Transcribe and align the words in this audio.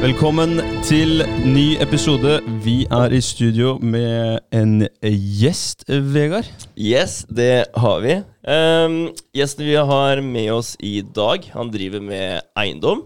Velkommen 0.00 0.62
til 0.88 1.20
ny 1.44 1.74
episode. 1.76 2.38
Vi 2.64 2.86
er 2.88 3.12
i 3.12 3.18
studio 3.20 3.74
med 3.84 4.38
en 4.56 4.86
gjest, 5.04 5.82
Vegard. 5.90 6.46
Yes, 6.72 7.18
det 7.28 7.66
har 7.76 7.98
vi. 8.00 8.14
Um, 8.48 8.94
gjesten 9.36 9.66
vi 9.68 9.74
har 9.76 10.22
med 10.24 10.48
oss 10.54 10.70
i 10.80 11.02
dag, 11.04 11.44
han 11.52 11.68
driver 11.68 12.00
med 12.00 12.40
eiendom. 12.56 13.02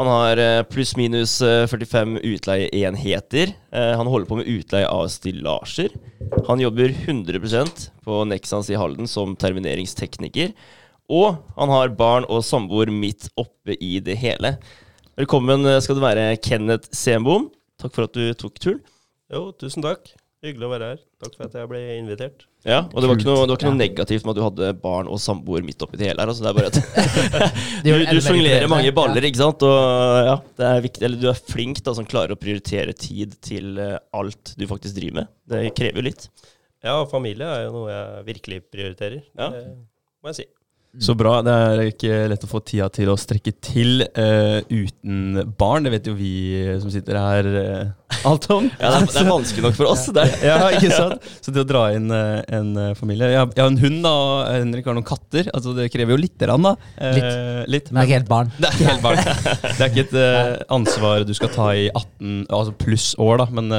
Han 0.00 0.08
har 0.08 0.40
uh, 0.40 0.64
pluss-minus 0.72 1.34
uh, 1.44 1.68
45 1.68 2.16
utleieenheter. 2.24 3.52
Uh, 3.68 3.92
han 4.00 4.08
holder 4.08 4.30
på 4.30 4.38
med 4.40 4.48
utleie 4.48 4.88
av 4.88 5.10
stillasjer. 5.12 5.92
Han 6.48 6.64
jobber 6.64 6.96
100% 6.96 7.90
på 8.08 8.22
Nexans 8.32 8.72
i 8.72 8.80
Halden 8.80 9.04
som 9.04 9.36
termineringstekniker. 9.36 10.56
Og 11.12 11.42
han 11.58 11.74
har 11.76 11.92
barn 11.92 12.24
og 12.24 12.40
samboer 12.40 12.88
midt 12.88 13.28
oppe 13.36 13.76
i 13.76 13.98
det 14.00 14.16
hele. 14.24 14.56
Velkommen 15.12 15.66
skal 15.84 15.98
du 15.98 16.00
være, 16.00 16.22
Kenneth 16.40 16.88
Senbom. 16.96 17.50
Takk 17.76 17.92
for 17.92 18.08
at 18.08 18.14
du 18.16 18.30
tok 18.32 18.54
turen. 18.56 18.78
Jo, 19.28 19.50
tusen 19.60 19.84
takk. 19.84 20.06
Hyggelig 20.40 20.64
å 20.64 20.70
være 20.72 20.86
her. 20.88 21.02
Takk 21.20 21.34
for 21.36 21.44
at 21.50 21.56
jeg 21.58 21.68
ble 21.68 21.80
invitert. 21.98 22.46
Ja, 22.64 22.78
og 22.88 22.96
det 22.96 23.10
var 23.10 23.18
ikke 23.20 23.26
noe, 23.28 23.42
det 23.44 23.52
var 23.52 23.58
ikke 23.60 23.68
noe 23.74 23.78
negativt 23.82 24.24
med 24.24 24.32
at 24.32 24.38
du 24.38 24.44
hadde 24.46 24.70
barn 24.80 25.10
og 25.12 25.20
samboer 25.20 25.66
midt 25.66 25.84
oppi 25.84 26.00
det 26.00 26.08
hele 26.08 26.24
her. 26.24 26.32
Altså, 26.32 26.46
det 26.46 26.48
er 26.48 26.56
bare 26.56 26.70
at 26.72 26.78
du, 27.84 27.90
du 27.92 28.22
sjonglerer 28.24 28.72
mange 28.72 28.94
baller, 28.96 29.28
ikke 29.28 29.42
sant. 29.42 29.66
Og 29.68 30.30
ja, 30.30 30.38
det 30.62 30.66
er 30.70 30.82
viktig. 30.88 31.04
Eller 31.10 31.20
du 31.20 31.28
er 31.28 31.44
flink 31.52 31.82
da, 31.84 31.94
som 32.00 32.08
klarer 32.08 32.32
å 32.32 32.40
prioritere 32.40 32.96
tid 32.96 33.36
til 33.44 33.76
eh, 33.84 33.98
alt 34.16 34.54
du 34.56 34.64
faktisk 34.70 34.96
driver 34.96 35.20
med. 35.20 35.32
Det 35.52 35.62
krever 35.76 36.00
jo 36.00 36.08
litt. 36.08 36.26
Ja, 36.88 36.96
familie 37.12 37.52
er 37.52 37.66
jo 37.68 37.76
noe 37.76 37.92
jeg 37.92 38.26
virkelig 38.32 38.62
prioriterer. 38.72 39.28
Ja. 39.36 39.52
Det 39.52 39.66
må 40.24 40.32
jeg 40.32 40.40
si. 40.40 40.50
Så 41.00 41.14
bra. 41.16 41.38
Det 41.40 41.52
er 41.56 41.80
ikke 41.88 42.16
lett 42.28 42.42
å 42.44 42.48
få 42.50 42.58
tida 42.68 42.84
til 42.92 43.08
å 43.08 43.14
strekke 43.16 43.54
til 43.64 44.02
uh, 44.12 44.60
uten 44.68 45.38
barn. 45.56 45.86
Det 45.86 45.92
vet 45.94 46.08
jo 46.10 46.12
vi 46.18 46.32
som 46.82 46.90
sitter 46.92 47.16
her 47.16 47.46
uh, 47.48 48.26
alt 48.28 48.44
om. 48.52 48.66
Ja, 48.76 48.90
det 48.92 48.98
er, 48.98 49.06
det 49.08 49.22
er 49.22 49.30
vanskelig 49.30 49.64
nok 49.64 49.78
for 49.78 49.88
oss. 49.88 50.02
Det 50.12 50.26
ja, 50.50 50.58
ikke 50.68 50.90
sant? 50.92 51.24
Så 51.40 51.54
det 51.54 51.62
å 51.64 51.68
dra 51.70 51.86
inn 51.96 52.12
uh, 52.12 52.42
en 52.44 52.76
familie 52.98 53.30
jeg 53.32 53.40
har, 53.40 53.48
jeg 53.56 53.64
har, 53.64 53.70
en 53.72 53.80
hund, 53.80 54.02
da, 54.04 54.12
og 54.12 54.50
Henrik 54.50 54.90
har 54.90 54.98
noen 54.98 55.06
katter. 55.08 55.48
Altså 55.54 55.72
Det 55.78 55.88
krever 55.94 56.12
jo 56.12 56.20
lite 56.20 56.44
grann, 56.44 56.68
da. 56.68 56.74
litt. 57.16 57.72
litt. 57.72 57.88
Men 57.88 57.96
det 57.96 58.04
er 58.04 58.10
ikke 58.10 58.20
helt 58.20 58.30
barn. 58.34 58.52
Det 58.58 58.68
er 58.68 58.76
ikke 58.76 58.90
helt 58.90 59.06
barn. 59.06 59.24
Det 59.64 59.72
er 59.72 59.88
ikke 59.88 60.06
et 60.10 60.68
ansvar 60.76 61.24
du 61.24 61.34
skal 61.38 61.54
ta 61.56 61.70
i 61.72 61.88
18 61.88 62.44
altså 62.52 62.76
pluss 62.84 63.08
år, 63.16 63.40
da, 63.40 63.48
men 63.48 63.72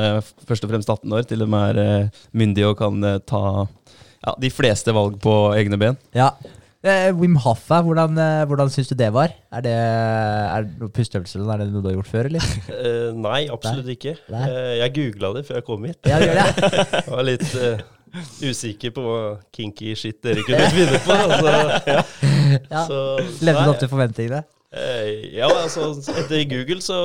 først 0.50 0.66
og 0.66 0.74
fremst 0.74 0.90
18 0.90 1.14
år, 1.14 1.30
til 1.30 1.46
de 1.46 1.62
er 1.62 2.10
myndige 2.34 2.74
og 2.74 2.82
kan 2.82 3.06
ta 3.30 3.46
ja, 3.62 4.36
de 4.42 4.54
fleste 4.54 4.98
valg 4.98 5.22
på 5.22 5.38
egne 5.60 5.78
ben. 5.78 6.02
Ja, 6.18 6.32
Eh, 6.44 6.63
Wim 6.84 7.38
Hof, 7.40 7.70
hvordan, 7.70 8.18
eh, 8.20 8.46
hvordan 8.46 8.70
syns 8.70 8.90
du 8.92 8.96
det 9.00 9.08
var? 9.16 9.32
Er 9.56 9.62
det, 9.64 9.72
er 9.72 10.66
det 10.66 10.82
noe 10.82 10.92
pusteøvelse 10.92 11.40
eller 11.40 11.54
er 11.54 11.62
det 11.64 11.72
noe 11.72 11.84
du 11.84 11.88
har 11.88 11.96
gjort 11.96 12.12
før, 12.12 12.28
eller? 12.28 12.48
Uh, 12.68 13.16
nei, 13.28 13.46
absolutt 13.48 13.88
nei. 13.88 13.96
ikke. 13.96 14.18
Nei. 14.34 14.44
Uh, 14.52 14.72
jeg 14.82 14.94
googla 14.98 15.32
det 15.38 15.46
før 15.48 15.60
jeg 15.62 15.66
kom 15.70 15.86
hit. 15.88 16.00
Ja, 16.12 16.18
gjør 16.20 16.42
det. 16.42 16.72
jeg 16.98 17.14
var 17.14 17.28
litt 17.30 17.46
uh, 17.56 17.86
usikker 18.44 18.96
på 18.98 19.06
hva 19.08 19.22
kinky 19.56 19.94
shit 19.96 20.20
dere 20.28 20.44
kunne 20.44 20.68
finne 20.76 21.00
på. 21.08 21.16
Altså, 21.24 21.56
ja. 21.94 22.04
ja. 22.68 22.84
Levde 23.48 23.64
du 23.64 23.74
opp 23.78 23.82
til 23.86 23.94
forventningene? 23.96 24.44
ja, 24.74 25.46
altså 25.46 25.92
etter 26.18 26.48
Google 26.50 26.82
så, 26.82 27.00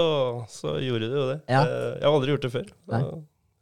så 0.49 0.79
gjorde 0.81 1.11
det 1.13 1.19
jo 1.21 1.27
det. 1.29 1.41
Ja. 1.53 1.67
jeg 1.69 2.07
har 2.07 2.15
aldri 2.17 2.33
gjort 2.33 2.47
det 2.49 2.55
før. 2.55 2.71
Så. 2.89 3.19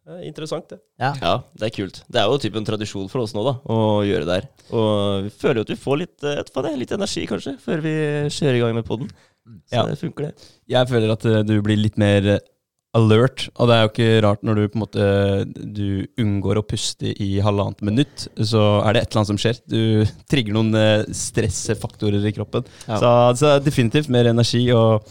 Er 0.07 0.23
interessant, 0.23 0.69
det. 0.71 0.79
Ja. 1.03 1.13
ja. 1.19 1.33
det 1.59 1.67
er 1.67 1.73
kult. 1.75 1.97
Det 2.07 2.21
er 2.21 2.29
jo 2.31 2.39
typen 2.39 2.67
tradisjon 2.67 3.09
for 3.11 3.25
oss 3.25 3.33
nå 3.35 3.43
da, 3.43 3.57
å 3.67 3.79
gjøre 4.07 4.29
det 4.29 4.37
her. 4.37 4.45
Og 4.71 5.25
vi 5.27 5.33
føler 5.35 5.59
jo 5.59 5.67
at 5.67 5.73
vi 5.73 5.79
får 5.83 6.03
litt, 6.05 6.17
det, 6.23 6.75
litt 6.79 6.93
energi, 6.95 7.25
kanskje, 7.27 7.57
før 7.63 7.83
vi 7.83 7.95
kjører 8.31 8.59
i 8.59 8.61
gang 8.63 8.77
med 8.79 8.87
poden. 8.87 9.11
Så 9.67 9.81
ja. 9.81 9.83
det 9.91 9.99
funker, 9.99 10.29
det. 10.29 10.53
Jeg 10.71 10.91
føler 10.93 11.15
at 11.17 11.27
du 11.49 11.57
blir 11.65 11.81
litt 11.81 11.99
mer 11.99 12.37
alert, 12.97 13.49
og 13.59 13.69
det 13.69 13.75
er 13.75 13.83
jo 13.83 13.91
ikke 13.91 14.23
rart 14.25 14.47
når 14.47 14.57
du 14.57 14.63
på 14.71 14.79
en 14.79 14.83
måte 14.85 15.07
Du 15.77 15.89
unngår 16.23 16.61
å 16.61 16.67
puste 16.67 17.11
i 17.11 17.31
halvannet 17.45 17.83
minutt, 17.85 18.29
så 18.39 18.63
er 18.87 18.95
det 18.95 19.03
et 19.03 19.11
eller 19.11 19.25
annet 19.25 19.33
som 19.35 19.41
skjer. 19.43 19.59
Du 19.67 19.81
trigger 20.31 20.55
noen 20.55 21.11
stressfaktorer 21.11 22.31
i 22.31 22.35
kroppen. 22.37 22.67
Ja. 22.87 23.01
Så, 23.03 23.11
så 23.43 23.57
definitivt 23.65 24.13
mer 24.13 24.31
energi. 24.31 24.69
og 24.71 25.03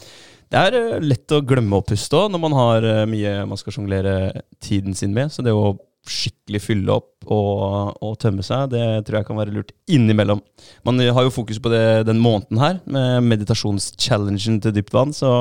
det 0.53 0.61
er 0.61 0.78
uh, 0.78 1.01
lett 1.03 1.33
å 1.33 1.41
glemme 1.45 1.79
å 1.79 1.85
puste 1.85 2.17
òg 2.19 2.31
når 2.33 2.41
man 2.44 2.56
har 2.57 2.85
uh, 2.85 3.01
mye 3.09 3.41
man 3.50 3.59
skal 3.59 3.75
sjonglere 3.75 4.44
tiden 4.63 4.95
sin 4.97 5.16
med. 5.16 5.33
Så 5.33 5.45
det 5.45 5.56
å 5.56 5.75
skikkelig 6.06 6.61
fylle 6.61 6.94
opp 7.00 7.25
og, 7.33 7.95
og, 7.97 8.11
tømme 8.22 8.45
seg, 8.45 8.67
det 8.75 8.83
tror 9.07 9.19
jeg 9.19 9.28
kan 9.29 9.39
være 9.39 9.56
lurt 9.56 9.73
innimellom. 9.89 10.44
Man 10.85 11.01
uh, 11.01 11.09
har 11.17 11.25
jo 11.25 11.33
fokus 11.33 11.59
på 11.61 11.72
det 11.73 12.06
den 12.09 12.22
måneden 12.22 12.61
her, 12.61 12.79
med 12.85 13.25
meditasjonschallengen 13.31 14.61
til 14.61 14.75
dypt 14.75 14.94
vann. 14.95 15.16
Så 15.16 15.31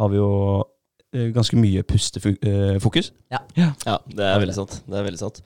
har 0.00 0.12
vi 0.12 0.18
jo 0.18 0.30
ganske 1.12 1.58
mye 1.60 1.82
pustefokus. 1.84 3.10
Ja. 3.28 3.42
ja. 3.52 3.66
ja, 3.84 3.98
det 4.08 4.24
er 4.24 4.38
veldig 4.40 4.54
sant. 4.56 4.78
Det 4.88 4.96
er 4.96 5.04
veldig 5.04 5.20
sant. 5.20 5.42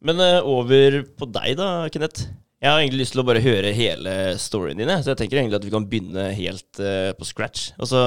Men 0.00 0.22
over 0.48 1.02
på 1.20 1.28
deg 1.28 1.58
da, 1.60 1.66
Kenneth. 1.92 2.30
Jeg 2.60 2.68
har 2.68 2.82
egentlig 2.82 3.00
lyst 3.00 3.14
til 3.14 3.22
å 3.22 3.24
bare 3.24 3.40
høre 3.40 3.72
hele 3.72 4.14
storyen 4.40 4.80
din. 4.82 4.90
Så 5.00 5.14
jeg 5.14 5.22
tenker 5.22 5.40
egentlig 5.40 5.56
at 5.56 5.64
vi 5.64 5.72
kan 5.72 5.86
begynne 5.88 6.26
helt 6.36 6.80
uh, 6.84 7.08
på 7.16 7.24
scratch. 7.24 7.70
Altså, 7.80 8.02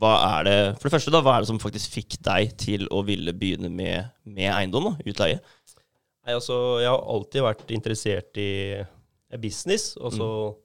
hva 0.00 0.12
er 0.38 0.46
det 0.48 0.56
For 0.78 0.88
det 0.88 0.94
første, 0.96 1.12
da, 1.12 1.20
hva 1.24 1.36
er 1.36 1.44
det 1.44 1.50
som 1.50 1.60
faktisk 1.60 1.98
fikk 1.98 2.16
deg 2.24 2.54
til 2.60 2.88
å 2.88 3.02
ville 3.04 3.34
begynne 3.36 3.68
med, 3.68 4.08
med 4.24 4.48
eiendom? 4.54 4.88
da, 4.88 5.10
Utleie? 5.12 5.42
Nei, 6.24 6.32
altså, 6.32 6.80
Jeg 6.80 6.88
har 6.88 7.04
alltid 7.12 7.44
vært 7.44 7.74
interessert 7.76 8.40
i 8.40 8.50
business. 9.42 9.92
og 10.00 10.14
så 10.16 10.28
mm. 10.32 10.60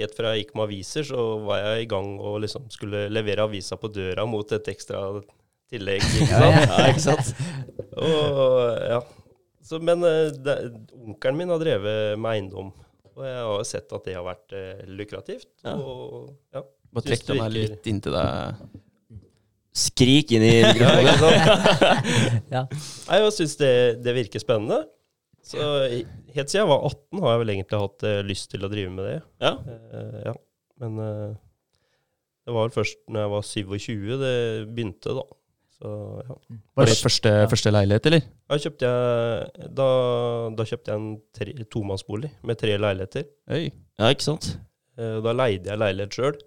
Helt 0.00 0.16
fra 0.16 0.32
jeg 0.32 0.42
gikk 0.42 0.56
med 0.56 0.64
aviser, 0.64 1.04
så 1.06 1.24
var 1.44 1.60
jeg 1.62 1.84
i 1.84 1.90
gang 1.92 2.16
og 2.18 2.40
liksom 2.42 2.64
skulle 2.72 3.04
levere 3.12 3.44
avisa 3.44 3.76
på 3.78 3.92
døra 3.94 4.24
mot 4.26 4.56
et 4.56 4.72
ekstra 4.72 5.04
tillegg. 5.70 6.02
Ikke 6.02 6.40
sant? 6.40 6.64
ja, 6.64 6.88
ikke 6.88 7.04
sant? 7.04 7.30
og, 7.92 8.48
ja. 8.88 8.98
Så, 9.64 9.80
men 9.80 10.02
det, 10.04 10.54
onkelen 10.92 11.38
min 11.38 11.52
har 11.54 11.62
drevet 11.62 12.18
med 12.20 12.34
eiendom, 12.34 12.72
og 13.14 13.26
jeg 13.26 13.42
har 13.46 13.66
sett 13.68 13.92
at 13.94 14.08
det 14.08 14.16
har 14.16 14.24
vært 14.26 14.54
eh, 14.56 14.82
lukrativt. 14.90 15.48
Ja. 15.64 15.76
Og, 15.78 16.32
ja, 16.54 16.64
Bare 16.94 17.06
trekk 17.06 17.28
den 17.30 17.42
her 17.42 17.54
litt 17.54 17.86
inntil 17.90 18.16
deg. 18.16 18.64
Skrik 19.74 20.34
inn 20.34 20.44
i 20.46 20.56
mikrofonen. 20.68 21.38
ja. 22.56 22.64
Jeg 22.66 23.32
syns 23.38 23.56
det, 23.62 23.72
det 24.04 24.16
virker 24.18 24.42
spennende. 24.42 24.84
Så 25.44 25.60
helt 25.60 26.50
siden 26.50 26.62
jeg 26.62 26.70
var 26.70 26.86
18, 26.88 27.20
har 27.20 27.34
jeg 27.34 27.40
vel 27.42 27.54
egentlig 27.54 27.80
hatt 27.82 28.04
uh, 28.08 28.18
lyst 28.24 28.50
til 28.54 28.64
å 28.64 28.70
drive 28.72 28.92
med 28.94 29.08
det. 29.10 29.16
Ja. 29.44 29.54
Uh, 29.60 30.20
ja. 30.30 30.34
Men 30.82 31.00
uh, 31.02 31.34
det 32.44 32.54
var 32.54 32.66
vel 32.66 32.76
først 32.78 33.02
når 33.12 33.24
jeg 33.24 33.32
var 33.34 33.48
27 33.50 34.22
det 34.22 34.36
begynte, 34.70 35.16
da. 35.18 35.26
Så, 35.84 35.90
ja. 36.24 36.34
Var 36.78 36.88
det 36.88 36.96
første, 36.96 37.30
ja. 37.42 37.48
første 37.50 37.72
leilighet, 37.74 38.06
eller? 38.08 38.22
Da 38.48 38.56
kjøpte 38.62 38.88
jeg, 38.88 39.64
da, 39.76 39.88
da 40.56 40.64
kjøpte 40.70 40.92
jeg 40.94 41.00
en 41.02 41.10
tre, 41.36 41.56
tomannsbolig 41.74 42.30
med 42.48 42.60
tre 42.60 42.78
leiligheter. 42.80 43.26
Oi. 43.52 43.66
Ja, 44.00 44.08
ikke 44.08 44.24
sant? 44.24 44.54
Da 44.96 45.34
leide 45.34 45.72
jeg 45.72 45.82
leilighet 45.82 46.16
sjøl, 46.16 46.38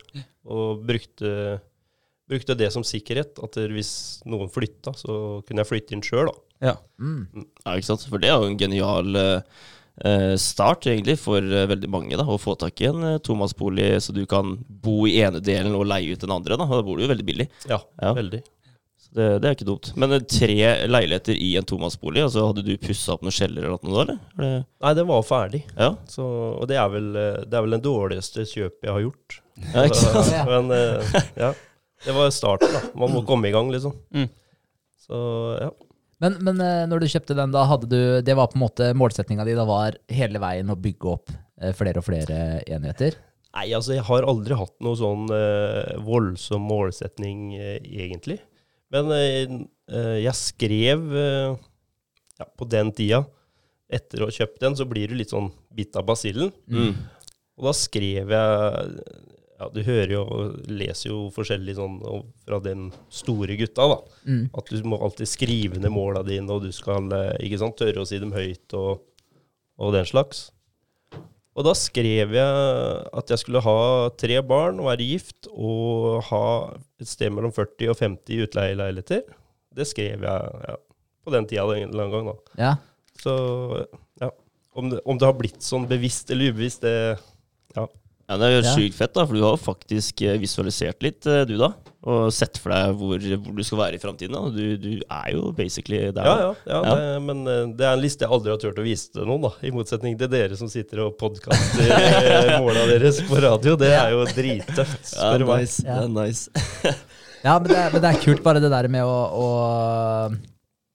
og 0.48 0.82
brukte, 0.88 1.30
brukte, 2.32 2.58
det 2.58 2.72
som 2.74 2.86
sikkerhet. 2.88 3.38
At 3.44 3.60
hvis 3.70 3.92
noen 4.26 4.50
flytta, 4.50 4.96
så 4.98 5.44
kunne 5.46 5.62
jeg 5.62 5.70
flytte 5.70 5.98
inn 5.98 6.06
sjøl, 6.06 6.32
da. 6.32 6.38
Ja. 6.72 6.78
Mm. 6.98 7.46
ja, 7.62 7.76
ikke 7.76 7.92
sant. 7.92 8.08
For 8.10 8.24
det 8.24 8.32
er 8.32 8.42
jo 8.42 8.50
en 8.50 8.58
genial 8.58 9.22
uh, 9.22 10.34
start, 10.42 10.90
egentlig, 10.90 11.20
for 11.22 11.46
veldig 11.46 11.94
mange. 11.94 12.18
da, 12.18 12.26
Å 12.26 12.42
få 12.42 12.58
tak 12.58 12.82
i 12.82 12.90
en 12.90 13.20
tomannsbolig 13.22 13.92
så 14.08 14.18
du 14.18 14.24
kan 14.30 14.58
bo 14.66 15.04
i 15.06 15.20
ene 15.22 15.44
delen 15.46 15.78
og 15.78 15.86
leie 15.92 16.18
ut 16.18 16.26
den 16.26 16.34
andre. 16.34 16.58
Da, 16.58 16.66
da 16.66 16.82
bor 16.88 16.98
du 16.98 17.06
jo 17.06 17.14
veldig 17.14 17.28
billig. 17.28 17.52
Ja, 17.70 17.84
ja. 18.02 18.16
veldig. 18.18 18.42
Så 19.08 19.16
det, 19.16 19.28
det, 19.42 19.48
er 19.50 19.56
ikke 19.56 19.68
dumt. 19.70 19.90
Men 20.00 20.16
tre 20.28 20.56
leiligheter 20.90 21.38
i 21.40 21.54
en 21.60 21.68
tomannsbolig, 21.68 22.26
altså 22.28 22.46
hadde 22.50 22.66
du 22.66 22.74
pussa 22.82 23.16
opp 23.16 23.24
noen 23.26 23.36
kjeller 23.36 23.64
eller 23.64 23.88
noe 23.88 24.06
da? 24.06 24.18
eller? 24.38 24.66
Nei, 24.84 24.94
den 25.00 25.10
var 25.10 25.26
ferdig. 25.28 25.64
Ja. 25.78 25.94
Så, 26.12 26.26
og 26.28 26.68
det 26.70 26.80
er, 26.82 26.92
vel, 26.92 27.10
det 27.16 27.56
er 27.56 27.66
vel 27.66 27.78
den 27.78 27.86
dårligste 27.86 28.46
kjøpet 28.48 28.90
jeg 28.90 28.94
har 28.94 29.06
gjort. 29.06 29.40
Ja, 29.72 29.88
ikke 29.88 30.02
sant? 30.04 30.34
Men 30.52 30.72
ja, 31.40 31.52
det 32.06 32.16
var 32.20 32.32
starten, 32.36 32.76
da. 32.76 32.84
Man 33.00 33.16
må 33.16 33.24
komme 33.28 33.50
i 33.50 33.56
gang, 33.56 33.72
liksom. 33.74 33.96
Mm. 34.14 34.28
Så 35.08 35.20
ja. 35.62 35.72
Men, 36.24 36.34
men 36.42 36.58
når 36.90 37.04
du 37.04 37.12
kjøpte 37.12 37.36
den, 37.38 37.52
da 37.54 37.62
hadde 37.70 37.86
du 37.92 38.00
Det 38.26 38.34
var 38.34 38.48
på 38.50 38.58
en 38.58 38.64
måte 38.64 38.88
målsettinga 38.98 39.44
di? 39.46 39.54
Da 39.54 39.68
var 39.70 40.00
hele 40.10 40.42
veien 40.42 40.74
å 40.74 40.76
bygge 40.82 41.12
opp 41.12 41.30
flere 41.78 42.02
og 42.02 42.08
flere 42.08 42.40
enheter? 42.66 43.20
Nei, 43.58 43.72
altså 43.74 43.96
jeg 43.96 44.06
har 44.06 44.26
aldri 44.28 44.58
hatt 44.58 44.76
noe 44.86 44.98
sånn 45.00 45.32
uh, 45.32 45.98
voldsom 46.06 46.66
målsetning, 46.70 47.56
uh, 47.58 47.78
egentlig. 47.82 48.38
Men 48.94 49.12
uh, 49.12 50.18
jeg 50.20 50.36
skrev 50.38 51.04
ja, 51.14 52.46
på 52.48 52.68
den 52.70 52.94
tida 52.96 53.26
Etter 53.88 54.20
å 54.20 54.28
ha 54.28 54.36
kjøpt 54.36 54.60
den, 54.60 54.76
så 54.76 54.84
blir 54.88 55.08
du 55.08 55.16
litt 55.16 55.32
sånn 55.32 55.48
bitt 55.72 55.96
av 55.96 56.04
basillen. 56.10 56.50
Mm. 56.68 56.92
Og 57.56 57.70
da 57.70 57.74
skrev 57.76 58.34
jeg 58.34 58.90
ja, 59.58 59.70
Du 59.74 59.80
hører 59.88 60.12
jo 60.12 60.24
og 60.26 60.58
leser 60.70 61.10
jo 61.10 61.20
forskjellig 61.34 61.78
sånn 61.78 61.96
fra 62.44 62.60
den 62.64 62.90
store 63.08 63.56
gutta, 63.60 63.88
da. 63.94 63.98
Mm. 64.28 64.44
At 64.60 64.74
du 64.74 64.84
må 64.92 65.00
alltid 65.02 65.32
skrive 65.32 65.80
ned 65.80 65.94
måla 65.94 66.26
dine, 66.28 66.52
og 66.52 66.68
du 66.68 66.76
skal 66.76 67.08
ikke 67.40 67.62
sant, 67.64 67.78
tørre 67.80 68.04
å 68.04 68.10
si 68.10 68.20
dem 68.22 68.36
høyt 68.36 68.76
og, 68.78 69.08
og 69.80 69.96
den 69.96 70.10
slags. 70.10 70.50
Og 71.58 71.66
da 71.66 71.74
skrev 71.74 72.36
jeg 72.38 72.66
at 73.18 73.32
jeg 73.34 73.42
skulle 73.42 73.64
ha 73.66 73.78
tre 74.14 74.36
barn, 74.46 74.78
være 74.86 75.08
gift 75.10 75.48
og 75.50 76.20
ha 76.30 76.44
et 77.02 77.10
sted 77.10 77.34
mellom 77.34 77.54
40 77.56 77.90
og 77.94 77.98
50 77.98 78.44
utleieleiligheter. 78.46 79.24
Det 79.78 79.88
skrev 79.90 80.22
jeg 80.22 80.68
ja, 80.70 80.76
på 81.26 81.34
den 81.34 81.48
tida 81.50 81.66
en 81.74 81.90
eller 81.90 82.06
annen 82.06 82.14
gang, 82.14 82.30
da. 82.30 82.62
Ja. 82.62 82.74
Så 83.18 83.34
ja. 84.22 84.30
Om 84.78 84.92
det, 84.92 85.02
om 85.10 85.18
det 85.18 85.26
har 85.26 85.38
blitt 85.40 85.66
sånn 85.66 85.88
bevisst 85.90 86.30
eller 86.34 86.54
ubevisst, 86.54 86.86
det 86.86 87.18
Ja. 87.78 87.88
Ja, 88.28 88.36
Det 88.36 88.44
er 88.48 88.56
jo 88.58 88.64
Ja. 88.66 88.72
sjukt 88.76 88.94
fett, 88.98 89.14
da, 89.16 89.24
for 89.26 89.34
du 89.38 89.42
har 89.46 89.54
jo 89.56 89.60
faktisk 89.64 90.22
eh, 90.28 90.38
visualisert 90.42 91.02
litt, 91.06 91.26
eh, 91.26 91.46
du 91.48 91.56
da. 91.58 91.70
Og 92.08 92.28
sett 92.32 92.58
for 92.60 92.72
deg 92.72 92.94
hvor, 93.00 93.20
hvor 93.20 93.56
du 93.56 93.64
skal 93.64 93.80
være 93.80 93.96
i 93.96 94.02
framtiden. 94.04 94.36
Du, 94.56 94.78
du 94.80 95.00
er 95.10 95.32
jo 95.34 95.52
basically 95.56 96.12
der. 96.12 96.24
Ja, 96.28 96.36
ja, 96.40 96.52
ja, 96.68 96.82
Ja. 96.84 96.96
Det, 96.96 97.22
men 97.24 97.42
eh, 97.48 97.64
det 97.80 97.86
er 97.88 97.94
en 97.96 98.02
liste 98.04 98.24
jeg 98.28 98.32
aldri 98.36 98.52
har 98.52 98.60
turt 98.62 98.80
å 98.80 98.86
vise 98.86 99.12
til 99.16 99.26
noen, 99.28 99.42
da. 99.48 99.52
I 99.64 99.72
motsetning 99.72 100.18
til 100.20 100.28
dere 100.32 100.56
som 100.60 100.68
sitter 100.72 101.06
og 101.06 101.16
podkaster 101.20 101.88
måla 102.64 102.84
deres 102.92 103.22
på 103.28 103.40
radio. 103.44 103.76
Det 103.80 103.92
er 103.96 104.12
jo 104.12 104.26
drittøft, 104.28 105.14
Ja, 105.16 105.24
spør 105.24 105.40
du 105.40 105.46
meg. 105.54 105.64
nice. 105.64 105.84
Det 105.88 105.98
er 106.04 106.12
nice. 106.20 106.96
Ja, 107.48 107.54
men 107.62 107.70
det, 107.70 107.78
er- 107.78 107.92
men 107.94 108.02
det 108.02 108.10
er 108.12 108.18
kult 108.24 108.42
bare 108.44 108.60
det 108.60 108.72
der 108.74 108.88
med 108.92 109.04
å, 109.08 109.18
å 109.40 109.48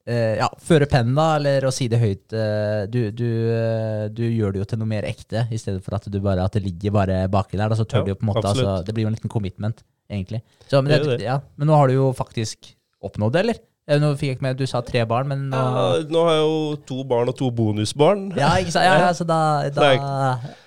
eh, 0.08 0.36
ja, 0.40 0.48
føre 0.62 0.88
pennen, 0.90 1.14
da, 1.18 1.28
eller 1.38 1.66
å 1.68 1.72
si 1.74 1.88
det 1.92 2.00
høyt. 2.02 2.24
Uh, 2.34 2.84
du, 2.90 3.00
du, 3.14 3.26
uh, 3.52 4.06
du 4.12 4.24
gjør 4.26 4.54
det 4.54 4.62
jo 4.62 4.68
til 4.72 4.82
noe 4.82 4.90
mer 4.90 5.08
ekte, 5.08 5.46
i 5.52 5.60
stedet 5.60 5.82
for 5.84 5.98
at, 5.98 6.08
du 6.10 6.20
bare, 6.22 6.44
at 6.46 6.58
det 6.58 6.64
ligger 6.64 6.94
bare 6.98 7.22
baki 7.32 7.58
der. 7.58 7.72
Da, 7.72 7.78
så 7.78 7.86
tør 7.88 8.02
Ja, 8.02 8.08
du 8.08 8.14
jo 8.14 8.20
på 8.20 8.26
en 8.26 8.32
måte, 8.32 8.46
altså, 8.48 8.78
Det 8.86 8.96
blir 8.96 9.06
jo 9.06 9.12
en 9.12 9.18
liten 9.18 9.32
commitment, 9.32 9.84
egentlig. 10.10 10.42
Så, 10.66 10.80
men, 10.80 10.94
Det 10.94 11.02
det, 11.04 11.18
det. 11.22 11.28
Ja, 11.30 11.40
men 11.56 11.70
nå 11.70 11.78
har 11.78 11.90
du 11.90 11.98
jo 11.98 12.10
faktisk 12.16 12.74
oppnådd 13.02 13.36
det, 13.36 13.44
eller? 13.46 13.62
Eh, 13.90 13.98
Nå 13.98 14.12
fikk 14.14 14.28
jeg 14.28 14.36
ikke 14.36 14.44
med 14.46 14.58
Du 14.60 14.62
sa 14.70 14.78
tre 14.86 15.00
barn, 15.10 15.26
men 15.26 15.40
nå 15.50 15.58
Ja, 15.58 15.86
nå 16.06 16.20
har 16.28 16.36
jeg 16.36 16.42
jo 16.46 16.58
to 16.86 16.98
barn 17.10 17.30
og 17.32 17.34
to 17.34 17.48
bonusbarn. 17.50 18.28
Ja, 18.38 18.52
ikke 18.62 18.70
sant? 18.70 18.86
Ja, 18.86 18.92
ja, 19.02 19.08
så 19.18 19.26
da, 19.26 19.38
da 19.74 19.88
Det 19.88 20.04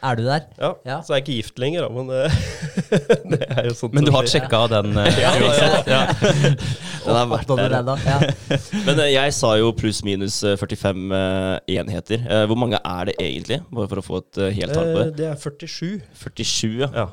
er 0.09 0.19
du 0.19 0.23
der. 0.25 0.41
Ja, 0.59 0.71
Ja. 0.89 0.97
Så 0.99 1.13
jeg 1.15 1.21
er 1.21 1.23
ikke 1.23 1.37
gift 1.37 1.61
lenger, 1.63 1.87
da, 1.87 1.89
men 1.95 2.11
eh, 2.11 2.35
det 3.31 3.39
er 3.55 3.69
jo 3.69 3.75
sånt 3.79 3.95
Men 3.95 4.03
du 4.03 4.11
har 4.11 4.27
sjekka 4.27 4.65
den? 4.73 4.91
eh, 4.99 5.19
Ja, 5.23 5.31
ja, 5.39 5.71
ja. 5.87 6.01
Den 7.05 7.15
er 7.21 7.27
verdt 7.29 7.51
det 7.55 7.97
ja. 8.03 8.59
Men 8.87 8.99
jeg 9.13 9.33
sa 9.37 9.51
jo 9.61 9.71
pluss-minus 9.77 10.39
eh, 10.49 10.55
45 10.59 11.03
eh, 11.15 11.75
enheter. 11.79 12.23
Hvor 12.49 12.57
mange 12.59 12.79
er 12.83 13.11
det 13.11 13.15
egentlig? 13.21 13.61
Bare 13.71 13.87
for 13.91 14.01
å 14.01 14.05
få 14.11 14.23
et 14.25 14.41
helt 14.59 14.73
tall 14.75 14.89
på 14.91 15.03
Eh, 15.05 15.11
det. 15.13 15.17
Det 15.21 15.27
er 15.29 15.37
47. 15.39 16.01
47, 16.19 16.89
ja. 16.91 17.05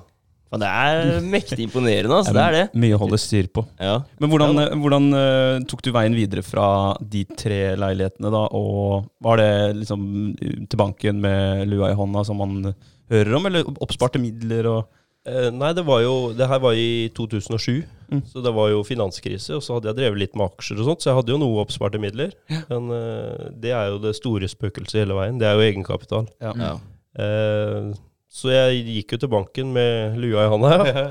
Ja. 0.53 0.61
Det 0.63 0.71
er 0.71 1.21
mektig 1.35 1.67
imponerende, 1.67 2.21
altså. 2.21 2.37
Det 2.37 2.45
er 2.45 2.57
det. 2.59 2.65
Mye 2.85 2.97
å 2.97 3.03
holde 3.03 3.19
styr 3.21 3.49
på. 3.53 3.65
Ja. 3.81 3.99
Men 4.21 4.33
hvordan, 4.33 4.63
hvordan 4.85 5.11
eh, 5.19 5.59
tok 5.73 5.83
du 5.83 5.93
veien 5.97 6.17
videre 6.17 6.45
fra 6.47 6.67
de 7.01 7.25
tre 7.33 7.63
leilighetene, 7.81 8.31
da? 8.33 8.47
Og 8.53 9.09
var 9.25 9.41
det 9.41 9.53
liksom 9.83 10.03
til 10.39 10.81
banken 10.81 11.23
med 11.25 11.67
lua 11.73 11.91
i 11.93 11.97
hånda, 11.99 12.27
som 12.29 12.43
man 12.45 12.75
hører 13.13 13.39
om, 13.41 13.49
eller 13.49 13.73
oppsparte 13.81 14.21
midler 14.23 14.69
og 14.77 14.99
Eh, 15.23 15.53
Nei, 15.55 15.69
det 15.71 15.85
var 15.87 16.01
jo 16.03 16.33
Det 16.35 16.49
her 16.51 16.59
var 16.59 16.75
i 16.75 17.09
2007, 17.15 17.85
Mm. 18.13 18.23
så 18.29 18.43
det 18.43 18.51
var 18.53 18.69
jo 18.69 18.83
finanskrise. 18.85 19.55
Og 19.55 19.63
så 19.63 19.77
hadde 19.77 19.89
jeg 19.89 19.97
drevet 19.97 20.19
litt 20.19 20.35
med 20.37 20.51
aksjer 20.51 20.81
og 20.83 20.85
sånt, 20.89 21.01
så 21.01 21.09
jeg 21.09 21.17
hadde 21.17 21.33
jo 21.33 21.39
noe 21.41 21.63
oppsparte 21.63 22.01
midler. 22.03 22.35
Men 22.69 22.91
uh, 22.91 23.47
det 23.57 23.71
er 23.73 23.87
jo 23.89 24.01
det 24.03 24.13
store 24.19 24.51
spøkelset 24.51 24.99
hele 25.01 25.15
veien. 25.17 25.39
Det 25.41 25.47
er 25.49 25.55
jo 25.57 25.65
egenkapital. 25.65 26.27
Ja. 26.43 26.53
Mm. 26.53 26.83
Eh, 27.23 27.95
så 28.33 28.49
jeg 28.53 28.85
gikk 28.89 29.15
jo 29.17 29.21
til 29.27 29.31
banken 29.33 29.73
med 29.77 30.17
lua 30.23 30.47
i 30.47 30.53
hånda. 30.53 30.73
Ja. 30.93 31.05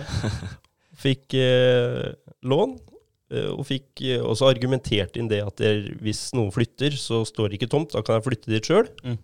Fikk 1.01 1.33
eh, 1.33 2.11
lån. 2.45 2.75
eh, 3.33 3.47
Og 3.55 3.63
fikk 3.65 4.03
og 4.19 4.33
også 4.35 4.49
argumentert 4.51 5.15
inn 5.17 5.29
det 5.31 5.39
at 5.45 5.57
det, 5.61 5.71
hvis 6.03 6.27
noen 6.37 6.51
flytter, 6.53 6.93
så 6.99 7.23
står 7.25 7.49
det 7.49 7.57
ikke 7.61 7.71
tomt. 7.73 7.93
Da 7.95 8.03
kan 8.05 8.19
jeg 8.19 8.25
flytte 8.27 8.51
dit 8.53 8.67
sjøl. 8.69 8.89
Mm. 9.05 9.17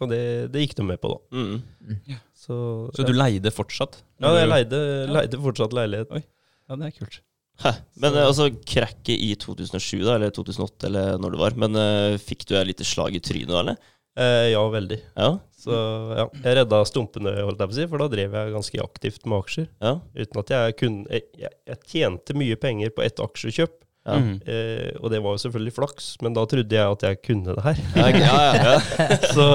Og 0.00 0.08
det, 0.08 0.20
det 0.54 0.62
gikk 0.64 0.76
de 0.78 0.86
med 0.88 1.00
på, 1.02 1.10
da. 1.12 1.18
Mm. 1.36 2.16
Så, 2.46 2.56
Så 2.96 3.04
du 3.04 3.12
leide 3.12 3.52
fortsatt? 3.52 3.98
ja, 4.24 4.30
jeg 4.38 4.48
leide, 4.48 4.78
leide 5.12 5.40
fortsatt 5.44 5.74
leilighet. 5.76 6.14
Ja, 6.24 6.78
det 6.80 6.88
er 6.88 6.94
kult. 6.96 7.18
Hæ. 7.60 7.72
Men 8.00 8.12
så. 8.16 8.22
altså, 8.30 8.46
krakket 8.68 9.20
i 9.26 9.34
2007, 9.40 10.00
da, 10.06 10.14
eller 10.16 10.32
2008, 10.36 10.88
eller 10.88 11.20
når 11.20 11.36
det 11.36 11.42
var. 11.42 11.58
Men 11.60 11.76
uh, 11.76 12.16
fikk 12.20 12.46
du 12.48 12.56
et 12.56 12.68
lite 12.72 12.84
slag 12.88 13.16
i 13.16 13.20
trynet, 13.24 13.52
da, 13.52 13.60
eller? 13.66 13.92
Eh, 14.16 14.46
ja, 14.54 14.62
veldig. 14.72 14.96
Ja. 15.20 15.30
Så 15.66 15.78
ja, 16.20 16.26
jeg 16.44 16.56
redda 16.60 16.78
stumpene, 16.86 17.32
holdt 17.42 17.58
jeg 17.64 17.70
på 17.72 17.74
å 17.74 17.78
si, 17.80 17.86
for 17.90 18.02
da 18.04 18.06
drev 18.12 18.36
jeg 18.38 18.52
ganske 18.54 18.82
aktivt 18.84 19.26
med 19.26 19.40
aksjer. 19.42 19.66
Ja. 19.82 19.96
Uten 20.14 20.40
at 20.44 20.52
jeg 20.54 20.76
kunne 20.78 21.10
Jeg, 21.10 21.26
jeg, 21.42 21.50
jeg 21.66 21.80
tjente 21.90 22.36
mye 22.38 22.56
penger 22.62 22.94
på 22.96 23.02
ett 23.06 23.18
aksjekjøp, 23.24 23.74
Ja. 24.06 24.20
Mm. 24.22 24.36
eh, 24.46 24.92
og 25.02 25.10
det 25.10 25.18
var 25.24 25.34
jo 25.34 25.40
selvfølgelig 25.42 25.72
flaks, 25.74 26.12
men 26.22 26.32
da 26.36 26.44
trodde 26.46 26.70
jeg 26.78 26.86
at 26.94 27.02
jeg 27.08 27.18
kunne 27.26 27.56
det 27.56 27.64
her. 27.64 27.80
Ja, 27.98 28.06
ja, 28.22 28.44
ja. 28.54 29.16
Så 29.34 29.46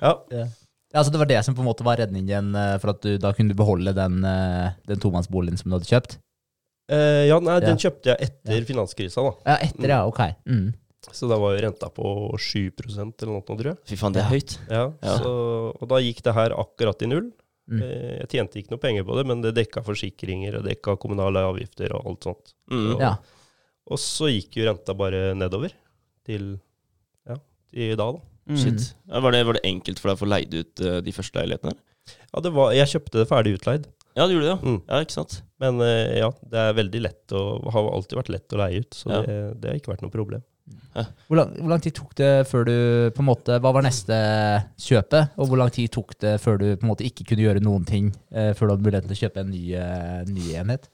ja. 0.00 0.12
Ja, 0.94 1.00
altså 1.00 1.10
Det 1.10 1.18
var 1.18 1.26
det 1.32 1.40
som 1.44 1.56
på 1.56 1.64
en 1.64 1.66
måte 1.66 1.82
var 1.86 1.98
redningen, 1.98 2.52
eh, 2.54 2.76
for 2.78 2.92
at 2.94 3.00
du 3.02 3.16
da 3.18 3.32
kunne 3.34 3.50
du 3.50 3.58
beholde 3.58 3.90
den, 3.96 4.20
eh, 4.24 4.68
den 4.86 5.00
tomannsboligen 5.02 5.58
som 5.58 5.72
du 5.72 5.74
hadde 5.80 5.90
kjøpt? 5.90 6.18
Eh, 6.92 7.24
ja, 7.26 7.40
nei, 7.42 7.58
den 7.64 7.74
Ja. 7.74 7.82
kjøpte 7.88 8.12
jeg 8.12 8.28
etter 8.28 8.64
finanskrisa, 8.68 9.22
da. 9.24 9.32
Ja, 9.50 9.56
etter, 9.66 9.88
ja. 9.88 10.00
Ok. 10.06 10.20
Mm. 10.46 10.68
Så 11.12 11.28
da 11.28 11.36
var 11.40 11.54
jo 11.56 11.62
renta 11.66 11.88
på 11.92 12.04
7% 12.40 13.22
eller 13.22 13.32
noe, 13.34 13.44
tror 13.44 13.70
jeg. 13.72 13.78
Fy 13.90 13.96
faen, 14.00 14.14
det 14.16 14.22
er 14.24 14.30
høyt. 14.32 14.58
Ja, 14.70 14.84
Ja. 15.04 15.16
Så, 15.20 15.32
og 15.80 15.88
da 15.90 15.98
gikk 16.00 16.22
det 16.24 16.34
her 16.36 16.54
akkurat 16.56 17.02
i 17.04 17.10
null. 17.10 17.30
Mm. 17.70 17.80
Eh, 17.82 18.18
Jeg 18.22 18.28
tjente 18.34 18.60
ikke 18.60 18.74
noe 18.74 18.82
penger 18.82 19.04
på 19.08 19.16
det, 19.18 19.26
men 19.26 19.40
det 19.44 19.54
dekka 19.56 19.82
forsikringer 19.84 20.58
og 20.60 20.66
dekka 20.68 20.96
kommunale 21.00 21.40
avgifter 21.48 21.94
og 21.96 22.06
alt 22.10 22.28
sånt. 22.28 22.54
Mm. 22.70 22.94
Og, 22.94 23.00
Ja. 23.00 23.14
Og 23.92 23.98
så 24.00 24.30
gikk 24.32 24.56
jo 24.56 24.64
renta 24.70 24.94
bare 24.96 25.34
nedover 25.36 25.72
til 26.24 26.54
ja, 27.28 27.36
i 27.72 27.90
dag, 27.94 28.16
da. 28.16 28.20
Mm. 28.48 28.56
Shit. 28.60 28.94
Ja, 29.08 29.20
var, 29.20 29.32
det, 29.32 29.42
var 29.48 29.56
det 29.58 29.64
enkelt 29.68 29.98
for 30.00 30.08
deg 30.10 30.16
å 30.16 30.22
få 30.24 30.28
leid 30.28 30.54
ut 30.56 30.80
uh, 30.84 31.00
de 31.04 31.12
første 31.16 31.36
leilighetene? 31.40 31.74
Ja, 32.32 32.40
det 32.44 32.52
var, 32.52 32.72
jeg 32.76 32.88
kjøpte 32.92 33.20
det 33.22 33.28
ferdig 33.28 33.54
utleid. 33.58 33.86
Ja, 34.16 34.26
du 34.28 34.34
gjorde 34.36 34.46
det, 34.46 34.52
ja. 34.52 34.58
Mm. 34.68 34.80
Ja, 34.88 35.00
ikke 35.04 35.16
sant? 35.16 35.38
Men 35.60 35.80
uh, 35.80 36.12
ja, 36.16 36.28
det 36.52 36.60
er 36.60 36.76
veldig 36.76 37.00
lett 37.04 37.32
å 37.36 37.44
har 37.72 37.88
alltid 37.92 38.18
vært 38.20 38.32
lett 38.34 38.52
å 38.56 38.60
leie 38.60 38.82
ut, 38.84 38.92
så 38.96 39.10
Ja. 39.12 39.20
det, 39.24 39.36
det 39.60 39.70
har 39.70 39.78
ikke 39.80 39.92
vært 39.94 40.04
noe 40.04 40.12
problem. 40.12 40.44
Hvor, 40.94 41.36
lang, 41.36 41.50
hvor 41.58 41.70
lang 41.72 41.82
tid 41.82 41.92
tok 41.96 42.12
det 42.16 42.30
før 42.46 42.68
du 42.68 42.76
på 43.12 43.20
en 43.20 43.26
måte 43.26 43.56
Hva 43.60 43.72
var 43.74 43.82
neste 43.84 44.14
kjøpet? 44.80 45.34
Og 45.36 45.50
hvor 45.50 45.58
lang 45.60 45.72
tid 45.74 45.90
tok 45.92 46.14
det 46.22 46.36
før 46.40 46.60
du 46.60 46.68
på 46.70 46.86
en 46.86 46.92
måte 46.92 47.06
ikke 47.06 47.26
kunne 47.28 47.44
gjøre 47.44 47.62
noen 47.64 47.84
ting 47.88 48.12
eh, 48.30 48.52
før 48.54 48.70
du 48.70 48.74
hadde 48.74 48.86
muligheten 48.86 49.10
til 49.10 49.18
å 49.18 49.22
kjøpe 49.26 49.42
en 49.42 49.50
ny, 49.50 49.64
eh, 49.76 50.20
ny 50.30 50.54
enhet? 50.62 50.86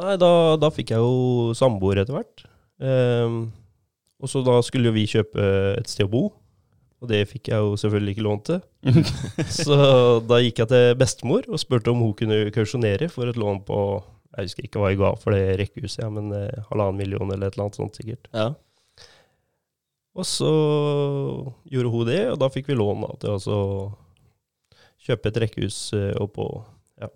Nei, 0.00 0.16
da, 0.18 0.30
da 0.58 0.70
fikk 0.74 0.90
jeg 0.90 1.04
jo 1.04 1.52
samboer 1.54 2.00
etter 2.02 2.16
hvert. 2.16 2.46
Ehm, 2.82 3.44
og 4.18 4.30
så 4.30 4.42
da 4.46 4.56
skulle 4.66 4.90
jo 4.90 4.96
vi 4.96 5.06
kjøpe 5.10 5.44
et 5.78 5.90
sted 5.90 6.08
å 6.08 6.10
bo, 6.10 6.24
og 7.04 7.10
det 7.10 7.20
fikk 7.30 7.52
jeg 7.52 7.62
jo 7.62 7.76
selvfølgelig 7.78 8.16
ikke 8.16 8.26
lån 8.26 8.42
til. 8.48 8.60
så 9.60 9.76
da 10.26 10.40
gikk 10.42 10.64
jeg 10.64 10.72
til 10.72 10.98
bestemor 10.98 11.46
og 11.46 11.62
spurte 11.62 11.92
om 11.92 12.02
hun 12.02 12.16
kunne 12.18 12.40
kausjonere 12.54 13.10
for 13.12 13.30
et 13.30 13.38
lån 13.38 13.62
på 13.68 13.78
jeg 14.34 14.48
husker 14.48 14.66
ikke 14.66 14.82
hva 14.82 14.92
jeg 14.92 15.00
ga 15.00 15.10
for 15.20 15.34
det 15.34 15.58
rekkehuset, 15.60 16.02
ja, 16.02 16.10
men 16.12 16.32
eh, 16.34 16.62
halvannen 16.70 16.98
million 16.98 17.30
eller 17.30 17.48
et 17.48 17.56
eller 17.56 17.68
annet 17.68 17.78
sånt 17.78 17.98
sikkert. 17.98 18.30
Ja. 18.34 18.52
Og 20.14 20.26
så 20.26 20.50
gjorde 21.70 21.90
hun 21.90 22.08
det, 22.08 22.22
og 22.30 22.38
da 22.42 22.50
fikk 22.54 22.70
vi 22.70 22.78
lån 22.78 23.02
da, 23.02 23.12
til 23.22 23.54
å 23.54 23.60
kjøpe 25.04 25.30
et 25.30 25.42
rekkehus 25.44 25.78
eh, 25.96 26.12
oppå 26.22 26.48
ja, 27.02 27.10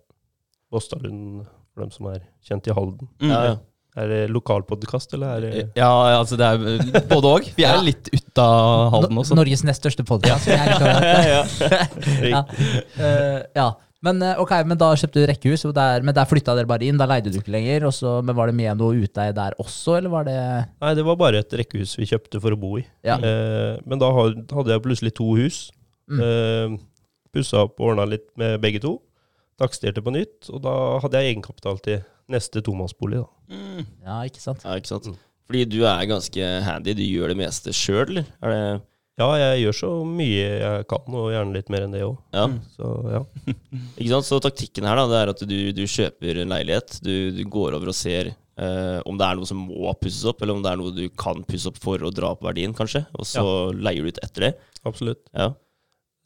Båstadlund, 0.73 1.47
for 1.73 1.87
dem 1.87 1.95
som 1.95 2.11
er 2.13 2.23
kjent 2.45 2.69
i 2.71 2.75
Halden. 2.77 3.11
Mm. 3.23 3.33
Ja, 3.33 3.43
ja. 3.53 3.59
Er 3.99 4.11
det 4.13 4.19
lokalpodkast, 4.31 5.15
eller 5.17 5.39
er 5.39 5.41
det 5.43 5.63
Ja, 5.79 5.91
altså 6.21 6.37
det 6.39 6.47
er 6.47 6.67
eh, 6.77 6.99
både 7.11 7.33
òg. 7.33 7.49
Vi 7.57 7.65
er 7.67 7.81
litt 7.83 8.11
ut 8.13 8.43
av 8.43 8.93
Halden 8.95 9.19
også. 9.19 9.35
Norges 9.39 9.65
nest 9.67 9.83
største 9.83 10.05
podkast. 10.07 10.47
ja. 10.53 12.45
Ja. 13.57 13.69
Men 14.07 14.21
eh, 14.23 14.39
ok, 14.39 14.53
men 14.69 14.79
da 14.79 14.93
kjøpte 14.99 15.23
du 15.23 15.27
rekkehus, 15.27 15.65
der, 15.75 16.05
men 16.07 16.15
der 16.15 16.29
flytta 16.31 16.55
dere 16.55 16.71
bare 16.71 16.87
inn? 16.87 16.99
Da 17.01 17.09
leide 17.11 17.33
du 17.35 17.41
ikke 17.41 17.55
lenger? 17.55 17.89
Og 17.89 17.95
så, 17.97 18.19
men 18.23 18.37
var 18.39 18.51
det 18.51 18.59
med 18.59 18.79
noe 18.79 19.01
utleie 19.03 19.35
der 19.35 19.57
også, 19.59 19.97
eller 19.99 20.13
var 20.13 20.29
det 20.29 20.37
Nei, 20.39 20.93
det 20.95 21.07
var 21.09 21.19
bare 21.19 21.43
et 21.43 21.57
rekkehus 21.63 21.97
vi 21.99 22.07
kjøpte 22.13 22.41
for 22.45 22.55
å 22.55 22.61
bo 22.61 22.77
i. 22.79 22.85
Ja. 23.07 23.19
Eh, 23.19 23.81
men 23.89 24.03
da 24.03 24.13
hadde 24.15 24.71
jeg 24.71 24.85
plutselig 24.85 25.15
to 25.19 25.33
hus. 25.41 25.65
Mm. 26.09 26.23
Eh, 26.25 26.79
Pussa 27.35 27.67
opp 27.67 27.77
og 27.83 27.91
ordna 27.93 28.07
litt 28.09 28.29
med 28.41 28.61
begge 28.63 28.81
to. 28.87 28.97
Taksterte 29.59 30.05
på 30.05 30.15
nytt, 30.15 30.47
og 30.55 30.63
da 30.63 30.75
hadde 31.03 31.19
jeg 31.19 31.35
egenkapital 31.35 31.83
til 31.83 32.05
neste 32.31 32.63
tomannsbolig. 32.63 33.25
da. 33.25 33.57
Mm. 33.57 33.89
Ja, 34.07 34.21
ikke 34.29 34.43
sant? 34.43 34.63
ja, 34.63 34.79
ikke 34.79 34.93
sant? 34.93 35.11
Mm. 35.11 35.19
Fordi 35.49 35.65
du 35.65 35.79
er 35.89 36.07
ganske 36.07 36.49
handy. 36.67 36.95
Du 36.95 37.03
gjør 37.03 37.33
det 37.33 37.39
meste 37.41 37.73
sjøl, 37.75 38.05
eller? 38.05 38.31
Er 38.45 38.55
det 38.55 38.63
Ja, 39.19 39.29
jeg 39.41 39.65
gjør 39.65 39.75
så 39.75 39.89
mye 40.07 40.43
jeg 40.47 40.85
kan, 40.91 41.07
og 41.19 41.31
gjerne 41.35 41.57
litt 41.57 41.71
mer 41.75 41.87
enn 41.87 41.95
det 41.97 42.05
òg. 42.07 42.19
Ja. 42.37 42.45
Så 42.77 42.91
ja. 43.11 43.23
Ikke 43.99 44.13
sant? 44.13 44.29
Så 44.29 44.39
taktikken 44.45 44.87
her 44.87 45.01
da, 45.01 45.07
det 45.11 45.23
er 45.23 45.33
at 45.33 45.43
du, 45.51 45.57
du 45.75 45.85
kjøper 45.91 46.43
en 46.45 46.55
leilighet. 46.55 47.01
Du, 47.03 47.15
du 47.35 47.43
går 47.51 47.75
over 47.79 47.91
og 47.91 47.97
ser 47.99 48.31
eh, 48.31 48.99
om 49.09 49.19
det 49.19 49.27
er 49.27 49.41
noe 49.41 49.49
som 49.51 49.65
må 49.67 49.95
pusses 49.99 50.23
opp, 50.31 50.43
eller 50.45 50.59
om 50.59 50.63
det 50.63 50.71
er 50.71 50.79
noe 50.81 50.95
du 50.95 51.07
kan 51.19 51.43
pusse 51.49 51.71
opp 51.73 51.81
for 51.83 52.03
å 52.07 52.13
dra 52.15 52.31
opp 52.37 52.47
verdien, 52.47 52.77
kanskje. 52.79 53.03
Og 53.19 53.27
så 53.27 53.45
leier 53.75 54.07
du 54.07 54.13
ut 54.15 54.23
etter 54.23 54.49
det. 54.49 54.53
Absolutt. 54.87 55.25
Ja. 55.35 55.51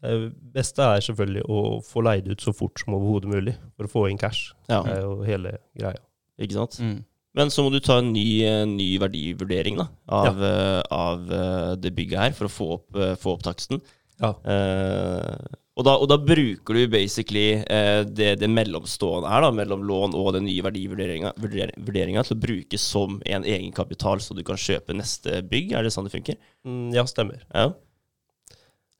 Det 0.03 0.33
beste 0.53 0.83
er 0.83 1.05
selvfølgelig 1.07 1.45
å 1.47 1.59
få 1.87 2.03
leid 2.03 2.27
ut 2.29 2.43
så 2.43 2.53
fort 2.57 2.81
som 2.83 2.97
overhodet 2.99 3.31
mulig, 3.31 3.55
for 3.79 3.87
å 3.87 3.93
få 3.93 4.05
inn 4.11 4.21
cash. 4.21 4.51
ja. 4.69 4.83
Det 4.85 4.99
er 4.99 5.05
jo 5.07 5.17
hele 5.25 5.57
greia. 5.79 6.03
Ikke 6.43 6.57
sant? 6.59 6.77
Mm. 6.83 7.01
Men 7.35 7.49
så 7.49 7.62
må 7.65 7.71
du 7.73 7.79
ta 7.81 7.97
en 8.03 8.11
ny, 8.12 8.45
ny 8.69 8.91
verdivurdering 9.01 9.79
da, 9.81 9.87
av, 10.12 10.43
eh, 10.45 10.83
av 10.93 11.31
eh, 11.33 11.73
det 11.81 11.95
bygget 11.97 12.21
her, 12.21 12.35
for 12.37 12.49
å 12.49 12.53
få 12.53 12.67
opp, 12.77 12.89
eh, 13.01 13.15
få 13.17 13.33
opp 13.39 13.45
taksten. 13.47 13.81
Ja. 14.21 14.35
Eh, 14.45 15.39
og, 15.73 15.87
da, 15.89 15.95
og 15.97 16.05
da 16.12 16.19
bruker 16.21 16.77
du 16.77 16.83
basically 16.93 17.55
eh, 17.65 18.03
det, 18.05 18.35
det 18.43 18.51
mellomstående 18.53 19.31
her, 19.33 19.47
da, 19.47 19.49
mellom 19.57 19.87
lån 19.89 20.12
og 20.19 20.35
den 20.37 20.45
nye 20.45 20.61
verdivurderinga 20.67 22.27
til 22.29 22.37
å 22.37 22.43
bruke 22.43 22.79
som 22.79 23.17
en 23.25 23.47
egenkapital, 23.49 24.21
så 24.21 24.37
du 24.37 24.43
kan 24.45 24.61
kjøpe 24.61 24.93
neste 24.99 25.41
bygg. 25.49 25.73
Er 25.73 25.89
det 25.89 25.95
sånn 25.97 26.11
det 26.11 26.12
funker? 26.12 26.37
Mm, 26.69 26.91
ja, 26.99 27.07
stemmer. 27.09 27.41
Ja. 27.57 27.71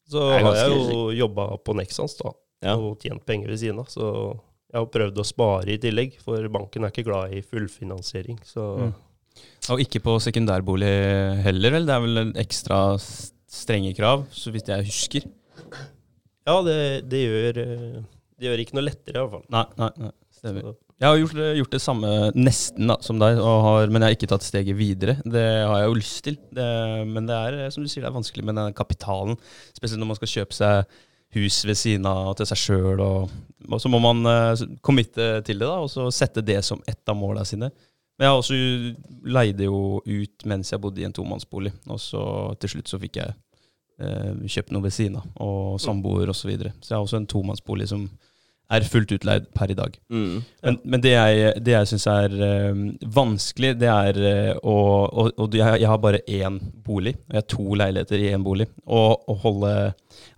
Så 0.09 0.25
har 0.33 0.57
jeg 0.57 0.73
jo 0.73 1.05
jobba 1.21 1.51
på 1.65 1.77
Nexans 1.77 2.17
da, 2.19 2.33
Ja. 2.65 2.79
og 2.81 2.97
tjent 3.05 3.25
penger 3.29 3.53
ved 3.53 3.61
siden 3.61 3.85
av. 3.85 3.93
Så 3.93 4.09
jeg 4.73 4.81
har 4.81 4.89
prøvd 4.89 5.19
å 5.21 5.25
spare 5.29 5.75
i 5.75 5.81
tillegg, 5.81 6.15
for 6.25 6.49
banken 6.53 6.87
er 6.87 6.93
ikke 6.95 7.05
glad 7.11 7.35
i 7.37 7.43
fullfinansiering. 7.45 8.39
Så 8.49 8.69
Mm. 8.83 8.93
Og 9.73 9.81
ikke 9.81 10.01
på 10.05 10.19
sekundærbolig 10.21 10.91
heller, 11.45 11.73
vel? 11.73 11.87
Det 11.89 11.95
er 11.95 12.01
vel 12.05 12.21
en 12.21 12.33
ekstra 12.37 12.99
strenge 13.01 13.95
krav, 13.97 14.27
så 14.33 14.53
vidt 14.53 14.69
jeg 14.69 14.85
husker. 14.89 15.29
ja, 16.47 16.57
det, 16.67 17.09
det, 17.09 17.21
gjør, 17.23 17.61
eh, 17.63 18.03
det 18.37 18.49
gjør 18.49 18.63
ikke 18.65 18.77
noe 18.77 18.85
lettere, 18.89 19.15
i 19.15 19.21
hvert 19.23 19.33
fall. 19.37 19.47
Nei, 19.55 19.65
nei, 19.79 19.91
nei. 20.07 20.11
Stemmer. 20.37 20.67
Så, 20.67 20.75
Jeg 21.03 21.09
har 21.09 21.19
gjort, 21.19 21.41
gjort 21.59 21.73
det 21.75 21.81
samme 21.83 22.11
nesten 22.37 22.93
da, 22.93 22.97
som 23.03 23.19
deg, 23.23 23.39
og 23.43 23.63
har, 23.67 23.87
men 23.91 24.03
jeg 24.03 24.11
har 24.13 24.19
ikke 24.19 24.31
tatt 24.35 24.45
steget 24.47 24.77
videre. 24.79 25.17
Det 25.25 25.47
har 25.67 25.81
jeg 25.81 25.89
jo 25.89 25.97
lyst 25.99 26.21
til. 26.27 26.37
Det, 26.55 26.69
men 27.09 27.27
det 27.31 27.39
er 27.39 27.73
som 27.75 27.83
du 27.83 27.91
sier, 27.91 28.05
det 28.05 28.11
er 28.13 28.19
vanskelig 28.19 28.47
med 28.47 28.59
den 28.61 28.77
kapitalen. 28.77 29.39
Spesielt 29.75 30.03
når 30.03 30.13
man 30.13 30.21
skal 30.21 30.35
kjøpe 30.37 30.59
seg 30.59 31.01
hus 31.37 31.63
ved 31.65 31.79
siden 31.79 32.09
av 32.09 32.35
til 32.39 32.49
seg 32.49 32.61
sjøl. 32.61 33.03
Og, 33.03 33.33
og 33.69 33.81
så 33.81 33.91
må 33.93 34.01
man 34.03 34.27
uh, 34.29 34.67
committe 34.85 35.41
til 35.47 35.63
det, 35.63 35.69
da, 35.69 35.79
og 35.81 35.91
så 35.93 36.09
sette 36.15 36.45
det 36.45 36.61
som 36.67 36.83
ett 36.89 37.09
av 37.09 37.19
måla 37.19 37.45
sine. 37.49 37.71
Men 38.19 38.29
jeg 38.29 38.41
også 38.41 38.59
leide 39.33 39.67
jo 39.67 40.03
ut 40.05 40.45
mens 40.47 40.71
jeg 40.73 40.83
bodde 40.83 41.01
i 41.01 41.07
en 41.09 41.17
tomannsbolig, 41.17 41.73
og 41.91 41.99
så 42.01 42.25
til 42.61 42.75
slutt 42.75 42.93
så 42.93 43.01
fikk 43.03 43.23
jeg 43.23 43.33
uh, 44.03 44.45
kjøpt 44.45 44.75
noe 44.75 44.85
ved 44.85 44.95
siden 44.95 45.19
av, 45.23 45.31
og 45.43 45.81
samboer 45.83 46.31
osv. 46.31 46.45
Så, 46.45 46.51
videre. 46.53 46.75
så 46.81 46.93
jeg 46.93 46.99
har 46.99 47.07
også 47.07 47.23
en 47.23 47.31
tomannsbolig 47.33 47.89
som 47.91 48.07
er 48.73 48.87
fullt 48.89 49.13
utleid 49.15 49.47
per 49.57 49.71
i 49.73 49.77
dag. 49.79 49.95
Mm. 50.13 50.39
Men, 50.65 50.79
men 50.85 51.03
det 51.05 51.13
jeg, 51.13 51.53
det 51.67 51.75
jeg 51.75 51.91
syns 51.91 52.07
er 52.11 52.35
øh, 52.49 52.81
vanskelig, 53.15 53.75
det 53.81 53.89
er 53.93 54.19
øh, 54.23 54.53
å 54.63 54.77
Og, 55.13 55.33
og 55.39 55.55
jeg, 55.59 55.81
jeg 55.83 55.89
har 55.91 56.01
bare 56.03 56.21
én 56.29 56.57
bolig, 56.87 57.15
og 57.29 57.37
jeg 57.37 57.43
har 57.43 57.49
to 57.53 57.75
leiligheter 57.79 58.23
i 58.23 58.31
én 58.33 58.45
bolig. 58.47 58.67
Og 58.87 59.27
å 59.29 59.37
holde 59.45 59.73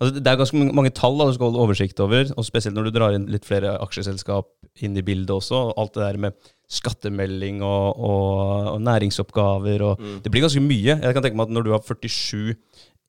altså 0.00 0.11
Det 0.19 0.26
er 0.26 0.41
ganske 0.41 0.64
mange- 0.75 0.93
tall 0.95 1.17
da, 1.19 1.26
du 1.31 1.37
skal 1.37 1.50
holde 1.50 1.62
oversikt 1.64 2.00
over, 2.03 2.26
og 2.37 2.45
spesielt 2.47 2.75
når 2.76 2.88
du 2.91 2.95
drar 2.99 3.14
inn 3.17 3.26
litt 3.31 3.47
flere 3.47 3.76
aksjeselskap 3.85 4.50
inn 4.83 4.97
i 4.99 5.03
bildet 5.07 5.31
også. 5.31 5.55
og 5.71 5.79
Alt 5.79 5.95
det 5.95 6.03
der 6.09 6.19
med 6.26 6.50
skattemelding 6.75 7.61
og, 7.62 7.99
og, 8.00 8.73
og 8.75 8.81
næringsoppgaver 8.83 9.83
og 9.91 10.00
Mm. 10.05 10.19
Det 10.25 10.31
blir 10.33 10.43
ganske 10.43 10.61
mye. 10.64 10.97
Jeg 11.00 11.14
kan 11.14 11.23
tenke 11.23 11.37
meg 11.38 11.47
at 11.49 11.55
når 11.55 11.64
du 11.64 11.71
har 11.73 11.83
47 11.87 12.57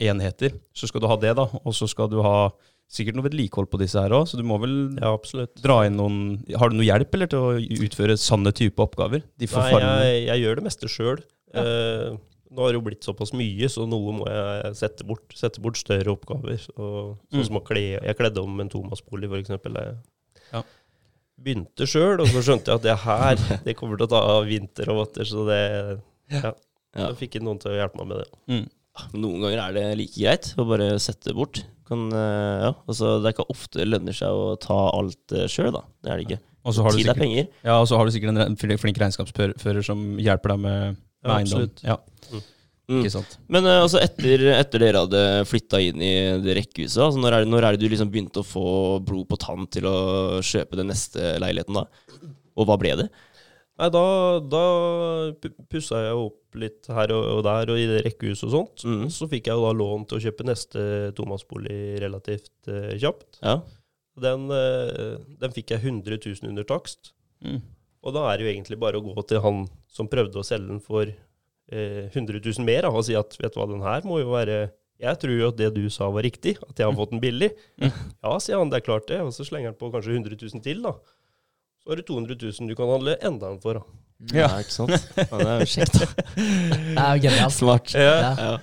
enheter, 0.05 0.53
så 0.75 0.87
skal 0.87 1.01
du 1.01 1.07
ha 1.09 1.15
det, 1.19 1.33
da. 1.37 1.47
Og 1.65 1.73
så 1.73 1.87
skal 1.89 2.09
du 2.11 2.19
ha 2.21 2.49
sikkert 2.91 3.15
noe 3.17 3.25
vedlikehold 3.25 3.67
på 3.71 3.79
disse 3.81 3.97
her 3.99 4.13
òg, 4.13 4.27
så 4.29 4.37
du 4.37 4.43
må 4.47 4.59
vel 4.61 4.75
ja, 4.99 5.09
absolutt. 5.15 5.55
dra 5.61 5.81
inn 5.87 5.97
noen 5.97 6.19
Har 6.55 6.69
du 6.69 6.75
noe 6.77 6.85
hjelp 6.85 7.13
eller 7.17 7.27
til 7.31 7.39
å 7.39 7.81
utføre 7.87 8.15
sanne 8.21 8.53
type 8.55 8.79
oppgaver? 8.83 9.23
De 9.41 9.49
Nei, 9.49 9.71
jeg, 9.73 10.21
jeg 10.29 10.43
gjør 10.45 10.55
det 10.61 10.65
meste 10.67 10.87
sjøl. 10.91 11.23
Eh, 11.55 12.15
nå 12.55 12.61
har 12.61 12.71
det 12.71 12.77
jo 12.77 12.83
blitt 12.85 13.03
såpass 13.03 13.33
mye, 13.35 13.67
så 13.71 13.87
noe 13.89 14.13
må 14.19 14.27
jeg 14.29 14.75
sette 14.79 15.03
bort. 15.07 15.25
Sette 15.35 15.59
bort 15.63 15.79
større 15.81 16.13
oppgaver. 16.13 16.57
Så, 16.61 16.75
sånn 16.77 17.41
Mm. 17.41 17.45
som 17.49 17.57
å 17.59 17.63
kle 17.65 17.81
Jeg 17.97 18.15
kledde 18.19 18.43
om 18.45 18.59
en 18.61 18.69
Thomas-bolig, 18.71 19.27
f.eks. 19.33 19.49
Jeg 19.49 19.97
Ja. 20.53 20.61
begynte 21.41 21.87
sjøl, 21.89 22.21
og 22.23 22.27
så 22.31 22.41
skjønte 22.45 22.71
jeg 22.71 22.79
at 22.79 22.85
det 22.85 22.97
her 23.03 23.35
det 23.65 23.75
kommer 23.75 23.97
til 23.99 24.07
å 24.07 24.13
ta 24.13 24.21
vinter 24.47 24.89
og 24.93 25.01
vatter, 25.03 25.25
så 25.27 25.43
det 25.49 25.61
ja. 26.31 26.53
Ja. 26.95 27.09
Da 27.09 27.13
fikk 27.17 27.35
jeg 27.35 27.43
noen 27.43 27.59
til 27.59 27.73
å 27.73 27.79
hjelpe 27.81 27.99
meg 27.99 28.07
med 28.13 28.21
det. 28.23 28.29
mm. 28.53 28.65
Noen 29.19 29.41
ganger 29.43 29.59
er 29.65 29.73
det 29.75 29.85
like 29.99 30.15
greit 30.15 30.53
å 30.55 30.63
bare 30.69 30.93
sette 31.03 31.33
bort. 31.35 31.59
Kan, 31.85 32.07
eh, 32.17 32.63
ja, 32.65 32.71
altså, 32.89 33.15
det 33.21 33.29
er 33.29 33.35
ikke 33.35 33.45
ofte 33.53 33.77
det 33.81 33.87
lønner 33.91 34.15
seg 34.17 34.33
å 34.33 34.55
ta 34.57 34.77
alt 34.97 35.35
uh, 35.37 35.45
sjøl, 35.51 35.69
da. 35.75 35.83
Det 36.01 36.11
er 36.11 36.17
det 36.21 36.25
ikke. 36.29 36.39
Og 36.65 36.73
så 36.73 36.81
har 36.81 36.95
du 36.95 36.97
Tid 36.97 37.11
er 37.13 37.19
penger. 37.19 37.47
ja, 37.67 37.75
og 37.77 37.85
så 37.91 37.99
har 37.99 38.07
du 38.07 38.11
sikkert 38.15 38.39
en 38.41 38.55
flink- 38.57 38.97
regnskapsfører 39.03 39.85
som 39.85 39.99
hjelper 40.17 40.55
deg 40.55 40.63
med, 40.63 40.97
med 41.21 41.29
Ja, 41.29 41.37
eiendom. 41.37 41.71
Ja, 41.85 41.97
Mm. 42.85 42.99
ikke 43.01 43.09
sant. 43.15 43.31
Men 43.49 43.65
eh, 43.65 43.79
altså 43.81 43.97
etter, 43.97 44.43
etter 44.59 44.77
dere 44.83 44.99
hadde 45.01 45.21
flytta 45.49 45.79
inn 45.81 46.01
i 46.05 46.11
det 46.37 46.53
rekkehuset, 46.59 46.99
altså 47.01 47.17
når, 47.17 47.33
er 47.33 47.41
det, 47.41 47.49
når 47.49 47.65
er 47.65 47.73
det 47.77 47.81
du 47.81 47.89
liksom 47.89 48.11
begynte 48.13 48.43
å 48.43 48.45
få 48.45 48.65
blod 49.01 49.25
på 49.31 49.39
tann 49.41 49.65
til 49.73 49.87
å 49.89 50.37
kjøpe 50.45 50.77
den 50.77 50.91
neste 50.93 51.31
leiligheten 51.41 51.79
da? 51.79 51.87
Og 52.53 52.67
hva 52.69 52.77
ble 52.77 52.91
det? 52.99 53.07
Nei, 53.75 53.89
da, 53.91 54.03
da 54.39 54.65
pussa 55.71 55.99
jeg 56.05 56.19
opp 56.19 56.55
litt 56.59 56.87
her 56.95 57.11
og, 57.11 57.41
der 57.43 57.71
og 57.73 57.79
i 57.79 57.87
det 57.89 58.03
rekkehuset 58.05 58.47
og 58.47 58.53
sånt. 58.53 58.85
Mm. 58.87 59.07
Så 59.11 59.27
fikk 59.31 59.49
jeg 59.49 59.57
jo 59.57 59.65
da 59.65 59.73
lån 59.75 60.05
til 60.07 60.19
å 60.19 60.23
kjøpe 60.23 60.47
neste 60.47 60.85
tomannsbolig 61.17 61.79
relativt 62.03 62.69
uh, 62.71 62.93
kjapt. 62.95 63.41
Ja. 63.41 63.57
Den, 64.23 64.47
uh, 64.47 65.19
den 65.41 65.55
fikk 65.55 65.75
jeg 65.75 65.83
100 65.83 66.21
000 66.23 66.51
under 66.53 66.67
takst. 66.69 67.11
Mm. 67.43 67.59
Og 68.05 68.15
da 68.15 68.23
er 68.29 68.39
det 68.39 68.45
jo 68.45 68.53
egentlig 68.53 68.79
bare 68.79 69.01
å 69.01 69.03
gå 69.03 69.27
til 69.27 69.43
han 69.43 69.65
som 69.91 70.07
prøvde 70.11 70.39
å 70.39 70.47
selge 70.47 70.71
den 70.71 70.79
for 70.83 71.11
uh, 71.11 72.03
100 72.07 72.39
000 72.39 72.63
mer, 72.67 72.87
og 72.87 73.03
si 73.03 73.17
at 73.19 73.35
vet 73.41 73.51
du 73.51 73.59
hva, 73.59 73.67
den 73.73 73.83
her 73.83 74.07
må 74.07 74.21
jo 74.23 74.31
være 74.31 74.69
Jeg 75.03 75.19
tror 75.19 75.35
jo 75.35 75.51
at 75.51 75.59
det 75.59 75.73
du 75.75 75.83
sa 75.91 76.07
var 76.15 76.23
riktig, 76.23 76.55
at 76.63 76.79
jeg 76.79 76.87
har 76.87 76.95
fått 76.95 77.11
den 77.11 77.19
billig. 77.19 77.51
Ja, 78.23 78.37
sier 78.39 78.61
han, 78.61 78.71
det 78.71 78.79
er 78.79 78.87
klart 78.87 79.09
det. 79.11 79.19
Og 79.19 79.35
så 79.35 79.43
slenger 79.43 79.73
han 79.73 79.79
på 79.81 79.91
kanskje 79.91 80.15
100 80.15 80.39
000 80.39 80.63
til, 80.63 80.79
da. 80.85 80.95
Så 81.85 81.93
har 81.93 81.99
du 82.01 82.01
200 82.07 82.35
000 82.41 82.69
du 82.71 82.75
kan 82.75 82.89
handle 82.89 83.13
enda 83.21 83.51
en 83.53 83.59
for. 83.61 83.77
da. 83.77 84.01
Ja, 84.33 84.47
ikke 84.57 84.73
sant? 84.73 84.95
Ja, 85.19 85.37
det 85.37 85.45
er 85.51 85.59
jo 85.61 85.67
kjekt. 85.69 85.99
da. 86.01 86.07
Det 86.95 87.03
er 87.03 87.11
jo 87.19 87.23
genialt. 87.27 87.53
Smart. 87.53 87.93
Ja. 87.93 88.15
Ja. 88.39 88.55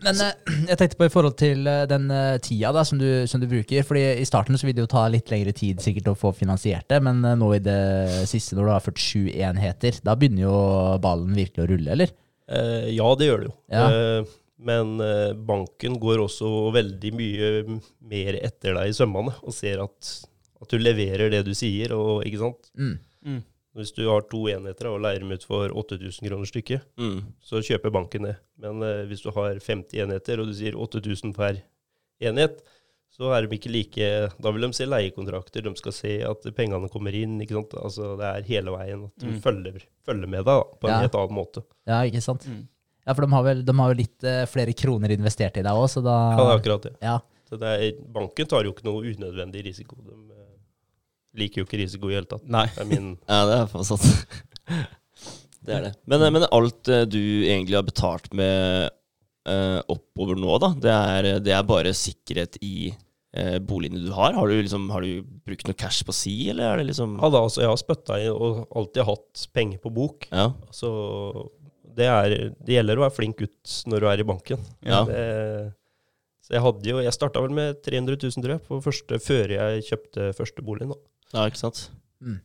Men 0.00 0.16
eh, 0.24 0.56
jeg 0.70 0.78
tenkte 0.80 0.98
på 0.98 1.06
i 1.06 1.12
forhold 1.12 1.36
til 1.38 1.68
eh, 1.68 1.84
den 1.86 2.08
eh, 2.10 2.38
tida 2.42 2.72
da, 2.74 2.82
som, 2.88 2.98
du, 2.98 3.28
som 3.30 3.38
du 3.42 3.46
bruker. 3.46 3.84
fordi 3.86 4.02
I 4.18 4.26
starten 4.26 4.58
så 4.58 4.66
vil 4.66 4.74
det 4.74 4.82
jo 4.82 4.90
ta 4.90 5.04
litt 5.12 5.30
lengre 5.30 5.52
tid 5.54 5.78
sikkert 5.84 6.10
å 6.10 6.16
få 6.18 6.32
finansiert 6.34 6.88
det, 6.90 6.98
men 7.04 7.20
nå 7.22 7.52
i 7.54 7.62
det 7.62 7.78
siste, 8.30 8.56
når 8.58 8.66
du 8.66 8.72
har 8.72 8.86
47 8.88 9.30
enheter, 9.46 10.00
da 10.02 10.16
begynner 10.18 10.48
jo 10.48 10.56
ballen 11.04 11.36
virkelig 11.36 11.62
å 11.66 11.70
rulle, 11.70 11.94
eller? 11.94 12.14
Eh, 12.50 12.90
ja, 12.96 13.12
det 13.20 13.28
gjør 13.30 13.44
det 13.44 13.50
jo. 13.52 13.54
Ja. 13.76 13.86
Eh, 13.92 14.36
men 14.60 14.98
banken 15.48 15.94
går 16.02 16.20
også 16.26 16.48
veldig 16.74 17.10
mye 17.16 17.46
mer 18.10 18.36
etter 18.42 18.74
deg 18.76 18.90
i 18.90 18.96
sømmene 18.96 19.32
og 19.40 19.54
ser 19.56 19.80
at, 19.86 20.10
at 20.62 20.68
du 20.68 20.78
leverer 20.78 21.30
det 21.30 21.44
du 21.46 21.52
sier, 21.54 21.92
og 21.96 22.24
ikke 22.24 22.38
sant. 22.38 22.70
Mm. 22.76 22.98
Mm. 23.24 23.42
Hvis 23.76 23.92
du 23.94 24.02
har 24.10 24.22
to 24.26 24.44
enheter 24.50 24.88
og 24.90 25.00
leier 25.00 25.20
dem 25.22 25.30
ut 25.32 25.44
for 25.46 25.68
8000 25.70 26.26
kroner 26.26 26.46
stykket, 26.50 26.82
Mm. 26.98 27.20
så 27.40 27.60
kjøper 27.62 27.92
banken 27.94 28.22
det. 28.26 28.36
Men 28.58 28.82
eh, 28.82 29.04
hvis 29.06 29.22
du 29.22 29.30
har 29.30 29.54
50 29.60 29.94
enheter 30.02 30.40
og 30.40 30.46
du 30.50 30.54
sier 30.54 30.74
8000 30.74 31.32
per 31.36 31.62
enhet, 32.20 32.60
så 33.10 33.30
er 33.34 33.46
de 33.46 33.56
ikke 33.56 33.70
like 33.72 34.08
Da 34.40 34.50
vil 34.54 34.62
de 34.62 34.72
se 34.72 34.86
leiekontrakter, 34.86 35.62
de 35.66 35.72
skal 35.76 35.92
se 35.92 36.12
at 36.22 36.42
pengene 36.56 36.88
kommer 36.90 37.14
inn. 37.14 37.40
ikke 37.40 37.56
sant? 37.58 37.74
Altså 37.74 38.16
Det 38.18 38.26
er 38.28 38.42
hele 38.48 38.70
veien 38.76 39.04
at 39.06 39.18
du 39.18 39.26
Mm. 39.26 39.40
følger, 39.40 39.80
følger 40.06 40.28
med 40.28 40.44
deg 40.44 40.46
da, 40.46 40.62
på 40.62 40.84
en 40.88 40.90
Ja. 40.94 41.00
helt 41.00 41.14
annen 41.14 41.34
måte. 41.36 41.64
Ja, 41.86 42.02
ikke 42.02 42.22
sant? 42.22 42.46
Mm. 42.46 42.66
Ja, 43.06 43.14
for 43.14 43.22
de 43.26 43.30
har, 43.32 43.42
vel, 43.42 43.62
de 43.64 43.72
har 43.72 43.94
jo 43.94 43.98
litt 43.98 44.24
eh, 44.24 44.44
flere 44.46 44.72
kroner 44.74 45.08
investert 45.10 45.56
i 45.56 45.62
deg 45.62 45.72
òg, 45.72 45.88
så 45.88 46.02
da 46.02 46.30
Ja, 46.30 46.36
det 46.36 46.46
er 46.46 46.58
akkurat 46.60 46.82
det. 46.82 46.96
Ja. 47.02 47.18
Så 47.50 47.58
det 47.58 47.66
er, 47.66 48.02
banken 48.12 48.46
tar 48.46 48.62
jo 48.64 48.72
ikke 48.72 48.84
noe 48.84 49.02
unødvendig 49.02 49.64
risiko. 49.64 49.96
De 50.04 50.12
liker 51.38 51.62
jo 51.62 51.68
ikke 51.68 51.80
risiko 51.80 52.08
i 52.08 52.14
det 52.14 52.20
hele 52.20 52.30
tatt. 52.30 52.46
Nei. 52.50 52.66
Det 52.74 52.84
er 52.84 52.88
min 52.90 53.12
Ja, 53.30 53.42
det 53.48 53.58
er 53.58 53.68
faen 53.70 53.86
sant. 53.88 54.08
Det 55.60 55.74
er 55.76 55.82
det. 55.84 55.90
Men, 56.08 56.22
men 56.32 56.46
alt 56.48 56.88
eh, 56.88 57.02
du 57.04 57.20
egentlig 57.20 57.76
har 57.76 57.84
betalt 57.84 58.30
med 58.32 58.88
eh, 58.88 59.78
oppover 59.92 60.38
nå, 60.40 60.54
da, 60.62 60.70
det 60.86 60.94
er, 60.94 61.28
det 61.44 61.52
er 61.52 61.66
bare 61.68 61.92
sikkerhet 61.94 62.56
i 62.64 62.88
eh, 63.36 63.58
boligene 63.60 64.00
du 64.00 64.08
har? 64.16 64.32
Har 64.38 64.48
du, 64.48 64.56
liksom, 64.56 64.88
har 64.90 65.04
du 65.04 65.20
brukt 65.46 65.68
noe 65.68 65.76
cash 65.76 66.00
på 66.08 66.16
si, 66.16 66.34
eller 66.48 66.64
er 66.64 66.80
det 66.80 66.88
liksom 66.94 67.18
Ja 67.20 67.28
da, 67.28 67.44
altså 67.44 67.64
jeg 67.64 67.72
har 67.74 67.82
spytta 67.82 68.18
i 68.22 68.30
og 68.32 68.64
alltid 68.72 69.04
hatt 69.10 69.44
penger 69.52 69.82
på 69.84 69.92
bok. 70.00 70.30
Ja. 70.32 70.48
Så 70.74 70.90
det, 71.84 72.08
er, 72.08 72.36
det 72.56 72.78
gjelder 72.78 72.96
å 72.96 73.04
være 73.04 73.18
flink 73.18 73.44
gutt 73.44 73.76
når 73.90 74.00
du 74.00 74.10
er 74.14 74.24
i 74.24 74.28
banken. 74.32 74.64
Ja. 74.80 75.04
Det, 75.08 75.22
så 76.50 76.56
jeg 76.56 76.64
hadde 76.64 76.90
jo 76.90 77.00
Jeg 77.04 77.14
starta 77.14 77.40
vel 77.44 77.52
med 77.54 77.78
300 77.86 78.16
000, 78.18 78.42
tror 78.42 78.56
jeg, 78.56 78.62
på 78.66 78.82
første, 78.82 79.18
før 79.22 79.52
jeg 79.54 79.84
kjøpte 79.86 80.30
første 80.34 80.64
boligen. 80.66 80.90
da. 80.90 80.98
ja, 81.36 81.44
ikke 81.46 81.60
sant? 81.60 81.84
Mm. 82.18 82.40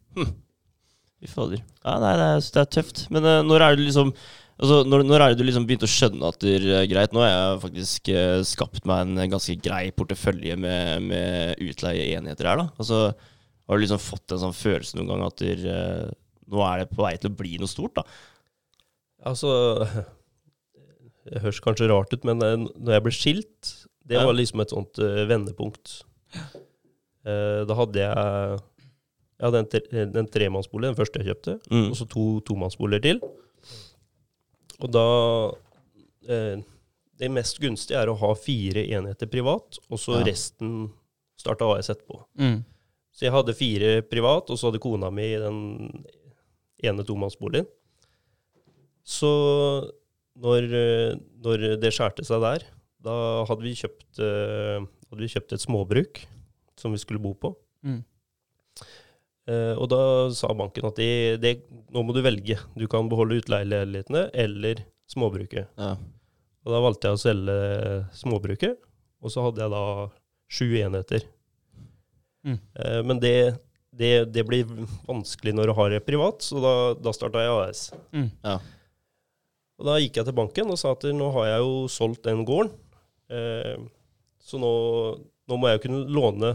Fy 1.23 1.31
fader. 1.31 1.63
Ja, 1.81 1.95
nei, 2.03 2.11
det 2.19 2.27
er, 2.27 2.43
det 2.53 2.61
er 2.61 2.69
tøft. 2.77 3.01
Men 3.09 3.25
uh, 3.25 3.39
når 3.41 3.65
er 3.65 3.79
det 3.79 3.87
liksom 3.87 4.13
Altså, 4.55 4.85
når, 4.87 5.01
når 5.03 5.19
er 5.19 5.33
det 5.33 5.41
du 5.41 5.49
liksom 5.49 5.65
begynte 5.67 5.83
å 5.83 5.91
skjønne 5.91 6.29
at 6.31 6.37
det 6.39 6.53
er 6.63 6.85
greit? 6.87 7.11
Nå 7.11 7.19
har 7.19 7.27
jeg 7.27 7.57
faktisk 7.65 8.09
eh, 8.13 8.37
skapt 8.47 8.85
meg 8.87 9.01
en 9.03 9.33
ganske 9.33 9.51
grei 9.59 9.89
portefølje 9.91 10.55
med, 10.55 11.09
med 11.09 11.59
utleieenheter 11.59 12.47
her, 12.47 12.61
da. 12.61 12.69
Altså, 12.79 13.01
har 13.11 13.75
du 13.75 13.83
liksom 13.83 13.99
fått 13.99 14.31
en 14.31 14.39
sånn 14.45 14.55
følelse 14.55 14.95
noen 14.95 15.11
gang 15.11 15.25
at 15.25 15.43
det, 15.43 15.57
eh, 15.67 16.07
nå 16.55 16.63
er 16.69 16.85
det 16.85 16.87
på 16.93 17.03
vei 17.03 17.11
til 17.19 17.33
å 17.33 17.35
bli 17.35 17.59
noe 17.59 17.67
stort, 17.67 17.99
da? 17.99 18.05
Altså 19.27 19.51
Det 21.27 21.43
høres 21.43 21.59
kanskje 21.67 21.91
rart 21.91 22.15
ut, 22.15 22.23
men 22.23 22.39
når 22.39 22.95
jeg 22.95 23.03
ble 23.09 23.15
skilt, 23.17 23.75
det 24.07 24.21
var 24.21 24.33
liksom 24.37 24.61
et 24.61 24.69
sånt 24.73 24.99
uh, 25.01 25.23
vendepunkt. 25.29 26.01
Uh, 27.25 27.65
da 27.65 27.73
hadde 27.81 27.99
jeg 28.05 28.59
jeg 29.35 29.49
hadde 29.49 29.59
en, 29.59 29.67
tre, 29.67 29.81
en 30.21 30.27
tremannsbolig, 30.31 30.87
den 30.93 30.95
første 30.95 31.19
jeg 31.19 31.27
kjøpte, 31.27 31.55
Mm. 31.67 31.89
og 31.91 31.95
så 31.99 32.05
to 32.07 32.25
tomannsboliger 32.47 33.01
til. 33.03 33.17
Og 34.79 34.91
da 34.95 35.01
eh, 36.31 36.61
det 37.19 37.29
mest 37.35 37.59
gunstige 37.59 37.99
er 37.99 38.07
å 38.07 38.15
ha 38.21 38.29
fire 38.39 38.85
enheter 38.95 39.27
privat, 39.27 39.77
og 39.91 39.99
så 39.99 40.21
Ja. 40.21 40.23
resten 40.29 40.93
starte 41.37 41.67
AS 41.67 41.89
etterpå. 41.91 42.21
Mm. 42.39 42.63
Så 43.11 43.25
jeg 43.27 43.33
hadde 43.35 43.53
fire 43.59 43.91
privat, 44.07 44.49
og 44.49 44.55
så 44.57 44.69
hadde 44.71 44.79
kona 44.79 45.11
mi 45.11 45.27
den 45.35 45.59
ene 46.81 47.03
tomannsboligen. 47.03 47.67
Så 49.03 49.91
når, 50.39 50.63
eh, 50.63 51.15
når 51.43 51.75
det 51.81 51.91
skjærte 51.91 52.23
seg 52.25 52.39
der, 52.39 52.63
da 53.05 53.45
hadde 53.49 53.65
vi 53.65 53.75
kjøpt, 53.77 54.07
uh, 54.19 54.83
hadde 55.11 55.21
vi 55.21 55.31
kjøpt 55.31 55.55
et 55.55 55.63
småbruk 55.63 56.21
som 56.79 56.95
vi 56.95 57.01
skulle 57.01 57.21
bo 57.23 57.33
på. 57.37 57.53
Mm. 57.85 58.01
Uh, 59.45 59.73
og 59.77 59.87
da 59.91 60.01
sa 60.33 60.49
banken 60.57 60.87
at 60.89 60.97
det, 60.97 61.37
det, 61.43 61.53
nå 61.93 62.01
må 62.01 62.15
du 62.15 62.23
velge. 62.25 62.57
Du 62.73 62.87
kan 62.91 63.09
beholde 63.11 63.37
utleieleilighetene 63.43 64.27
eller 64.33 64.81
småbruket. 65.11 65.69
Ja. 65.77 65.93
Og 66.65 66.73
da 66.73 66.81
valgte 66.81 67.11
jeg 67.11 67.17
å 67.17 67.21
selge 67.21 67.57
småbruket, 68.17 68.79
og 69.21 69.33
så 69.33 69.45
hadde 69.45 69.61
jeg 69.61 69.73
da 69.75 69.85
sju 70.49 70.67
enheter. 70.81 71.27
Mm. 72.45 72.57
Uh, 72.57 73.01
men 73.05 73.21
det, 73.21 73.37
det, 73.93 74.13
det 74.33 74.45
blir 74.49 74.65
vanskelig 75.05 75.53
når 75.53 75.69
du 75.69 75.77
har 75.77 75.93
det 75.93 76.05
privat, 76.07 76.41
så 76.45 76.61
da, 76.63 76.73
da 76.97 77.13
starta 77.13 77.45
jeg 77.45 77.59
AS. 77.61 77.85
Mm. 78.15 78.31
Ja. 78.41 78.57
Og 79.75 79.89
da 79.89 79.99
gikk 79.99 80.17
jeg 80.17 80.27
til 80.29 80.37
banken 80.37 80.71
og 80.71 80.79
sa 80.79 80.93
at 80.95 81.05
nå 81.13 81.29
har 81.35 81.49
jeg 81.51 81.63
jo 81.65 81.79
solgt 81.91 82.25
den 82.25 82.45
gården, 82.47 82.73
så 83.29 84.59
nå, 84.61 84.71
nå 85.49 85.57
må 85.57 85.69
jeg 85.69 85.79
jo 85.79 85.83
kunne 85.87 86.01
låne 86.13 86.51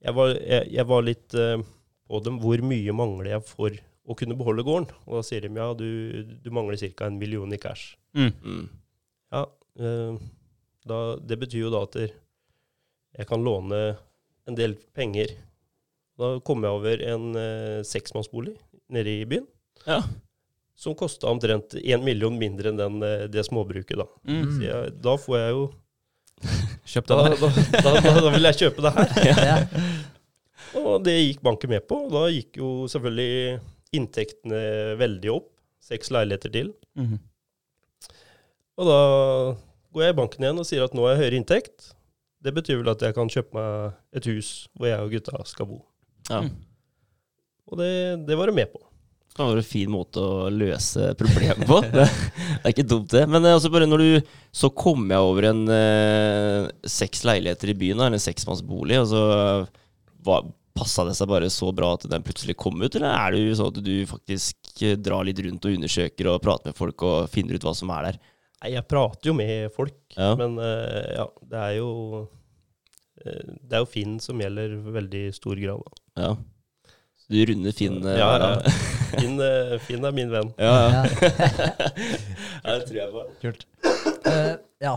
Jeg 0.00 0.14
var, 0.16 0.30
jeg, 0.32 0.68
jeg 0.72 0.86
var 0.88 1.04
litt 1.04 1.34
eh, 1.36 1.60
på 2.08 2.20
dem. 2.24 2.38
Hvor 2.40 2.62
mye 2.64 2.94
mangler 2.96 3.34
jeg 3.34 3.44
for 3.44 3.74
å 4.08 4.16
kunne 4.16 4.36
beholde 4.38 4.64
gården? 4.64 4.88
Og 5.04 5.18
da 5.18 5.24
sier 5.26 5.44
de 5.44 5.50
ja, 5.52 5.66
du, 5.76 6.24
du 6.40 6.48
mangler 6.56 6.80
ca. 6.80 7.10
en 7.10 7.18
million 7.20 7.52
i 7.52 7.58
cash. 7.60 7.98
Mm. 8.16 8.32
Mm. 8.40 8.64
Ja, 9.36 9.42
eh, 9.76 10.16
da, 10.88 11.00
det 11.20 11.36
betyr 11.42 11.66
jo 11.66 11.74
da 11.74 11.84
at 11.84 12.00
jeg 12.00 13.28
kan 13.28 13.44
låne 13.44 13.82
en 14.48 14.56
del 14.56 14.78
penger. 14.96 15.36
Da 16.20 16.38
kom 16.44 16.64
jeg 16.64 16.80
over 16.80 17.04
en 17.12 17.36
eh, 17.36 17.84
seksmannsbolig 17.86 18.56
nede 18.90 19.20
i 19.20 19.28
byen, 19.28 19.46
Ja. 19.86 20.00
Som 20.80 20.96
kosta 20.96 21.28
omtrent 21.28 21.76
én 21.76 22.00
million 22.04 22.36
mindre 22.40 22.70
enn 22.72 22.80
den, 22.80 23.02
eh, 23.04 23.26
det 23.28 23.44
småbruket. 23.48 23.98
Da 24.00 24.06
Mm. 24.24 24.44
Så 24.56 24.64
jeg, 24.64 24.92
da 25.02 25.16
får 25.20 25.38
jeg 25.38 25.54
jo 25.56 25.62
Kjøp 26.90 27.06
den 27.06 27.18
da, 27.20 27.24
da, 27.36 27.90
da, 28.00 28.12
da 28.24 28.30
vil 28.32 28.48
jeg 28.48 28.58
kjøpe 28.62 28.84
det 28.86 28.92
her. 28.96 29.10
Ja. 29.50 29.58
Og 30.80 31.02
det 31.04 31.16
gikk 31.18 31.42
banken 31.42 31.72
med 31.72 31.84
på. 31.88 31.98
og 32.06 32.12
Da 32.14 32.22
gikk 32.30 32.56
jo 32.60 32.86
selvfølgelig 32.88 33.58
inntektene 33.96 34.60
veldig 35.00 35.32
opp. 35.34 35.48
Seks 35.84 36.12
leiligheter 36.14 36.52
til. 36.54 36.70
Mm. 36.94 37.18
Og 38.80 38.88
da 38.88 39.00
går 39.92 40.04
jeg 40.04 40.14
i 40.14 40.18
banken 40.20 40.44
igjen 40.46 40.60
og 40.62 40.68
sier 40.68 40.84
at 40.86 40.94
nå 40.96 41.04
har 41.04 41.16
jeg 41.16 41.24
høyere 41.24 41.40
inntekt. 41.40 41.90
Det 42.40 42.54
betyr 42.56 42.80
vel 42.80 42.92
at 42.94 43.02
jeg 43.04 43.16
kan 43.16 43.28
kjøpe 43.32 43.56
meg 43.58 43.98
et 44.16 44.28
hus 44.30 44.52
hvor 44.78 44.88
jeg 44.88 45.04
og 45.04 45.12
gutta 45.12 45.42
skal 45.50 45.68
bo. 45.68 45.80
Ja. 46.30 46.44
Mm. 46.46 46.54
Og 47.70 47.82
det, 47.82 47.92
det 48.30 48.38
var 48.38 48.48
de 48.48 48.56
med 48.56 48.70
på. 48.72 48.80
Det 49.30 49.38
kan 49.38 49.46
være 49.52 49.62
en 49.62 49.68
fin 49.70 49.90
måte 49.92 50.20
å 50.20 50.48
løse 50.52 51.12
problemet 51.18 51.62
på. 51.70 51.80
Det, 51.90 52.06
er 52.66 52.72
ikke 52.74 52.88
dumt, 52.90 53.12
det. 53.14 53.22
Men 53.30 53.46
eh, 53.46 53.54
altså 53.56 53.70
bare 53.72 53.86
når 53.88 54.02
du 54.02 54.32
Så 54.52 54.68
kom 54.74 55.06
jeg 55.08 55.22
over 55.30 55.46
en 55.52 55.60
eh, 55.70 56.66
seks 56.84 57.22
leiligheter 57.28 57.70
i 57.72 57.76
byen, 57.78 58.00
eller 58.02 58.18
en 58.18 58.24
seksmannsbolig, 58.26 58.98
og 59.00 59.06
så 59.12 59.22
var, 60.26 60.50
passa 60.76 61.04
det 61.06 61.14
seg 61.18 61.30
bare 61.30 61.48
så 61.52 61.70
bra 61.76 61.92
at 61.96 62.04
den 62.10 62.24
plutselig 62.26 62.56
kom 62.58 62.82
ut, 62.82 62.94
eller 62.98 63.14
er 63.14 63.34
det 63.34 63.44
jo 63.44 63.56
sånn 63.58 63.70
at 63.72 63.80
du 63.86 63.94
faktisk 64.10 64.82
eh, 64.86 64.98
drar 64.98 65.24
litt 65.28 65.40
rundt 65.46 65.66
og 65.70 65.78
undersøker 65.78 66.30
og 66.34 66.42
prater 66.44 66.72
med 66.74 66.78
folk 66.78 67.06
og 67.06 67.30
finner 67.32 67.56
ut 67.56 67.66
hva 67.66 67.74
som 67.76 67.90
er 67.96 68.10
der? 68.10 68.20
Nei, 68.60 68.74
jeg 68.74 68.86
prater 68.90 69.30
jo 69.30 69.36
med 69.38 69.70
folk, 69.72 69.96
Ja. 70.18 70.34
men 70.36 70.58
uh, 70.60 71.06
ja, 71.16 71.26
det 71.48 71.60
er 71.64 71.74
jo 71.78 71.90
eh, 73.24 73.52
Det 73.62 73.78
er 73.78 73.84
jo 73.84 73.88
Finn 73.88 74.18
som 74.20 74.42
gjelder 74.42 74.74
veldig 74.98 75.22
stor 75.36 75.56
grad. 75.62 75.80
Da. 75.86 76.26
Ja. 76.26 76.32
Du 77.30 77.38
runder 77.46 77.74
Finn 77.76 78.00
eh, 78.02 78.18
Ja, 78.18 78.30
ja. 78.42 78.72
Finn, 79.12 79.38
eh, 79.46 79.76
Finn 79.86 80.06
er 80.06 80.16
min 80.16 80.32
venn. 80.32 80.50
ja, 80.58 80.72
ja. 81.04 81.04
Det 82.64 82.82
tror 82.88 82.98
jeg 82.98 83.14
på. 83.14 83.28
Kult. 83.44 83.64
Uh, 84.26 84.56
ja. 84.82 84.96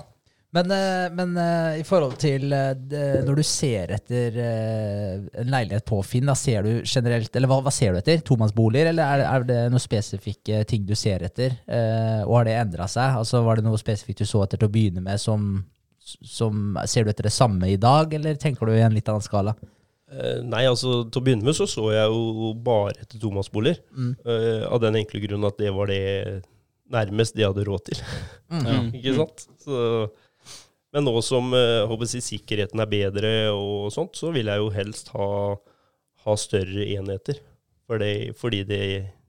Men, 0.54 0.70
uh, 0.70 1.08
men 1.18 1.38
uh, 1.38 1.80
i 1.80 1.86
forhold 1.86 2.16
til 2.22 2.54
eh, 2.54 3.22
når 3.26 3.40
du 3.40 3.44
ser 3.46 3.94
etter 3.96 4.36
eh, 4.38 5.16
en 5.42 5.50
leilighet 5.50 5.86
på 5.90 5.98
Finn, 6.06 6.30
da 6.30 6.36
ser 6.38 6.66
du 6.66 6.84
generelt 6.86 7.34
Eller 7.34 7.50
hva, 7.50 7.58
hva 7.66 7.74
ser 7.74 7.94
du 7.94 8.02
etter? 8.02 8.22
Tomannsboliger, 8.26 8.92
eller 8.92 9.16
er, 9.18 9.26
er 9.32 9.48
det 9.50 9.60
noen 9.74 9.82
spesifikke 9.82 10.62
ting 10.70 10.86
du 10.86 10.94
ser 10.98 11.26
etter? 11.26 11.58
Eh, 11.66 12.22
og 12.28 12.38
har 12.38 12.50
det 12.50 12.58
endra 12.60 12.90
seg? 12.92 13.18
Altså 13.24 13.42
Var 13.46 13.60
det 13.60 13.66
noe 13.66 13.82
spesifikt 13.82 14.22
du 14.22 14.30
så 14.30 14.44
etter 14.46 14.62
til 14.62 14.70
å 14.70 14.74
begynne 14.74 15.02
med 15.06 15.22
som, 15.22 15.56
som 16.22 16.78
Ser 16.86 17.06
du 17.06 17.14
etter 17.14 17.30
det 17.30 17.34
samme 17.34 17.74
i 17.74 17.80
dag, 17.82 18.14
eller 18.14 18.38
tenker 18.38 18.70
du 18.70 18.76
i 18.78 18.86
en 18.86 18.94
litt 18.94 19.10
annen 19.10 19.26
skala? 19.26 19.58
Eh, 20.14 20.42
nei, 20.46 20.64
altså 20.70 21.04
til 21.08 21.22
å 21.22 21.26
begynne 21.26 21.48
med 21.48 21.56
så 21.58 21.66
så 21.70 21.88
jeg 21.94 22.10
jo 22.12 22.52
bare 22.66 22.96
etter 23.02 23.22
tomannsboliger. 23.22 23.80
Mm. 23.96 24.12
Uh, 24.26 24.66
av 24.70 24.82
den 24.84 25.00
enkle 25.02 25.22
grunn 25.24 25.48
at 25.48 25.58
det 25.62 25.72
var 25.74 25.90
det 25.90 26.44
nærmest 26.94 27.38
de 27.38 27.48
hadde 27.48 27.66
råd 27.66 27.88
til. 27.90 28.04
Mm. 28.54 28.92
Ikke 29.00 29.16
sant? 29.18 29.46
Så, 29.64 29.80
men 30.94 31.08
nå 31.08 31.16
som 31.26 31.50
uh, 31.56 31.86
håper 31.90 32.06
jeg, 32.06 32.14
si, 32.14 32.38
sikkerheten 32.38 32.84
er 32.84 32.92
bedre 32.92 33.34
og 33.56 33.90
sånt, 33.96 34.20
så 34.20 34.34
vil 34.36 34.52
jeg 34.52 34.62
jo 34.62 34.70
helst 34.76 35.10
ha, 35.16 35.28
ha 36.28 36.38
større 36.40 36.86
enheter. 36.94 37.42
Fordi, 37.90 38.14
fordi 38.38 38.64
det 38.68 38.84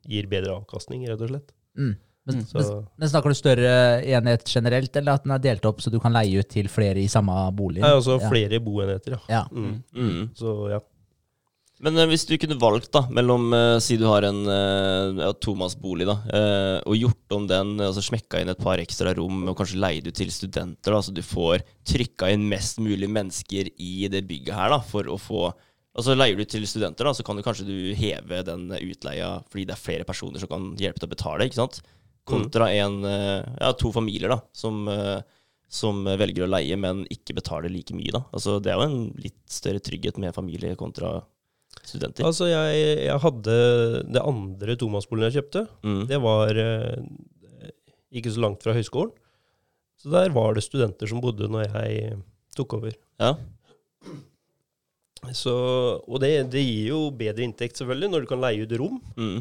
gir 0.08 0.28
bedre 0.30 0.58
avkastning, 0.60 1.06
rett 1.08 1.22
og 1.24 1.32
slett. 1.32 1.54
Mm. 1.80 1.94
Men, 2.24 2.40
Så, 2.48 2.56
men, 2.56 2.86
men 2.96 3.10
snakker 3.12 3.34
du 3.34 3.36
større 3.36 3.74
enhet 4.00 4.48
generelt, 4.48 4.96
eller 4.96 5.18
at 5.18 5.26
den 5.26 5.34
er 5.36 5.42
delt 5.44 5.66
opp 5.68 5.82
så 5.84 5.92
du 5.92 5.98
kan 6.00 6.14
leie 6.14 6.40
ut 6.40 6.48
til 6.48 6.70
flere 6.72 7.02
i 7.02 7.10
samme 7.12 7.34
bolig? 7.52 7.82
nei, 7.84 7.92
altså 7.92 8.16
Ja. 8.16 8.30
flere 8.32 8.60
boenheter, 8.64 9.18
ja. 9.18 9.22
Ja. 9.28 9.44
Mm. 9.52 9.82
Mm. 9.92 10.30
Så 10.38 10.56
ja. 10.72 10.80
Men 11.84 11.98
eh, 11.98 12.06
hvis 12.08 12.24
du 12.28 12.36
kunne 12.38 12.56
valgt, 12.60 12.92
da, 12.94 13.02
mellom 13.12 13.48
eh, 13.52 13.76
Si 13.82 13.98
du 14.00 14.06
har 14.06 14.24
en 14.28 14.40
uh, 14.46 15.20
ja, 15.20 15.32
tomannsbolig, 15.42 16.06
da, 16.08 16.16
eh, 16.30 16.78
og 16.86 16.96
gjort 16.96 17.36
om 17.36 17.48
den, 17.50 17.74
altså 17.82 18.04
smekka 18.04 18.40
inn 18.40 18.52
et 18.52 18.62
par 18.62 18.80
ekstra 18.82 19.12
rom, 19.18 19.42
og 19.50 19.58
kanskje 19.58 19.82
leid 19.82 20.08
ut 20.08 20.16
til 20.16 20.30
studenter, 20.32 20.94
da, 20.94 21.02
så 21.02 21.12
du 21.14 21.22
får 21.26 21.64
trykka 21.90 22.30
inn 22.32 22.46
mest 22.48 22.80
mulig 22.82 23.10
mennesker 23.10 23.72
i 23.74 24.08
det 24.08 24.24
bygget 24.30 24.54
her, 24.56 24.72
da, 24.76 24.80
for 24.80 25.10
å 25.10 25.20
få 25.20 25.52
Altså 25.94 26.16
Leier 26.16 26.34
du 26.34 26.42
til 26.42 26.64
studenter, 26.66 27.06
da, 27.06 27.12
så 27.14 27.22
kan 27.22 27.38
du 27.38 27.42
kanskje 27.46 27.68
du 27.68 27.76
heve 27.94 28.40
den 28.42 28.64
utleia 28.80 29.28
fordi 29.46 29.62
det 29.68 29.76
er 29.76 29.78
flere 29.78 30.06
personer 30.08 30.42
som 30.42 30.50
kan 30.50 30.64
hjelpe 30.74 30.98
til 30.98 31.06
å 31.06 31.12
betale, 31.12 31.46
ikke 31.46 31.60
sant? 31.60 31.78
Kontra 32.24 32.70
en, 32.72 33.02
eh, 33.04 33.44
ja, 33.60 33.72
to 33.76 33.90
familier 33.92 34.32
da, 34.32 34.38
som, 34.56 34.86
eh, 34.88 35.20
som 35.68 36.04
velger 36.04 36.46
å 36.46 36.50
leie, 36.50 36.76
men 36.80 37.04
ikke 37.12 37.36
betaler 37.36 37.72
like 37.72 37.94
mye. 37.96 38.12
da. 38.14 38.24
Altså 38.32 38.60
Det 38.62 38.72
er 38.72 38.80
jo 38.80 38.88
en 38.88 39.12
litt 39.20 39.40
større 39.50 39.82
trygghet 39.84 40.20
med 40.22 40.36
familie 40.36 40.76
kontra 40.80 41.18
studenter. 41.82 42.24
Altså, 42.24 42.48
jeg, 42.48 42.84
jeg 43.04 43.20
hadde 43.24 43.56
det 44.14 44.22
andre 44.22 44.76
tomannsboligen 44.80 45.30
jeg 45.30 45.42
kjøpte. 45.42 45.66
Mm. 45.84 46.02
Det 46.10 46.20
var 46.22 46.60
eh, 46.64 47.02
ikke 48.14 48.32
så 48.32 48.44
langt 48.46 48.64
fra 48.64 48.76
høyskolen. 48.76 49.12
Så 50.00 50.12
der 50.12 50.32
var 50.34 50.54
det 50.54 50.64
studenter 50.64 51.08
som 51.08 51.20
bodde 51.24 51.48
når 51.48 51.68
jeg 51.68 52.16
tok 52.56 52.76
over. 52.78 52.96
Ja. 53.20 53.34
Så, 55.32 55.54
og 56.04 56.20
det, 56.20 56.34
det 56.52 56.60
gir 56.60 56.90
jo 56.90 56.98
bedre 57.16 57.46
inntekt, 57.46 57.78
selvfølgelig, 57.80 58.10
når 58.12 58.24
du 58.24 58.28
kan 58.28 58.42
leie 58.42 58.66
ut 58.66 58.74
rom. 58.80 58.98
Mm. 59.16 59.38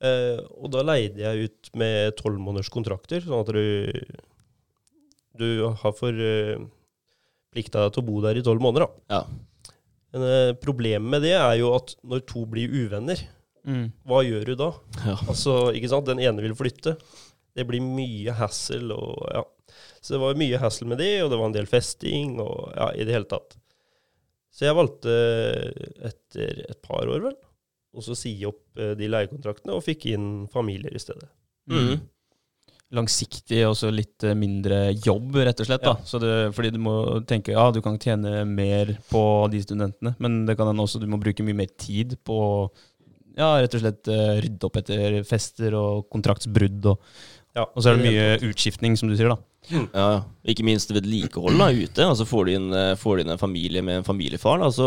Eh, 0.00 0.38
og 0.56 0.70
da 0.72 0.80
leide 0.86 1.20
jeg 1.20 1.48
ut 1.50 1.70
med 1.76 2.14
tolv 2.16 2.38
måneders 2.40 2.70
kontrakter, 2.72 3.20
sånn 3.24 3.42
at 3.44 3.50
du, 3.52 4.20
du 5.40 5.48
har 5.82 5.92
for 5.96 6.14
eh, 6.24 6.56
plikta 7.52 7.88
til 7.92 8.02
å 8.02 8.06
bo 8.06 8.20
der 8.24 8.38
i 8.40 8.44
tolv 8.46 8.62
måneder. 8.64 8.86
Da. 8.86 9.18
Ja. 9.20 9.74
Men 10.14 10.24
eh, 10.26 10.52
problemet 10.62 11.06
med 11.12 11.22
det 11.26 11.34
er 11.38 11.58
jo 11.60 11.74
at 11.76 11.94
når 12.06 12.24
to 12.30 12.46
blir 12.50 12.72
uvenner, 12.86 13.26
Mm. 13.60 13.90
hva 14.08 14.22
gjør 14.24 14.46
du 14.48 14.54
da? 14.56 14.70
Ja. 15.04 15.18
Altså, 15.28 15.52
ikke 15.76 15.90
sant? 15.92 16.06
Den 16.08 16.16
ene 16.24 16.40
vil 16.40 16.54
flytte. 16.56 16.94
Det 17.52 17.66
blir 17.68 17.82
mye 17.84 18.32
hassle 18.38 18.96
og 18.96 19.18
ja. 19.36 19.42
Så 20.00 20.14
det 20.14 20.20
var 20.22 20.38
mye 20.40 20.56
hassle 20.62 20.88
med 20.88 20.96
det, 20.96 21.10
og 21.20 21.28
det 21.28 21.36
var 21.36 21.50
en 21.50 21.56
del 21.58 21.68
festing 21.68 22.38
og 22.40 22.70
ja, 22.72 22.86
i 22.96 23.04
det 23.04 23.12
hele 23.18 23.28
tatt. 23.28 23.58
Så 24.56 24.64
jeg 24.64 24.78
valgte 24.78 25.12
etter 26.08 26.62
et 26.72 26.80
par 26.88 27.04
år, 27.04 27.20
vel, 27.28 27.36
og 27.96 28.06
så 28.06 28.16
si 28.18 28.32
opp 28.48 28.78
eh, 28.78 28.94
de 28.98 29.10
leiekontraktene 29.10 29.74
og 29.76 29.84
fikk 29.86 30.10
inn 30.12 30.30
familier 30.52 30.94
i 30.94 31.02
stedet. 31.02 31.28
Mm. 31.70 32.00
Langsiktig 32.94 33.60
og 33.68 33.76
så 33.78 33.90
litt 33.94 34.24
eh, 34.26 34.36
mindre 34.38 34.90
jobb, 34.94 35.40
rett 35.46 35.62
og 35.62 35.68
slett. 35.68 35.84
da. 35.86 35.96
Ja. 35.98 36.06
Så 36.06 36.20
det, 36.22 36.34
fordi 36.56 36.72
du 36.74 36.80
må 36.82 36.94
tenke 37.28 37.54
ja, 37.54 37.66
du 37.74 37.80
kan 37.84 37.98
tjene 38.02 38.44
mer 38.48 38.96
på 39.10 39.24
de 39.52 39.62
studentene, 39.64 40.14
men 40.22 40.44
det 40.48 40.58
kan 40.58 40.70
hende 40.70 40.86
også 40.86 41.02
du 41.02 41.08
må 41.10 41.20
bruke 41.22 41.46
mye 41.46 41.62
mer 41.62 41.74
tid 41.80 42.18
på 42.26 42.38
ja, 43.38 43.54
rett 43.62 43.74
og 43.76 43.82
slett 43.84 44.10
eh, 44.10 44.38
rydde 44.42 44.66
opp 44.66 44.80
etter 44.80 45.20
fester 45.28 45.76
og 45.78 46.08
kontraktsbrudd. 46.12 46.90
Og, 46.92 47.12
Ja, 47.56 47.64
og 47.66 47.82
så 47.82 47.90
er 47.90 47.96
det 47.98 48.06
mye 48.06 48.26
utskiftning, 48.50 48.94
som 48.96 49.08
du 49.10 49.16
sier. 49.18 49.32
da. 49.32 49.36
Ja, 49.70 49.86
ja. 49.94 50.20
Ikke 50.52 50.64
minst 50.64 50.90
vedlikehold 50.94 51.58
da, 51.58 51.66
ute. 51.74 52.04
Altså 52.06 52.24
får 52.26 52.46
du, 52.46 52.52
inn, 52.56 52.68
eh, 52.74 52.92
får 52.98 53.16
du 53.18 53.22
inn 53.24 53.32
en 53.34 53.40
familie 53.42 53.82
med 53.82 54.00
en 54.00 54.06
familiefar, 54.06 54.58
da, 54.62 54.68
så 54.74 54.86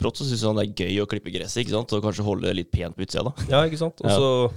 brått 0.00 0.16
så 0.20 0.26
syns 0.28 0.44
han 0.46 0.56
det 0.60 0.68
er 0.70 0.84
gøy 0.86 1.02
å 1.02 1.08
klippe 1.10 1.32
gresset 1.34 1.64
ikke 1.64 1.74
sant? 1.74 1.92
og 1.92 2.04
kanskje 2.06 2.24
holde 2.26 2.46
det 2.48 2.54
litt 2.60 2.70
pent 2.72 2.96
på 2.96 3.02
utsida. 3.06 3.24
da. 3.28 3.48
Ja, 3.50 3.64
ikke 3.68 3.80
sant? 3.82 4.00
Og 4.04 4.10
Ja. 4.10 4.18
så 4.18 4.52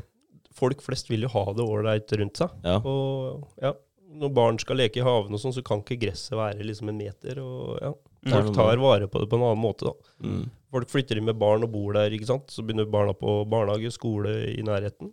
Folk 0.56 0.80
flest 0.82 1.10
vil 1.12 1.26
jo 1.26 1.28
ha 1.34 1.42
det 1.52 1.66
ålreit 1.68 2.12
rundt 2.16 2.38
seg. 2.40 2.50
Ja. 2.64 2.78
Og 2.80 3.44
ja, 3.62 3.74
når 4.16 4.30
barn 4.34 4.58
skal 4.58 4.78
leke 4.80 5.02
i 5.02 5.04
haven 5.04 5.34
og 5.36 5.42
sånn, 5.42 5.52
så 5.52 5.62
kan 5.68 5.82
ikke 5.84 5.98
gresset 6.00 6.32
være 6.40 6.64
liksom 6.64 6.88
en 6.94 6.98
meter. 7.02 7.42
Og 7.44 7.74
ja, 7.84 7.90
folk 8.32 8.54
tar 8.56 8.78
vare 8.80 9.10
på 9.12 9.20
det 9.20 9.28
på 9.28 9.36
en 9.36 9.44
annen 9.50 9.60
måte, 9.60 9.90
da. 9.92 9.92
Mm. 10.24 10.46
Folk 10.72 10.88
flytter 10.94 11.20
inn 11.20 11.26
med 11.28 11.36
barn 11.38 11.68
og 11.68 11.74
bor 11.74 11.92
der, 11.98 12.10
ikke 12.16 12.30
sant. 12.30 12.48
Så 12.56 12.64
begynner 12.64 12.88
barna 12.88 13.12
på 13.12 13.42
barnehage, 13.52 13.92
skole 13.92 14.32
i 14.54 14.64
nærheten. 14.64 15.12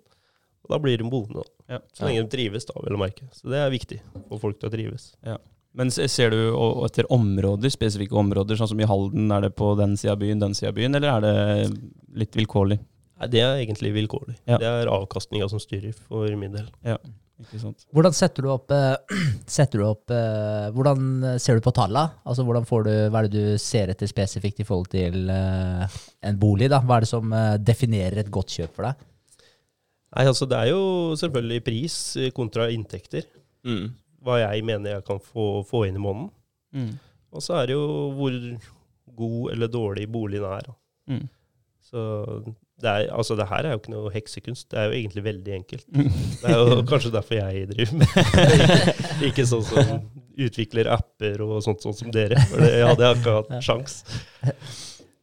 Og 0.62 0.74
da 0.74 0.78
blir 0.82 1.00
de 1.00 1.08
boende, 1.10 1.42
da. 1.42 1.76
Ja. 1.76 1.80
Så 1.96 2.06
lenge 2.06 2.22
de 2.24 2.32
trives, 2.32 2.66
da, 2.68 2.76
vel 2.84 2.98
å 2.98 3.00
merke. 3.02 3.26
Så 3.34 3.50
det 3.50 3.58
er 3.58 3.72
viktig 3.72 3.98
for 4.28 4.42
folk 4.42 4.60
til 4.60 4.70
å 4.70 4.74
trives. 4.74 5.08
Men 5.72 5.90
ser 5.90 6.34
du 6.34 6.38
etter 6.84 7.08
områder, 7.12 7.72
spesifikke 7.72 8.16
områder, 8.20 8.58
sånn 8.60 8.74
som 8.74 8.82
i 8.82 8.88
Halden, 8.88 9.30
er 9.32 9.46
det 9.46 9.54
på 9.56 9.72
den 9.78 9.96
sida 9.96 10.14
av 10.14 10.20
byen, 10.20 10.42
den 10.42 10.56
sida 10.58 10.70
av 10.70 10.76
byen, 10.78 10.98
eller 10.98 11.14
er 11.14 11.24
det 11.24 11.34
litt 12.22 12.36
vilkårlig? 12.36 12.78
Nei, 13.22 13.30
det 13.32 13.40
er 13.40 13.62
egentlig 13.62 13.94
vilkårlig. 13.96 14.36
Ja. 14.50 14.60
Det 14.60 14.68
er 14.68 14.92
avkastninga 14.92 15.48
som 15.50 15.62
styrer, 15.62 15.96
for 16.08 16.28
min 16.38 16.54
del. 16.54 16.68
Sant? 17.58 17.86
Hvordan 17.94 18.14
setter 18.14 18.44
du 18.44 18.50
opp, 18.52 18.70
eh, 18.74 19.16
setter 19.56 19.80
du 19.80 19.86
opp 19.88 20.12
eh, 20.14 20.68
Hvordan 20.74 21.38
ser 21.42 21.58
du 21.58 21.64
på 21.64 21.72
tallene? 21.74 22.12
Altså, 22.28 22.44
hvordan 22.46 22.66
får 22.68 22.84
du, 22.86 22.92
hva 23.10 23.22
er 23.22 23.30
det 23.30 23.40
du 23.40 23.62
ser 23.62 23.90
etter 23.90 24.10
spesifikt 24.10 24.62
i 24.62 24.66
forhold 24.68 24.92
til 24.92 25.32
eh, 25.32 25.96
en 26.28 26.38
bolig? 26.38 26.70
da? 26.70 26.82
Hva 26.84 27.00
er 27.00 27.06
det 27.06 27.10
som 27.10 27.34
definerer 27.58 28.22
et 28.22 28.30
godt 28.32 28.54
kjøp 28.58 28.76
for 28.76 28.86
deg? 28.86 29.08
Nei, 30.12 30.26
altså 30.28 30.46
det 30.48 30.58
er 30.58 30.72
jo 30.72 30.82
selvfølgelig 31.16 31.64
pris 31.64 31.96
kontra 32.36 32.68
inntekter. 32.72 33.24
Mm. 33.64 33.92
Hva 34.22 34.38
jeg 34.42 34.64
mener 34.68 34.98
jeg 34.98 35.06
kan 35.06 35.20
få, 35.22 35.62
få 35.66 35.86
inn 35.88 35.96
i 35.98 36.02
måneden. 36.02 36.30
Mm. 36.76 36.92
Og 37.32 37.44
så 37.44 37.60
er 37.60 37.70
det 37.70 37.78
jo 37.78 37.86
hvor 38.18 38.36
god 39.16 39.54
eller 39.54 39.72
dårlig 39.72 40.08
boligen 40.12 40.44
er. 40.48 40.68
Mm. 41.08 41.24
Så 41.82 42.02
det, 42.82 42.88
er, 42.90 43.08
altså 43.14 43.36
det 43.36 43.46
her 43.48 43.66
er 43.66 43.74
jo 43.74 43.80
ikke 43.80 43.94
noe 43.94 44.12
heksekunst. 44.12 44.68
Det 44.70 44.78
er 44.78 44.88
jo 44.88 44.96
egentlig 44.98 45.24
veldig 45.24 45.54
enkelt. 45.58 45.86
Det 45.92 46.50
er 46.50 46.58
jo 46.58 46.84
kanskje 46.88 47.12
derfor 47.14 47.38
jeg 47.38 47.68
driver 47.72 47.98
med 48.00 48.14
det. 48.16 48.94
Ikke 49.28 49.46
sånn 49.48 49.64
som 49.66 49.92
utvikler 50.42 50.88
apper 50.90 51.42
og 51.44 51.58
sånt 51.64 51.84
sånt 51.84 51.98
som 52.00 52.12
dere. 52.14 52.40
For 52.50 52.64
det 52.64 52.86
hadde 52.86 53.04
jeg 53.08 53.20
ikke 53.20 53.34
hatt 53.36 53.66
sjans. 53.66 53.98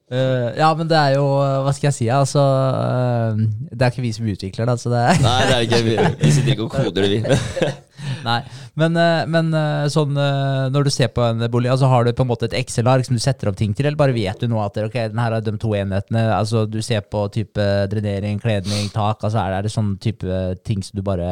Eh, 0.10 0.48
ja, 0.58 0.70
men 0.74 0.88
det 0.90 0.98
er 0.98 1.20
jo 1.20 1.26
Hva 1.38 1.70
skal 1.78 1.92
jeg 1.92 1.96
si? 2.00 2.08
Altså, 2.10 2.42
uh, 2.42 3.38
det 3.70 3.84
er 3.86 3.92
ikke 3.92 4.06
vi 4.08 4.14
som 4.16 4.26
utvikler 4.32 4.66
det. 4.66 4.74
Altså 4.74 4.90
det 4.90 5.04
er, 5.06 5.22
Nei, 5.22 5.36
det 5.46 5.54
er 5.58 5.68
ikke 5.68 5.84
vi, 5.86 5.98
vi 6.24 6.32
sitter 6.34 6.56
ikke 6.56 6.66
og 6.66 6.74
koder 6.74 7.06
det, 7.06 7.20
vi. 7.20 7.70
nei. 8.30 8.40
Men, 8.80 8.98
uh, 8.98 9.22
men 9.30 9.54
eh, 9.54 9.86
sånn, 9.92 10.18
eh, 10.18 10.66
når 10.74 10.88
du 10.88 10.92
ser 10.94 11.12
på 11.14 11.24
en 11.26 11.44
bolig, 11.52 11.70
altså 11.74 11.90
har 11.92 12.08
du 12.08 12.14
på 12.16 12.26
en 12.26 12.32
måte 12.32 12.48
et 12.48 12.58
Excel-ark 12.62 13.06
som 13.06 13.18
du 13.18 13.22
setter 13.22 13.52
opp 13.52 13.58
ting 13.60 13.74
til, 13.76 13.90
eller 13.90 14.00
bare 14.00 14.16
vet 14.16 14.42
du 14.42 14.50
nå 14.50 14.62
at 14.64 14.78
ok, 14.82 14.98
den 15.12 15.22
her 15.22 15.36
er 15.38 15.46
de 15.46 15.56
to 15.62 15.74
enhetene? 15.78 16.26
altså 16.36 16.66
Du 16.70 16.80
ser 16.86 17.04
på 17.06 17.26
type 17.36 17.66
drenering, 17.92 18.40
kledning, 18.42 18.90
tak. 18.94 19.22
altså 19.22 19.44
Er 19.44 19.66
det 19.66 19.74
sånn 19.74 19.98
type 20.02 20.44
ting 20.66 20.82
som 20.86 21.00
du 21.00 21.06
bare 21.06 21.30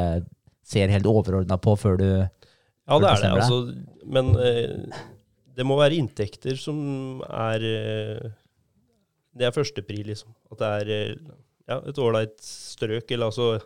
ser 0.67 0.91
helt 0.91 1.07
overordna 1.07 1.57
på 1.61 1.75
før 1.79 2.01
du 2.01 2.09
Ja, 2.09 2.99
det 2.99 3.13
er 3.13 3.23
det. 3.23 3.31
Altså, 3.31 3.61
men 4.05 4.33
eh, 4.43 4.99
det 5.57 5.65
må 5.65 5.79
være 5.79 5.97
inntekter 5.97 6.59
som 6.59 7.23
er 7.25 7.63
eh, 7.71 8.27
Det 9.37 9.47
er 9.47 9.55
førstepri, 9.55 10.01
liksom. 10.07 10.33
At 10.51 10.61
det 10.61 10.69
er 10.81 10.93
eh, 10.95 11.31
ja, 11.67 11.79
et 11.89 11.99
ålreit 12.01 12.37
strøk, 12.43 13.09
eller 13.11 13.31
altså 13.31 13.57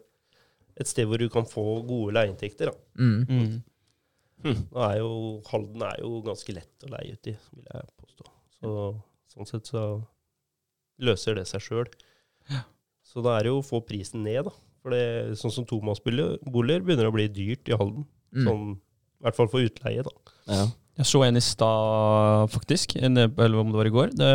et 0.80 0.90
sted 0.90 1.08
hvor 1.10 1.22
du 1.22 1.28
kan 1.32 1.46
få 1.48 1.66
gode 1.88 2.16
leieinntekter. 2.18 2.72
Da. 2.72 3.04
mm. 3.04 3.60
Mm. 4.42 4.62
Nå 4.74 4.82
er 4.88 4.96
jo, 4.98 5.10
Halden 5.52 5.84
er 5.86 6.00
jo 6.02 6.16
ganske 6.26 6.54
lett 6.56 6.86
å 6.88 6.92
leie 6.96 7.14
ut 7.14 7.28
i, 7.30 7.36
vil 7.54 7.68
jeg 7.68 7.90
påstå. 8.02 8.32
Så, 8.58 8.72
sånn 9.36 9.50
sett 9.50 9.70
så 9.70 9.84
løser 11.02 11.38
det 11.38 11.48
seg 11.50 11.62
sjøl. 11.62 11.92
Så 13.06 13.22
da 13.26 13.36
er 13.38 13.46
det 13.46 13.52
jo 13.52 13.60
å 13.60 13.66
få 13.66 13.82
prisen 13.86 14.24
ned, 14.26 14.48
da. 14.48 14.54
For 14.82 14.96
det, 14.96 15.38
sånn 15.38 15.54
som 15.54 15.68
tomannsboliger 15.70 16.40
boliger 16.50 16.82
begynner 16.86 17.10
å 17.10 17.14
bli 17.14 17.28
dyrt 17.30 17.70
i 17.70 17.78
Halden. 17.78 18.08
Mm. 18.34 18.46
Sånn, 18.48 18.64
I 19.22 19.28
hvert 19.28 19.38
fall 19.38 19.52
for 19.52 19.68
utleie, 19.68 20.06
da. 20.08 20.34
Ja. 20.50 20.64
Jeg 21.00 21.08
så 21.08 21.22
en 21.26 21.38
i 21.40 21.42
stad, 21.42 22.50
faktisk, 22.52 22.96
en- 23.02 23.18
eller 23.18 23.58
om 23.62 23.72
det 23.72 23.78
var 23.80 23.88
i 23.88 23.94
går, 23.96 24.12
det, 24.18 24.32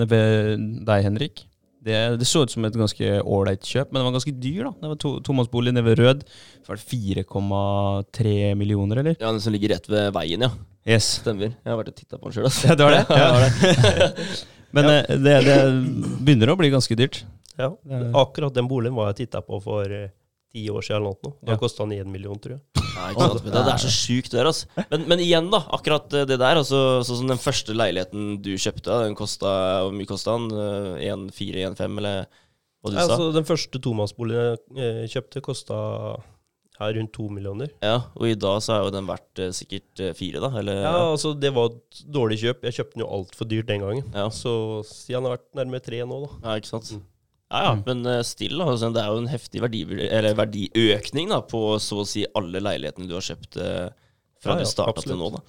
det 0.00 0.06
ved 0.10 0.64
deg, 0.88 1.04
Henrik. 1.04 1.44
Det, 1.84 2.18
det 2.18 2.26
så 2.26 2.42
ut 2.42 2.50
som 2.50 2.64
et 2.66 2.74
ganske 2.74 3.10
ålreit 3.22 3.62
kjøp, 3.64 3.92
men 3.92 4.00
det 4.00 4.06
var 4.08 4.14
ganske 4.16 4.32
dyr. 4.42 4.64
da. 4.66 4.72
Det 4.82 4.88
var 4.90 4.98
to, 5.04 5.12
tomannsbolig 5.24 5.72
nede 5.72 5.84
ved 5.86 5.98
Rød. 6.00 6.24
Det 6.24 6.68
var 6.68 6.76
det 6.80 6.88
4,3 6.90 8.54
millioner, 8.58 8.96
eller? 9.02 9.16
ja, 9.20 9.30
den 9.30 9.40
som 9.40 9.52
ligger 9.54 9.72
rett 9.76 9.88
ved 9.88 10.10
veien, 10.16 10.42
ja. 10.48 10.50
Yes. 10.88 11.08
Stemmer. 11.22 11.52
Jeg 11.54 11.68
har 11.70 11.78
vært 11.82 11.90
og 11.92 11.96
titta 12.00 12.18
på 12.18 12.28
den 12.30 12.36
sjøl, 12.38 12.48
altså. 12.48 12.68
Ja, 12.70 12.74
det 12.74 12.84
var 12.88 12.96
det? 12.96 13.04
Ja, 13.08 13.24
det 13.24 13.32
var 13.34 13.42
det. 13.44 14.28
Men 14.76 14.84
ja. 14.84 15.02
det, 15.08 15.34
det 15.46 15.56
begynner 16.26 16.52
å 16.52 16.58
bli 16.60 16.70
ganske 16.72 16.96
dyrt. 16.98 17.22
Ja, 17.58 17.70
Akkurat 18.20 18.54
den 18.56 18.68
boligen 18.70 18.94
var 18.98 19.10
jeg 19.12 19.24
titta 19.24 19.40
på 19.42 19.58
for 19.64 19.88
eh, 19.90 20.10
ti 20.52 20.66
år 20.70 20.84
siden 20.84 21.00
eller 21.02 21.16
noe. 21.16 21.32
Da 21.44 21.54
Ja. 21.56 21.60
kosta 21.60 21.86
den 21.86 21.96
én 22.02 22.12
million, 22.12 22.38
tror 22.38 22.58
jeg. 22.58 22.77
Ja, 22.98 23.12
ikke 23.14 23.28
sant? 23.30 23.44
Men 23.46 23.54
det, 23.54 23.62
det 23.68 23.74
er 23.76 23.84
så 23.84 23.92
sjukt 23.94 24.32
det 24.34 24.40
der, 24.40 24.50
altså. 24.50 24.84
Men, 24.90 25.06
men 25.14 25.22
igjen, 25.22 25.48
da. 25.54 25.62
Akkurat 25.78 26.18
eh, 26.18 26.26
det 26.28 26.40
der. 26.42 26.60
Altså, 26.60 26.82
sånn 27.06 27.22
som 27.22 27.32
den 27.32 27.40
første 27.40 27.76
leiligheten 27.76 28.36
du 28.44 28.52
kjøpte, 28.58 29.00
den 29.06 29.16
kosta 29.18 29.54
Hvor 29.86 29.94
mye 29.94 30.10
kosta 30.10 30.36
den? 30.36 30.50
1,4, 31.30 31.64
1,5, 31.70 32.02
eller 32.02 32.26
hva 32.78 32.92
du 32.92 32.98
sa? 32.98 33.04
altså, 33.04 33.30
den 33.34 33.46
første 33.46 33.80
tomannsboligen 33.82 34.58
jeg 34.78 34.90
eh, 35.04 35.10
kjøpte, 35.10 35.42
kosta 35.44 35.78
ja, 36.78 36.90
rundt 36.94 37.12
to 37.16 37.26
millioner. 37.32 37.72
Ja, 37.82 37.96
og 38.14 38.28
i 38.28 38.36
dag 38.38 38.60
så 38.62 38.76
har 38.76 38.86
jo 38.86 38.94
den 38.94 39.08
vært 39.08 39.42
eh, 39.42 39.50
sikkert 39.56 40.02
eh, 40.04 40.14
fire, 40.16 40.42
da. 40.44 40.52
Eller 40.60 40.82
Ja, 40.84 40.96
altså 41.10 41.34
Det 41.34 41.50
var 41.56 41.72
et 41.72 42.02
dårlig 42.18 42.38
kjøp. 42.44 42.62
Jeg 42.68 42.78
kjøpte 42.78 42.94
den 42.94 43.04
jo 43.04 43.12
altfor 43.18 43.50
dyrt 43.50 43.70
den 43.70 43.82
gangen. 43.82 44.06
Ja. 44.14 44.28
Så 44.30 44.52
siden 44.86 45.24
den 45.24 45.30
har 45.30 45.38
vært 45.38 45.48
nærmere 45.58 45.86
tre 45.88 46.04
nå, 46.06 46.20
da. 46.26 46.30
Ja, 46.46 46.58
ikke 46.62 46.70
sant? 46.70 46.92
Mm. 46.94 47.06
Ja, 47.50 47.60
ja, 47.64 47.74
Mm. 47.78 47.82
men 47.86 48.06
eh, 48.12 48.22
still. 48.28 48.60
Altså, 48.60 48.90
det 48.92 49.00
er 49.00 49.08
jo 49.12 49.22
en 49.22 49.30
heftig 49.32 49.62
verdi, 49.64 49.82
eller 50.10 50.34
verdiøkning 50.36 51.30
da, 51.32 51.38
på 51.48 51.62
så 51.80 52.02
å 52.02 52.06
si 52.08 52.26
alle 52.36 52.60
leilighetene 52.60 53.08
du 53.08 53.14
har 53.16 53.24
kjøpt 53.24 53.56
eh, 53.56 53.86
fra 54.42 54.58
Ja, 54.58 54.64
du 54.66 54.68
starta 54.68 55.00
til 55.06 55.16
nå. 55.16 55.30
da. 55.32 55.40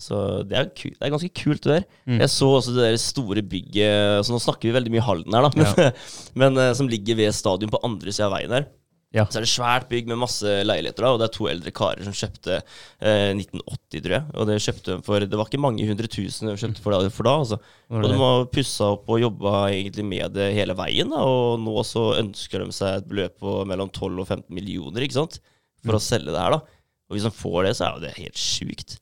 Så 0.00 0.16
det 0.48 0.56
er, 0.56 0.70
ku 0.72 0.88
det 0.88 1.04
er 1.04 1.12
ganske 1.12 1.28
kult, 1.36 1.62
det 1.68 1.74
der. 1.74 1.84
Mm. 2.08 2.20
Jeg 2.24 2.30
så 2.32 2.46
også 2.56 2.72
det 2.74 2.86
der 2.88 2.96
store 2.96 3.42
bygget 3.44 4.24
så 4.24 4.32
Nå 4.32 4.40
snakker 4.40 4.70
vi 4.70 4.72
veldig 4.78 4.92
mye 4.94 5.04
Halden 5.04 5.36
her, 5.36 5.44
da. 5.44 5.50
Men, 5.60 5.92
men 6.40 6.56
eh, 6.64 6.72
som 6.78 6.88
ligger 6.88 7.20
ved 7.20 7.34
stadion 7.36 7.70
på 7.70 7.82
andre 7.84 8.10
sida 8.16 8.30
av 8.30 8.38
veien 8.38 8.56
her. 8.56 8.66
Ja. 9.12 9.26
Så 9.28 9.38
er 9.38 9.44
det 9.44 9.50
svært 9.52 9.90
bygg 9.90 10.06
med 10.08 10.16
masse 10.22 10.48
leiligheter, 10.64 11.04
da, 11.04 11.10
og 11.12 11.18
det 11.20 11.26
er 11.26 11.34
to 11.36 11.48
eldre 11.50 11.72
karer 11.76 12.06
som 12.06 12.14
kjøpte 12.16 12.54
eh, 12.56 13.34
1980, 13.36 14.00
tror 14.06 14.14
jeg. 14.16 14.24
Og 14.32 14.48
det 14.48 14.56
kjøpte 14.64 14.88
de 14.94 15.04
for 15.04 15.26
Det 15.28 15.40
var 15.40 15.50
ikke 15.50 15.60
mange 15.60 15.86
hundre 15.90 16.08
tusen 16.08 16.48
de 16.48 16.54
kjøpte 16.56 16.80
for. 16.84 16.96
For 17.12 17.28
da 17.28 17.34
altså. 17.42 17.58
Og 17.92 18.06
de 18.08 18.16
har 18.22 18.46
pussa 18.54 18.88
opp 18.94 19.12
og 19.12 19.20
jobba 19.20 19.54
egentlig 19.68 20.06
med 20.08 20.32
det 20.38 20.48
hele 20.56 20.76
veien. 20.78 21.12
Da, 21.12 21.20
og 21.28 21.60
nå 21.60 21.76
så 21.84 22.06
ønsker 22.22 22.64
de 22.64 22.72
seg 22.72 23.02
et 23.02 23.10
beløp 23.10 23.36
på 23.42 23.58
mellom 23.68 23.92
12 23.92 24.24
og 24.24 24.26
15 24.26 24.48
millioner 24.56 25.04
ikke 25.04 25.20
sant? 25.20 25.40
for 25.82 25.98
å 25.98 26.02
selge 26.02 26.30
det 26.30 26.38
her. 26.38 26.54
da. 26.54 26.80
Og 27.10 27.16
hvis 27.16 27.24
de 27.26 27.32
får 27.34 27.64
det, 27.66 27.76
så 27.76 27.84
er 27.88 27.96
jo 27.96 28.02
det 28.06 28.16
helt 28.16 28.38
sjukt. 28.38 28.92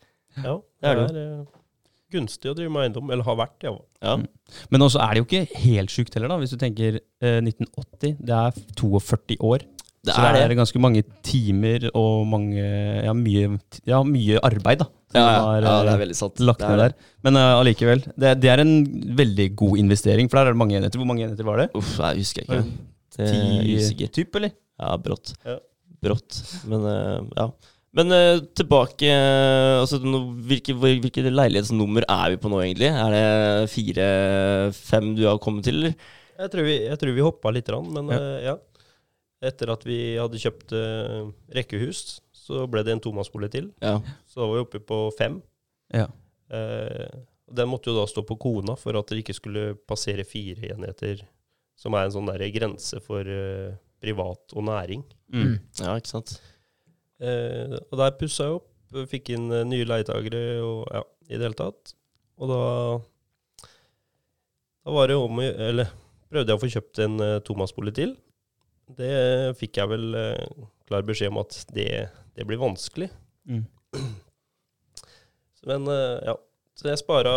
Ja, 0.41 0.55
Det 0.81 0.81
det 0.81 0.91
er 0.91 1.01
er, 1.05 1.19
eh, 1.23 1.59
gunstig 2.11 2.51
å 2.51 2.55
drive 2.57 2.73
med 2.73 2.87
eiendom. 2.89 3.11
Eller 3.13 3.27
har 3.27 3.37
vært, 3.37 3.59
ja. 3.63 3.75
Ja. 4.03 4.17
Men 4.73 4.81
også 4.87 4.99
er 5.05 5.13
det 5.15 5.21
jo 5.23 5.27
ikke 5.29 5.61
helt 5.67 5.93
sjukt 5.93 6.17
heller, 6.17 6.33
da. 6.33 6.39
Hvis 6.41 6.55
du 6.55 6.59
tenker 6.59 6.97
eh, 6.99 7.39
1980, 7.45 8.17
det 8.25 8.39
er 8.41 8.59
42 8.81 9.37
år. 9.45 9.67
Det 10.01 10.15
så 10.17 10.23
er 10.25 10.33
det 10.33 10.45
er 10.47 10.55
ganske 10.57 10.81
mange 10.81 11.03
timer 11.27 11.83
og 11.93 12.23
mange 12.25 12.63
Ja, 13.05 13.13
mye, 13.13 13.59
ja, 13.85 13.99
mye 14.07 14.39
arbeid, 14.49 14.81
da. 14.81 14.87
som 15.13 15.21
Ja, 15.21 15.27
har, 15.45 15.67
ja, 15.67 15.97
det 15.99 16.07
eh, 16.07 16.45
lagt 16.49 16.63
ned 16.65 16.71
er 16.73 16.81
der. 16.87 16.95
Men 17.27 17.37
allikevel. 17.37 18.07
Uh, 18.07 18.15
det, 18.25 18.31
det 18.41 18.53
er 18.53 18.63
en 18.65 18.73
veldig 19.19 19.51
god 19.61 19.83
investering, 19.83 20.31
for 20.31 20.41
der 20.41 20.49
er 20.49 20.57
det 20.57 20.63
mange 20.63 20.79
enheter. 20.79 21.03
Hvor 21.03 21.11
mange 21.11 21.27
enheter 21.27 21.45
var 21.45 21.61
det? 21.61 21.69
Uff, 21.77 21.99
jeg 21.99 22.23
husker 22.23 22.47
ikke. 22.47 22.63
Det 23.19 23.29
er 23.29 23.69
usikker. 23.77 24.13
typ, 24.15 24.41
eller? 24.41 24.55
Ja, 24.81 24.95
brått. 25.05 25.35
Ja. 25.45 25.59
Brått. 26.01 26.41
Men 26.71 26.87
uh, 26.89 27.21
ja. 27.37 27.51
Men 27.99 28.15
uh, 28.15 28.39
tilbake 28.55 29.09
eh, 29.11 29.81
altså, 29.83 29.99
no, 30.07 30.23
hvilke, 30.47 30.77
hvilke 30.79 31.25
leilighetsnummer 31.27 32.07
er 32.07 32.33
vi 32.33 32.41
på 32.41 32.53
nå, 32.53 32.63
egentlig? 32.63 32.89
Er 32.89 33.15
det 33.17 33.71
fire-fem 33.73 35.13
du 35.19 35.25
har 35.27 35.41
kommet 35.43 35.67
til, 35.67 35.83
eller? 35.83 36.11
Jeg 36.41 36.53
tror 36.55 36.65
vi, 36.65 36.77
jeg 36.87 37.01
tror 37.03 37.17
vi 37.17 37.25
hoppa 37.27 37.53
litt, 37.53 37.69
grann, 37.69 37.91
men 37.99 38.15
Ja. 38.47 38.57
Etter 39.41 39.73
at 39.73 39.87
vi 39.89 39.99
hadde 40.21 40.41
kjøpt 40.41 40.75
uh, 40.77 41.31
rekkehus, 41.57 42.21
så 42.37 42.67
ble 42.69 42.83
det 42.85 42.93
en 42.97 43.03
tomannsbolig 43.03 43.49
til. 43.55 43.71
Ja. 43.81 43.97
Så 44.29 44.43
da 44.43 44.49
var 44.51 44.59
vi 44.59 44.65
oppe 44.67 44.81
på 44.85 44.99
fem. 45.17 45.39
Ja. 45.95 46.11
Uh, 46.53 47.09
og 47.51 47.57
den 47.59 47.71
måtte 47.71 47.91
jo 47.91 47.99
da 47.99 48.07
stå 48.11 48.23
på 48.27 48.37
kona 48.41 48.77
for 48.79 48.99
at 49.01 49.11
det 49.11 49.23
ikke 49.23 49.39
skulle 49.39 49.65
passere 49.89 50.27
fire 50.29 50.75
enheter, 50.75 51.25
som 51.79 51.97
er 51.97 52.07
en 52.07 52.15
sånn 52.15 52.29
der 52.29 52.45
grense 52.55 53.01
for 53.03 53.27
uh, 53.27 53.73
privat 54.01 54.55
og 54.57 54.67
næring. 54.69 55.05
Mm. 55.33 55.57
ja, 55.81 55.97
ikke 55.97 56.13
sant? 56.13 56.37
Eh, 57.21 57.77
og 57.77 57.99
der 58.01 58.17
pussa 58.17 58.47
jeg 58.49 58.59
opp, 58.59 58.69
fikk 59.11 59.35
inn 59.37 59.51
nye 59.69 59.87
leietakere 59.87 60.43
og 60.65 60.87
ja, 60.89 61.03
i 61.29 61.37
det 61.37 61.45
hele 61.45 61.59
tatt. 61.59 61.95
Og 62.41 62.49
da 62.51 62.63
Da 64.81 64.95
var 64.97 65.11
det 65.11 65.17
om 65.21 65.41
Eller 65.45 65.91
prøvde 66.33 66.49
jeg 66.49 66.57
å 66.57 66.63
få 66.63 66.71
kjøpt 66.73 67.01
en 67.05 67.21
uh, 67.21 67.43
tomannsbolig 67.45 67.93
til. 67.99 68.15
Det 68.99 69.15
fikk 69.61 69.81
jeg 69.81 69.91
vel 69.93 70.17
eh, 70.19 70.67
klar 70.89 71.07
beskjed 71.07 71.33
om 71.33 71.41
at 71.43 71.57
det, 71.75 72.09
det 72.37 72.47
blir 72.49 72.61
vanskelig. 72.61 73.11
Mm. 73.49 73.65
Men 75.69 75.87
eh, 75.93 76.19
ja, 76.31 76.37
så 76.79 76.91
jeg 76.91 77.03
spara 77.03 77.33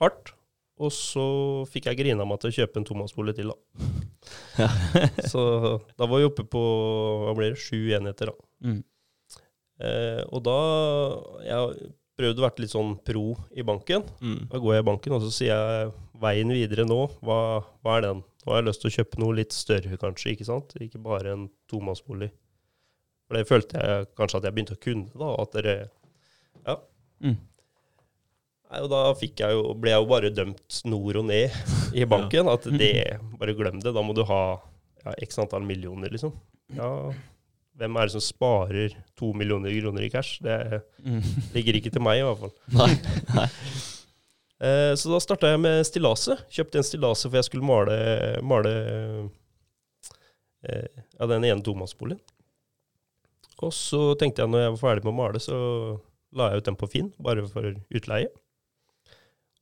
hardt. 0.00 0.32
Og 0.76 0.92
så 0.92 1.22
fikk 1.72 1.86
jeg 1.88 2.02
grina 2.02 2.26
meg 2.28 2.42
til 2.42 2.50
å 2.50 2.56
kjøpe 2.58 2.80
en 2.80 2.84
tomannsbolig 2.84 3.32
til, 3.38 3.52
da. 3.52 4.66
så 5.32 5.42
da 5.96 6.08
var 6.08 6.20
vi 6.20 6.28
oppe 6.28 6.44
på 6.52 6.60
hva 7.24 7.32
blir 7.38 7.54
det, 7.54 7.62
sju 7.62 7.78
enheter, 7.96 8.32
da. 8.32 8.50
Mm. 8.66 8.82
Eh, 9.76 10.22
og 10.32 10.40
da 10.46 10.60
Jeg 11.44 11.90
prøvde 12.16 12.40
å 12.40 12.44
være 12.46 12.62
litt 12.64 12.72
sånn 12.72 12.94
pro 13.04 13.34
i 13.52 13.64
banken. 13.66 14.04
Mm. 14.24 14.46
Da 14.52 14.60
går 14.60 14.76
jeg 14.76 14.84
i 14.84 14.88
banken, 14.88 15.16
og 15.16 15.24
så 15.24 15.32
sier 15.32 15.52
jeg 15.52 15.90
veien 16.20 16.52
videre 16.52 16.86
nå, 16.88 17.02
hva, 17.24 17.40
hva 17.84 17.98
er 17.98 18.06
den? 18.06 18.22
Nå 18.46 18.52
har 18.54 18.60
jeg 18.62 18.68
lyst 18.68 18.80
til 18.84 18.90
å 18.92 18.94
kjøpe 18.94 19.18
noe 19.18 19.34
litt 19.34 19.52
større, 19.56 19.96
kanskje, 19.98 20.32
ikke 20.36 20.46
sant? 20.46 20.74
Ikke 20.80 21.00
bare 21.02 21.32
en 21.34 21.48
tomannsbolig. 21.70 22.28
For 23.26 23.34
det 23.40 23.48
følte 23.48 23.80
jeg 23.82 24.06
kanskje 24.14 24.38
at 24.38 24.44
jeg 24.46 24.54
begynte 24.54 24.76
å 24.76 24.82
kunne, 24.86 25.08
da. 25.18 25.32
At 25.42 25.56
dere 25.58 25.76
Ja. 26.66 26.76
Mm. 27.26 27.36
Nei, 28.66 28.80
og 28.82 28.88
da 28.90 29.00
jeg 29.18 29.54
jo, 29.54 29.74
ble 29.78 29.92
jeg 29.92 30.02
jo 30.02 30.08
bare 30.10 30.30
dømt 30.34 30.78
nord 30.90 31.16
og 31.20 31.26
ned 31.28 31.50
i 31.94 32.04
banken. 32.06 32.48
At 32.50 32.64
det 32.78 33.18
Bare 33.38 33.54
glem 33.58 33.80
det. 33.82 33.92
Da 33.94 34.02
må 34.02 34.14
du 34.14 34.22
ha 34.26 34.40
ja, 35.04 35.14
x 35.22 35.38
antall 35.42 35.62
millioner, 35.66 36.10
liksom. 36.10 36.32
Ja, 36.74 36.88
hvem 37.78 37.98
er 38.00 38.08
det 38.08 38.14
som 38.16 38.24
sparer 38.24 38.94
to 39.18 39.32
millioner 39.38 39.70
kroner 39.80 40.06
i 40.06 40.10
cash? 40.10 40.38
Det 40.42 40.82
Mm. 41.04 41.22
ligger 41.54 41.74
ikke 41.78 41.92
til 41.94 42.02
meg, 42.02 42.18
i 42.18 42.22
hvert 42.26 42.40
fall. 42.42 42.54
Nei. 42.78 43.42
Eh, 43.42 43.48
så 44.56 45.10
da 45.12 45.18
starta 45.20 45.50
jeg 45.52 45.60
med 45.60 45.82
stillaset. 45.84 46.46
Kjøpte 46.52 46.80
en 46.80 46.86
stillaset 46.86 47.28
for 47.28 47.36
jeg 47.36 47.48
skulle 47.48 47.66
male, 47.68 47.96
male 48.40 48.72
eh, 50.64 51.02
ja, 51.18 51.28
den 51.28 51.44
ene 51.44 51.60
tomannsboligen. 51.64 52.22
Og 53.64 53.72
så 53.72 54.14
tenkte 54.20 54.44
jeg 54.44 54.52
når 54.52 54.64
jeg 54.64 54.74
var 54.74 54.82
ferdig 54.82 55.06
med 55.06 55.14
å 55.14 55.18
male, 55.20 55.40
så 55.40 55.58
la 56.36 56.50
jeg 56.50 56.60
ut 56.60 56.70
den 56.70 56.78
på 56.80 56.88
Finn, 56.92 57.12
bare 57.22 57.44
for 57.48 57.68
utleie. 57.68 58.28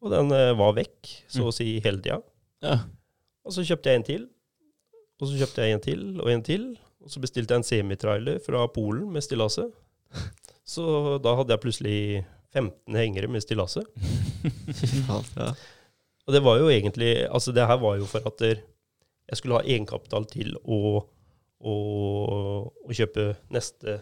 Og 0.04 0.12
den 0.12 0.32
eh, 0.36 0.52
var 0.58 0.74
vekk, 0.76 1.12
så 1.32 1.48
å 1.48 1.54
si 1.54 1.76
hele 1.84 2.02
tida. 2.02 2.20
Ja. 2.64 2.80
Og 3.44 3.54
så 3.54 3.64
kjøpte 3.66 3.92
jeg 3.92 4.00
en 4.00 4.08
til. 4.08 4.26
Og 5.22 5.30
så 5.30 5.38
kjøpte 5.38 5.64
jeg 5.64 5.76
en 5.76 5.84
til 5.84 6.02
og 6.18 6.30
en 6.32 6.44
til. 6.44 6.66
Og 7.04 7.12
så 7.12 7.20
bestilte 7.22 7.54
jeg 7.54 7.62
en 7.62 7.68
semitrailer 7.68 8.40
fra 8.42 8.64
Polen 8.72 9.06
med 9.14 9.24
stillaset. 9.24 9.70
Så 10.64 10.84
da 11.22 11.34
hadde 11.38 11.52
jeg 11.52 11.60
plutselig 11.60 11.98
15 12.54 12.98
hengere 13.00 13.30
med 13.30 13.44
stillaset. 13.44 13.88
Ja. 15.08 15.48
Og 16.24 16.32
det 16.34 16.40
var 16.44 16.58
jo 16.60 16.66
egentlig 16.68 17.24
Altså, 17.24 17.52
det 17.56 17.64
her 17.64 17.78
var 17.80 17.94
jo 17.96 18.04
for 18.08 18.24
at 18.28 18.42
jeg 18.44 19.38
skulle 19.38 19.56
ha 19.56 19.64
egenkapital 19.64 20.26
til 20.28 20.52
å, 20.60 21.00
å, 21.64 21.74
å 22.84 22.96
kjøpe 22.96 23.30
neste 23.52 23.98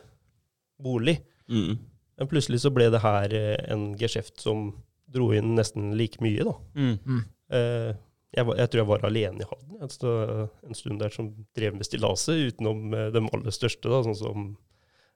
bolig. 0.83 1.21
Mm. 1.47 1.79
Men 2.19 2.31
plutselig 2.31 2.63
så 2.65 2.73
ble 2.75 2.89
det 2.93 3.03
her 3.05 3.35
eh, 3.37 3.59
en 3.71 3.93
geskjeft 3.99 4.43
som 4.43 4.73
dro 5.13 5.31
inn 5.37 5.55
nesten 5.55 5.93
like 5.99 6.23
mye, 6.25 6.43
da. 6.47 6.57
Mm. 6.75 7.23
Eh, 7.53 7.93
jeg, 8.33 8.49
var, 8.49 8.59
jeg 8.59 8.73
tror 8.73 8.83
jeg 8.83 8.91
var 8.91 9.07
alene 9.07 9.45
i 9.45 9.49
Halden 9.49 9.73
altså, 9.85 10.13
en 10.67 10.79
stund 10.79 11.03
der 11.03 11.13
som 11.13 11.31
drev 11.57 11.77
med 11.77 11.87
stillaset, 11.89 12.53
utenom 12.53 12.95
eh, 12.97 13.09
de 13.15 13.23
aller 13.29 13.55
største, 13.55 13.91
da, 13.91 14.03
sånn 14.07 14.19
som 14.19 14.51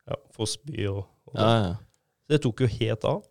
ja, 0.07 0.19
Fossby 0.37 0.87
og, 0.91 1.05
og 1.31 1.39
Ja, 1.39 1.51
ja. 1.63 1.75
Det 2.31 2.41
tok 2.43 2.65
jo 2.65 2.69
helt 2.79 3.07
av. 3.09 3.25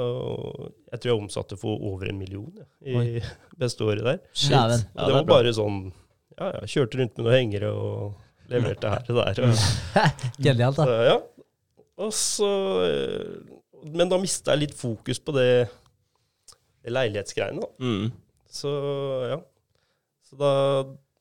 Og 0.00 0.70
jeg 0.92 1.00
tror 1.00 1.10
jeg 1.10 1.18
omsatte 1.18 1.58
for 1.58 1.82
over 1.90 2.10
en 2.10 2.18
million 2.20 2.50
ja, 2.54 3.02
i 3.02 3.20
beste 3.60 3.84
året 3.86 4.06
der. 4.06 4.20
Ja, 4.46 4.64
det 4.70 4.84
det 4.94 5.12
var 5.16 5.26
bare 5.28 5.52
sånn 5.56 5.88
Ja, 6.36 6.52
ja, 6.54 6.60
kjørte 6.70 7.00
rundt 7.00 7.18
med 7.18 7.26
noen 7.26 7.36
hengere 7.36 7.72
og 7.74 8.50
leverte 8.50 8.92
her 8.92 9.10
og 9.10 9.18
der. 9.18 9.42
Genialt, 10.38 10.78
da. 10.80 10.86
så, 10.86 10.96
ja. 11.08 11.18
Og 12.00 12.14
så 12.16 12.50
eh, 12.86 13.90
Men 13.98 14.10
da 14.12 14.18
mista 14.22 14.54
jeg 14.54 14.64
litt 14.64 14.78
fokus 14.78 15.20
på 15.22 15.34
det, 15.36 15.50
det 16.84 16.94
leilighetsgreiene, 16.94 17.66
da. 17.66 17.70
Mm. 17.82 18.10
Så 18.50 18.72
ja. 19.30 19.40
Så 20.30 20.38
da, 20.38 20.52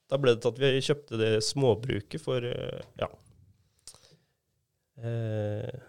da 0.10 0.22
ble 0.22 0.36
det 0.36 0.44
til 0.46 0.54
at 0.54 0.62
vi 0.62 0.86
kjøpte 0.86 1.20
det 1.20 1.32
småbruket 1.46 2.22
for 2.22 2.46
eh, 2.46 2.82
ja. 3.02 3.10
Eh, 5.00 5.80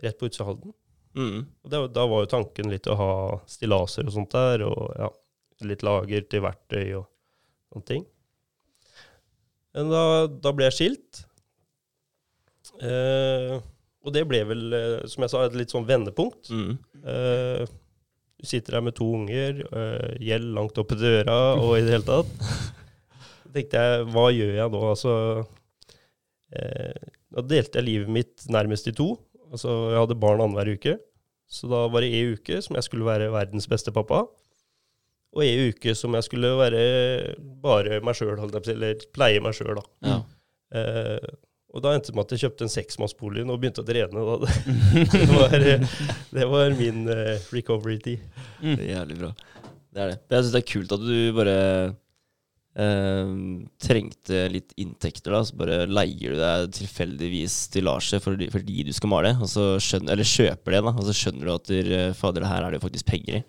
rett 0.00 0.16
på 0.16 0.30
utsida 0.30 0.46
av 0.46 0.54
Halden. 0.54 0.74
Mm. 1.16 1.46
Det, 1.66 1.80
da 1.94 2.06
var 2.06 2.24
jo 2.24 2.30
tanken 2.30 2.70
litt 2.70 2.86
å 2.90 2.96
ha 2.98 3.12
stillaser 3.50 4.06
og 4.06 4.14
sånt 4.14 4.36
der, 4.36 4.64
og 4.68 4.94
ja, 4.98 5.10
litt 5.66 5.82
lager 5.86 6.24
til 6.30 6.44
verktøy 6.44 6.84
og 7.00 7.08
sånne 7.70 7.88
ting. 7.88 8.06
Men 9.76 9.92
da, 9.92 10.04
da 10.30 10.54
ble 10.54 10.66
jeg 10.70 10.78
skilt. 10.78 11.20
Eh, 12.80 13.58
og 14.00 14.14
det 14.14 14.24
ble 14.28 14.40
vel, 14.48 14.64
eh, 14.74 14.96
som 15.10 15.26
jeg 15.26 15.32
sa, 15.32 15.44
et 15.44 15.58
litt 15.58 15.72
sånn 15.74 15.86
vendepunkt. 15.88 16.50
Mm. 16.50 16.74
Eh, 17.04 17.64
du 18.40 18.48
sitter 18.48 18.78
her 18.78 18.84
med 18.86 18.96
to 18.96 19.06
unger, 19.18 19.60
eh, 19.68 20.12
gjeld 20.24 20.54
langt 20.56 20.78
oppe 20.80 20.96
døra, 20.98 21.38
og 21.60 21.76
i 21.76 21.84
det 21.84 21.98
hele 21.98 22.08
tatt. 22.08 22.30
Så 23.42 23.52
tenkte 23.54 23.82
jeg, 23.82 24.06
hva 24.14 24.26
gjør 24.32 24.54
jeg 24.56 24.72
nå? 24.72 24.80
Altså, 24.88 25.14
eh, 26.56 27.10
da 27.30 27.44
delte 27.44 27.80
jeg 27.80 27.88
livet 27.88 28.14
mitt 28.16 28.46
nærmest 28.50 28.88
i 28.90 28.96
to. 28.96 29.12
Altså, 29.50 29.76
jeg 29.92 29.98
hadde 30.02 30.18
barn 30.22 30.42
annenhver 30.44 30.74
uke. 30.76 30.96
Så 31.50 31.66
da 31.70 31.84
var 31.90 32.04
det 32.04 32.12
ei 32.14 32.36
uke 32.36 32.60
som 32.62 32.76
jeg 32.78 32.86
skulle 32.86 33.08
være 33.08 33.32
verdens 33.34 33.66
beste 33.70 33.92
pappa. 33.94 34.22
Og 35.34 35.44
ei 35.44 35.70
uke 35.70 35.94
som 35.98 36.14
jeg 36.18 36.26
skulle 36.26 36.50
være 36.58 36.82
bare 37.62 38.00
meg 38.06 38.18
sjøl, 38.18 38.38
eller 38.38 39.04
pleie 39.14 39.42
meg 39.42 39.54
sjøl, 39.58 39.78
da. 39.78 39.84
Ja. 40.06 40.18
Eh, 40.80 41.30
og 41.70 41.84
da 41.84 41.92
endte 41.94 42.10
det 42.10 42.16
med 42.18 42.26
at 42.26 42.32
jeg 42.34 42.42
kjøpte 42.44 42.66
en 42.66 42.72
seksmannsbolig 42.72 43.44
og 43.46 43.60
begynte 43.62 43.82
å 43.84 43.86
trene. 43.86 44.24
Det, 45.14 45.26
var, 45.30 45.54
det 46.34 46.46
var 46.50 46.74
min 46.78 47.04
eh, 47.10 47.36
recovery-tid. 47.54 48.24
Er 48.74 48.86
jævlig 48.88 49.20
bra. 49.20 49.30
Det 49.90 50.02
er 50.02 50.12
det. 50.12 50.18
Jeg 50.30 50.44
syns 50.44 50.54
det 50.54 50.62
er 50.62 50.70
kult 50.70 50.94
at 50.96 51.04
du 51.06 51.14
bare 51.34 51.54
eh, 52.78 53.32
trengte 53.82 54.42
litt 54.52 54.74
inntekter, 54.80 55.34
da. 55.34 55.42
Så 55.46 55.56
bare 55.58 55.84
leier 55.90 56.34
du 56.34 56.40
deg 56.40 56.74
tilfeldigvis 56.78 57.56
stillasje 57.70 58.20
fordi, 58.22 58.50
fordi 58.52 58.84
du 58.88 58.92
skal 58.96 59.12
male, 59.12 59.34
og 59.40 59.50
så 59.50 59.72
skjønner, 59.82 60.14
eller 60.14 60.28
kjøper 60.28 60.76
det, 60.76 60.84
da. 60.86 60.94
Og 60.94 61.08
så 61.08 61.16
skjønner 61.16 61.48
du 61.48 61.54
at 61.56 61.72
der, 61.72 61.96
fader, 62.18 62.44
det 62.44 62.52
her 62.52 62.68
er 62.68 62.76
det 62.76 62.84
faktisk 62.84 63.10
penger 63.10 63.40
i. 63.40 63.42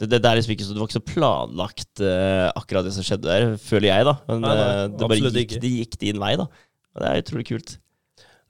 Det, 0.00 0.08
det, 0.08 0.22
det 0.24 0.30
er 0.30 0.38
liksom 0.38 0.54
ikke 0.56 0.66
så, 0.66 0.74
det 0.74 0.80
var 0.80 0.88
ikke 0.88 0.98
så 0.98 1.06
planlagt 1.12 2.00
uh, 2.02 2.48
akkurat 2.58 2.86
det 2.86 2.94
som 2.96 3.04
skjedde 3.06 3.28
der, 3.28 3.54
føler 3.60 3.90
jeg, 3.90 4.06
da. 4.08 4.16
Men 4.30 4.40
Nei, 4.42 4.52
nei, 4.56 4.66
eh, 4.72 4.84
det 4.88 5.08
bare 5.12 5.32
gikk, 5.36 5.56
det 5.62 5.72
gikk 5.76 5.98
din 6.00 6.20
vei, 6.22 6.32
da. 6.40 6.48
Og 6.92 7.02
det 7.02 7.08
er 7.10 7.22
utrolig 7.22 7.48
kult. 7.52 7.76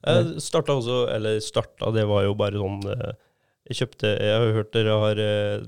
Jeg 0.03 0.43
starta 0.43 0.75
også, 0.75 0.99
eller 1.15 1.39
starta, 1.45 1.93
det 1.95 2.05
var 2.11 2.25
jo 2.27 2.35
bare 2.39 2.59
sånn 2.59 2.81
eh, 2.91 3.13
Jeg 3.71 3.79
kjøpte 3.79 4.09
Jeg 4.11 4.33
har 4.35 4.57
hørt 4.57 4.73
dere 4.75 4.97
har 5.05 5.21
eh, 5.23 5.67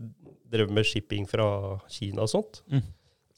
drevet 0.51 0.75
med 0.75 0.89
shipping 0.89 1.29
fra 1.31 1.47
Kina 1.91 2.25
og 2.25 2.33
sånt. 2.33 2.63
Mm. 2.71 2.83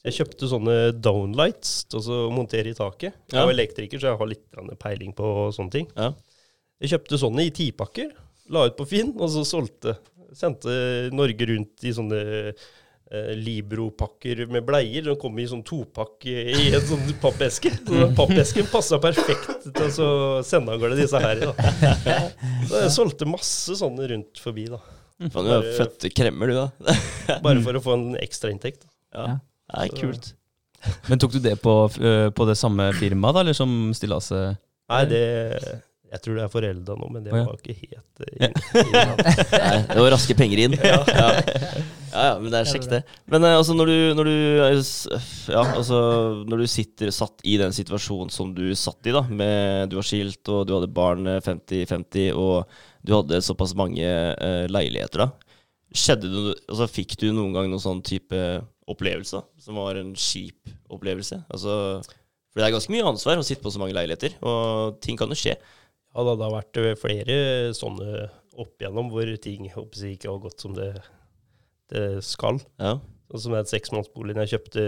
Jeg 0.07 0.15
kjøpte 0.21 0.47
sånne 0.47 0.75
downlights 1.03 1.81
til 1.91 1.99
å 2.13 2.19
montere 2.31 2.71
i 2.71 2.77
taket. 2.77 3.15
Jeg 3.33 3.41
er 3.43 3.51
elektriker, 3.51 3.99
så 3.99 4.13
jeg 4.13 4.19
har 4.21 4.29
litt 4.31 4.79
peiling 4.79 5.11
på 5.17 5.31
sånne 5.55 5.73
ting. 5.73 5.89
Ja. 5.97 6.13
Jeg 6.83 6.93
kjøpte 6.93 7.19
sånne 7.19 7.43
i 7.47 7.51
tipakker, 7.57 8.13
la 8.53 8.67
ut 8.69 8.77
på 8.77 8.85
Finn, 8.87 9.15
og 9.17 9.31
så 9.33 9.43
solgte. 9.47 9.97
Sendte 10.37 10.71
Norge 11.15 11.47
rundt 11.49 11.83
i 11.87 11.91
sånne 11.95 12.19
eh, 12.53 13.31
Libro-pakker 13.39 14.45
med 14.51 14.63
bleier. 14.67 15.03
De 15.09 15.15
kom 15.19 15.35
i 15.41 15.47
sånn 15.49 15.63
topakk 15.67 16.27
i 16.29 16.69
en 16.75 16.85
sånn 16.87 17.09
pappeske. 17.23 17.71
Så 17.81 17.97
den 17.97 18.15
pappesken 18.15 18.69
passa 18.71 18.99
perfekt 19.03 19.67
til 19.67 19.99
å 20.05 20.09
sende 20.47 20.75
av 20.75 20.83
gårde 20.83 20.99
disse 21.01 21.19
her. 21.23 21.43
Da. 21.47 21.51
Så 22.69 22.83
jeg 22.85 22.93
solgte 22.95 23.27
masse 23.27 23.75
sånne 23.79 24.07
rundt 24.13 24.39
forbi, 24.43 24.67
da. 24.71 24.79
Faen, 25.33 25.47
du 25.49 25.53
er 25.57 25.71
født 25.79 26.07
kremmer, 26.15 26.51
du, 26.53 26.59
da. 26.61 26.97
Bare 27.41 27.63
for 27.65 27.79
å 27.79 27.83
få 27.83 27.97
en 27.97 28.09
ekstrainntekt. 28.21 28.85
Ja. 29.15 29.31
Ja. 29.33 29.37
Er 29.73 29.91
kult. 29.91 30.31
Men 31.09 31.19
tok 31.19 31.33
du 31.35 31.41
det 31.43 31.57
på, 31.63 31.73
øh, 31.99 32.29
på 32.31 32.45
det 32.47 32.55
samme 32.59 32.91
firmaet, 32.95 33.35
da, 33.35 33.43
eller 33.43 33.57
som 33.57 33.71
stillaset? 33.97 34.59
Nei, 34.87 35.03
det 35.09 35.21
Jeg 36.07 36.21
tror 36.23 36.37
det 36.37 36.43
er 36.45 36.51
forelda 36.53 36.93
nå, 36.95 37.07
men 37.11 37.23
det 37.25 37.33
var 37.33 37.57
ikke 37.57 37.73
helt 37.75 38.21
eh, 38.23 38.45
inn, 38.47 38.53
inn, 38.79 39.09
Nei, 39.65 39.79
det 39.89 39.97
var 39.99 40.13
raske 40.13 40.37
penger 40.39 40.61
inn. 40.63 40.77
Ja, 40.87 41.01
ja. 41.03 41.25
ja, 42.13 42.21
ja 42.29 42.37
men 42.39 42.47
det 42.53 42.61
er 42.61 42.69
kjekt, 42.69 42.87
det. 42.93 43.01
Men 43.27 43.43
eh, 43.43 43.57
altså, 43.57 43.75
når 43.75 43.91
du, 43.91 43.97
når 44.15 44.29
du 44.29 44.35
eh, 44.69 45.25
Ja, 45.51 45.65
altså 45.81 45.99
Når 46.47 46.63
du 46.63 46.67
sitter 46.71 47.11
satt 47.11 47.43
i 47.43 47.57
den 47.59 47.75
situasjonen 47.75 48.31
som 48.31 48.53
du 48.55 48.69
satt 48.79 49.09
i, 49.09 49.15
da, 49.17 49.25
med 49.27 49.91
du 49.91 49.97
var 49.99 50.07
skilt, 50.07 50.39
og 50.47 50.63
du 50.69 50.77
hadde 50.77 50.93
barn 50.95 51.27
eh, 51.27 51.41
50-50, 51.43 52.31
og 52.39 52.79
du 53.03 53.13
hadde 53.17 53.43
såpass 53.43 53.75
mange 53.77 54.07
uh, 54.07 54.65
leiligheter, 54.71 55.25
da. 55.25 55.59
Skjedde 55.95 56.27
det 56.31 56.39
noe- 56.47 56.57
altså, 56.67 56.87
Fikk 56.91 57.17
du 57.19 57.29
noen 57.33 57.53
gang 57.55 57.67
noen 57.71 57.83
sånn 57.83 58.01
type 58.03 58.39
opplevelse, 58.87 59.41
da, 59.41 59.61
som 59.63 59.79
var 59.79 59.99
en 59.99 60.13
kjip 60.17 60.71
opplevelse? 60.93 61.41
Altså 61.51 61.73
For 62.05 62.61
det 62.61 62.67
er 62.67 62.75
ganske 62.77 62.93
mye 62.93 63.07
ansvar 63.09 63.39
å 63.39 63.45
sitte 63.45 63.65
på 63.65 63.73
så 63.73 63.81
mange 63.81 63.95
leiligheter, 63.97 64.37
og 64.45 64.97
ting 65.03 65.19
kan 65.19 65.31
jo 65.31 65.37
skje. 65.37 65.57
Ja, 65.57 66.23
det 66.25 66.41
har 66.41 66.55
vært 66.55 66.81
eh, 66.81 66.97
flere 66.97 67.37
sånne 67.77 68.27
opp 68.57 68.81
igjennom 68.81 69.11
hvor 69.13 69.29
ting 69.41 69.67
håper 69.69 70.01
jeg, 70.01 70.17
ikke 70.17 70.31
har 70.31 70.43
gått 70.47 70.63
som 70.63 70.73
det, 70.77 70.91
det 71.93 72.05
skal. 72.25 72.61
Ja. 72.81 72.97
Sånn 73.29 73.43
som 73.43 73.57
den 73.57 73.69
seksmannsboligen 73.69 74.41
jeg 74.45 74.55
kjøpte, 74.55 74.85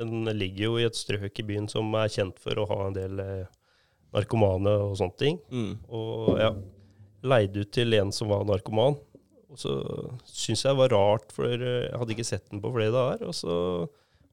den 0.00 0.30
ligger 0.34 0.64
jo 0.64 0.78
i 0.80 0.86
et 0.88 0.98
strøk 0.98 1.38
i 1.38 1.46
byen 1.46 1.68
som 1.70 1.92
er 2.00 2.10
kjent 2.10 2.40
for 2.42 2.58
å 2.58 2.66
ha 2.70 2.78
en 2.88 2.96
del 2.96 3.20
eh, 3.22 3.52
narkomane 4.14 4.72
og 4.88 4.96
sånne 4.98 5.20
ting. 5.20 5.38
Mm. 5.52 5.74
Og 5.94 6.40
ja, 6.40 6.50
leide 7.24 7.64
ut 7.64 7.72
til 7.74 7.94
en 7.98 8.12
som 8.14 8.32
var 8.32 8.46
narkoman. 8.48 8.98
Og 9.54 9.60
så 9.62 9.74
syntes 10.26 10.64
jeg 10.64 10.74
det 10.74 10.80
var 10.80 10.94
rart, 10.96 11.30
for 11.34 11.46
jeg 11.46 11.92
hadde 11.94 12.14
ikke 12.16 12.26
sett 12.26 12.48
den 12.50 12.62
på 12.62 12.72
flere 12.74 12.94
dager. 12.94 13.28
Og 13.30 13.36
så 13.38 13.56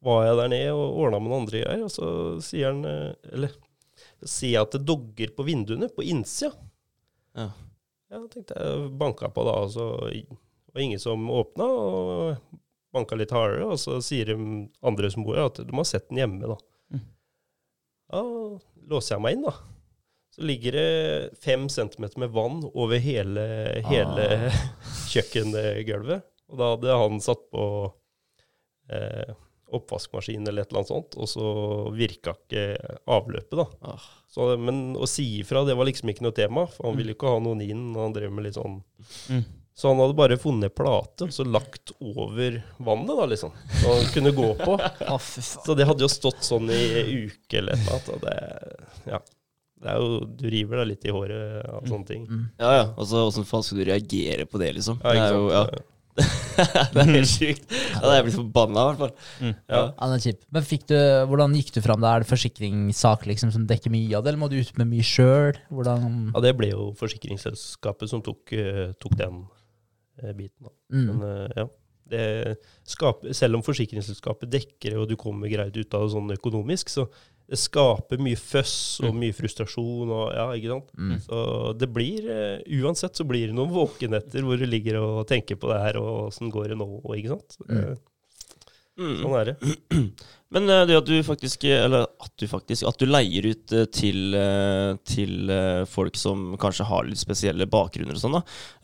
var 0.01 0.25
jeg 0.25 0.39
der 0.39 0.53
nede 0.55 0.71
og 0.73 1.01
ordna 1.03 1.19
med 1.21 1.29
noen 1.29 1.43
andre 1.43 1.61
greier, 1.61 1.83
og 1.85 1.93
så 1.93 2.07
sier 2.41 2.71
han 2.71 2.81
eh, 2.89 3.11
Eller 3.35 3.53
så 4.21 4.29
sier 4.29 4.55
jeg 4.55 4.65
at 4.65 4.75
det 4.77 4.87
dogger 4.89 5.33
på 5.37 5.45
vinduene 5.45 5.89
på 5.93 6.05
innsida. 6.09 6.55
Ja. 7.37 7.51
Ja, 8.11 8.19
tenkte 8.27 8.57
jeg 8.57 8.89
banka 8.99 9.29
på 9.31 9.45
da, 9.47 9.53
og 9.63 9.69
så 9.71 9.85
var 10.01 10.83
ingen 10.83 10.99
som 10.99 11.29
åpna, 11.31 11.67
og 11.69 12.57
banka 12.91 13.15
litt 13.15 13.31
hardere, 13.31 13.69
og 13.71 13.79
så 13.79 14.01
sier 14.03 14.33
de 14.33 14.35
andre 14.83 15.11
som 15.13 15.23
bor 15.23 15.37
her 15.37 15.47
at 15.47 15.61
de 15.63 15.77
har 15.77 15.87
sett 15.87 16.09
den 16.09 16.19
hjemme, 16.19 16.49
da. 16.49 16.57
Mm. 16.91 17.05
Ja, 18.11 18.23
låser 18.91 19.15
jeg 19.15 19.23
meg 19.23 19.37
inn, 19.37 19.45
da. 19.47 19.53
Så 20.41 20.47
ligger 20.49 20.73
det 20.73 21.37
fem 21.43 21.67
centimeter 21.69 22.17
med 22.23 22.31
vann 22.33 22.63
over 22.73 22.97
hele, 22.97 23.43
hele 23.85 24.27
kjøkkengulvet. 25.13 26.25
Og 26.49 26.57
da 26.57 26.71
hadde 26.73 26.95
han 27.03 27.21
satt 27.21 27.43
på 27.53 27.65
eh, 28.89 29.35
oppvaskmaskin 29.71 30.47
eller 30.47 30.65
et 30.65 30.71
eller 30.73 30.81
annet 30.81 30.91
sånt, 30.91 31.15
og 31.15 31.29
så 31.29 31.45
virka 31.93 32.33
ikke 32.33 32.65
avløpet, 33.05 33.55
da. 33.61 33.93
Ah. 33.93 34.09
Så, 34.31 34.49
men 34.57 34.97
å 34.97 35.07
si 35.07 35.27
ifra, 35.43 35.61
det 35.67 35.77
var 35.77 35.87
liksom 35.87 36.11
ikke 36.11 36.25
noe 36.25 36.35
tema, 36.35 36.65
for 36.73 36.89
han 36.89 36.97
ville 36.97 37.13
jo 37.13 37.19
ikke 37.19 37.35
ha 37.35 37.41
noen 37.45 37.61
inn. 37.63 37.91
og 37.93 38.07
Han 38.07 38.15
drev 38.17 38.33
med 38.33 38.49
litt 38.49 38.59
sånn 38.59 38.81
Mm. 39.29 39.43
Så 39.73 39.87
han 39.87 40.01
hadde 40.03 40.13
bare 40.13 40.35
funnet 40.37 40.73
plate 40.75 41.25
og 41.25 41.31
så 41.33 41.45
lagt 41.47 41.93
over 42.03 42.57
vannet, 42.83 43.13
da, 43.17 43.25
liksom. 43.31 43.53
Så 43.79 43.93
han 43.95 44.09
kunne 44.13 44.33
gå 44.35 44.49
på. 44.59 44.75
Så 45.65 45.75
det 45.79 45.87
hadde 45.87 46.03
jo 46.03 46.09
stått 46.11 46.43
sånn 46.43 46.67
i 46.75 46.81
uke 47.23 47.61
eller 47.61 47.79
et 47.79 47.85
eller 47.85 47.95
annet. 47.95 48.09
Og 48.11 48.25
det, 48.25 49.13
ja. 49.13 49.21
Det 49.81 49.89
er 49.89 50.01
jo, 50.01 50.19
du 50.37 50.43
river 50.53 50.81
deg 50.81 50.91
litt 50.91 51.07
i 51.07 51.13
håret 51.13 51.63
av 51.65 51.87
sånne 51.89 52.07
ting. 52.07 52.25
Mm. 52.29 52.43
Ja, 52.61 52.73
ja. 52.75 52.83
Altså, 52.91 53.23
Åssen 53.29 53.47
faen 53.49 53.65
skal 53.65 53.81
du 53.81 53.87
reagere 53.89 54.45
på 54.49 54.61
det, 54.61 54.75
liksom? 54.77 54.99
Ja, 55.01 55.15
det, 55.15 55.23
er 55.23 55.37
jo, 55.37 55.47
ja. 55.49 55.63
det 56.93 57.01
er 57.01 57.09
helt 57.15 57.31
sjukt. 57.31 57.65
Da 57.71 58.03
hadde 58.03 58.15
jeg 58.17 58.27
blitt 58.27 58.37
forbanna, 58.37 58.83
i 58.83 58.89
hvert 58.91 59.01
fall. 59.01 59.13
Mm. 59.39 59.55
Ja. 59.55 59.79
Ja, 59.79 59.83
den 60.03 60.15
er 60.17 60.23
kjip. 60.27 60.45
Men 60.57 60.67
fikk 60.67 60.85
du, 60.91 60.97
hvordan 61.31 61.57
gikk 61.57 61.73
du 61.73 61.81
fram 61.85 62.03
da? 62.03 62.13
Er 62.13 62.25
det 62.25 62.29
forsikringssak 62.29 63.25
liksom, 63.31 63.53
som 63.55 63.65
dekker 63.69 63.93
mye 63.93 64.13
av 64.17 64.25
det, 64.25 64.33
eller 64.33 64.43
må 64.43 64.51
du 64.51 64.59
ut 64.59 64.73
med 64.81 64.91
mye 64.91 65.07
sjøl? 65.07 65.57
Ja, 65.81 66.45
det 66.45 66.55
ble 66.59 66.73
jo 66.73 66.91
forsikringsselskapet 66.99 68.11
som 68.11 68.23
tok, 68.25 68.53
eh, 68.53 68.89
tok 69.01 69.17
den 69.19 69.45
eh, 70.21 70.33
biten. 70.35 70.67
Da. 70.67 70.75
mm. 70.93 71.05
Men 71.07 71.29
eh, 71.31 71.61
ja, 71.63 71.69
det 72.11 72.57
skaper, 72.87 73.31
selv 73.37 73.57
om 73.57 73.65
forsikringsselskapet 73.65 74.51
dekker 74.51 74.93
det, 74.93 74.99
og 74.99 75.09
du 75.09 75.17
kommer 75.19 75.51
greit 75.51 75.77
ut 75.77 75.95
av 75.97 76.05
det 76.05 76.13
sånn 76.15 76.33
økonomisk, 76.35 76.91
så 76.91 77.07
det 77.51 77.59
skaper 77.59 78.21
mye 78.23 78.39
føss 78.39 78.75
og 79.03 79.15
mye 79.19 79.35
frustrasjon. 79.35 80.07
og 80.15 80.29
ja, 80.37 80.45
ikke 80.55 80.71
sant? 80.71 80.93
Mm. 80.95 81.17
Så 81.25 81.39
det 81.75 81.89
blir, 81.91 82.29
eh, 82.31 82.61
uansett 82.79 83.19
så 83.19 83.25
blir 83.27 83.49
det 83.51 83.57
noen 83.57 83.73
våkenetter 83.75 84.45
hvor 84.47 84.55
du 84.61 84.63
ligger 84.69 85.01
og 85.01 85.25
tenker 85.27 85.59
på 85.59 85.67
det 85.71 85.81
her, 85.83 85.99
og 85.99 86.29
åssen 86.29 86.51
går 86.53 86.71
det 86.71 86.77
nå, 86.79 86.87
ikke 87.17 87.33
sant. 87.35 87.57
Mm. 87.67 87.97
Mm. 89.01 89.17
Sånn 89.21 89.35
er 89.39 89.49
det. 89.51 89.73
Men 90.55 90.67
eh, 90.69 90.85
det 90.89 90.97
at 90.99 91.07
du 91.07 91.15
faktisk 91.23 91.63
Eller 91.63 92.03
at 92.21 92.33
du 92.37 92.43
faktisk 92.51 92.83
At 92.89 92.99
du 92.99 93.05
leier 93.07 93.45
ut 93.47 93.71
eh, 93.71 93.85
til, 93.87 94.35
eh, 94.35 94.91
til 95.07 95.49
eh, 95.49 95.85
folk 95.89 96.19
som 96.19 96.51
kanskje 96.59 96.85
har 96.89 97.07
litt 97.07 97.21
spesielle 97.21 97.69
bakgrunner 97.71 98.19
og 98.19 98.21
sånn, 98.21 98.35
da. 98.35 98.41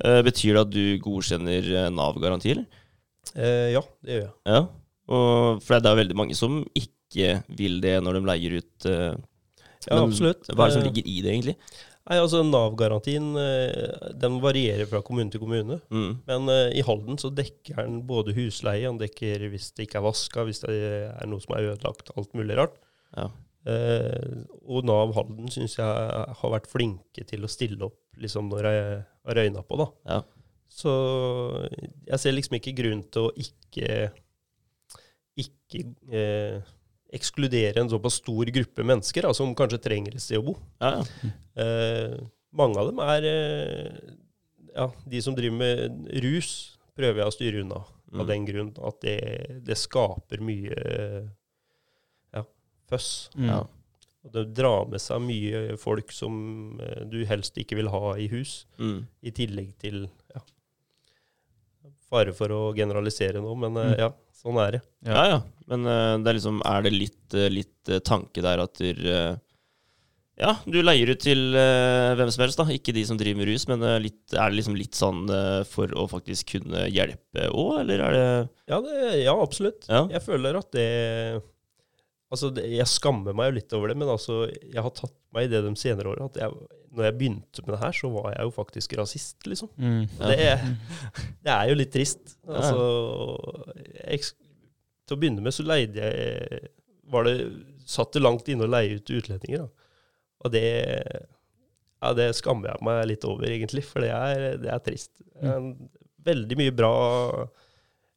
eh, 0.08 0.22
Betyr 0.26 0.56
det 0.56 0.64
at 0.64 0.72
du 0.74 0.84
godkjenner 1.04 1.68
eh, 1.84 1.90
Nav-garanti. 1.94 2.56
Eh, 3.36 3.68
ja, 3.76 3.84
det 4.08 4.16
gjør 4.16 4.24
jeg. 4.24 4.34
Ja. 4.48 4.62
Og, 5.12 5.60
for 5.64 5.84
det 5.84 5.92
er 5.92 6.00
veldig 6.02 6.18
mange 6.24 6.36
som 6.40 6.62
ikke 6.72 6.96
vil 7.16 7.82
det 7.84 7.98
når 8.04 8.18
de 8.18 8.24
leier 8.28 8.58
ut 8.60 8.88
eh, 8.90 9.14
Ja, 9.88 9.96
men 9.96 10.10
absolutt. 10.10 10.50
Hva 10.52 10.66
er 10.66 10.72
det 10.72 10.76
som 10.76 10.84
Eh, 10.84 10.90
ligger 10.90 11.08
i 11.08 11.22
det, 11.22 11.32
egentlig? 11.32 11.56
Nei, 12.08 12.18
altså 12.24 12.40
Nav-garantien 12.44 13.34
eh, 13.40 14.12
den 14.16 14.38
varierer 14.44 14.88
fra 14.88 15.02
kommune 15.04 15.32
til 15.32 15.42
kommune. 15.44 15.80
Mm. 15.92 16.12
Men 16.28 16.52
uh, 16.52 16.70
i 16.72 16.84
Halden 16.88 17.20
så 17.20 17.32
dekker 17.36 17.82
den 17.82 18.02
både 18.08 18.36
husleie, 18.36 18.88
han 18.88 19.00
dekker 19.00 19.44
hvis 19.52 19.74
det 19.76 19.88
ikke 19.88 20.00
er 20.00 20.08
vaska, 20.08 20.46
hvis 20.48 20.64
det 20.64 20.78
er 21.12 21.28
noe 21.28 21.44
som 21.44 21.58
er 21.58 21.74
ødelagt, 21.74 22.14
alt 22.16 22.32
mulig 22.38 22.56
rart. 22.60 22.80
Ja. 23.16 23.28
Uh, 23.68 24.46
og 24.64 24.88
Nav 24.88 25.12
Halden 25.18 25.52
syns 25.52 25.76
jeg 25.76 25.84
har 26.40 26.54
vært 26.54 26.70
flinke 26.72 27.26
til 27.28 27.44
å 27.44 27.52
stille 27.52 27.90
opp 27.90 28.00
liksom 28.24 28.48
når 28.52 28.70
jeg 28.70 28.86
har 28.88 29.40
røyna 29.42 29.64
på, 29.68 29.80
da. 29.82 29.90
Ja. 30.08 30.22
Så 30.72 30.94
jeg 32.08 32.20
ser 32.22 32.36
liksom 32.36 32.58
ikke 32.60 32.76
grunn 32.78 33.04
til 33.12 33.28
å 33.28 33.36
ikke 33.36 34.10
ikke 35.38 35.84
eh, 36.12 36.62
ekskludere 37.14 37.80
en 37.82 37.90
såpass 37.90 38.18
stor 38.22 38.46
gruppe 38.52 38.84
mennesker 38.84 39.22
da, 39.24 39.34
som 39.34 39.54
kanskje 39.56 39.80
trenger 39.84 40.16
et 40.18 40.22
sted 40.24 40.40
å 40.42 40.46
bo. 40.50 40.58
Ja, 40.82 40.98
ja. 41.00 41.32
Eh, 41.64 42.18
mange 42.58 42.80
av 42.82 42.90
dem 42.90 43.00
er 43.00 43.28
eh, 43.30 44.16
ja, 44.76 44.90
de 45.08 45.22
som 45.22 45.36
driver 45.38 45.58
med 45.58 46.10
rus, 46.24 46.78
prøver 46.98 47.22
jeg 47.24 47.28
å 47.32 47.36
styre 47.38 47.62
unna 47.66 47.84
Mm. 48.08 48.22
av 48.22 48.28
den 48.30 48.46
grunn 48.48 48.70
at 48.88 49.02
det, 49.04 49.18
det 49.68 49.76
skaper 49.76 50.40
mye 50.40 50.78
ja, 52.32 52.44
føss. 52.88 53.30
Mm. 53.36 53.50
Ja. 53.50 53.58
Og 54.24 54.32
det 54.32 54.44
drar 54.56 54.86
med 54.88 55.02
seg 55.04 55.20
mye 55.26 55.76
folk 55.82 56.14
som 56.16 56.80
eh, 56.80 57.02
du 57.12 57.18
helst 57.28 57.60
ikke 57.60 57.76
vil 57.76 57.90
ha 57.92 58.14
i 58.16 58.30
hus, 58.32 58.62
Mm. 58.80 59.02
i 59.28 59.32
tillegg 59.36 59.74
til 59.84 60.06
ja, 60.32 60.40
fare 62.08 62.32
for 62.36 62.48
å 62.56 62.62
generalisere 62.78 63.42
nå, 63.44 63.52
men 63.60 63.76
eh, 63.82 63.92
Mm. 63.92 64.00
ja, 64.00 64.10
sånn 64.38 64.60
er 64.62 64.78
det. 64.78 64.82
Ja, 65.08 65.26
ja. 65.32 65.42
Men 65.68 65.84
eh, 65.84 66.14
det 66.24 66.32
er 66.32 66.40
liksom 66.40 66.62
Er 66.64 66.86
det 66.86 66.94
litt, 66.96 67.36
eh, 67.36 67.52
litt 67.52 67.92
eh, 67.92 68.04
tanke 68.06 68.44
der 68.46 68.64
at 68.64 68.80
du 68.80 69.10
eh, 69.12 69.36
Ja, 70.38 70.54
du 70.70 70.78
leier 70.84 71.10
ut 71.10 71.24
til 71.24 71.50
hvem 71.58 72.30
som 72.30 72.44
helst, 72.46 72.60
da. 72.62 72.68
Ikke 72.70 72.94
de 72.94 73.02
som 73.10 73.18
driver 73.18 73.42
med 73.42 73.50
rus, 73.50 73.66
men 73.66 73.82
litt, 74.04 74.22
er 74.36 74.52
det 74.52 74.60
liksom 74.60 74.76
litt 74.78 74.94
sånn 74.94 75.24
for 75.66 75.90
å 75.98 76.04
faktisk 76.12 76.52
kunne 76.60 76.84
hjelpe 76.94 77.48
òg, 77.50 77.80
eller 77.82 78.04
er 78.06 78.14
det 78.14 78.28
Ja, 78.70 78.78
det, 78.86 78.98
ja 79.24 79.34
absolutt. 79.34 79.88
Ja. 79.90 80.04
Jeg 80.14 80.22
føler 80.28 80.60
at 80.62 80.70
det 80.78 80.86
Altså, 82.28 82.52
det, 82.52 82.68
jeg 82.70 82.92
skammer 82.92 83.34
meg 83.34 83.50
jo 83.50 83.56
litt 83.56 83.74
over 83.74 83.90
det, 83.90 83.96
men 83.98 84.10
altså, 84.12 84.42
jeg 84.52 84.84
har 84.84 84.94
tatt 84.94 85.16
meg 85.34 85.48
i 85.48 85.52
det 85.56 85.62
de 85.64 85.72
senere 85.80 86.12
årene. 86.12 86.28
At 86.28 86.40
jeg, 86.42 86.68
når 86.98 87.08
jeg 87.08 87.18
begynte 87.20 87.64
med 87.66 87.74
det 87.76 87.82
her, 87.84 87.96
så 87.96 88.10
var 88.12 88.32
jeg 88.34 88.48
jo 88.48 88.54
faktisk 88.56 88.98
rasist, 89.00 89.38
liksom. 89.48 89.72
Mm. 89.78 90.04
Det, 90.20 90.50
det 91.46 91.54
er 91.54 91.70
jo 91.70 91.78
litt 91.80 91.94
trist. 91.94 92.36
Altså, 92.48 92.84
jeg, 94.02 94.32
til 95.08 95.16
å 95.16 95.22
begynne 95.22 95.46
med 95.46 95.56
så 95.56 95.66
leide 95.68 96.12
jeg 96.12 96.62
var 97.08 97.28
det, 97.28 97.40
Satt 97.88 98.18
det 98.18 98.20
langt 98.20 98.50
inne 98.52 98.66
å 98.66 98.68
leie 98.68 98.98
ut 99.00 99.10
utlendinger. 99.16 99.62
Da. 99.64 99.94
Og 100.44 100.52
det, 100.52 100.64
ja, 102.04 102.10
det 102.18 102.26
skammer 102.36 102.74
jeg 102.74 102.84
meg 102.84 103.06
litt 103.14 103.24
over, 103.24 103.48
egentlig, 103.48 103.86
for 103.88 104.04
det 104.04 104.10
er, 104.12 104.58
det 104.60 104.74
er 104.74 104.82
trist. 104.84 105.14
Det 105.24 105.46
er 105.48 105.56
en, 105.56 105.70
veldig 106.28 106.58
mye 106.60 106.74
bra 106.76 106.96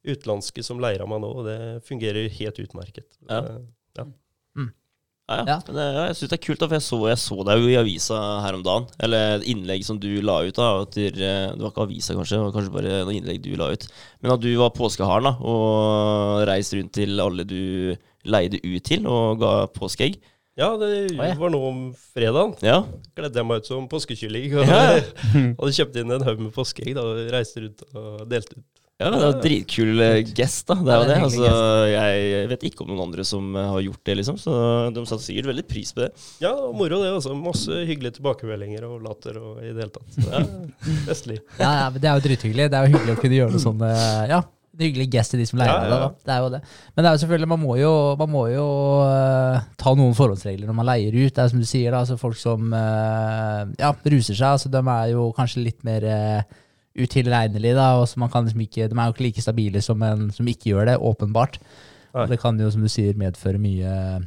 utenlandske 0.03 0.63
som 0.65 0.81
leier 0.83 1.03
av 1.03 1.07
meg 1.07 1.21
nå, 1.23 1.29
og 1.39 1.47
det 1.47 1.59
fungerer 1.87 2.27
helt 2.35 2.59
utmerket. 2.59 3.07
Ja. 3.29 3.61
Ja, 5.31 5.43
ja. 5.47 5.57
Men, 5.67 5.79
ja 5.95 6.05
jeg 6.09 6.17
syns 6.19 6.31
det 6.33 6.37
er 6.37 6.43
kult, 6.45 6.59
da, 6.61 6.67
for 6.69 6.77
jeg 6.77 6.85
så, 6.85 6.99
jeg 7.11 7.21
så 7.23 7.37
deg 7.47 7.61
jo 7.63 7.69
i 7.71 7.77
avisa 7.79 8.19
her 8.45 8.57
om 8.57 8.65
dagen. 8.65 8.87
Eller 9.03 9.37
et 9.37 9.47
innlegg 9.53 9.85
som 9.87 9.99
du 10.01 10.09
la 10.25 10.39
ut. 10.47 10.55
da 10.57 10.69
at 10.81 10.97
der, 10.97 11.15
eh, 11.15 11.51
Det 11.55 11.61
var 11.63 11.73
ikke 11.73 11.85
avisa, 11.87 12.17
kanskje, 12.17 12.37
det 12.37 12.45
var 12.47 12.55
kanskje 12.57 12.75
bare 12.75 12.99
noe 13.05 13.15
innlegg 13.17 13.41
du 13.45 13.53
la 13.59 13.71
ut. 13.71 13.87
Men 14.21 14.35
at 14.35 14.43
du 14.43 14.51
var 14.59 14.75
påskeharen 14.75 15.29
da, 15.29 15.35
og 15.39 16.43
reiste 16.49 16.79
rundt 16.79 16.93
til 16.97 17.23
alle 17.23 17.47
du 17.47 17.95
leide 18.27 18.59
ut 18.61 18.83
til, 18.85 19.07
og 19.09 19.39
ga 19.41 19.53
påskeegg. 19.73 20.19
Ja, 20.59 20.73
det 20.77 21.15
var 21.39 21.49
nå 21.49 21.59
om 21.63 21.79
fredagen. 21.95 22.53
Ja. 22.61 22.81
Gledde 23.15 23.39
jeg 23.39 23.47
meg 23.47 23.63
ut 23.63 23.69
som 23.69 23.87
påskekylling. 23.89 24.57
Og 24.59 24.67
Ja, 24.67 24.99
hadde 25.61 25.71
kjøpt 25.77 25.97
inn 26.01 26.11
en 26.11 26.27
haug 26.27 26.43
med 26.43 26.53
påskeegg 26.53 26.93
da, 26.97 27.05
og 27.07 27.31
reiste 27.33 27.63
rundt 27.63 27.85
og 27.95 28.25
delte 28.29 28.59
ut. 28.59 28.67
Ja, 29.01 29.09
det 29.13 29.21
var 29.23 29.39
dritkul 29.41 30.03
eh, 30.05 30.19
gest, 30.37 30.67
da. 30.69 30.77
Det 30.77 30.93
er 30.93 31.01
jo 31.01 31.09
det 31.09 31.17
Altså, 31.25 31.49
jeg 31.89 32.45
vet 32.51 32.65
ikke 32.69 32.85
om 32.85 32.91
noen 32.93 33.03
andre 33.07 33.25
som 33.27 33.51
eh, 33.57 33.69
har 33.73 33.83
gjort 33.87 34.03
det, 34.07 34.17
liksom. 34.21 34.39
Så 34.41 34.53
de 34.93 35.05
satte 35.09 35.25
sikkert 35.25 35.51
veldig 35.51 35.65
pris 35.69 35.91
på 35.95 36.05
det. 36.05 36.11
Ja, 36.43 36.53
og 36.53 36.77
moro 36.77 37.01
det. 37.01 37.11
altså. 37.17 37.35
Masse 37.37 37.83
hyggelige 37.89 38.19
tilbakemeldinger 38.19 38.85
og 38.87 39.01
latter 39.05 39.41
og 39.41 39.59
i 39.63 39.71
det 39.73 39.87
hele 39.87 39.93
tatt. 39.97 40.09
Så 40.15 40.25
det 40.27 41.37
er. 41.37 41.43
Ja, 41.59 41.69
ja, 41.83 41.85
men 41.89 42.01
det 42.01 42.09
er 42.09 42.17
jo 42.17 42.25
drithyggelig. 42.29 42.71
Det 42.71 42.79
er 42.79 42.87
jo 42.87 42.97
hyggelig 42.97 43.17
å 43.17 43.21
kunne 43.21 43.39
gjøre 43.39 43.55
noe 43.55 43.63
sånn 43.63 43.85
eh, 43.87 44.25
Ja, 44.31 44.41
en 44.71 44.85
hyggelig 44.85 45.09
gest 45.11 45.33
til 45.33 45.41
de 45.41 45.47
som 45.49 45.59
leier 45.59 45.71
Ja, 45.71 45.81
av 45.81 45.91
ja, 45.91 45.99
deg. 45.99 46.23
Det 46.25 46.33
er 46.33 46.43
jo 46.43 46.49
det. 46.53 46.61
Men 46.95 47.03
det 47.03 47.09
er 47.09 47.15
jo 47.15 47.21
selvfølgelig, 47.23 47.49
man 47.51 47.61
må 47.61 47.75
jo, 47.79 47.93
man 48.21 48.31
må 48.31 48.43
jo 48.51 48.65
uh, 49.03 49.67
ta 49.81 49.93
noen 49.97 50.17
forholdsregler 50.17 50.69
når 50.69 50.77
man 50.77 50.89
leier 50.89 51.17
ut. 51.17 51.33
Det 51.35 51.43
er 51.43 51.51
som 51.51 51.61
du 51.61 51.67
sier, 51.67 51.91
da, 51.91 52.01
altså 52.03 52.19
folk 52.21 52.39
som 52.39 52.71
uh, 52.73 53.67
ja, 53.81 53.91
ruser 54.13 54.37
seg. 54.37 54.47
altså 54.55 54.71
De 54.71 54.81
er 54.81 55.13
jo 55.13 55.29
kanskje 55.37 55.65
litt 55.65 55.81
mer 55.87 56.07
uh, 56.07 56.59
utilregnelige. 56.97 57.77
da, 57.77 57.93
og 58.01 58.07
så 58.09 58.19
man 58.19 58.29
kan 58.29 58.45
liksom 58.45 58.61
ikke, 58.65 58.89
De 58.89 58.97
er 58.97 59.07
jo 59.07 59.15
ikke 59.15 59.27
like 59.29 59.41
stabile 59.41 59.81
som 59.81 60.03
en 60.03 60.29
som 60.35 60.47
ikke 60.47 60.73
gjør 60.73 60.91
det, 60.91 60.97
åpenbart. 60.99 61.59
Og 62.13 62.27
det 62.27 62.39
kan 62.41 62.59
jo, 62.59 62.69
som 62.71 62.83
du 62.83 62.89
sier, 62.91 63.15
medføre 63.15 63.61
mye 63.61 64.21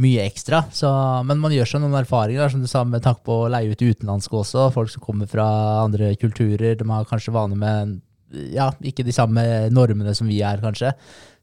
mye 0.00 0.22
ekstra, 0.24 0.62
så, 0.72 0.88
men 1.28 1.36
man 1.36 1.52
gjør 1.52 1.68
seg 1.68 1.82
noen 1.82 1.98
erfaringer, 1.98 2.48
som 2.48 2.62
du 2.62 2.68
sa, 2.70 2.80
med 2.88 3.02
tanke 3.04 3.20
på 3.26 3.42
å 3.42 3.50
leie 3.52 3.74
ut 3.74 3.82
utenlandske 3.82 4.38
også. 4.38 4.70
Folk 4.72 4.88
som 4.88 5.04
kommer 5.04 5.28
fra 5.28 5.44
andre 5.82 6.14
kulturer. 6.16 6.78
De 6.80 6.86
har 6.88 7.08
kanskje 7.10 7.34
vane 7.34 7.58
med 7.60 7.98
ja, 8.54 8.70
ikke 8.80 9.04
de 9.04 9.12
samme 9.12 9.42
normene 9.68 10.14
som 10.16 10.30
vi 10.30 10.40
er, 10.40 10.62
kanskje. 10.64 10.94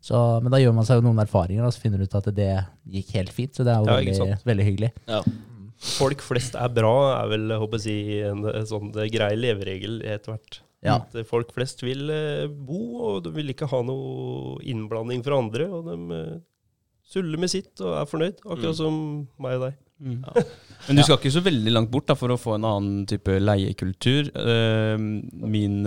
Så, 0.02 0.18
men 0.41 0.50
da 0.50 0.58
gjør 0.62 0.74
man 0.78 0.88
seg 0.88 0.97
jo 0.97 1.06
noen 1.06 1.22
erfaringer, 1.22 1.68
og 1.68 1.76
så 1.76 1.84
finner 1.84 2.02
du 2.02 2.08
ut 2.08 2.18
at 2.18 2.32
det 2.34 2.50
gikk 2.89 3.14
helt 3.20 3.34
fint. 3.36 3.54
Så 3.54 3.68
det 3.68 3.76
er 3.76 3.84
jo 3.84 3.91
Ja, 3.91 4.00
veldig, 4.00 4.41
veldig 4.50 4.68
hyggelig. 4.72 4.91
Ja. 5.12 5.22
Folk 5.80 6.20
flest 6.26 6.58
er 6.60 6.72
bra, 6.76 6.96
er 7.22 7.30
vel 7.32 7.54
håper 7.62 7.86
jeg, 7.88 8.24
en 8.28 8.68
sånn 8.68 8.90
grei 8.92 9.32
leveregel 9.40 10.02
etter 10.04 10.34
hvert. 10.34 10.60
Ja. 10.84 10.98
At 11.00 11.16
eh, 11.16 11.28
folk 11.28 11.52
flest 11.56 11.84
vil 11.84 12.08
eh, 12.14 12.48
bo, 12.48 12.80
og 13.10 13.24
de 13.26 13.34
vil 13.36 13.52
ikke 13.54 13.68
ha 13.72 13.82
noe 13.84 14.58
innblanding 14.68 15.24
fra 15.26 15.40
andre. 15.40 15.68
Og 15.72 15.88
de 15.90 16.18
eh, 16.18 16.40
suller 17.10 17.42
med 17.42 17.52
sitt 17.52 17.80
og 17.84 17.96
er 18.00 18.10
fornøyd, 18.10 18.42
akkurat 18.46 18.76
Mm. 18.76 18.80
som 18.80 19.00
meg 19.44 19.58
og 19.60 19.66
deg. 19.68 19.78
Mm. 20.00 20.20
Men 20.88 20.96
du 21.00 21.04
skal 21.04 21.18
ikke 21.18 21.34
så 21.36 21.44
veldig 21.44 21.74
langt 21.76 21.92
bort 21.92 22.08
da, 22.08 22.16
for 22.16 22.32
å 22.32 22.40
få 22.40 22.56
en 22.56 22.68
annen 22.70 23.02
type 23.10 23.40
leiekultur. 23.42 24.30
Eh, 24.32 24.96
min 25.00 25.82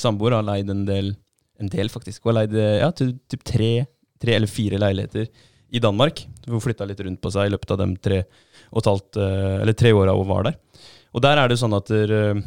samboer 0.00 0.36
har 0.36 0.44
leid 0.44 0.72
en 0.72 0.84
del, 0.88 1.14
en 1.60 1.72
del 1.72 1.88
faktisk, 1.92 2.24
hun 2.24 2.34
har 2.34 2.42
leid 2.42 2.56
ja, 2.82 2.90
til, 2.96 3.14
typ 3.30 3.44
tre, 3.48 3.72
tre 4.20 4.36
eller 4.36 4.50
fire 4.50 4.80
leiligheter 4.82 5.30
i 5.74 5.80
Danmark. 5.80 6.26
Hun 6.46 6.60
flytta 6.62 6.86
litt 6.86 7.00
rundt 7.00 7.22
på 7.24 7.32
seg 7.32 7.48
i 7.48 7.54
løpet 7.54 7.72
av 7.72 7.80
de 7.80 7.88
tre 8.04 8.20
og 8.74 8.86
halvt, 8.90 9.18
eh, 9.22 9.60
eller 9.62 9.76
tre 9.78 9.92
åra 9.94 10.16
hun 10.16 10.28
var 10.28 10.48
der. 10.48 10.58
Og 11.14 11.22
der 11.22 11.38
er 11.38 11.50
det 11.50 11.60
sånn 11.60 11.76
at 11.76 11.92
eh, 11.94 12.40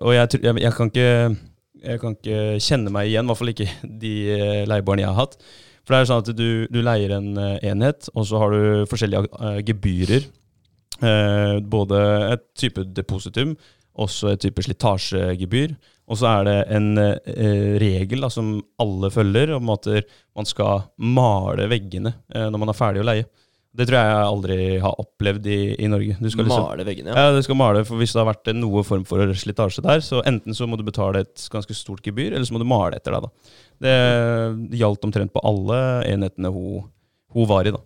Og 0.00 0.14
jeg, 0.14 0.40
jeg, 0.40 0.72
kan 0.72 0.88
ikke, 0.88 1.36
jeg 1.84 2.00
kan 2.00 2.16
ikke 2.16 2.38
kjenne 2.64 2.92
meg 2.94 3.10
igjen, 3.10 3.26
i 3.26 3.32
hvert 3.32 3.40
fall 3.42 3.52
ikke 3.52 3.68
de 4.00 4.14
eh, 4.32 4.64
leieboerne 4.70 5.04
jeg 5.04 5.12
har 5.12 5.20
hatt. 5.26 5.36
For 5.84 5.92
det 5.92 6.00
er 6.00 6.08
sånn 6.08 6.24
at 6.24 6.32
du, 6.32 6.48
du 6.72 6.80
leier 6.80 7.12
en 7.12 7.36
enhet, 7.36 8.08
og 8.16 8.24
så 8.24 8.40
har 8.40 8.54
du 8.54 8.86
forskjellige 8.88 9.50
gebyrer. 9.68 10.30
Både 11.68 11.98
et 12.30 12.44
type 12.56 12.80
depositum, 12.96 13.52
også 14.00 14.30
et 14.32 14.40
type 14.46 14.64
slitasjegebyr. 14.64 15.74
Og 16.10 16.20
så 16.20 16.28
er 16.28 16.48
det 16.48 16.56
en 16.76 16.90
eh, 17.00 17.76
regel 17.80 18.24
da, 18.24 18.30
som 18.32 18.58
alle 18.82 19.10
følger, 19.12 19.54
om 19.56 19.72
at 19.72 19.88
man 20.36 20.48
skal 20.48 20.88
male 21.00 21.68
veggene 21.70 22.12
eh, 22.34 22.48
når 22.50 22.60
man 22.60 22.72
er 22.72 22.78
ferdig 22.78 23.04
å 23.04 23.08
leie. 23.08 23.28
Det 23.74 23.88
tror 23.88 23.96
jeg 23.98 24.10
jeg 24.10 24.26
aldri 24.28 24.56
har 24.84 25.00
opplevd 25.02 25.46
i, 25.50 25.58
i 25.82 25.88
Norge. 25.90 26.14
Du 26.20 26.28
skal 26.30 26.46
liksom, 26.46 26.66
Male 26.68 26.84
veggene, 26.86 27.10
ja. 27.10 27.24
ja, 27.26 27.32
du 27.34 27.42
skal 27.42 27.58
male, 27.58 27.82
for 27.88 27.98
Hvis 27.98 28.12
det 28.14 28.20
har 28.20 28.28
vært 28.28 28.52
noe 28.54 28.84
form 28.86 29.02
for 29.08 29.32
slitasje 29.40 29.82
der, 29.82 30.04
så 30.04 30.20
enten 30.30 30.54
så 30.54 30.68
må 30.70 30.78
du 30.78 30.84
betale 30.86 31.24
et 31.24 31.46
ganske 31.50 31.74
stort 31.74 32.04
gebyr, 32.06 32.36
eller 32.36 32.46
så 32.46 32.54
må 32.54 32.62
du 32.62 32.68
male 32.70 33.00
etter 33.00 33.16
deg. 33.16 33.26
da. 33.26 33.56
Det, 33.82 33.96
gjaldt 34.78 35.08
omtrent 35.08 35.34
på 35.34 35.42
alle 35.42 35.80
enhetene 36.06 36.54
hun, 36.54 36.86
hun 37.34 37.50
var 37.50 37.66
i. 37.66 37.74
da. 37.74 37.82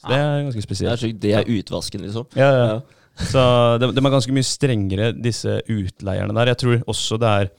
Så 0.00 0.12
det 0.12 0.20
er 0.20 0.44
ganske 0.44 0.60
Det 0.60 0.64
er 0.64 0.68
spesielt. 0.68 1.20
Det 1.24 1.32
er 1.38 1.52
utvasken, 1.56 2.04
liksom. 2.04 2.28
Ja, 2.36 2.50
ja. 2.60 2.80
Så 3.20 3.42
de, 3.80 3.90
de 3.96 4.00
er 4.04 4.12
ganske 4.12 4.32
mye 4.36 4.46
strengere, 4.46 5.10
disse 5.16 5.58
utleierne 5.68 6.36
der. 6.36 6.52
Jeg 6.52 6.60
tror 6.62 6.84
også 6.88 7.18
det 7.20 7.32
er 7.40 7.50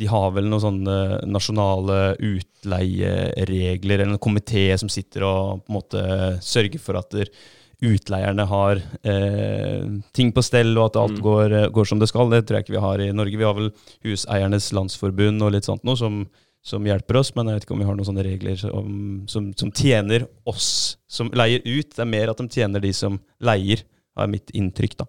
De 0.00 0.08
har 0.08 0.30
vel 0.32 0.48
noen 0.48 0.62
sånne 0.64 0.96
nasjonale 1.28 2.00
utleieregler, 2.16 4.00
eller 4.00 4.14
en 4.14 4.20
komité 4.22 4.66
som 4.80 4.88
sitter 4.92 5.26
og 5.28 5.64
på 5.66 5.72
en 5.72 5.76
måte 5.76 6.04
sørger 6.44 6.80
for 6.80 7.00
at 7.00 7.12
der, 7.16 7.32
utleierne 7.80 8.44
har 8.44 8.76
eh, 9.08 9.86
ting 10.12 10.32
på 10.36 10.42
stell, 10.44 10.74
og 10.76 10.90
at 10.90 10.98
alt 11.00 11.16
Mm. 11.16 11.22
går, 11.24 11.54
går 11.72 11.86
som 11.88 11.98
det 11.98 12.10
skal. 12.10 12.28
Det 12.28 12.42
tror 12.44 12.58
jeg 12.58 12.66
ikke 12.66 12.74
vi 12.76 12.82
har 12.84 13.00
i 13.00 13.12
Norge. 13.16 13.38
Vi 13.40 13.46
har 13.46 13.54
vel 13.56 13.70
Huseiernes 14.04 14.66
Landsforbund 14.76 15.40
og 15.46 15.52
litt 15.54 15.64
sånt 15.64 15.84
noe 15.88 15.96
som, 15.96 16.26
som 16.60 16.84
hjelper 16.84 17.16
oss, 17.16 17.32
men 17.36 17.48
jeg 17.48 17.54
vet 17.56 17.64
ikke 17.64 17.72
om 17.78 17.80
vi 17.80 17.88
har 17.88 17.96
noen 17.96 18.08
sånne 18.10 18.26
regler 18.26 18.56
som, 18.60 19.24
som, 19.32 19.48
som 19.56 19.72
tjener 19.72 20.26
oss 20.44 20.98
som 21.08 21.30
leier 21.32 21.64
ut. 21.64 21.88
Det 21.96 22.04
er 22.04 22.12
mer 22.12 22.28
at 22.34 22.42
de 22.42 22.48
tjener 22.52 22.84
de 22.84 22.92
som 22.92 23.16
leier, 23.40 23.80
er 24.20 24.28
mitt 24.28 24.52
inntrykk, 24.52 24.98
da. 25.00 25.06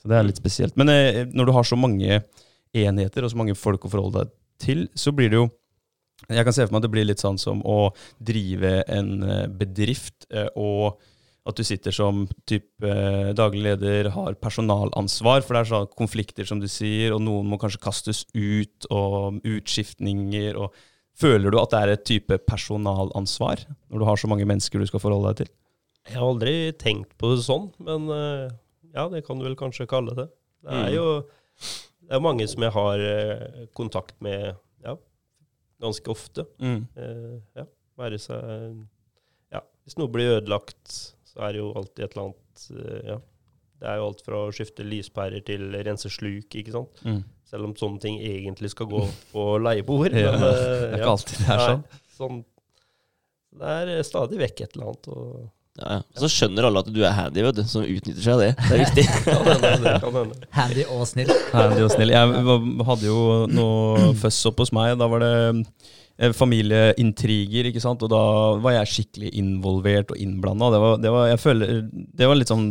Så 0.00 0.08
det 0.08 0.16
er 0.16 0.24
litt 0.24 0.40
spesielt. 0.40 0.76
Men 0.80 0.88
eh, 0.88 1.26
når 1.28 1.44
du 1.50 1.52
har 1.52 1.68
så 1.68 1.76
mange 1.76 2.22
enheter 2.74 3.24
og 3.26 3.32
så 3.32 3.36
mange 3.40 3.56
folk 3.58 3.84
å 3.86 3.90
forholde 3.92 4.22
deg 4.24 4.32
til, 4.62 4.84
så 4.94 5.12
blir 5.14 5.30
det 5.32 5.40
jo 5.40 5.48
Jeg 6.30 6.44
kan 6.46 6.54
se 6.54 6.62
for 6.64 6.70
meg 6.76 6.78
at 6.82 6.84
det 6.86 6.92
blir 6.94 7.06
litt 7.08 7.18
sånn 7.22 7.38
som 7.40 7.62
å 7.66 7.90
drive 8.22 8.84
en 8.86 9.22
eh, 9.26 9.46
bedrift, 9.50 10.26
eh, 10.30 10.46
og 10.54 11.00
at 11.50 11.56
du 11.58 11.64
sitter 11.66 11.90
som 11.90 12.28
typ, 12.46 12.68
eh, 12.86 13.32
daglig 13.34 13.64
leder, 13.64 14.08
har 14.14 14.36
personalansvar, 14.38 15.42
for 15.42 15.56
det 15.56 15.60
er 15.64 15.70
sånn 15.72 15.88
konflikter, 15.98 16.46
som 16.46 16.60
du 16.62 16.68
sier, 16.70 17.10
og 17.16 17.24
noen 17.26 17.48
må 17.50 17.58
kanskje 17.58 17.82
kastes 17.82 18.20
ut, 18.38 18.86
og 18.90 19.40
utskiftninger, 19.42 20.56
og 20.56 20.72
Føler 21.12 21.52
du 21.52 21.58
at 21.60 21.68
det 21.74 21.78
er 21.82 21.90
et 21.92 22.04
type 22.08 22.38
personalansvar, 22.48 23.66
når 23.92 24.00
du 24.00 24.04
har 24.08 24.16
så 24.16 24.30
mange 24.32 24.46
mennesker 24.48 24.80
du 24.80 24.86
skal 24.88 25.02
forholde 25.02 25.28
deg 25.28 25.42
til? 25.42 25.50
Jeg 26.08 26.16
har 26.16 26.24
aldri 26.24 26.54
tenkt 26.80 27.10
på 27.20 27.34
det 27.34 27.42
sånn, 27.44 27.66
men 27.84 28.06
ja, 28.94 29.04
det 29.12 29.20
kan 29.26 29.36
du 29.38 29.44
vel 29.44 29.54
kanskje 29.60 29.84
kalle 29.90 30.14
det. 30.16 30.28
Det 30.64 30.72
er 30.72 30.88
Mm. 30.88 30.94
jo 30.96 31.04
det 32.12 32.18
er 32.18 32.24
mange 32.26 32.44
som 32.44 32.60
jeg 32.60 32.72
har 32.74 33.00
eh, 33.00 33.60
kontakt 33.72 34.18
med 34.20 34.50
ja, 34.84 34.92
ganske 35.80 36.10
ofte. 36.12 36.44
Mm. 36.60 36.82
Eh, 36.92 37.36
ja, 37.56 37.64
være 37.96 38.18
seg 38.20 38.74
Ja, 39.54 39.62
hvis 39.80 39.96
noe 39.96 40.12
blir 40.12 40.34
ødelagt, 40.34 40.92
så 41.24 41.46
er 41.46 41.54
det 41.54 41.62
jo 41.62 41.70
alltid 41.72 42.04
et 42.04 42.12
eller 42.12 42.26
annet 42.26 42.66
eh, 42.76 43.06
Ja. 43.14 43.20
Det 43.82 43.88
er 43.90 43.96
jo 43.98 44.10
alt 44.10 44.20
fra 44.22 44.42
å 44.44 44.50
skifte 44.54 44.84
lyspærer 44.86 45.40
til 45.42 45.72
rense 45.88 46.06
sluk, 46.12 46.52
ikke 46.54 46.70
sant. 46.70 47.00
Mm. 47.02 47.24
Selv 47.48 47.66
om 47.66 47.72
sånne 47.80 47.98
ting 48.04 48.20
egentlig 48.22 48.70
skal 48.70 48.86
gå 48.92 49.00
på 49.32 49.46
leieboer. 49.58 50.12
Ja, 50.22 50.36
men, 50.36 50.44
det 50.44 50.60
er 50.60 50.94
ikke 51.00 51.14
alltid 51.16 51.40
det 51.40 51.48
er 51.56 51.64
sånn. 51.64 51.82
Nei, 51.82 52.04
sånn. 52.20 52.38
Det 53.58 53.72
er 53.96 54.06
stadig 54.06 54.38
vekk 54.44 54.62
et 54.62 54.76
eller 54.76 54.92
annet. 54.92 55.10
Og 55.16 55.48
Ja, 55.80 55.94
ja. 55.96 56.00
Så 56.20 56.28
skjønner 56.28 56.66
alle 56.68 56.82
at 56.84 56.88
du 56.92 56.98
er 57.00 57.14
handy, 57.16 57.40
vet 57.46 57.56
du, 57.56 57.62
som 57.64 57.80
utnytter 57.86 58.20
seg 58.20 58.34
av 58.34 58.42
det. 58.42 58.50
Det 58.60 58.74
er 58.76 58.82
viktig. 58.82 59.04
Handy 60.58 60.84
og 60.92 61.06
snill. 61.08 61.32
Handy 61.54 61.80
og 61.86 61.90
snill. 61.94 62.12
Jeg 62.12 62.44
hadde 62.90 63.08
jo 63.08 63.22
noe 63.48 64.12
føss 64.22 64.42
opp 64.50 64.60
hos 64.60 64.72
meg. 64.76 64.98
Da 65.00 65.08
var 65.08 65.24
det 65.24 65.32
eh, 66.20 66.34
familieintriger, 66.36 67.70
ikke 67.70 67.82
sant. 67.84 68.04
Og 68.04 68.12
da 68.12 68.20
var 68.62 68.76
jeg 68.76 68.92
skikkelig 68.92 69.32
involvert 69.40 70.12
og 70.12 70.20
innblanda. 70.20 70.68
Det, 70.74 70.80
var- 70.84 71.00
det, 71.06 71.12
var- 71.16 71.28
jeg 71.32 71.42
føler- 71.46 71.74
det 72.20 72.28
var 72.30 72.40
litt 72.40 72.52
sånn 72.52 72.68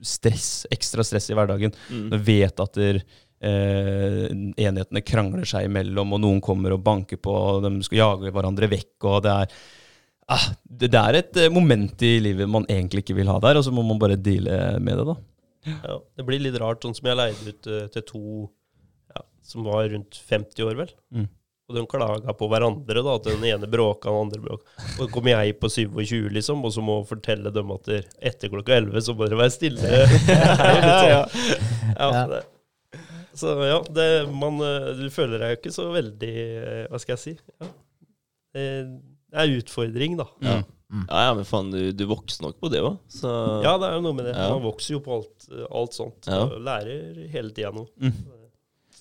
stress, 0.00 0.50
ekstra 0.72 1.04
stress 1.04 1.28
i 1.28 1.36
hverdagen. 1.36 1.74
Mm. 1.92 2.06
Du 2.14 2.18
vet 2.32 2.64
at 2.64 2.78
der, 2.80 3.02
eh, 3.44 4.24
enhetene 4.64 5.04
krangler 5.04 5.44
seg 5.48 5.68
imellom, 5.68 6.16
og 6.16 6.24
noen 6.24 6.40
kommer 6.44 6.72
og 6.74 6.84
banker 6.86 7.20
på, 7.22 7.34
og 7.52 7.60
de 7.68 7.76
skal 7.86 8.00
jage 8.06 8.32
hverandre 8.34 8.72
vekk. 8.72 8.94
og 9.04 9.20
det 9.28 9.36
er 9.42 9.58
ah, 10.34 10.44
det, 10.64 10.90
det 10.92 11.00
er 11.00 11.18
et 11.22 11.40
eh, 11.44 11.50
moment 11.52 12.04
i 12.06 12.12
livet 12.24 12.50
man 12.50 12.66
egentlig 12.70 13.04
ikke 13.04 13.16
vil 13.18 13.30
ha 13.32 13.38
der, 13.42 13.58
og 13.60 13.64
så 13.66 13.72
må 13.74 13.84
man 13.86 14.00
bare 14.02 14.18
deale 14.20 14.78
med 14.84 15.00
det, 15.00 15.08
da. 15.08 15.16
Ja, 15.68 15.96
det 16.16 16.24
blir 16.28 16.40
litt 16.40 16.56
rart, 16.62 16.84
sånn 16.84 16.94
som 16.96 17.08
jeg 17.10 17.18
leide 17.18 17.50
ut 17.52 17.66
uh, 17.68 17.82
til 17.92 18.04
to 18.08 18.22
ja, 19.12 19.24
som 19.44 19.66
var 19.66 19.88
rundt 19.92 20.16
50 20.30 20.64
år, 20.64 20.78
vel. 20.78 20.92
Mm. 21.12 21.26
Og 21.68 21.76
de 21.76 21.82
klaga 21.90 22.32
på 22.32 22.46
hverandre, 22.48 23.02
da, 23.04 23.16
at 23.18 23.26
den 23.28 23.42
ene 23.44 23.68
bråka, 23.68 24.08
den 24.08 24.22
andre 24.22 24.40
bråka. 24.40 24.64
Og 24.94 25.02
så 25.02 25.08
kommer 25.12 25.34
jeg 25.34 25.58
på 25.60 25.68
27, 25.68 26.30
liksom, 26.38 26.62
og 26.64 26.72
så 26.72 26.80
må 26.80 26.94
fortelle 27.10 27.52
dem 27.52 27.74
at 27.74 27.90
der, 27.90 28.06
etter 28.30 28.48
klokka 28.54 28.78
11 28.78 29.04
så 29.04 29.16
må 29.18 29.26
dere 29.26 29.42
være 29.42 29.52
stille. 29.52 29.82
Sånn. 30.24 31.10
ja, 31.10 31.20
Ja. 31.98 32.22
det. 32.30 32.40
Så 33.38 33.52
ja, 33.68 33.76
det, 33.94 34.08
man, 34.32 34.56
eh, 34.64 34.88
du 34.98 35.04
føler 35.14 35.38
deg 35.42 35.52
jo 35.52 35.58
ikke 35.60 35.70
så 35.70 35.84
veldig 35.94 36.32
Hva 36.90 36.98
skal 36.98 37.12
jeg 37.14 37.20
si? 37.22 37.34
Ja. 37.60 37.68
Det 38.56 38.64
det 39.28 39.44
er 39.44 39.54
utfordring, 39.58 40.16
da. 40.20 40.26
Ja. 40.44 40.56
ja, 41.04 41.22
ja, 41.28 41.34
men 41.36 41.44
faen, 41.48 41.70
du, 41.74 41.80
du 41.92 42.04
vokser 42.08 42.46
nok 42.46 42.56
på 42.62 42.70
det 42.72 42.80
òg, 42.84 42.96
så 43.12 43.30
Ja, 43.64 43.74
det 43.80 43.90
er 43.90 43.98
jo 43.98 44.04
noe 44.06 44.16
med 44.16 44.28
det. 44.30 44.34
Ja. 44.36 44.48
Man 44.54 44.64
vokser 44.64 44.96
jo 44.96 45.02
på 45.04 45.18
alt, 45.18 45.48
alt 45.68 45.96
sånt. 45.96 46.28
Ja. 46.30 46.46
Lærer 46.70 47.26
hele 47.34 47.52
tida 47.56 47.74
noe. 47.76 47.88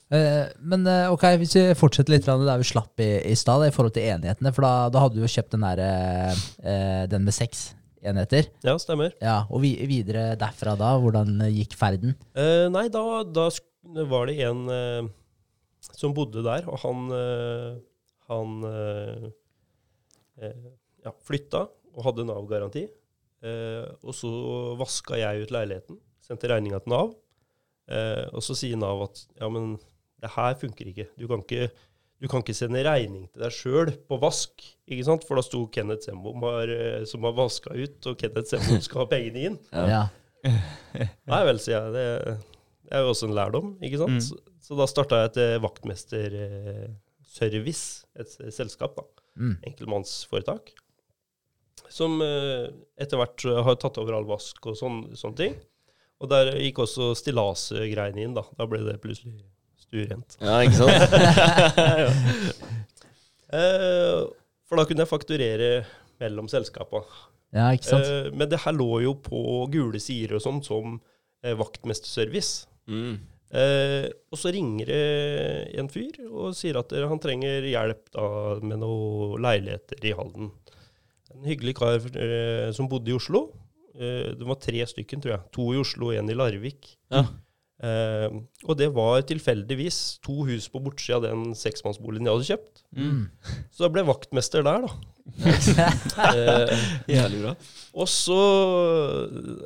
Eh, 0.08 0.46
men 0.64 0.86
eh, 0.88 1.10
ok, 1.12 1.26
hvis 1.42 1.56
vi 1.58 1.64
fortsetter 1.76 2.14
litt 2.16 2.28
grann 2.28 2.46
der 2.48 2.62
vi 2.62 2.68
slapp 2.68 3.04
i, 3.04 3.10
i 3.28 3.36
stad, 3.40 3.66
i 3.68 3.74
forhold 3.76 3.96
til 3.98 4.08
enighetene. 4.08 4.54
For 4.56 4.64
da, 4.68 4.74
da 4.94 5.04
hadde 5.04 5.20
du 5.20 5.24
jo 5.26 5.32
kjøpt 5.32 5.56
den 5.56 5.66
der 5.68 5.82
eh, 5.84 7.02
den 7.12 7.28
med 7.28 7.36
seks 7.36 7.70
enheter. 8.08 8.48
Ja, 8.64 8.78
stemmer. 8.80 9.12
Ja, 9.24 9.42
Og 9.52 9.64
vi, 9.66 9.74
videre 9.90 10.30
derfra 10.40 10.78
da, 10.80 10.94
hvordan 11.02 11.42
gikk 11.52 11.76
ferden? 11.80 12.16
Eh, 12.40 12.68
nei, 12.72 12.88
da, 12.94 13.04
da 13.26 13.50
var 14.08 14.28
det 14.30 14.38
en 14.48 14.66
som 15.96 16.12
bodde 16.16 16.42
der, 16.44 16.66
og 16.68 16.82
han, 16.84 17.06
han 18.28 18.56
ja, 20.38 21.12
flytta 21.26 21.64
og 21.98 22.04
hadde 22.06 22.28
Nav-garanti. 22.28 22.84
Eh, 23.46 23.86
og 24.02 24.16
så 24.18 24.30
vaska 24.80 25.18
jeg 25.20 25.44
ut 25.46 25.52
leiligheten, 25.54 26.00
sendte 26.26 26.50
regninga 26.52 26.80
til 26.84 26.92
Nav. 26.94 27.08
Eh, 27.88 28.26
og 28.34 28.42
så 28.44 28.54
sier 28.58 28.78
Nav 28.80 29.04
at 29.08 29.18
ja, 29.38 29.48
men 29.52 29.64
det 30.22 30.30
her 30.34 30.54
funker 30.60 30.86
ikke. 30.92 31.08
Du 31.20 31.26
kan 31.30 31.40
ikke, 31.46 31.66
du 32.22 32.28
kan 32.32 32.40
ikke 32.44 32.58
sende 32.58 32.88
regning 32.88 33.24
til 33.30 33.40
deg 33.46 33.52
sjøl 33.54 33.90
på 34.10 34.16
vask, 34.22 34.52
ikke 34.90 35.08
sant? 35.08 35.24
For 35.28 35.34
da 35.38 35.44
sto 35.46 35.60
Kenneth 35.74 36.04
Sembom 36.08 36.40
har, 36.48 36.68
eh, 36.74 37.04
som 37.10 37.20
har 37.28 37.34
vaska 37.38 37.70
ut, 37.78 38.00
og 38.10 38.14
Kenneth 38.20 38.50
Sembom 38.52 38.80
skal 38.84 39.00
ha 39.04 39.08
pengene 39.14 39.40
inn. 39.52 39.58
Ja. 39.72 39.84
Ja. 39.94 40.04
Nei 41.32 41.42
vel, 41.50 41.60
sier 41.62 41.78
jeg. 41.78 41.88
Det, 41.96 42.08
det 42.88 42.94
er 42.96 43.02
jo 43.04 43.12
også 43.14 43.28
en 43.30 43.38
lærdom, 43.38 43.68
ikke 43.84 44.00
sant? 44.02 44.18
Mm. 44.18 44.26
Så, 44.26 44.34
så 44.68 44.72
da 44.80 44.86
starta 44.90 45.14
jeg 45.22 45.28
et 45.32 45.40
eh, 45.44 45.64
vaktmesterservice, 45.64 47.86
et 48.18 48.30
selskap, 48.56 48.92
da. 48.98 49.04
Mm. 49.38 49.56
Enkeltmannsforetak. 49.70 50.74
Som 51.94 52.20
eh, 52.26 52.68
etter 53.00 53.22
hvert 53.22 53.46
eh, 53.48 53.62
har 53.64 53.78
tatt 53.80 54.00
over 54.02 54.18
all 54.18 54.28
vask 54.28 54.66
og 54.68 54.76
sånn, 54.80 55.04
sånne 55.18 55.40
ting. 55.40 55.56
Og 56.18 56.32
der 56.32 56.56
gikk 56.58 56.82
også 56.84 57.12
stillasgreiene 57.18 58.26
inn, 58.26 58.34
da. 58.36 58.44
Da 58.58 58.66
ble 58.70 58.82
det 58.88 58.98
plutselig 59.04 59.38
stuerent. 59.88 60.38
ja, 60.42 60.60
ikke 60.66 60.82
sant? 60.82 60.98
Eh, 63.48 64.26
for 64.68 64.76
da 64.76 64.84
kunne 64.84 65.06
jeg 65.06 65.08
fakturere 65.08 65.68
mellom 66.20 66.50
selskapa. 66.52 67.00
ja, 67.56 67.70
ikke 67.72 67.88
sant? 67.88 68.04
Eh, 68.04 68.26
men 68.36 68.50
det 68.52 68.60
her 68.66 68.76
lå 68.76 68.90
jo 69.06 69.14
på 69.24 69.40
gule 69.72 70.02
sider 70.04 70.36
og 70.36 70.44
sånn 70.44 70.60
som 70.66 70.98
eh, 71.46 71.56
vaktmesterservice. 71.56 72.68
Mm. 72.92 73.22
Eh, 73.48 74.08
og 74.28 74.40
så 74.40 74.52
ringer 74.52 74.90
det 74.90 75.04
en 75.80 75.88
fyr 75.88 76.18
og 76.28 76.56
sier 76.58 76.82
at 76.82 76.92
han 76.92 77.22
trenger 77.24 77.64
hjelp 77.64 78.10
da, 78.12 78.26
med 78.60 78.82
noen 78.82 79.40
leiligheter 79.44 80.04
i 80.04 80.16
Halden. 80.18 80.52
En 81.36 81.48
hyggelig 81.48 81.78
kar 81.80 82.02
eh, 82.02 82.68
som 82.76 82.90
bodde 82.92 83.14
i 83.14 83.16
Oslo. 83.16 83.48
Eh, 83.96 84.34
det 84.38 84.48
var 84.48 84.60
tre 84.62 84.84
stykken, 84.90 85.24
tror 85.24 85.38
jeg. 85.38 85.46
To 85.56 85.70
i 85.74 85.82
Oslo 85.82 86.12
og 86.12 86.20
én 86.20 86.32
i 86.32 86.38
Larvik. 86.38 86.96
Ja. 87.14 87.24
Eh, 87.78 88.32
og 88.66 88.78
det 88.80 88.88
var 88.96 89.22
tilfeldigvis 89.30 90.18
to 90.26 90.40
hus 90.48 90.66
på 90.74 90.82
bortsida 90.82 91.20
av 91.20 91.28
den 91.28 91.52
seksmannsboligen 91.58 92.26
jeg 92.26 92.34
hadde 92.34 92.48
kjøpt. 92.48 92.82
Mm. 92.98 93.20
Så 93.70 93.86
jeg 93.86 93.94
ble 93.94 94.04
vaktmester 94.08 94.66
der, 94.66 94.88
da. 94.88 94.96
eh, 96.32 96.86
Jævlig 97.12 97.42
bra. 97.44 97.52
og 98.00 98.08
så 98.08 98.38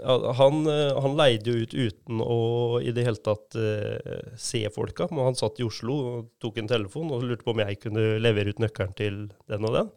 ja, 0.02 0.16
han, 0.40 0.66
han 1.06 1.18
leide 1.20 1.54
jo 1.54 1.62
ut 1.62 1.76
uten 1.78 2.24
å 2.26 2.40
i 2.82 2.92
det 2.96 3.06
hele 3.06 3.22
tatt 3.24 3.56
eh, 3.62 4.28
se 4.36 4.66
folka. 4.76 5.08
Men 5.14 5.30
han 5.30 5.40
satt 5.40 5.62
i 5.64 5.68
Oslo 5.68 5.98
og 6.02 6.30
tok 6.44 6.60
en 6.60 6.72
telefon 6.72 7.14
og 7.16 7.24
lurte 7.24 7.48
på 7.48 7.56
om 7.56 7.64
jeg 7.64 7.80
kunne 7.86 8.20
levere 8.20 8.52
ut 8.52 8.62
nøkkelen 8.64 8.98
til 9.00 9.24
den 9.48 9.70
og 9.70 9.78
den. 9.80 9.96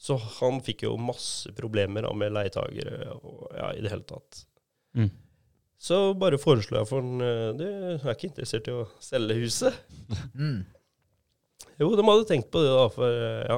Så 0.00 0.16
han 0.40 0.62
fikk 0.64 0.86
jo 0.88 0.96
masse 0.98 1.52
problemer 1.54 2.06
da, 2.08 2.14
med 2.16 2.32
leietagere 2.32 3.12
og 3.20 3.50
ja, 3.52 3.74
i 3.76 3.82
det 3.84 3.92
hele 3.92 4.06
tatt. 4.08 4.46
Mm. 4.96 5.10
Så 5.80 5.96
bare 6.20 6.36
foreslo 6.40 6.76
jeg 6.76 6.88
for 6.90 7.00
han 7.00 7.22
eh, 7.24 7.50
Du 7.56 7.62
er 7.64 8.12
ikke 8.12 8.28
interessert 8.28 8.66
i 8.68 8.74
å 8.76 8.82
selge 9.00 9.38
huset? 9.40 9.76
Mm. 10.36 10.58
Jo, 11.80 11.88
de 11.96 12.04
hadde 12.04 12.26
tenkt 12.28 12.50
på 12.52 12.60
det, 12.60 12.72
da. 12.76 12.88
For 12.92 13.08
eh, 13.08 13.44
ja, 13.48 13.56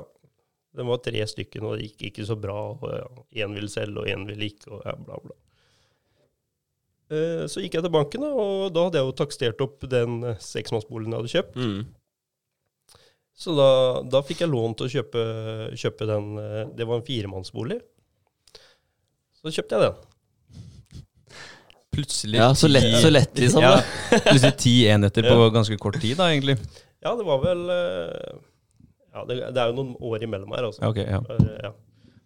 det 0.78 0.86
var 0.86 1.00
tre 1.02 1.24
stykker, 1.28 1.64
og 1.66 1.74
det 1.80 1.88
gikk 1.88 2.04
ikke 2.12 2.26
så 2.28 2.36
bra. 2.38 2.54
og 2.76 2.84
ja, 2.94 3.46
Én 3.46 3.56
ville 3.58 3.70
selge, 3.72 4.04
og 4.04 4.06
én 4.12 4.22
ville 4.28 4.46
ikke, 4.52 4.70
og 4.76 4.84
ja, 4.86 4.94
bla, 4.98 5.18
bla. 5.24 5.34
Eh, 7.10 7.42
Så 7.50 7.64
gikk 7.64 7.74
jeg 7.80 7.84
til 7.88 7.94
banken, 7.98 8.22
da, 8.22 8.30
og 8.38 8.68
da 8.76 8.86
hadde 8.86 9.02
jeg 9.02 9.08
jo 9.10 9.16
takstert 9.24 9.66
opp 9.66 9.82
den 9.90 10.22
eh, 10.30 10.38
seksmannsboligen 10.46 11.16
jeg 11.16 11.24
hadde 11.24 11.34
kjøpt. 11.34 11.58
Mm. 11.58 13.02
Så 13.42 13.56
da, 13.58 13.68
da 14.14 14.22
fikk 14.22 14.44
jeg 14.44 14.52
lån 14.52 14.78
til 14.78 14.86
å 14.86 14.92
kjøpe, 14.94 15.26
kjøpe 15.82 16.06
den. 16.06 16.26
Det 16.78 16.86
var 16.86 17.00
en 17.00 17.06
firemannsbolig. 17.06 17.80
Så 19.40 19.50
kjøpte 19.56 19.74
jeg 19.80 19.88
den. 19.88 20.11
Plutselig 21.92 22.38
Ja, 22.40 22.50
så 22.56 22.68
lett, 22.70 22.88
så 23.02 23.10
lett 23.12 23.36
liksom. 23.38 23.62
Ja, 23.62 23.74
plutselig 24.10 24.56
ti 24.62 24.74
enheter 24.88 25.26
på 25.28 25.50
ganske 25.54 25.76
kort 25.80 25.98
tid, 26.00 26.16
da, 26.20 26.30
egentlig. 26.32 26.56
Ja, 27.04 27.12
det 27.18 27.26
var 27.28 27.40
vel 27.44 27.62
eh, 27.74 28.36
Ja, 29.12 29.24
det, 29.28 29.36
det 29.52 29.60
er 29.60 29.72
jo 29.72 29.76
noen 29.80 29.94
år 30.00 30.24
imellom 30.24 30.54
her, 30.56 30.68
altså. 30.70 30.84
Okay, 30.88 31.04
ja. 31.10 31.20
Eh, 31.36 31.56
ja. 31.68 31.72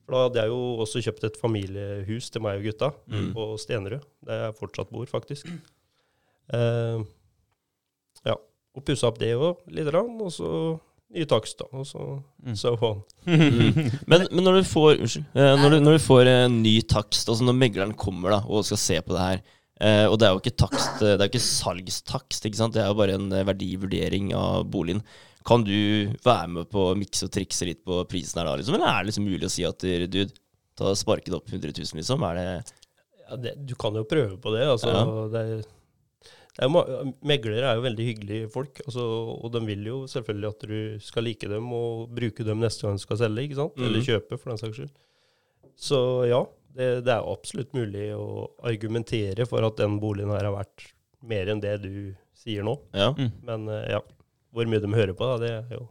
For 0.06 0.14
da 0.14 0.20
hadde 0.28 0.38
jeg 0.44 0.52
jo 0.52 0.58
også 0.84 1.00
kjøpt 1.02 1.24
et 1.26 1.38
familiehus 1.40 2.28
til 2.30 2.44
meg 2.46 2.60
og 2.60 2.68
gutta 2.68 2.92
Mm. 3.10 3.32
på 3.34 3.46
Stenerud, 3.58 4.04
der 4.28 4.44
jeg 4.44 4.54
fortsatt 4.60 4.92
bor, 4.94 5.06
faktisk. 5.10 5.48
Uh, 6.54 7.02
ja. 8.22 8.36
Og 8.76 8.84
pussa 8.86 9.08
opp 9.10 9.18
det 9.18 9.32
òg, 9.34 9.64
lite 9.72 9.90
grann. 9.90 10.12
Og 10.22 10.30
så 10.30 10.50
ny 11.16 11.24
takst, 11.26 11.58
da. 11.58 11.66
Og 11.74 11.86
så 11.90 12.22
Mm. 12.46 12.54
so 12.54 12.76
on. 12.86 13.02
Men, 14.06 14.28
men 14.30 14.44
når 14.46 14.60
du 14.60 14.68
får 14.70 15.00
Unnskyld. 15.00 15.24
Når 15.34 15.70
du, 15.74 15.76
når 15.82 15.96
du 15.98 16.04
får 16.06 16.30
en 16.30 16.60
ny 16.62 16.76
takst, 16.86 17.26
altså 17.28 17.42
når 17.48 17.58
megleren 17.58 17.94
kommer 17.98 18.30
da 18.36 18.40
og 18.46 18.62
skal 18.68 18.78
se 18.78 19.00
på 19.02 19.16
det 19.16 19.24
her 19.24 19.40
eh, 19.80 20.06
Og 20.08 20.18
det 20.18 20.28
er 20.28 20.34
jo 20.34 20.42
ikke 20.42 20.56
takst, 20.64 21.02
eh, 21.02 21.14
det 21.16 21.20
er 21.20 21.28
jo 21.28 21.32
ikke 21.34 21.46
salgstakst, 21.46 22.48
ikke 22.48 22.60
sant? 22.60 22.74
det 22.76 22.82
er 22.84 22.90
jo 22.92 22.98
bare 22.98 23.16
en 23.18 23.28
eh, 23.32 23.44
verdivurdering 23.48 24.32
av 24.36 24.64
boligen. 24.72 25.02
Kan 25.46 25.62
du 25.66 26.10
være 26.24 26.48
med 26.50 26.70
på 26.72 26.88
å 26.90 26.96
mikse 26.98 27.28
og 27.28 27.34
trikse 27.36 27.68
litt 27.68 27.84
på 27.86 28.00
prisen 28.10 28.40
her 28.40 28.48
da, 28.48 28.56
liksom? 28.58 28.74
Eller 28.78 28.90
er 28.90 29.04
det 29.04 29.12
liksom 29.12 29.28
mulig 29.28 29.46
å 29.46 29.52
si 29.52 29.64
at 29.68 29.78
dude, 30.10 30.32
ta 30.76 30.90
sparke 30.98 31.30
det 31.30 31.38
opp 31.38 31.48
100 31.52 31.70
000, 31.70 32.00
liksom? 32.00 32.24
Er 32.26 32.40
det 32.40 32.48
Ja, 33.26 33.36
det, 33.42 33.54
du 33.66 33.74
kan 33.78 33.94
jo 33.94 34.04
prøve 34.06 34.36
på 34.42 34.52
det. 34.54 34.66
Altså, 34.66 34.90
Ja. 34.90 35.06
det 35.30 35.64
det 36.56 36.64
er, 36.64 37.08
meglere 37.20 37.68
er 37.68 37.76
jo 37.76 37.84
veldig 37.84 38.04
hyggelige 38.06 38.50
folk, 38.52 38.78
altså, 38.86 39.02
og 39.44 39.50
de 39.52 39.60
vil 39.66 39.82
jo 39.90 39.96
selvfølgelig 40.08 40.48
at 40.54 40.62
du 40.70 40.76
skal 41.04 41.26
like 41.28 41.48
dem 41.50 41.66
og 41.76 42.14
bruke 42.16 42.46
dem 42.48 42.62
neste 42.64 42.86
gang 42.86 42.96
du 42.96 43.02
skal 43.02 43.18
selge, 43.20 43.44
ikke 43.44 43.58
sant? 43.58 43.74
Mm. 43.76 43.84
eller 43.90 44.06
kjøpe, 44.06 44.38
for 44.40 44.52
den 44.52 44.60
saks 44.62 44.78
skyld. 44.80 44.94
Så 45.76 45.98
ja, 46.30 46.38
det, 46.76 46.88
det 47.06 47.12
er 47.14 47.26
absolutt 47.32 47.72
mulig 47.76 48.10
å 48.16 48.46
argumentere 48.68 49.46
for 49.48 49.64
at 49.66 49.78
den 49.80 49.98
boligen 50.02 50.32
her 50.34 50.46
har 50.48 50.54
vært 50.56 50.86
mer 51.26 51.48
enn 51.52 51.62
det 51.64 51.74
du 51.82 51.92
sier 52.36 52.62
nå. 52.66 52.76
Ja, 52.94 53.10
Men 53.16 53.66
eh, 53.72 53.86
ja, 53.96 54.00
hvor 54.54 54.68
mye 54.70 54.82
de 54.84 54.90
hører 54.94 55.16
på, 55.16 55.26
da, 55.32 55.38
det 55.42 55.50
er 55.56 55.74
jo 55.78 55.86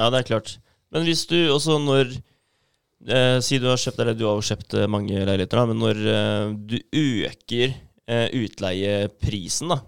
ja 0.00 0.06
det 0.14 0.20
er 0.22 0.28
klart. 0.30 0.52
Men 0.94 1.04
hvis 1.04 1.26
du 1.28 1.36
også 1.52 1.76
når 1.82 2.12
eh, 3.10 3.36
Si 3.44 3.58
du 3.60 3.66
har 3.68 3.78
kjøpt 3.80 4.00
eller 4.02 4.16
du 4.16 4.24
har 4.28 4.38
jo 4.38 4.46
kjøpt 4.48 4.74
eh, 4.80 4.88
mange 4.90 5.12
leiligheter, 5.18 5.60
da, 5.60 5.66
men 5.70 5.80
når 5.82 6.00
eh, 6.14 6.52
du 6.72 6.76
øker 6.96 7.74
eh, 8.10 8.26
utleieprisen, 8.40 9.74
da, 9.74 9.80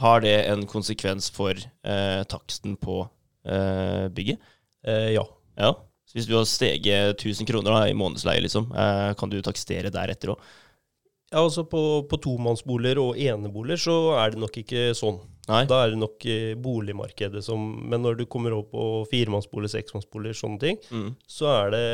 har 0.00 0.22
det 0.24 0.36
en 0.48 0.62
konsekvens 0.70 1.28
for 1.34 1.58
eh, 1.58 2.22
taksten 2.30 2.76
på 2.80 3.02
eh, 3.44 4.06
bygget? 4.14 4.40
eh, 4.86 5.10
Ja. 5.18 5.26
Ja. 5.60 5.74
Så 6.10 6.18
hvis 6.18 6.26
du 6.26 6.34
har 6.34 6.46
steget 6.50 7.20
1000 7.22 7.46
kroner 7.46 7.70
da, 7.70 7.84
i 7.86 7.94
månedsleie, 7.94 8.42
liksom, 8.42 8.72
eh, 8.74 9.12
kan 9.14 9.30
du 9.30 9.38
takstere 9.46 9.92
deretter 9.94 10.32
òg? 10.34 10.40
Ja, 11.30 11.44
altså 11.44 11.62
på, 11.70 11.80
på 12.10 12.18
tomannsboliger 12.18 12.98
og 12.98 13.18
eneboliger 13.22 13.78
så 13.78 13.92
er 14.18 14.32
det 14.34 14.40
nok 14.42 14.56
ikke 14.64 14.88
sånn. 14.98 15.20
Nei? 15.46 15.60
Da 15.70 15.84
er 15.84 15.92
det 15.92 16.00
nok 16.02 16.26
eh, 16.26 16.56
boligmarkedet 16.58 17.40
som 17.46 17.62
Men 17.90 18.02
når 18.02 18.18
du 18.18 18.24
kommer 18.30 18.56
opp 18.56 18.72
på 18.74 18.86
firemannsboliger, 19.12 19.70
seksmannsboliger, 19.76 20.34
sånne 20.40 20.58
ting, 20.64 20.80
Mm. 20.90 21.12
så 21.30 21.46
er 21.52 21.70
det 21.76 21.86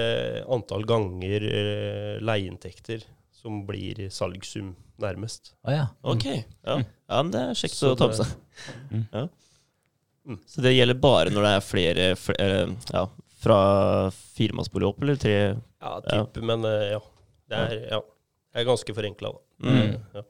antall 0.57 0.89
ganger 0.89 1.45
eh, 1.51 2.17
leieinntekter 2.25 3.05
som 3.37 3.61
blir 3.69 4.01
salgssum, 4.11 4.73
nærmest. 4.99 5.53
Å 5.69 5.77
ja. 5.77 5.85
Ok. 6.09 6.25
Ja. 6.64 6.81
ja, 6.81 7.21
men 7.21 7.35
det 7.37 7.45
er 7.51 7.61
kjekt 7.61 7.77
Så 7.77 7.93
å 7.93 8.01
ta 8.01 8.09
med 8.09 8.17
seg. 8.23 8.33
Det... 8.89 9.03
Ja. 9.12 9.27
Mm. 10.27 10.41
Så 10.49 10.64
det 10.64 10.73
gjelder 10.73 10.97
bare 10.99 11.31
når 11.31 11.45
det 11.45 11.51
er 11.59 11.62
flere, 11.69 12.07
flere 12.19 12.62
ja, 12.89 13.05
fra 13.47 13.59
firemannsbolig 14.37 14.91
opp, 14.91 15.03
eller 15.07 15.19
tre? 15.23 15.37
Ja, 15.83 15.97
type, 16.05 16.43
men 16.47 16.67
eh, 16.69 16.91
ja. 16.97 17.03
Det 17.47 17.61
er, 17.63 17.77
ja. 17.95 18.01
Det 18.51 18.63
er 18.63 18.67
ganske 18.69 18.95
forenkla, 18.97 19.31
da. 19.37 19.69
Mm. 19.69 19.77
Eh, 19.85 20.01
Ja. 20.21 20.27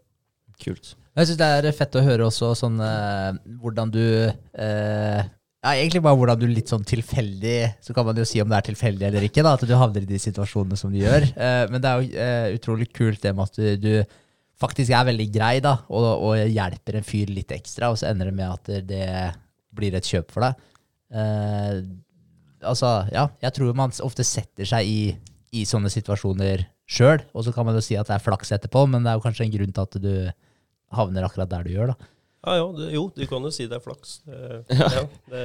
Kult. 0.56 0.94
Jeg 1.16 1.28
syns 1.28 1.36
det 1.36 1.46
er 1.52 1.66
fett 1.76 1.96
å 2.00 2.02
høre 2.04 2.24
også 2.30 2.54
sånn 2.56 2.78
eh, 2.80 3.34
hvordan 3.60 3.90
du 3.92 4.00
eh, 4.24 5.18
Ja, 5.20 5.72
egentlig 5.74 6.00
bare 6.04 6.16
hvordan 6.16 6.40
du 6.40 6.46
litt 6.48 6.72
sånn 6.72 6.84
tilfeldig 6.88 7.82
Så 7.84 7.92
kan 7.96 8.06
man 8.08 8.16
jo 8.16 8.24
si 8.24 8.40
om 8.40 8.48
det 8.48 8.56
er 8.62 8.66
tilfeldig 8.70 9.04
eller 9.10 9.26
ikke, 9.28 9.44
da, 9.44 9.52
at 9.58 9.66
du 9.68 9.74
havner 9.76 10.06
i 10.06 10.08
de 10.08 10.20
situasjonene 10.22 10.78
som 10.80 10.94
du 10.94 10.96
gjør. 11.02 11.26
Eh, 11.28 11.64
men 11.72 11.84
det 11.84 11.90
er 11.90 12.00
jo 12.00 12.24
eh, 12.24 12.46
utrolig 12.56 12.88
kult 12.96 13.20
det 13.26 13.34
med 13.36 13.50
at 13.50 13.60
du, 13.60 13.68
du 13.84 14.16
faktisk 14.56 14.96
er 14.96 15.04
veldig 15.10 15.28
grei 15.36 15.54
da, 15.64 15.74
og, 15.92 16.08
og 16.30 16.40
hjelper 16.40 17.02
en 17.02 17.08
fyr 17.12 17.28
litt 17.36 17.52
ekstra, 17.52 17.92
og 17.92 18.00
så 18.00 18.08
ender 18.14 18.30
det 18.32 18.36
med 18.40 18.48
at 18.48 18.72
det 18.88 19.10
blir 19.76 19.96
et 20.00 20.08
kjøp 20.08 20.32
for 20.32 20.46
deg. 20.48 20.64
Altså, 22.66 22.90
ja, 23.14 23.28
jeg 23.42 23.54
tror 23.56 23.74
man 23.78 23.94
ofte 24.04 24.24
setter 24.26 24.68
seg 24.68 24.86
i, 24.90 24.98
i 25.56 25.64
sånne 25.68 25.90
situasjoner 25.92 26.66
sjøl, 26.86 27.22
og 27.34 27.46
så 27.46 27.52
kan 27.54 27.66
man 27.66 27.74
jo 27.78 27.82
si 27.82 27.96
at 27.98 28.06
det 28.10 28.14
er 28.18 28.22
flaks 28.22 28.52
etterpå, 28.54 28.84
men 28.90 29.02
det 29.06 29.10
er 29.12 29.16
jo 29.18 29.24
kanskje 29.24 29.46
en 29.48 29.54
grunn 29.56 29.72
til 29.74 29.86
at 29.88 29.96
du 30.02 30.12
havner 30.96 31.26
akkurat 31.26 31.50
der 31.50 31.64
du 31.66 31.72
gjør, 31.74 31.94
da. 31.94 32.12
Ja, 32.46 32.52
ja, 32.60 32.66
det, 32.78 32.92
jo, 32.94 33.08
du 33.16 33.24
kan 33.26 33.42
jo 33.42 33.50
si 33.50 33.64
det 33.66 33.74
er 33.80 33.82
flaks. 33.82 34.20
Det, 34.26 34.76
ja, 34.78 35.02
det, 35.32 35.42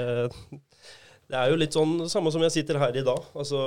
det 1.32 1.40
er 1.40 1.50
jo 1.50 1.58
litt 1.58 1.74
sånn 1.74 1.96
samme 2.12 2.30
som 2.34 2.44
jeg 2.46 2.54
sitter 2.60 2.78
her 2.78 2.94
i 3.00 3.02
dag. 3.08 3.24
Altså, 3.34 3.62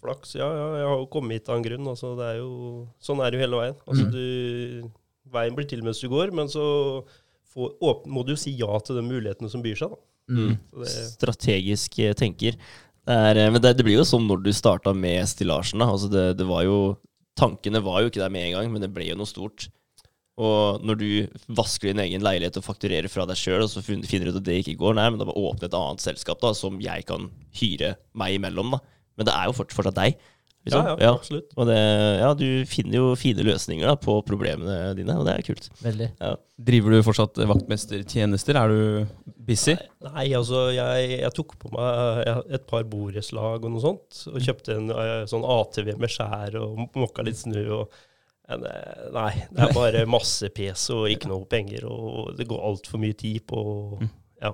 flaks, 0.00 0.32
ja, 0.38 0.46
ja, 0.48 0.66
jeg 0.80 0.86
har 0.88 1.00
jo 1.02 1.08
kommet 1.12 1.36
hit 1.40 1.50
av 1.52 1.58
en 1.58 1.66
grunn. 1.66 1.90
Altså, 1.92 2.14
det 2.16 2.30
er 2.32 2.38
jo, 2.40 2.48
sånn 3.04 3.20
er 3.20 3.28
det 3.34 3.40
jo 3.40 3.44
hele 3.44 3.60
veien. 3.60 3.76
Altså, 3.84 4.06
Mm. 4.08 4.12
du, 4.14 4.90
veien 5.34 5.56
blir 5.58 5.68
til 5.68 5.82
mens 5.84 6.00
du 6.00 6.08
går, 6.08 6.32
men 6.32 6.48
så 6.48 6.64
får, 7.52 7.74
åpne, 7.84 8.12
må 8.14 8.22
du 8.24 8.32
jo 8.32 8.40
si 8.40 8.54
ja 8.56 8.78
til 8.80 8.96
de 8.96 9.04
mulighetene 9.04 9.50
som 9.52 9.60
byr 9.66 9.76
seg. 9.82 9.92
Da. 9.92 10.00
Mm. 10.38 10.54
Strategisk 11.12 11.98
eh, 12.04 12.14
tenker. 12.16 12.56
Det 13.08 13.16
er, 13.16 13.38
eh, 13.40 13.50
men 13.52 13.62
det, 13.64 13.72
det 13.78 13.86
blir 13.86 13.96
jo 13.96 14.06
som 14.06 14.26
når 14.28 14.42
du 14.44 14.50
starta 14.52 14.92
med 14.92 15.24
stillasjen. 15.30 15.80
Altså 15.84 16.10
det, 16.12 16.30
det 16.40 16.48
var 16.48 16.66
jo 16.68 16.80
Tankene 17.38 17.78
var 17.86 18.02
jo 18.02 18.08
ikke 18.10 18.18
der 18.18 18.32
med 18.34 18.48
en 18.48 18.54
gang, 18.56 18.70
men 18.72 18.82
det 18.82 18.88
ble 18.90 19.04
jo 19.06 19.14
noe 19.14 19.30
stort. 19.30 19.68
Og 20.42 20.82
når 20.82 20.96
du 20.98 21.10
vasker 21.54 21.92
din 21.92 22.00
egen 22.02 22.24
leilighet 22.26 22.56
og 22.58 22.64
fakturerer 22.66 23.06
fra 23.10 23.22
deg 23.30 23.38
sjøl, 23.38 23.62
og 23.62 23.70
så 23.70 23.82
finner 23.82 24.26
du 24.26 24.32
ut 24.32 24.40
at 24.40 24.46
det 24.48 24.56
ikke 24.58 24.74
går, 24.80 24.96
nei, 24.98 25.04
men 25.06 25.20
da 25.20 25.26
bare 25.28 25.38
åpne 25.46 25.68
et 25.68 25.76
annet 25.78 26.02
selskap 26.02 26.42
da, 26.42 26.50
som 26.58 26.80
jeg 26.82 27.06
kan 27.06 27.28
hyre 27.60 27.92
meg 28.18 28.40
imellom. 28.40 28.74
da. 28.74 28.80
Men 29.14 29.28
det 29.30 29.36
er 29.36 29.46
jo 29.46 29.54
fortsatt 29.54 30.00
deg. 30.00 30.18
Liksom. 30.66 30.84
ja, 30.84 30.96
ja, 31.00 31.12
absolutt. 31.14 31.52
Og 31.56 31.68
det, 31.70 31.76
ja, 32.20 32.32
du 32.36 32.46
finner 32.68 32.98
jo 32.98 33.12
fine 33.16 33.44
løsninger 33.46 33.88
da, 33.88 33.94
på 33.96 34.18
problemene 34.26 34.90
dine, 34.98 35.14
og 35.16 35.24
det 35.28 35.36
er 35.38 35.46
kult. 35.46 35.68
Veldig. 35.80 36.08
Driver 36.68 36.92
du 36.92 36.98
fortsatt 37.06 37.40
vaktmestertjenester? 37.48 38.58
Er 38.60 38.74
du 38.74 39.30
busy? 39.48 39.78
Nei, 40.04 40.26
altså, 40.36 40.66
jeg, 40.74 41.14
jeg 41.22 41.32
tok 41.38 41.56
på 41.62 41.72
meg 41.72 42.20
et 42.58 42.66
par 42.68 42.84
borettslag 42.90 43.64
og 43.64 43.72
noe 43.72 43.84
sånt, 43.84 44.20
og 44.32 44.42
kjøpte 44.44 44.76
en 44.76 44.92
eh, 44.92 45.22
sånn 45.30 45.46
ATV 45.46 45.94
med 45.96 46.12
skjær 46.12 46.58
og 46.60 46.84
mokka 46.98 47.24
litt 47.24 47.40
snø. 47.40 47.64
og 47.78 47.98
eh, 48.50 49.08
Nei, 49.14 49.30
det 49.54 49.68
er 49.70 49.76
bare 49.76 50.04
masse 50.10 50.50
pes 50.52 50.88
og 50.92 51.08
ikke 51.14 51.30
noe 51.32 51.48
penger, 51.48 51.86
og 51.88 52.34
det 52.36 52.48
går 52.50 52.66
altfor 52.72 53.00
mye 53.06 53.16
tid 53.16 53.46
på 53.48 53.62
Ja. 54.42 54.52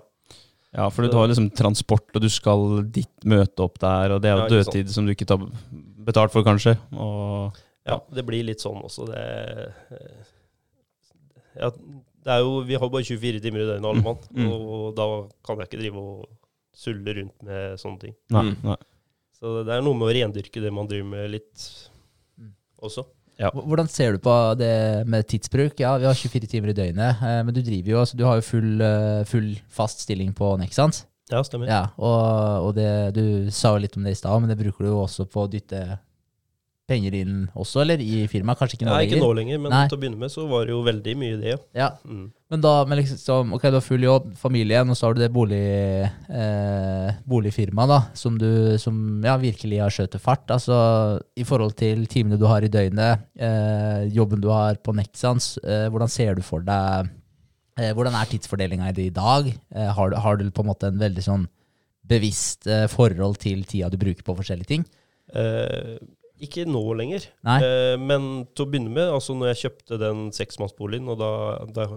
Ja, 0.75 0.89
for 0.91 1.07
du 1.07 1.15
har 1.15 1.29
liksom 1.31 1.53
transport, 1.55 2.09
og 2.15 2.23
du 2.23 2.27
skal 2.31 2.81
ditt 2.91 3.27
møte 3.31 3.63
opp 3.63 3.77
der, 3.83 4.17
og 4.17 4.23
det 4.23 4.31
er 4.31 4.41
jo 4.41 4.47
Ja, 4.47 4.53
dødtid 4.57 4.91
som 4.91 5.07
du 5.07 5.13
ikke 5.15 5.29
tar 5.31 5.43
betalt 6.05 6.33
for, 6.33 6.45
kanskje. 6.47 6.77
Og 6.93 7.57
ja, 7.87 7.99
det 8.15 8.25
blir 8.27 8.45
litt 8.47 8.61
sånn 8.65 8.81
også. 8.85 9.07
Det 9.11 9.25
eh, 9.91 10.31
ja, 11.61 11.71
det 12.25 12.33
er 12.33 12.41
jo, 12.43 12.61
Vi 12.67 12.75
har 12.81 12.89
bare 12.91 13.05
24 13.07 13.41
timer 13.45 13.63
i 13.65 13.69
døgnet, 13.69 13.85
alle 13.91 14.03
mann, 14.03 14.19
Mm. 14.35 14.49
og 14.51 14.95
da 14.97 15.07
kan 15.47 15.59
jeg 15.61 15.69
ikke 15.69 15.83
drive 15.83 15.97
og 16.01 16.29
sulle 16.75 17.15
rundt 17.21 17.43
med 17.43 17.79
sånne 17.79 18.01
ting. 18.01 18.15
nei, 18.31 18.43
Mm. 18.43 18.57
nei. 18.65 18.77
Så 19.39 19.65
det 19.65 19.75
er 19.75 19.83
noe 19.83 19.95
med 19.95 20.09
å 20.09 20.15
rendyrke 20.15 20.61
det 20.63 20.73
man 20.73 20.87
driver 20.89 21.05
med, 21.11 21.31
litt 21.31 21.89
Mm. 22.41 22.53
også. 22.83 23.05
Ja. 23.39 23.51
Hvordan 23.51 23.89
ser 23.89 24.13
du 24.13 24.19
på 24.19 24.57
det 24.57 25.07
med 25.07 25.27
tidsbruk? 25.27 25.79
Ja, 25.79 25.97
vi 25.99 26.05
har 26.07 26.15
24 26.15 26.47
timer 26.47 26.69
i 26.71 26.73
døgnet, 26.73 27.21
eh, 27.23 27.43
men 27.43 27.53
du 27.55 27.61
driver 27.63 27.89
jo, 27.91 28.03
så 28.07 28.17
du 28.17 28.25
har 28.25 28.37
jo 28.37 28.43
full, 28.43 28.81
eh, 28.81 29.25
full 29.25 29.57
fast 29.69 29.99
stilling 30.01 30.33
på 30.33 30.57
Nexans. 30.59 31.05
Ja, 31.33 31.41
stemmer. 31.47 31.71
Ja, 31.71 31.83
og, 31.97 32.69
og 32.69 32.75
det, 32.77 32.89
du 33.17 33.51
sa 33.55 33.73
jo 33.77 33.85
litt 33.85 33.97
om 33.97 34.05
det 34.05 34.13
i 34.13 34.19
stad, 34.21 34.41
men 34.45 34.51
det 34.53 34.59
bruker 34.61 34.85
du 34.85 34.91
jo 34.93 35.05
også 35.07 35.25
på 35.31 35.47
å 35.47 35.51
dytte 35.51 35.99
penger 36.85 37.15
inn 37.17 37.37
også, 37.57 37.81
eller 37.81 38.01
i 38.05 38.27
firmaet? 38.29 38.59
Kanskje 38.61 38.77
ikke 38.77 38.85
nå 38.85 38.93
lenger? 38.93 39.01
Nei, 39.01 39.09
ikke 39.09 39.23
nå 39.25 39.29
lenger, 39.39 39.61
men 39.65 39.73
Nei. 39.73 39.85
til 39.89 39.97
å 39.97 40.01
begynne 40.03 40.21
med 40.21 40.33
så 40.35 40.43
var 40.51 40.67
det 40.69 40.75
jo 40.75 40.83
veldig 40.85 41.15
mye 41.17 41.39
det, 41.41 41.55
ja. 41.55 41.61
Ja, 41.81 41.87
Mm. 42.05 42.27
men 42.53 42.61
da, 42.61 42.73
men 42.85 42.99
liksom, 43.01 43.55
ok, 43.57 43.63
du 43.73 43.79
har 43.79 43.87
full 43.87 44.05
jobb, 44.05 44.27
familien, 44.37 44.91
og 44.93 44.99
så 45.01 45.07
har 45.09 45.17
du 45.17 45.23
det 45.25 45.31
bolig, 45.33 45.63
eh, 46.29 47.15
boligfirmaet 47.25 47.89
da, 47.89 47.99
som 48.21 48.37
du 48.37 48.77
som, 48.79 49.01
ja, 49.25 49.39
virkelig 49.41 49.81
har 49.81 49.97
skjøtet 49.97 50.21
fart. 50.21 50.45
Altså, 50.53 50.77
i 51.41 51.45
forhold 51.49 51.73
til 51.81 52.05
timene 52.07 52.37
du 52.39 52.45
har 52.53 52.61
i 52.61 52.69
døgnet, 52.69 53.25
eh, 53.41 54.05
jobben 54.13 54.45
du 54.45 54.51
har 54.53 54.77
på 54.77 54.93
Nexans, 54.95 55.55
eh, 55.65 55.89
hvordan 55.89 56.11
ser 56.13 56.35
du 56.37 56.43
for 56.45 56.61
deg, 56.61 57.09
hvordan 57.97 58.15
er 58.15 58.29
tidsfordelinga 58.31 58.91
i 58.91 58.97
det 58.97 59.07
i 59.11 59.15
dag? 59.15 59.49
Eh, 59.75 59.91
har, 59.97 60.11
du, 60.13 60.17
har 60.23 60.37
du 60.39 60.45
på 60.55 60.63
en 60.65 60.71
måte 60.71 60.91
en 60.93 61.01
veldig 61.01 61.25
sånn 61.27 61.47
bevisst 62.05 62.69
eh, 62.71 62.85
forhold 62.93 63.39
til 63.43 63.65
tida 63.69 63.89
du 63.91 63.97
bruker 64.01 64.27
på 64.27 64.37
forskjellige 64.39 64.71
ting? 64.71 64.85
Eh, 65.35 65.97
ikke 66.45 66.67
nå 66.69 66.83
lenger. 66.99 67.27
Eh, 67.65 67.95
men 68.01 68.45
til 68.53 68.67
å 68.67 68.71
begynne 68.71 68.93
med, 68.93 69.09
altså 69.09 69.37
når 69.39 69.53
jeg 69.53 69.63
kjøpte 69.65 69.99
den 70.03 70.29
seksmannsboligen, 70.37 71.09
og 71.11 71.21
da, 71.23 71.33
da, 71.75 71.89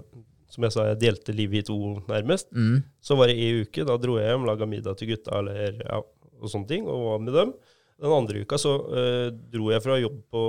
som 0.48 0.64
jeg 0.64 0.74
sa, 0.74 0.86
jeg 0.88 1.00
delte 1.02 1.34
livet 1.36 1.62
i 1.62 1.68
to 1.68 1.78
nærmest, 2.08 2.48
Mm, 2.54 2.80
så 3.04 3.18
var 3.18 3.28
det 3.28 3.38
ei 3.38 3.64
uke. 3.64 3.84
Da 3.86 3.98
dro 4.00 4.16
jeg 4.18 4.30
hjem, 4.32 4.46
laga 4.48 4.68
middag 4.70 4.98
til 4.98 5.12
gutta 5.12 5.42
eller, 5.42 5.82
ja, 5.84 6.00
og 6.38 6.52
sånne 6.52 6.70
ting, 6.70 6.86
og 6.88 7.04
var 7.04 7.24
med 7.26 7.36
dem. 7.36 7.52
Den 7.98 8.14
andre 8.14 8.44
uka 8.46 8.58
så 8.62 8.76
eh, 8.94 9.28
dro 9.52 9.72
jeg 9.72 9.82
fra 9.82 9.98
jobb 9.98 10.20
på 10.30 10.42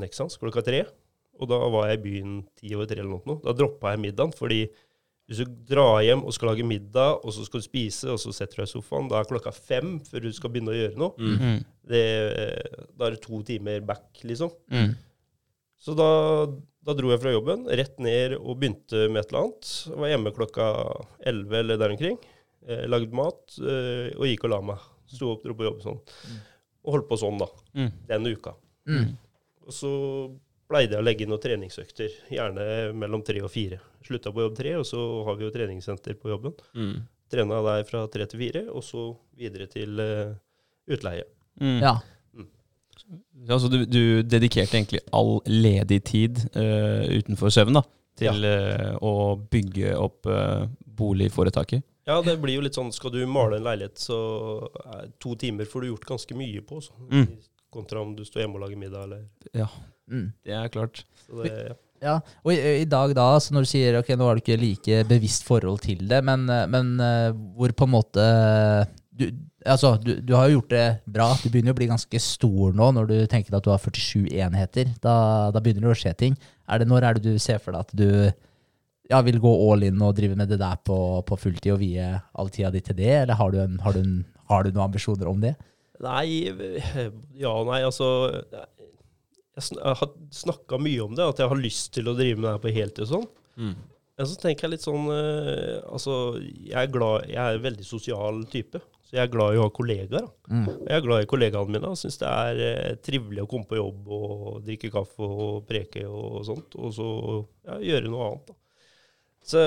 Nexans 0.00 0.38
klokka 0.40 0.64
tre. 0.64 0.86
Og 1.38 1.48
da 1.50 1.58
var 1.70 1.88
jeg 1.90 2.00
i 2.00 2.04
byen 2.04 2.36
ti 2.58 2.74
over 2.74 2.88
tre 2.90 3.00
eller 3.02 3.16
noe. 3.16 3.38
Da 3.44 3.54
droppa 3.56 3.94
jeg 3.94 4.02
middagen, 4.08 4.34
fordi 4.36 4.64
hvis 5.28 5.42
du 5.44 5.50
drar 5.68 5.98
hjem 6.00 6.22
og 6.24 6.32
skal 6.32 6.48
lage 6.54 6.64
middag, 6.64 7.18
og 7.20 7.34
så 7.36 7.44
skal 7.44 7.60
du 7.60 7.66
spise, 7.66 8.08
og 8.08 8.16
så 8.22 8.32
setter 8.32 8.56
du 8.56 8.62
deg 8.62 8.70
i 8.70 8.72
sofaen, 8.72 9.10
da 9.10 9.18
er 9.20 9.28
klokka 9.28 9.52
fem 9.52 9.98
før 10.06 10.24
du 10.24 10.30
skal 10.32 10.50
begynne 10.54 10.72
å 10.72 10.78
gjøre 10.78 10.96
noe. 11.02 11.12
Mm. 11.20 11.58
Det, 11.90 12.04
da 12.96 13.06
er 13.10 13.14
det 13.16 13.20
to 13.26 13.42
timer 13.44 13.84
back, 13.84 14.06
liksom. 14.24 14.54
Mm. 14.72 14.94
Så 15.84 15.94
da, 15.94 16.08
da 16.82 16.94
dro 16.96 17.12
jeg 17.12 17.20
fra 17.22 17.34
jobben, 17.34 17.68
rett 17.68 18.00
ned 18.02 18.38
og 18.38 18.56
begynte 18.58 19.04
med 19.12 19.20
et 19.20 19.30
eller 19.30 19.44
annet. 19.44 19.68
Jeg 19.92 20.00
var 20.00 20.12
hjemme 20.14 20.32
klokka 20.40 20.66
11 21.28 21.60
eller 21.60 21.80
der 21.84 21.94
omkring. 21.94 22.18
Eh, 22.68 22.86
lagde 22.90 23.14
mat 23.16 23.60
eh, 23.62 24.08
og 24.16 24.26
gikk 24.26 24.48
og 24.48 24.54
la 24.56 24.62
meg. 24.72 24.88
Sto 25.12 25.34
opp, 25.36 25.44
dro 25.44 25.54
på 25.56 25.68
jobb 25.68 25.84
sånn. 25.84 26.00
Og 26.88 26.96
holdt 26.96 27.08
på 27.12 27.20
sånn, 27.20 27.38
da. 27.40 27.46
Mm. 27.76 27.92
Den 28.08 28.32
uka. 28.32 28.56
mm, 28.88 29.06
Og 29.68 29.76
så 29.76 29.92
pleide 30.68 30.96
jeg 30.96 31.02
å 31.02 31.06
legge 31.06 31.24
inn 31.24 31.32
noen 31.32 31.42
treningsøkter, 31.42 32.18
gjerne 32.32 32.66
mellom 32.96 33.22
tre 33.26 33.40
og 33.44 33.50
fire. 33.52 33.80
Slutta 34.04 34.32
på 34.34 34.44
jobb 34.44 34.58
tre, 34.58 34.74
og 34.80 34.86
så 34.88 35.00
har 35.26 35.38
vi 35.38 35.46
jo 35.46 35.54
treningssenter 35.54 36.18
på 36.20 36.32
jobben. 36.32 36.54
Mm. 36.76 36.94
Trena 37.32 37.62
der 37.64 37.88
fra 37.88 38.04
tre 38.12 38.26
til 38.28 38.42
fire, 38.44 38.64
og 38.72 38.84
så 38.84 39.08
videre 39.38 39.68
til 39.72 40.00
uh, 40.00 40.36
utleie. 40.88 41.26
Mm. 41.60 41.82
ja. 41.82 41.98
Ja, 43.48 43.56
så 43.56 43.70
du, 43.72 43.84
du 43.88 44.22
dedikerte 44.26 44.76
egentlig 44.76 45.00
all 45.16 45.38
ledig 45.48 46.02
tid 46.04 46.40
uh, 46.52 47.06
utenfor 47.08 47.52
søvn 47.54 47.78
da, 47.78 47.82
til 48.18 48.44
eh, 48.44 48.90
å 49.00 49.12
bygge 49.48 49.94
opp 49.96 50.28
uh, 50.28 50.66
boligforetaket? 50.98 51.86
Ja, 52.08 52.18
det 52.24 52.34
blir 52.42 52.58
jo 52.58 52.64
litt 52.64 52.76
sånn, 52.76 52.90
skal 52.92 53.14
du 53.14 53.22
male 53.30 53.56
en 53.56 53.64
leilighet, 53.64 53.96
så 54.02 54.18
er 54.82 55.08
to 55.22 55.32
timer 55.40 55.68
får 55.70 55.84
du 55.84 55.90
gjort 55.92 56.08
ganske 56.10 56.36
mye 56.36 56.64
på, 56.66 56.82
så. 56.84 56.96
Mm. 57.08 57.38
kontra 57.72 58.02
om 58.04 58.12
du 58.16 58.26
står 58.26 58.44
hjemme 58.44 58.58
og 58.58 58.66
lager 58.66 58.80
middag, 58.80 59.08
eller 59.08 59.24
Ja, 59.56 59.70
Mm. 60.08 60.32
det 60.46 60.56
er 60.56 60.72
klart. 60.72 61.04
så 61.26 61.44
det, 61.44 61.52
ja. 61.70 61.76
Ja, 61.98 62.20
og 62.44 62.52
i, 62.54 62.58
i 62.84 62.86
dag 62.86 63.10
da, 63.16 63.26
så 63.42 63.54
når 63.54 63.64
du 63.66 63.70
sier 63.72 63.98
ok, 63.98 64.12
nå 64.14 64.28
har 64.28 64.38
du 64.38 64.42
ikke 64.44 64.60
like 64.60 65.02
bevisst 65.08 65.46
forhold 65.48 65.80
til 65.82 66.04
det, 66.10 66.20
men, 66.26 66.44
eh, 66.52 66.66
men 66.70 66.92
eh, 67.02 67.30
hvor 67.58 67.74
på 67.74 67.88
en 67.88 67.94
måte 67.96 68.26
du, 69.18 69.24
altså, 69.66 69.96
du, 69.98 70.12
du 70.22 70.34
har 70.36 70.46
jo 70.46 70.60
gjort 70.60 70.70
det 70.70 70.86
bra. 71.10 71.32
Du 71.42 71.48
begynner 71.50 71.74
å 71.74 71.78
bli 71.78 71.88
ganske 71.90 72.20
stor 72.22 72.76
nå 72.76 72.92
når 72.94 73.08
du 73.10 73.16
tenker 73.30 73.56
at 73.58 73.66
du 73.66 73.72
har 73.72 73.82
47 73.82 74.28
enheter. 74.30 74.92
Da, 75.02 75.14
da 75.54 75.62
begynner 75.62 75.88
det 75.88 75.96
å 75.96 75.98
skje 75.98 76.14
ting. 76.20 76.36
Er 76.70 76.78
det, 76.78 76.86
når 76.90 77.06
er 77.08 77.18
det 77.18 77.34
du 77.34 77.42
ser 77.42 77.58
for 77.62 77.74
deg 77.74 77.82
at 77.82 77.96
du 77.98 78.08
ja, 79.10 79.18
vil 79.24 79.40
gå 79.42 79.50
all 79.66 79.86
in 79.88 79.98
og 80.04 80.14
drive 80.18 80.36
med 80.38 80.52
det 80.52 80.60
der 80.60 80.78
på, 80.86 80.98
på 81.26 81.40
fulltid 81.40 81.74
og 81.74 81.82
vie 81.82 82.06
all 82.38 82.52
tida 82.54 82.70
di 82.70 82.84
til 82.84 82.98
det, 82.98 83.14
eller 83.24 83.40
har 83.40 83.50
du, 83.50 83.58
en, 83.64 83.78
har, 83.82 83.96
du 83.96 84.04
en, 84.04 84.18
har 84.52 84.64
du 84.64 84.70
noen 84.70 84.86
ambisjoner 84.86 85.30
om 85.30 85.40
det? 85.42 85.56
Nei, 86.04 86.52
ja 87.42 87.50
og 87.50 87.72
nei, 87.72 87.80
altså 87.82 88.30
Jeg, 89.58 89.94
har 90.00 90.10
snakka 90.34 90.78
mye 90.82 91.04
om 91.04 91.14
det, 91.18 91.26
at 91.26 91.42
jeg 91.42 91.50
har 91.50 91.60
lyst 91.60 91.92
til 91.96 92.10
å 92.10 92.16
drive 92.18 92.38
med 92.38 92.48
det 92.48 92.54
her 92.56 92.62
på 92.62 92.74
heltid 92.74 93.06
og 93.06 93.10
sånn. 93.12 93.26
Mm. 93.58 93.74
Men 94.18 94.26
så 94.26 94.38
tenker 94.38 94.66
jeg 94.66 94.74
litt 94.76 94.84
sånn 94.84 95.06
eh, 95.14 95.78
Altså, 95.86 96.12
jeg 96.42 96.76
er 96.78 96.90
glad 96.94 97.24
Jeg 97.26 97.38
er 97.42 97.56
en 97.56 97.64
veldig 97.64 97.86
sosial 97.86 98.40
type. 98.50 98.80
Så 99.08 99.16
jeg 99.16 99.22
er 99.24 99.30
glad 99.32 99.54
i 99.54 99.60
å 99.60 99.64
ha 99.64 99.72
kollegaer. 99.72 100.26
Da. 100.26 100.52
Mm. 100.52 100.66
Jeg 100.84 100.94
er 100.98 101.04
glad 101.06 101.22
i 101.24 101.28
kollegaene 101.30 101.72
mine 101.72 101.92
og 101.94 101.96
syns 101.96 102.18
det 102.20 102.28
er 102.28 102.58
eh, 102.66 102.96
trivelig 103.00 103.44
å 103.44 103.48
komme 103.48 103.68
på 103.70 103.78
jobb 103.78 104.10
og 104.12 104.58
drikke 104.66 104.90
kaffe 104.92 105.24
og 105.24 105.62
preke 105.70 106.04
og 106.04 106.42
sånt. 106.44 106.76
Og 106.76 106.92
så 106.92 107.08
ja, 107.70 107.78
gjøre 107.92 108.12
noe 108.12 108.26
annet, 108.26 108.50
da. 108.50 108.58
Så 109.48 109.64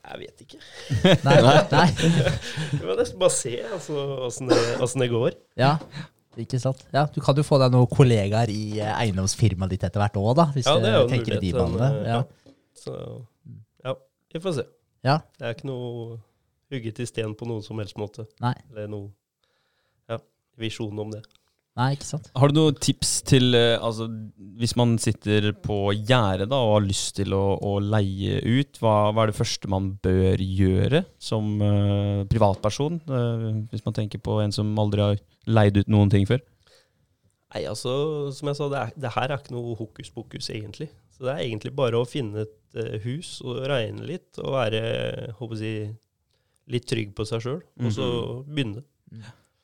jeg 0.00 0.20
vet 0.20 0.44
ikke. 0.44 0.60
Nei, 1.26 1.36
nei. 1.70 1.88
Vi 2.80 2.84
må 2.84 2.96
nesten 2.98 3.20
bare 3.20 3.32
se 3.32 3.54
altså, 3.62 4.04
åssen 4.26 4.52
det, 4.52 4.60
åssen 4.84 5.04
det 5.04 5.10
går. 5.12 5.36
Ja, 5.60 5.78
ikke 6.38 6.60
sant. 6.62 6.84
Ja, 6.94 7.06
du 7.10 7.18
kan 7.24 7.36
jo 7.36 7.42
få 7.46 7.58
deg 7.62 7.72
noen 7.74 7.88
kollegaer 7.90 8.50
i 8.52 8.78
eh, 8.78 8.92
eiendomsfirmaet 9.06 9.72
ditt 9.74 9.86
etter 9.88 10.02
hvert 10.02 10.18
òg, 10.20 10.30
da. 10.38 10.46
Hvis 10.54 10.68
Ja, 10.70 10.76
det 10.78 10.92
er 10.92 11.00
jo 11.00 11.08
tenker 11.10 11.36
i 11.36 11.40
de 11.42 11.52
mulighet, 11.52 11.78
banene. 11.78 12.04
eh, 12.04 12.12
Ja. 12.14 12.22
Så 12.80 12.94
ja, 13.84 13.94
vi 14.32 14.40
får 14.40 14.54
se. 14.60 14.66
Ja. 15.04 15.18
Det 15.38 15.48
er 15.48 15.56
ikke 15.56 15.66
noe 15.68 16.20
hugget 16.70 17.00
i 17.02 17.06
sten 17.08 17.34
på 17.34 17.48
noen 17.50 17.62
som 17.66 17.78
helst 17.82 17.98
måte. 17.98 18.26
Nei. 18.40 18.54
Eller 18.70 18.88
noe 18.88 19.10
ja, 20.08 20.18
visjon 20.60 20.96
om 21.02 21.10
det. 21.10 21.22
Nei, 21.78 21.92
ikke 21.94 22.04
sant. 22.08 22.26
Har 22.36 22.50
du 22.50 22.56
noen 22.58 22.78
tips 22.82 23.10
til 23.30 23.54
eh, 23.54 23.78
altså, 23.78 24.08
Hvis 24.58 24.74
man 24.76 24.96
sitter 24.98 25.52
på 25.54 25.92
gjerdet 25.94 26.50
og 26.50 26.72
har 26.74 26.82
lyst 26.82 27.14
til 27.20 27.32
å, 27.32 27.56
å 27.62 27.76
leie 27.80 28.40
ut, 28.42 28.80
hva, 28.82 29.12
hva 29.14 29.22
er 29.24 29.30
det 29.30 29.38
første 29.38 29.70
man 29.70 29.92
bør 30.02 30.42
gjøre 30.42 31.04
som 31.22 31.52
uh, 31.62 32.26
privatperson? 32.28 32.98
Uh, 33.08 33.62
hvis 33.70 33.84
man 33.86 33.96
tenker 33.96 34.18
på 34.18 34.40
en 34.42 34.52
som 34.52 34.72
aldri 34.82 35.04
har 35.04 35.22
leid 35.50 35.80
ut 35.80 35.90
noen 35.92 36.12
ting 36.12 36.26
før? 36.28 36.42
Nei, 37.50 37.64
altså, 37.66 37.92
som 38.34 38.50
jeg 38.50 38.58
sa, 38.60 38.68
det, 38.70 38.80
er, 38.80 38.94
det 39.02 39.14
her 39.16 39.26
er 39.26 39.40
ikke 39.40 39.56
noe 39.56 39.74
hokus 39.78 40.12
pokus, 40.14 40.50
egentlig. 40.54 40.90
Så 41.10 41.26
det 41.26 41.34
er 41.34 41.42
egentlig 41.48 41.74
bare 41.76 41.98
å 41.98 42.06
finne 42.08 42.46
et 42.46 42.78
uh, 42.78 42.94
hus 43.02 43.40
og 43.42 43.64
regne 43.70 44.06
litt, 44.06 44.30
og 44.38 44.54
være 44.54 44.82
håper 45.40 45.64
jeg, 45.66 45.90
litt 46.70 46.86
trygg 46.86 47.12
på 47.18 47.26
seg 47.26 47.42
sjøl, 47.42 47.60
og 47.82 47.92
så 47.94 48.06
begynne. 48.46 48.84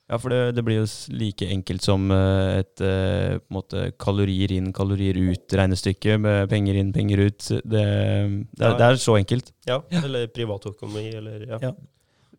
Ja, 0.07 0.19
for 0.23 0.31
det, 0.31 0.55
det 0.55 0.63
blir 0.67 0.81
jo 0.81 0.87
like 1.19 1.49
enkelt 1.51 1.83
som 1.83 2.05
eh, 2.15 2.61
et 2.61 2.83
eh, 2.85 3.39
måte 3.51 3.89
kalorier 3.99 4.53
inn, 4.55 4.69
kalorier 4.75 5.19
ut-regnestykke 5.19 6.15
med 6.23 6.47
penger 6.51 6.79
inn, 6.79 6.93
penger 6.95 7.25
ut. 7.27 7.49
Det, 7.51 7.63
det, 7.65 7.83
er, 7.83 8.77
det 8.79 8.87
er 8.87 9.01
så 9.03 9.17
enkelt. 9.19 9.51
Ja, 9.67 9.81
eller 9.99 10.29
privatøkonomi, 10.31 11.09
eller 11.19 11.47
ja. 11.49 11.59
Ja. 11.65 11.73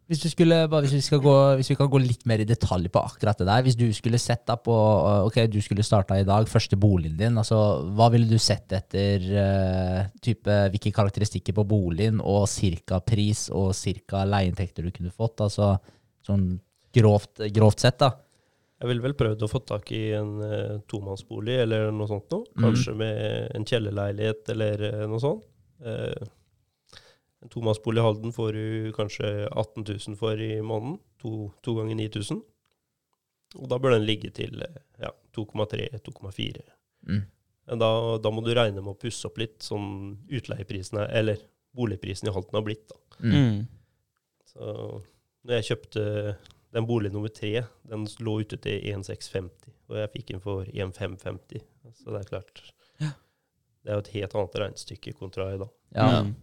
Hvis, 0.07 0.21
du 0.23 0.29
skulle, 0.31 0.57
hvis, 0.71 0.93
vi 1.11 1.17
gå, 1.19 1.33
hvis 1.59 1.69
vi 1.73 1.75
kan 1.75 1.89
gå 1.91 1.99
litt 1.99 2.21
mer 2.29 2.39
i 2.39 2.47
detalj 2.47 2.87
på 2.93 3.01
akkurat 3.03 3.39
det 3.41 3.47
der. 3.49 3.63
Hvis 3.65 3.75
du 3.75 3.85
skulle 3.95 4.19
sett 4.21 4.47
på 4.63 4.75
uh, 4.75 5.25
Ok, 5.27 5.41
du 5.51 5.59
skulle 5.63 5.83
starta 5.83 6.15
i 6.15 6.27
dag, 6.27 6.47
første 6.47 6.79
boligen 6.79 7.17
din. 7.19 7.39
altså 7.41 7.57
Hva 7.97 8.07
ville 8.13 8.29
du 8.29 8.39
sett 8.39 8.71
etter 8.77 9.25
uh, 9.35 10.05
type, 10.23 10.61
hvilke 10.71 10.93
karakteristikker 10.95 11.57
på 11.57 11.67
boligen, 11.67 12.21
og 12.23 12.47
cirka 12.51 13.01
pris 13.03 13.49
og 13.51 13.73
cirka 13.75 14.23
leieinntekter 14.23 14.87
du 14.87 14.95
kunne 14.95 15.11
fått? 15.11 15.43
altså 15.43 15.75
Sånn 16.27 16.55
grovt, 16.95 17.43
grovt 17.55 17.83
sett, 17.83 17.99
da. 17.99 18.13
Jeg 18.77 18.91
ville 18.91 19.01
vel 19.01 19.15
prøvd 19.17 19.43
å 19.45 19.49
få 19.49 19.61
tak 19.65 19.91
i 19.95 20.01
en 20.15 20.33
uh, 20.39 20.79
tomannsbolig 20.89 21.55
eller 21.63 21.91
noe 21.91 22.09
sånt 22.09 22.29
noe. 22.33 22.45
Mm. 22.53 22.65
Kanskje 22.67 22.97
med 22.99 23.21
en 23.57 23.65
kjellerleilighet 23.65 24.51
eller 24.53 24.83
uh, 24.87 25.05
noe 25.09 25.21
sånt. 25.23 25.47
Eh, 25.77 26.27
en 27.43 27.51
tomannsbolig 27.53 28.01
i 28.01 28.05
Halden 28.05 28.33
får 28.33 28.53
du 28.53 28.93
kanskje 28.97 29.27
18 29.47 29.85
000 30.07 30.17
for 30.19 30.41
i 30.41 30.61
måneden. 30.61 30.97
To, 31.21 31.51
to 31.65 31.75
ganger 31.77 31.95
9000. 31.99 32.41
Og 33.57 33.69
da 33.71 33.79
bør 33.79 33.95
den 33.95 34.07
ligge 34.07 34.31
til 34.35 34.61
eh, 34.65 34.79
ja, 35.01 35.11
2,3-2,4. 35.37 36.65
Mm. 37.07 37.23
Men 37.67 37.83
da, 37.83 37.91
da 38.23 38.31
må 38.31 38.41
du 38.43 38.53
regne 38.55 38.81
med 38.81 38.95
å 38.95 38.99
pusse 38.99 39.27
opp 39.27 39.39
litt, 39.41 39.59
sånn 39.63 40.17
utleieprisene, 40.33 41.05
eller 41.19 41.41
boligprisen 41.77 42.29
i 42.29 42.33
Halden 42.33 42.57
har 42.57 42.65
blitt. 42.65 42.87
da. 42.89 42.99
Mm. 43.27 43.65
Så 44.47 44.71
når 45.43 45.59
jeg 45.59 45.67
kjøpte 45.71 46.03
den 46.75 46.87
bolig 46.87 47.11
nummer 47.13 47.31
tre, 47.31 47.61
den 47.87 48.07
lå 48.23 48.39
ute 48.43 48.59
til 48.63 48.81
1650, 48.91 49.75
og 49.87 50.01
jeg 50.01 50.13
fikk 50.15 50.33
den 50.33 50.43
for 50.43 50.67
1550. 50.67 51.63
Så 51.95 52.11
det 52.11 52.23
er 52.23 52.31
klart 52.31 52.63
Det 52.97 53.93
er 53.93 53.95
jo 53.95 54.03
et 54.03 54.15
helt 54.17 54.33
annet 54.35 54.57
regnestykke 54.59 55.13
kontra 55.15 55.51
i 55.53 55.59
dag. 55.61 55.69
Ja. 55.95 56.07
Mm. 56.25 56.33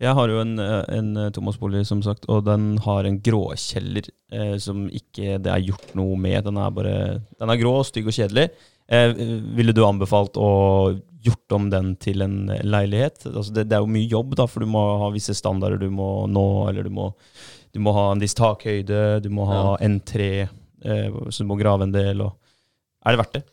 Jeg 0.00 0.16
har 0.16 0.30
jo 0.32 0.38
en, 0.40 0.54
eh, 0.58 0.84
en 0.96 1.10
eh, 1.20 1.30
Thomas-bolig, 1.36 1.82
som 1.88 2.00
sagt, 2.02 2.24
og 2.32 2.46
den 2.46 2.78
har 2.86 3.04
en 3.04 3.18
gråkjeller 3.20 4.06
eh, 4.32 4.56
som 4.62 4.86
ikke 4.88 5.36
det 5.44 5.52
er 5.52 5.66
gjort 5.66 5.92
noe 5.98 6.16
med. 6.16 6.42
Den 6.46 6.56
er 6.56 6.70
bare 6.72 6.94
Den 7.38 7.52
er 7.52 7.60
grå, 7.60 7.74
stygg 7.84 8.08
og 8.08 8.16
kjedelig. 8.16 8.48
Eh, 8.88 9.12
ville 9.58 9.74
du 9.76 9.84
anbefalt 9.84 10.40
å 10.40 10.48
gjort 11.20 11.52
om 11.52 11.68
den 11.70 11.92
til 12.00 12.24
en 12.24 12.48
leilighet? 12.64 13.26
Altså 13.28 13.52
det, 13.52 13.66
det 13.68 13.76
er 13.76 13.84
jo 13.84 13.92
mye 13.92 14.08
jobb, 14.08 14.34
da, 14.40 14.46
for 14.48 14.64
du 14.64 14.70
må 14.72 14.82
ha 15.02 15.10
visse 15.12 15.36
standarder 15.36 15.78
du 15.82 15.90
må 15.92 16.26
nå, 16.32 16.46
eller 16.70 16.88
du 16.88 16.94
må, 16.96 17.10
du 17.76 17.82
må 17.84 17.92
ha 17.94 18.08
en 18.14 18.22
viss 18.24 18.34
takhøyde, 18.38 19.20
du 19.20 19.28
må 19.36 19.44
ha 19.50 19.76
N3, 19.84 20.30
eh, 20.48 21.18
så 21.28 21.44
du 21.44 21.50
må 21.50 21.60
grave 21.60 21.86
en 21.86 21.92
del. 21.94 22.24
Og 22.24 23.04
er 23.04 23.12
det 23.14 23.20
verdt 23.20 23.36
det? 23.36 23.44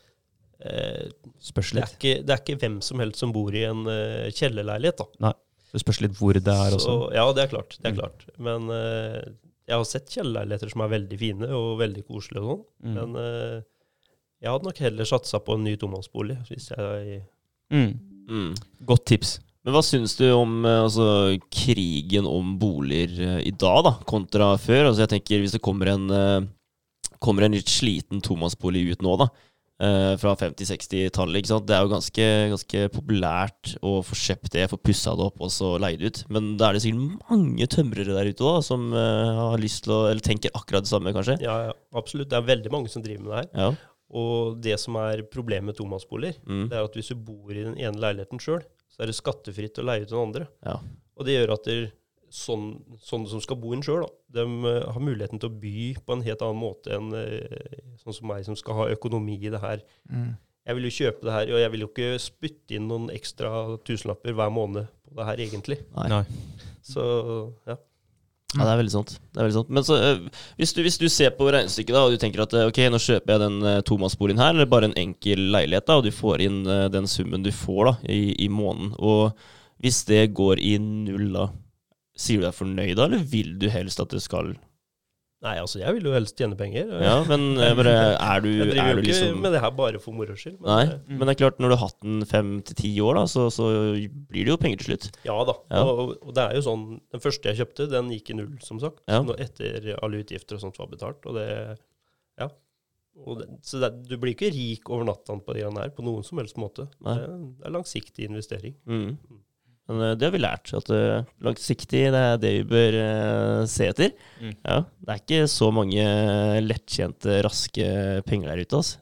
Eh, 0.64 1.04
Spørs 1.48 1.70
det, 1.76 1.84
er 1.84 1.92
ikke, 1.94 2.16
det 2.26 2.34
er 2.34 2.40
ikke 2.42 2.58
hvem 2.64 2.80
som 2.82 3.04
helst 3.04 3.22
som 3.22 3.36
bor 3.36 3.54
i 3.54 3.68
en 3.68 3.84
eh, 3.92 4.32
kjellerleilighet, 4.34 5.04
da. 5.04 5.28
Det 5.74 5.82
spørs 5.84 6.00
litt 6.06 6.16
hvor 6.18 6.34
det 6.38 6.48
er 6.54 6.76
også. 6.78 6.86
Så, 6.88 7.14
ja, 7.16 7.26
det 7.36 7.44
er 7.44 7.50
klart. 7.52 7.78
Det 7.82 7.90
er 7.90 7.96
Mm. 7.96 7.98
klart. 8.00 8.26
Men 8.40 8.70
uh, 8.72 9.22
jeg 9.68 9.76
har 9.76 9.84
sett 9.90 10.14
kjellerleiligheter 10.14 10.70
som 10.72 10.82
er 10.86 10.94
veldig 10.94 11.18
fine 11.20 11.50
og 11.52 11.74
veldig 11.82 12.06
koselige 12.08 12.44
og 12.44 12.52
sånn. 12.54 12.62
Mm. 12.88 12.94
Men 12.96 13.18
uh, 13.20 13.58
jeg 14.42 14.52
hadde 14.54 14.70
nok 14.70 14.78
heller 14.86 15.10
satsa 15.10 15.40
på 15.44 15.58
en 15.58 15.66
ny 15.68 15.76
tomannsbolig 15.82 16.38
hvis 16.52 16.70
jeg 16.76 17.24
Mm. 17.68 17.90
Mm. 18.32 18.52
Godt 18.88 19.06
tips. 19.12 19.40
Men 19.66 19.74
hva 19.76 19.82
syns 19.84 20.14
du 20.16 20.24
om 20.32 20.64
eh, 20.64 20.78
altså, 20.86 21.36
krigen 21.52 22.24
om 22.30 22.54
boliger 22.62 23.42
i 23.44 23.52
dag, 23.52 23.82
da, 23.84 23.92
kontra 24.08 24.54
før? 24.56 24.86
Altså, 24.88 25.02
jeg 25.04 25.10
tenker 25.18 25.42
Hvis 25.44 25.52
det 25.58 25.60
kommer 25.66 25.92
en, 25.92 26.48
kommer 27.20 27.44
en 27.44 27.52
litt 27.58 27.68
sliten 27.68 28.22
tomannsbolig 28.24 28.86
ut 28.94 29.02
nå, 29.04 29.18
da, 29.20 29.28
eh, 29.80 30.14
fra 30.22 30.34
50-60-tallet 30.40 31.42
ikke 31.42 31.52
sant? 31.52 31.68
Det 31.70 31.76
er 31.78 31.84
jo 31.86 31.92
ganske, 31.94 32.28
ganske 32.54 32.84
populært 32.94 33.74
å 33.86 33.98
få 34.06 34.18
kjøpt 34.18 34.52
det, 34.56 34.68
få 34.72 34.80
pussa 34.82 35.14
det 35.18 35.26
opp 35.28 35.42
og 35.44 35.52
så 35.54 35.74
leie 35.82 35.98
det 36.02 36.12
ut. 36.12 36.22
Men 36.34 36.56
da 36.60 36.70
er 36.70 36.78
det 36.78 36.84
sikkert 36.86 37.28
mange 37.30 37.68
tømrere 37.74 38.16
der 38.18 38.32
ute 38.32 38.44
da, 38.48 38.56
som 38.66 38.88
eh, 38.94 39.42
har 39.42 39.62
lyst 39.62 39.84
til 39.86 39.94
å 39.98 40.00
Eller 40.12 40.24
tenker 40.26 40.54
akkurat 40.58 40.86
det 40.88 40.92
samme, 40.94 41.14
kanskje? 41.16 41.38
Ja, 41.44 41.58
ja, 41.70 41.76
absolutt. 41.98 42.30
Det 42.32 42.40
er 42.40 42.48
veldig 42.50 42.72
mange 42.74 42.90
som 42.94 43.04
driver 43.06 43.24
med 43.26 43.34
det 43.34 43.42
her. 43.44 43.52
Ja. 43.68 43.94
Og 44.18 44.62
det 44.64 44.78
som 44.80 44.96
er 45.02 45.26
problemet 45.28 45.68
med 45.74 45.76
tomannsboliger, 45.82 46.38
Mm. 46.48 46.70
det 46.72 46.78
er 46.78 46.86
at 46.88 46.94
hvis 46.96 47.10
du 47.12 47.16
bor 47.16 47.52
i 47.52 47.64
den 47.66 47.76
ene 47.76 48.00
leiligheten 48.00 48.40
sjøl, 48.40 48.62
så 48.88 49.04
er 49.04 49.10
det 49.12 49.18
skattefritt 49.18 49.78
å 49.82 49.84
leie 49.86 50.06
ut 50.06 50.10
den 50.14 50.22
andre. 50.22 50.48
Ja. 50.64 50.78
Og 51.20 51.26
det 51.28 51.34
gjør 51.36 51.54
at 51.58 51.68
sånn, 52.38 52.68
sånne 53.04 53.30
som 53.32 53.42
skal 53.44 53.60
bo 53.62 53.74
inn 53.76 53.84
sjøl, 53.86 54.06
de 54.34 54.44
eh, 54.46 54.84
har 54.86 55.04
muligheten 55.04 55.42
til 55.42 55.50
å 55.50 55.60
by 55.62 55.88
på 56.06 56.18
en 56.18 56.26
helt 56.26 56.44
annen 56.46 56.62
måte 56.62 56.94
enn 56.98 57.10
eh, 57.18 57.80
sånn 58.04 58.20
som 58.20 58.30
meg, 58.30 58.46
som 58.48 58.58
skal 58.60 58.82
ha 58.82 58.92
økonomi 58.94 59.40
i 59.40 59.52
det 59.54 59.62
her. 59.64 59.84
Mm. 60.12 60.36
Jeg 60.68 60.78
vil 60.78 60.88
jo 60.88 60.96
kjøpe 60.98 61.28
det 61.28 61.34
her, 61.34 61.52
og 61.56 61.62
jeg 61.64 61.74
vil 61.74 61.84
jo 61.86 61.90
ikke 61.90 62.14
spytte 62.20 62.78
inn 62.78 62.88
noen 62.90 63.12
ekstra 63.16 63.52
tusenlapper 63.88 64.36
hver 64.36 64.54
måned 64.54 64.90
på 65.08 65.20
det 65.20 65.28
her, 65.30 65.44
egentlig. 65.48 65.80
Nei. 65.96 66.08
Nei. 66.12 66.24
Så 66.86 67.04
ja. 67.68 67.78
Ja, 68.56 68.64
det 68.64 68.72
er 68.72 68.80
veldig 68.80 68.92
sant. 68.94 69.10
Det 69.20 69.42
er 69.42 69.44
veldig 69.44 69.58
sant. 69.58 69.72
Men 69.76 69.84
så, 69.84 69.98
øh, 70.00 70.44
hvis, 70.60 70.72
du, 70.76 70.80
hvis 70.86 70.96
du 71.02 71.10
ser 71.12 71.34
på 71.36 71.50
regnestykket 71.52 71.96
da, 71.96 72.06
og 72.08 72.14
du 72.14 72.22
tenker 72.22 72.46
at 72.46 72.56
ok, 72.62 72.80
nå 72.94 73.00
kjøper 73.04 73.34
jeg 73.34 73.42
den 73.44 73.58
uh, 73.66 73.82
tomannsboligen 73.86 74.40
her, 74.40 74.54
eller 74.56 74.70
bare 74.72 74.88
en 74.88 74.96
enkel 75.00 75.50
leilighet, 75.52 75.88
da, 75.90 75.98
og 76.00 76.08
du 76.08 76.16
får 76.16 76.46
inn 76.46 76.62
den 76.94 77.10
summen 77.12 77.44
du 77.44 77.52
får 77.52 77.90
da, 77.90 77.94
i, 78.14 78.22
i 78.46 78.48
måneden, 78.52 78.94
og 79.04 79.36
hvis 79.84 80.04
det 80.08 80.30
går 80.38 80.62
i 80.64 80.78
null 80.82 81.28
da, 81.36 81.50
sier 82.18 82.42
du 82.42 82.48
deg 82.48 82.58
fornøyd 82.58 82.96
da, 82.98 83.06
eller 83.08 83.24
vil 83.30 83.56
du 83.62 83.70
helst 83.72 84.02
at 84.04 84.14
det 84.14 84.24
skal 84.26 84.56
Nei, 85.46 85.54
altså, 85.62 85.78
jeg 85.78 85.94
vil 85.94 86.08
jo 86.10 86.14
helst 86.16 86.34
tjene 86.40 86.56
penger. 86.58 86.88
Ja, 86.98 87.18
men 87.30 87.60
øh, 87.62 87.74
bare, 87.78 87.92
er 88.18 88.40
du, 88.42 88.48
jeg 88.50 88.72
driver 88.72 88.80
er 88.82 88.88
jo 88.90 89.02
ikke 89.04 89.10
liksom 89.12 89.44
med 89.44 89.54
det 89.54 89.60
her 89.62 89.74
bare 89.78 90.00
for 90.02 90.18
moro 90.18 90.34
skyld. 90.34 90.56
Men, 90.56 90.70
Nei, 90.72 90.86
mm. 90.98 91.12
men 91.12 91.30
det 91.30 91.36
er 91.36 91.40
klart, 91.44 91.60
når 91.62 91.70
du 91.70 91.76
har 91.76 91.84
hatt 91.84 91.98
den 92.08 92.24
fem 92.26 92.50
til 92.66 92.80
ti 92.80 92.92
år, 93.06 93.20
da, 93.20 93.26
så, 93.30 93.44
så 93.54 93.68
blir 93.94 94.48
det 94.48 94.50
jo 94.50 94.58
penger 94.64 94.82
til 94.82 94.90
slutt. 94.90 95.06
Ja 95.30 95.36
da. 95.46 95.56
Ja. 95.70 95.84
Og, 95.86 96.16
og 96.18 96.34
det 96.34 96.42
er 96.42 96.58
jo 96.58 96.64
sånn 96.66 96.88
Den 97.14 97.22
første 97.22 97.52
jeg 97.52 97.62
kjøpte, 97.62 97.90
den 97.92 98.10
gikk 98.16 98.34
i 98.34 98.40
null, 98.40 98.56
som 98.66 98.82
sagt. 98.82 99.04
Ja. 99.06 99.22
Etter 99.38 99.92
alle 100.00 100.24
utgifter 100.24 100.58
og 100.58 100.66
sånt 100.66 100.82
var 100.82 100.90
betalt. 100.96 101.22
Og 101.30 101.38
det 101.38 101.52
Ja. 102.42 102.50
Og 103.18 103.38
det, 103.40 103.48
så 103.66 103.80
det, 103.82 103.92
du 104.10 104.18
blir 104.22 104.34
ikke 104.34 104.50
rik 104.54 104.90
over 104.94 105.06
natta 105.06 105.38
på 105.38 105.54
de 105.54 105.62
greiene 105.62 105.86
her, 105.86 105.94
på 105.94 106.06
noen 106.06 106.26
som 106.26 106.42
helst 106.42 106.58
måte. 106.62 106.90
Det, 106.98 107.16
det 107.62 107.70
er 107.70 107.78
langsiktig 107.78 108.26
investering. 108.26 108.74
Mm. 108.90 109.42
Men 109.88 110.04
øh, 110.04 110.14
det 110.20 110.28
har 110.28 110.36
vi 110.36 110.44
lært, 110.44 110.74
at 110.76 110.90
øh, 110.92 111.28
langsiktig 111.48 112.06
det 112.12 112.22
er 112.22 112.40
det 112.42 112.54
vi 112.58 112.64
bør 112.68 112.98
øh, 113.02 113.68
se 113.72 113.88
etter. 113.88 114.16
Mm. 114.42 114.56
Ja, 114.66 114.82
Det 115.00 115.14
er 115.14 115.22
ikke 115.22 115.44
så 115.52 115.72
mange 115.72 116.08
lettjente, 116.66 117.42
raske 117.46 118.24
penger 118.28 118.52
der 118.52 118.66
ute, 118.66 118.82
altså. 118.82 118.98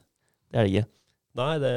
Det 0.46 0.60
er 0.60 0.62
det 0.62 0.74
ikke. 0.74 0.90
Nei, 1.36 1.54
det, 1.60 1.72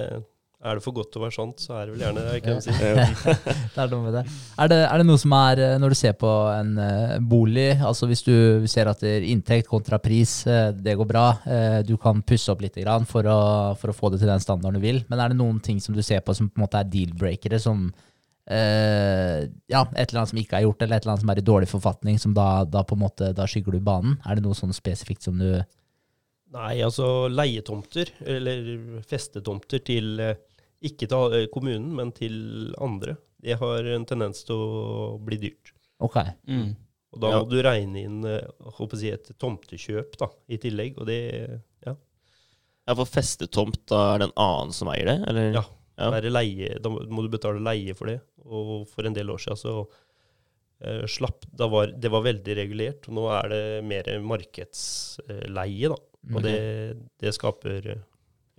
er 0.59 0.75
det 0.75 0.83
for 0.83 0.95
godt 0.95 1.09
til 1.13 1.21
å 1.21 1.23
være 1.23 1.35
sant, 1.35 1.61
så 1.63 1.75
er 1.79 1.87
det 1.87 1.93
vel 1.93 2.01
gjerne 2.03 2.23
det. 2.25 2.39
Kan 2.43 2.61
si. 2.63 2.73
Det 3.73 3.79
er 3.79 3.91
noe 3.93 4.03
med 4.03 4.17
det. 4.19 4.23
Er, 4.59 4.69
det. 4.71 4.79
er 4.85 5.01
det 5.01 5.05
noe 5.07 5.21
som 5.21 5.35
er, 5.37 5.61
eh, 5.63 5.75
når 5.79 5.93
du 5.93 5.97
ser 5.99 6.17
på 6.19 6.31
en 6.51 6.73
eh, 6.83 7.15
bolig, 7.31 7.69
altså 7.79 8.09
hvis 8.11 8.25
du 8.27 8.67
ser 8.69 8.91
at 8.91 9.03
inntekt 9.07 9.69
kontra 9.71 10.01
pris, 10.03 10.41
eh, 10.51 10.69
det 10.75 10.97
går 10.99 11.07
bra, 11.09 11.25
eh, 11.47 11.79
du 11.87 11.95
kan 12.01 12.19
pusse 12.21 12.51
opp 12.51 12.61
litt 12.65 12.75
for 13.09 13.25
å, 13.25 13.39
for 13.79 13.91
å 13.93 13.95
få 13.95 14.11
det 14.11 14.19
til 14.21 14.31
den 14.31 14.43
standarden 14.43 14.77
du 14.79 14.83
vil, 14.83 15.01
men 15.07 15.23
er 15.23 15.31
det 15.31 15.39
noen 15.39 15.63
ting 15.63 15.79
som 15.79 15.95
du 15.95 16.03
ser 16.03 16.21
på 16.21 16.35
som 16.35 16.51
på 16.51 16.59
en 16.59 16.67
måte 16.67 16.83
er 16.83 16.91
deal-breakere, 16.91 17.59
som 17.59 17.87
eh, 18.49 19.45
ja, 19.69 19.83
et 19.95 20.09
eller 20.09 20.21
annet 20.23 20.31
som 20.33 20.39
ikke 20.41 20.57
er 20.59 20.65
gjort, 20.65 20.81
eller 20.81 20.97
et 20.97 21.03
eller 21.05 21.13
annet 21.15 21.23
som 21.25 21.33
er 21.33 21.41
i 21.41 21.45
dårlig 21.49 21.69
forfatning, 21.71 22.19
som 22.21 22.33
da, 22.37 22.47
da 22.65 22.83
på 22.87 22.97
en 22.97 23.03
måte, 23.05 23.31
da 23.37 23.45
skygger 23.49 23.77
du 23.77 23.79
banen? 23.85 24.17
Er 24.25 24.35
det 24.39 24.45
noe 24.45 24.57
sånn 24.57 24.73
spesifikt 24.75 25.27
som 25.27 25.37
du 25.41 25.61
Nei, 26.49 26.79
altså 26.81 27.27
leietomter, 27.29 28.09
eller 28.25 29.01
festetomter 29.05 29.83
til 29.85 30.15
eh, 30.25 30.37
ikke 30.81 31.05
til 31.11 31.35
eh, 31.37 31.47
kommunen, 31.53 31.91
men 31.93 32.09
til 32.17 32.71
andre, 32.81 33.13
det 33.37 33.59
har 33.61 33.85
en 33.93 34.07
tendens 34.09 34.41
til 34.47 34.57
å 34.57 35.17
bli 35.21 35.37
dyrt. 35.43 35.75
Ok. 36.01 36.17
Mm. 36.49 36.71
Og 37.13 37.21
da 37.21 37.29
Ja. 37.35 37.37
må 37.43 37.49
du 37.51 37.59
regne 37.65 38.01
inn 38.01 38.17
håper 38.79 38.97
jeg, 39.01 39.19
et 39.19 39.29
tomtekjøp 39.41 40.17
da, 40.17 40.27
i 40.49 40.57
tillegg, 40.61 40.97
og 40.97 41.05
det 41.09 41.19
ja, 41.85 41.93
Ja, 42.89 42.95
for 42.97 43.05
festetomt, 43.05 43.83
da 43.89 44.15
er 44.15 44.19
det 44.23 44.27
en 44.31 44.37
annen 44.41 44.73
som 44.73 44.89
eier 44.89 45.05
det, 45.05 45.17
eller? 45.29 45.51
Ja. 45.59 45.63
Ja. 45.99 46.19
leie, 46.31 46.77
da 46.79 46.91
må 46.91 47.23
du 47.25 47.31
betale 47.31 47.59
leie 47.63 47.95
for 47.97 48.11
det. 48.11 48.19
Og 48.47 48.87
for 48.89 49.07
en 49.07 49.15
del 49.15 49.31
år 49.33 49.41
siden 49.43 49.59
så 49.59 49.73
eh, 50.81 51.03
slapp 51.11 51.47
da 51.51 51.67
var, 51.71 51.91
Det 51.91 52.11
var 52.11 52.23
veldig 52.23 52.55
regulert, 52.55 53.09
og 53.09 53.17
nå 53.19 53.25
er 53.35 53.49
det 53.51 53.63
mer 53.87 54.11
markedsleie, 54.23 55.91
da. 55.91 55.99
Og 56.29 56.43
det, 56.43 56.59
det 57.19 57.35
skaper 57.35 57.93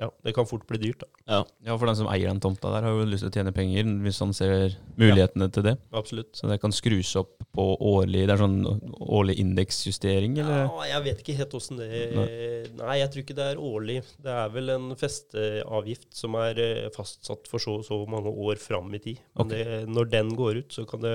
Ja, 0.00 0.08
det 0.24 0.32
kan 0.36 0.48
fort 0.48 0.66
bli 0.68 0.80
dyrt, 0.80 1.02
da. 1.04 1.19
Ja. 1.30 1.44
Ja, 1.62 1.76
for 1.78 1.86
den 1.86 1.98
som 1.98 2.08
eier 2.10 2.30
den 2.30 2.40
tomta 2.42 2.72
der, 2.72 2.86
har 2.88 2.96
jo 2.96 3.06
lyst 3.06 3.22
til 3.22 3.30
å 3.30 3.34
tjene 3.34 3.52
penger 3.54 3.86
hvis 4.04 4.18
han 4.22 4.32
ser 4.34 4.74
mulighetene 4.98 5.46
til 5.54 5.66
det. 5.68 5.74
Absolutt. 5.94 6.32
Så 6.36 6.48
det 6.50 6.58
kan 6.62 6.74
skrus 6.74 7.12
opp 7.20 7.36
på 7.50 7.64
årlig 7.82 8.26
Det 8.28 8.34
er 8.34 8.40
sånn 8.40 8.58
årlig 9.00 9.36
indeksjustering, 9.42 10.36
eller? 10.42 10.64
Ja, 10.66 10.88
jeg 10.94 11.04
vet 11.06 11.22
ikke 11.22 11.36
helt 11.40 11.54
åssen 11.58 11.80
det 11.80 11.88
Nei. 12.78 12.96
jeg 13.00 13.10
tror 13.10 13.24
ikke 13.24 13.36
det 13.38 13.46
er 13.52 13.62
årlig. 13.70 13.98
Det 14.22 14.34
er 14.42 14.52
vel 14.54 14.72
en 14.74 14.88
festeavgift 14.98 16.08
som 16.16 16.36
er 16.40 16.60
eh, 16.62 16.88
fastsatt 16.94 17.50
for 17.50 17.62
så 17.62 17.78
og 17.80 17.86
så 17.86 17.98
mange 18.10 18.30
år 18.30 18.58
fram 18.60 18.90
i 18.96 19.00
tid. 19.02 19.20
Men 19.38 19.46
okay. 19.46 19.64
det, 19.64 19.78
når 19.90 20.10
den 20.12 20.32
går 20.38 20.62
ut, 20.62 20.74
så 20.74 20.84
kan 20.88 21.04
det 21.04 21.14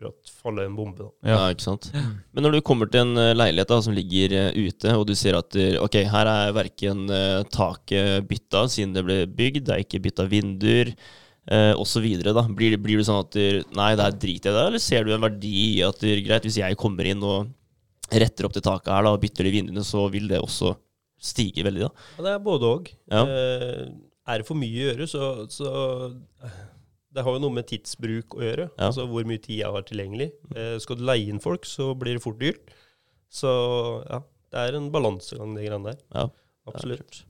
brått 0.00 0.32
falle 0.42 0.66
en 0.66 0.76
bombe. 0.78 1.06
da. 1.06 1.32
Ja, 1.34 1.40
ikke 1.54 1.66
sant. 1.66 1.90
Men 2.32 2.46
når 2.46 2.56
du 2.56 2.60
kommer 2.66 2.90
til 2.90 3.04
en 3.04 3.20
eh, 3.20 3.34
leilighet 3.36 3.70
da, 3.70 3.80
som 3.84 3.96
ligger 3.96 4.36
eh, 4.38 4.58
ute, 4.58 4.96
og 4.96 5.06
du 5.08 5.14
ser 5.18 5.38
at 5.38 5.56
ok, 5.82 6.00
her 6.12 6.30
er 6.32 6.56
verken 6.56 7.04
taket 7.52 8.26
bytta 8.28 8.64
siden 8.70 8.94
det 8.96 9.04
ble 9.06 9.18
bygd, 9.30 9.51
det 9.60 9.74
er 9.74 9.82
ikke 9.84 10.00
bytta 10.06 10.24
vinduer, 10.30 10.92
eh, 11.50 11.72
osv. 11.76 12.06
Blir, 12.56 12.78
blir 12.78 13.00
det 13.00 13.08
sånn 13.08 13.20
at 13.24 13.34
du, 13.36 13.74
nei, 13.76 13.90
det 13.98 14.06
her 14.06 14.16
driter 14.16 14.50
jeg 14.50 14.54
i 14.54 14.58
det, 14.58 14.66
eller 14.70 14.84
ser 14.86 15.04
du 15.04 15.12
en 15.16 15.26
verdi 15.26 15.52
i 15.78 15.82
at 15.86 16.00
det, 16.00 16.20
greit, 16.26 16.46
hvis 16.48 16.60
jeg 16.62 16.78
kommer 16.80 17.08
inn 17.08 17.22
og 17.26 17.50
retter 18.12 18.48
opp 18.48 18.56
det 18.56 18.64
taket 18.64 18.92
her 18.92 19.06
da, 19.06 19.14
og 19.14 19.22
bytter 19.22 19.48
de 19.48 19.54
vinduene, 19.54 19.84
så 19.86 20.06
vil 20.12 20.28
det 20.30 20.40
også 20.42 20.74
stige 21.22 21.64
veldig, 21.66 21.86
da. 21.86 22.08
Ja, 22.18 22.24
det 22.26 22.34
er 22.34 22.42
både 22.44 22.68
òg. 22.68 22.90
Ja. 23.12 23.22
Eh, 23.24 23.86
er 24.32 24.42
det 24.42 24.46
for 24.48 24.58
mye 24.58 24.74
å 24.74 24.86
gjøre, 24.90 25.08
så, 25.10 25.30
så 25.50 25.70
Det 27.12 27.24
har 27.26 27.34
jo 27.34 27.42
noe 27.42 27.52
med 27.52 27.66
tidsbruk 27.68 28.36
å 28.38 28.42
gjøre. 28.44 28.68
Ja. 28.76 28.88
Altså 28.88 29.04
hvor 29.10 29.26
mye 29.28 29.42
tid 29.42 29.58
jeg 29.60 29.74
har 29.74 29.84
tilgjengelig. 29.88 30.30
Eh, 30.54 30.76
skal 30.80 30.96
du 30.98 31.04
leie 31.08 31.28
inn 31.28 31.42
folk, 31.42 31.66
så 31.68 31.90
blir 31.98 32.16
det 32.16 32.24
fort 32.24 32.38
dyrt. 32.40 32.72
Så 33.32 33.50
ja, 34.08 34.22
det 34.52 34.62
er 34.62 34.78
en 34.78 34.90
balansegang, 34.94 35.54
de 35.56 35.66
greiene 35.66 35.92
der. 35.92 36.00
Ja. 36.14 36.28
Absolutt. 36.70 37.24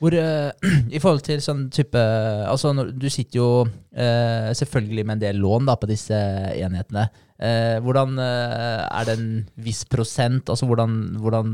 Hvor, 0.00 0.14
uh, 0.16 0.48
I 0.96 1.00
forhold 1.00 1.24
til 1.26 1.42
sånn 1.44 1.66
type 1.72 2.00
Altså, 2.48 2.72
når, 2.76 2.94
du 2.96 3.08
sitter 3.12 3.40
jo 3.40 3.48
uh, 3.66 4.50
selvfølgelig 4.56 5.04
med 5.04 5.18
en 5.18 5.24
del 5.26 5.42
lån 5.42 5.68
da, 5.68 5.76
på 5.80 5.90
disse 5.90 6.16
enhetene. 6.56 7.08
Uh, 7.40 7.76
hvordan 7.84 8.16
Er 8.20 9.08
det 9.08 9.16
en 9.18 9.28
viss 9.64 9.84
prosent? 9.88 10.48
Altså, 10.48 10.68
hvordan, 10.68 10.96
hvordan 11.20 11.52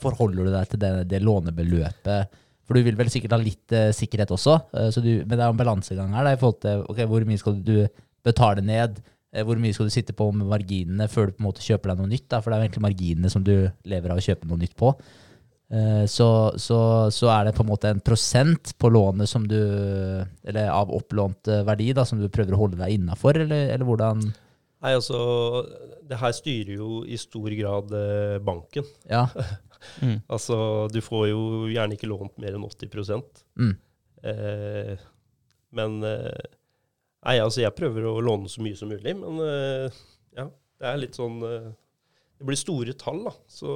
forholder 0.00 0.48
du 0.48 0.52
deg 0.52 0.70
til 0.72 0.84
det, 0.84 0.92
det 1.14 1.24
lånebeløpet? 1.24 2.38
For 2.68 2.76
du 2.76 2.84
vil 2.84 2.98
vel 2.98 3.08
sikkert 3.08 3.32
ha 3.32 3.40
litt 3.40 3.72
sikkerhet 3.96 4.28
også, 4.34 4.54
så 4.92 5.00
du, 5.00 5.22
men 5.22 5.38
det 5.38 5.40
er 5.40 5.54
en 5.54 5.56
balansegang 5.56 6.10
her. 6.12 6.26
Da, 6.26 6.34
i 6.36 6.40
forhold 6.40 6.58
til 6.60 6.82
okay, 6.92 7.06
Hvor 7.08 7.24
mye 7.24 7.40
skal 7.40 7.54
du 7.64 7.78
betale 8.28 8.60
ned? 8.60 8.98
Hvor 9.32 9.56
mye 9.60 9.72
skal 9.72 9.88
du 9.88 9.94
sitte 9.94 10.12
på 10.16 10.26
med 10.36 10.50
marginene 10.50 11.06
før 11.08 11.30
du 11.30 11.38
på 11.38 11.40
en 11.40 11.46
måte 11.46 11.64
kjøper 11.64 11.94
deg 11.94 12.02
noe 12.02 12.10
nytt? 12.12 12.26
Da? 12.28 12.42
For 12.44 12.52
det 12.52 12.58
er 12.58 12.60
jo 12.60 12.68
egentlig 12.68 12.84
marginene 12.84 13.32
som 13.32 13.46
du 13.46 13.54
lever 13.88 14.12
av 14.12 14.20
å 14.20 14.26
kjøpe 14.26 14.50
noe 14.50 14.60
nytt 14.60 14.76
på. 14.76 14.92
Eh, 15.70 16.04
Så, 16.08 16.26
så, 16.56 16.76
så 17.12 17.28
er 17.28 17.44
det 17.44 17.54
på 17.58 17.60
en 17.60 17.68
måte 17.68 17.90
en 17.92 17.98
prosent 18.00 18.70
på 18.80 18.88
lånet 18.88 19.28
som 19.28 19.42
du 19.44 19.58
Eller 20.48 20.70
av 20.72 20.88
opplånt 20.96 21.48
eh, 21.52 21.60
verdi 21.68 21.90
da, 21.92 22.06
som 22.08 22.20
du 22.22 22.28
prøver 22.32 22.56
å 22.56 22.62
holde 22.62 22.78
deg 22.80 22.94
innafor, 22.96 23.36
eller, 23.36 23.68
eller 23.74 23.84
hvordan 23.84 24.22
Nei, 24.80 24.92
altså 24.94 25.18
Det 26.08 26.16
her 26.22 26.32
styrer 26.32 26.78
jo 26.78 27.02
i 27.04 27.18
stor 27.20 27.50
grad 27.58 27.92
eh, 27.92 28.38
banken. 28.44 28.88
Ja. 29.10 29.26
Mm. 30.02 30.16
Altså, 30.26 30.88
du 30.90 30.98
får 31.00 31.28
jo 31.30 31.42
gjerne 31.70 31.94
ikke 31.94 32.08
lånt 32.10 32.34
mer 32.42 32.56
enn 32.56 32.64
80 32.66 33.22
Mm. 33.54 33.76
eh, 34.26 34.96
Men 35.70 36.00
Nei, 36.02 37.36
altså, 37.38 37.60
jeg 37.62 37.76
prøver 37.78 38.08
å 38.10 38.16
låne 38.20 38.50
så 38.50 38.58
mye 38.60 38.74
som 38.76 38.90
mulig, 38.90 39.14
men 39.14 39.38
ja, 40.34 40.48
det 40.82 40.88
er 40.90 40.98
litt 40.98 41.14
sånn 41.14 41.38
Det 41.38 42.42
blir 42.48 42.58
store 42.58 42.96
tall, 42.98 43.22
da. 43.28 43.32
Så 43.46 43.70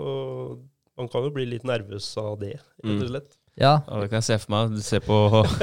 man 0.99 1.09
kan 1.09 1.25
jo 1.25 1.31
bli 1.35 1.47
litt 1.49 1.65
nervøs 1.65 2.11
av 2.21 2.39
det, 2.41 2.57
rett 2.83 2.85
Mm. 2.85 3.03
og 3.03 3.09
slett. 3.09 3.31
Ja. 3.61 3.83
Ja, 3.87 3.99
det 4.01 4.09
kan 4.09 4.23
jeg 4.23 4.25
se 4.25 4.37
for 4.41 4.53
meg. 4.55 4.71
Du 4.77 4.81
ser 4.85 5.01
på, 5.05 5.17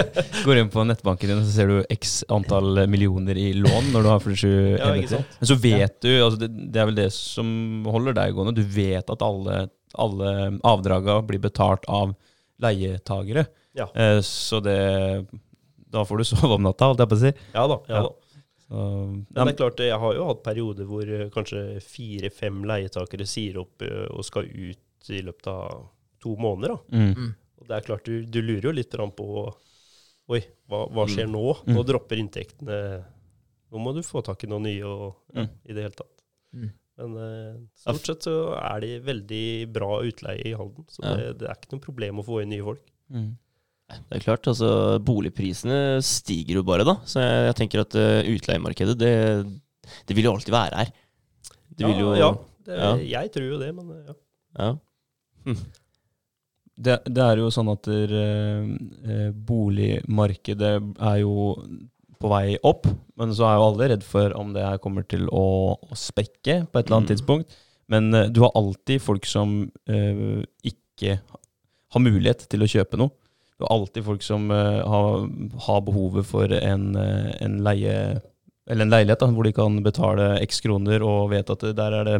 går 0.46 0.60
inn 0.62 0.70
på 0.70 0.84
nettbanken 0.86 1.30
din, 1.32 1.40
og 1.42 1.48
så 1.48 1.56
ser 1.56 1.68
du 1.72 1.80
x 1.90 2.20
antall 2.30 2.84
millioner 2.88 3.38
i 3.42 3.48
lån 3.58 3.90
når 3.94 4.04
du 4.06 4.10
har 4.12 4.20
47 4.22 4.78
Ja, 4.78 4.92
enheter. 4.94 5.24
Men 5.40 5.50
så 5.50 5.58
vet 5.64 5.96
du, 6.06 6.10
altså 6.22 6.40
det, 6.44 6.50
det 6.74 6.82
er 6.84 6.90
vel 6.92 7.00
det 7.00 7.08
som 7.16 7.50
holder 7.90 8.14
deg 8.20 8.36
gående, 8.38 8.54
du 8.60 8.62
vet 8.64 9.10
at 9.10 9.26
alle, 9.26 9.64
alle 9.98 10.34
avdraga 10.70 11.18
blir 11.26 11.42
betalt 11.42 11.86
av 11.90 12.14
leietagere. 12.62 13.48
Ja. 13.78 13.88
Eh, 13.96 14.20
så 14.26 14.60
det 14.62 14.78
Da 15.90 16.04
får 16.06 16.18
du 16.22 16.24
sove 16.30 16.56
om 16.60 16.66
natta, 16.68 16.90
holdt 16.92 17.02
jeg 17.02 17.10
på 17.10 17.18
å 17.18 17.24
si. 17.24 17.32
Ja 17.56 17.66
da. 17.72 17.80
ja 17.90 17.96
Ja. 17.96 18.02
da. 18.06 18.16
Så, 18.70 18.82
Men 19.34 19.48
det 19.48 19.54
er 19.56 19.58
klart, 19.58 19.80
jeg 19.82 19.98
har 19.98 20.14
jo 20.14 20.26
hatt 20.30 20.44
perioder 20.46 20.86
hvor 20.86 21.10
eh, 21.10 21.26
kanskje 21.34 21.80
fire-fem 21.82 22.60
leietakere 22.70 23.26
sier 23.26 23.58
opp 23.64 23.82
eh, 23.82 24.06
og 24.14 24.22
skal 24.28 24.46
ut 24.46 24.78
i 25.10 25.22
løpet 25.26 25.47
av 25.52 25.86
to 26.20 26.36
måneder. 26.39 26.76
da. 26.76 26.97
mm, 26.97 27.30
Og 27.62 27.68
det 27.70 27.78
er 27.78 27.86
klart, 27.88 28.06
du, 28.06 28.26
du 28.26 28.41
lurer 28.41 28.70
jo 28.70 28.76
litt 28.76 28.91
på 29.16 29.30
Oi, 30.30 30.43
hva, 30.70 30.84
hva 30.93 31.08
skjer 31.10 31.26
nå? 31.26 31.41
Mm. 31.66 31.74
Nå 31.74 31.84
dropper 31.88 32.20
inntektene. 32.22 32.76
Nå 33.74 33.80
må 33.82 33.93
du 33.95 34.04
få 34.06 34.22
tak 34.26 34.43
i 34.45 34.50
noe 34.52 34.62
nye 34.62 34.86
og, 34.86 35.16
ja, 35.34 35.41
Mm. 35.47 35.50
i 35.66 35.74
det 35.74 35.82
hele 35.88 35.97
tatt. 35.97 36.24
Mm. 36.54 36.70
Men 37.00 37.16
eh, 37.24 37.56
stort 37.80 38.06
sett 38.06 38.28
så 38.28 38.36
er 38.60 38.80
det 38.84 38.91
veldig 39.08 39.72
bra 39.74 39.89
utleie 40.06 40.43
i 40.45 40.54
Halden. 40.54 40.86
Så 40.91 41.02
Ja. 41.02 41.16
det, 41.16 41.38
det 41.39 41.47
er 41.50 41.56
ikke 41.58 41.72
noe 41.74 41.86
problem 41.88 42.20
å 42.22 42.26
få 42.28 42.41
inn 42.43 42.52
nye 42.54 42.66
folk. 42.66 42.84
mm. 43.10 43.30
Det 43.89 44.20
er 44.20 44.22
klart, 44.22 44.45
altså 44.45 45.00
boligprisene 45.02 45.97
stiger 46.06 46.60
jo 46.60 46.64
bare, 46.68 46.84
da. 46.86 46.93
Så 47.10 47.24
jeg, 47.24 47.39
jeg 47.47 47.56
tenker 47.58 47.82
at 47.82 47.95
uh, 47.97 48.22
utleiemarkedet, 48.22 48.93
det, 49.02 49.14
det 50.06 50.14
vil 50.18 50.28
jo 50.28 50.34
alltid 50.36 50.54
være 50.54 50.78
her. 50.78 50.91
Det 51.74 51.88
vil 51.89 52.04
jo 52.04 52.12
ja, 52.14 52.28
det, 52.68 52.78
ja. 52.78 52.91
jeg 53.16 53.32
tror 53.34 53.47
jo 53.50 53.58
det, 53.58 53.72
men 53.74 53.89
ja. 54.06 54.14
ja. 54.60 54.70
Ja. 55.46 55.54
Det, 56.80 56.94
det 57.12 57.24
er 57.26 57.42
jo 57.42 57.50
sånn 57.52 57.68
at 57.74 57.84
der, 57.84 58.12
eh, 58.16 58.68
eh, 59.04 59.32
boligmarkedet 59.36 60.76
er 60.96 61.18
jo 61.26 61.56
på 62.20 62.30
vei 62.32 62.56
opp, 62.68 62.88
men 63.20 63.34
så 63.36 63.46
er 63.50 63.58
jo 63.58 63.66
alle 63.66 63.90
redd 63.92 64.04
for 64.08 64.32
om 64.40 64.54
det 64.56 64.64
her 64.64 64.80
kommer 64.80 65.04
til 65.08 65.26
å, 65.28 65.76
å 65.76 65.96
spekke 66.00 66.62
på 66.72 66.80
et 66.80 66.86
eller 66.88 66.98
annet 67.02 67.10
Mm. 67.10 67.16
tidspunkt. 67.18 67.58
Men 67.92 68.14
eh, 68.14 68.30
du 68.32 68.42
har 68.46 68.52
alltid 68.56 69.02
folk 69.04 69.28
som 69.28 69.72
eh, 69.92 70.44
ikke 70.64 71.20
har 71.92 72.04
mulighet 72.04 72.48
til 72.52 72.64
å 72.64 72.70
kjøpe 72.70 73.00
noe. 73.00 73.12
Du 73.60 73.66
har 73.66 73.76
alltid 73.76 74.06
folk 74.08 74.24
som 74.24 74.48
eh, 74.52 74.80
har, 74.88 75.28
har 75.68 75.82
behovet 75.84 76.28
for 76.28 76.48
en, 76.48 76.96
eh, 76.96 77.32
en 77.44 77.60
leie 77.66 77.96
eller 78.70 78.86
en 78.86 78.92
leilighet 78.94 79.20
da, 79.20 79.28
hvor 79.34 79.44
de 79.48 79.52
kan 79.52 79.80
betale 79.84 80.30
x 80.46 80.62
kroner 80.62 81.02
og 81.04 81.32
vet 81.32 81.50
at 81.50 81.64
der 81.76 81.96
er 81.98 82.06
det 82.06 82.18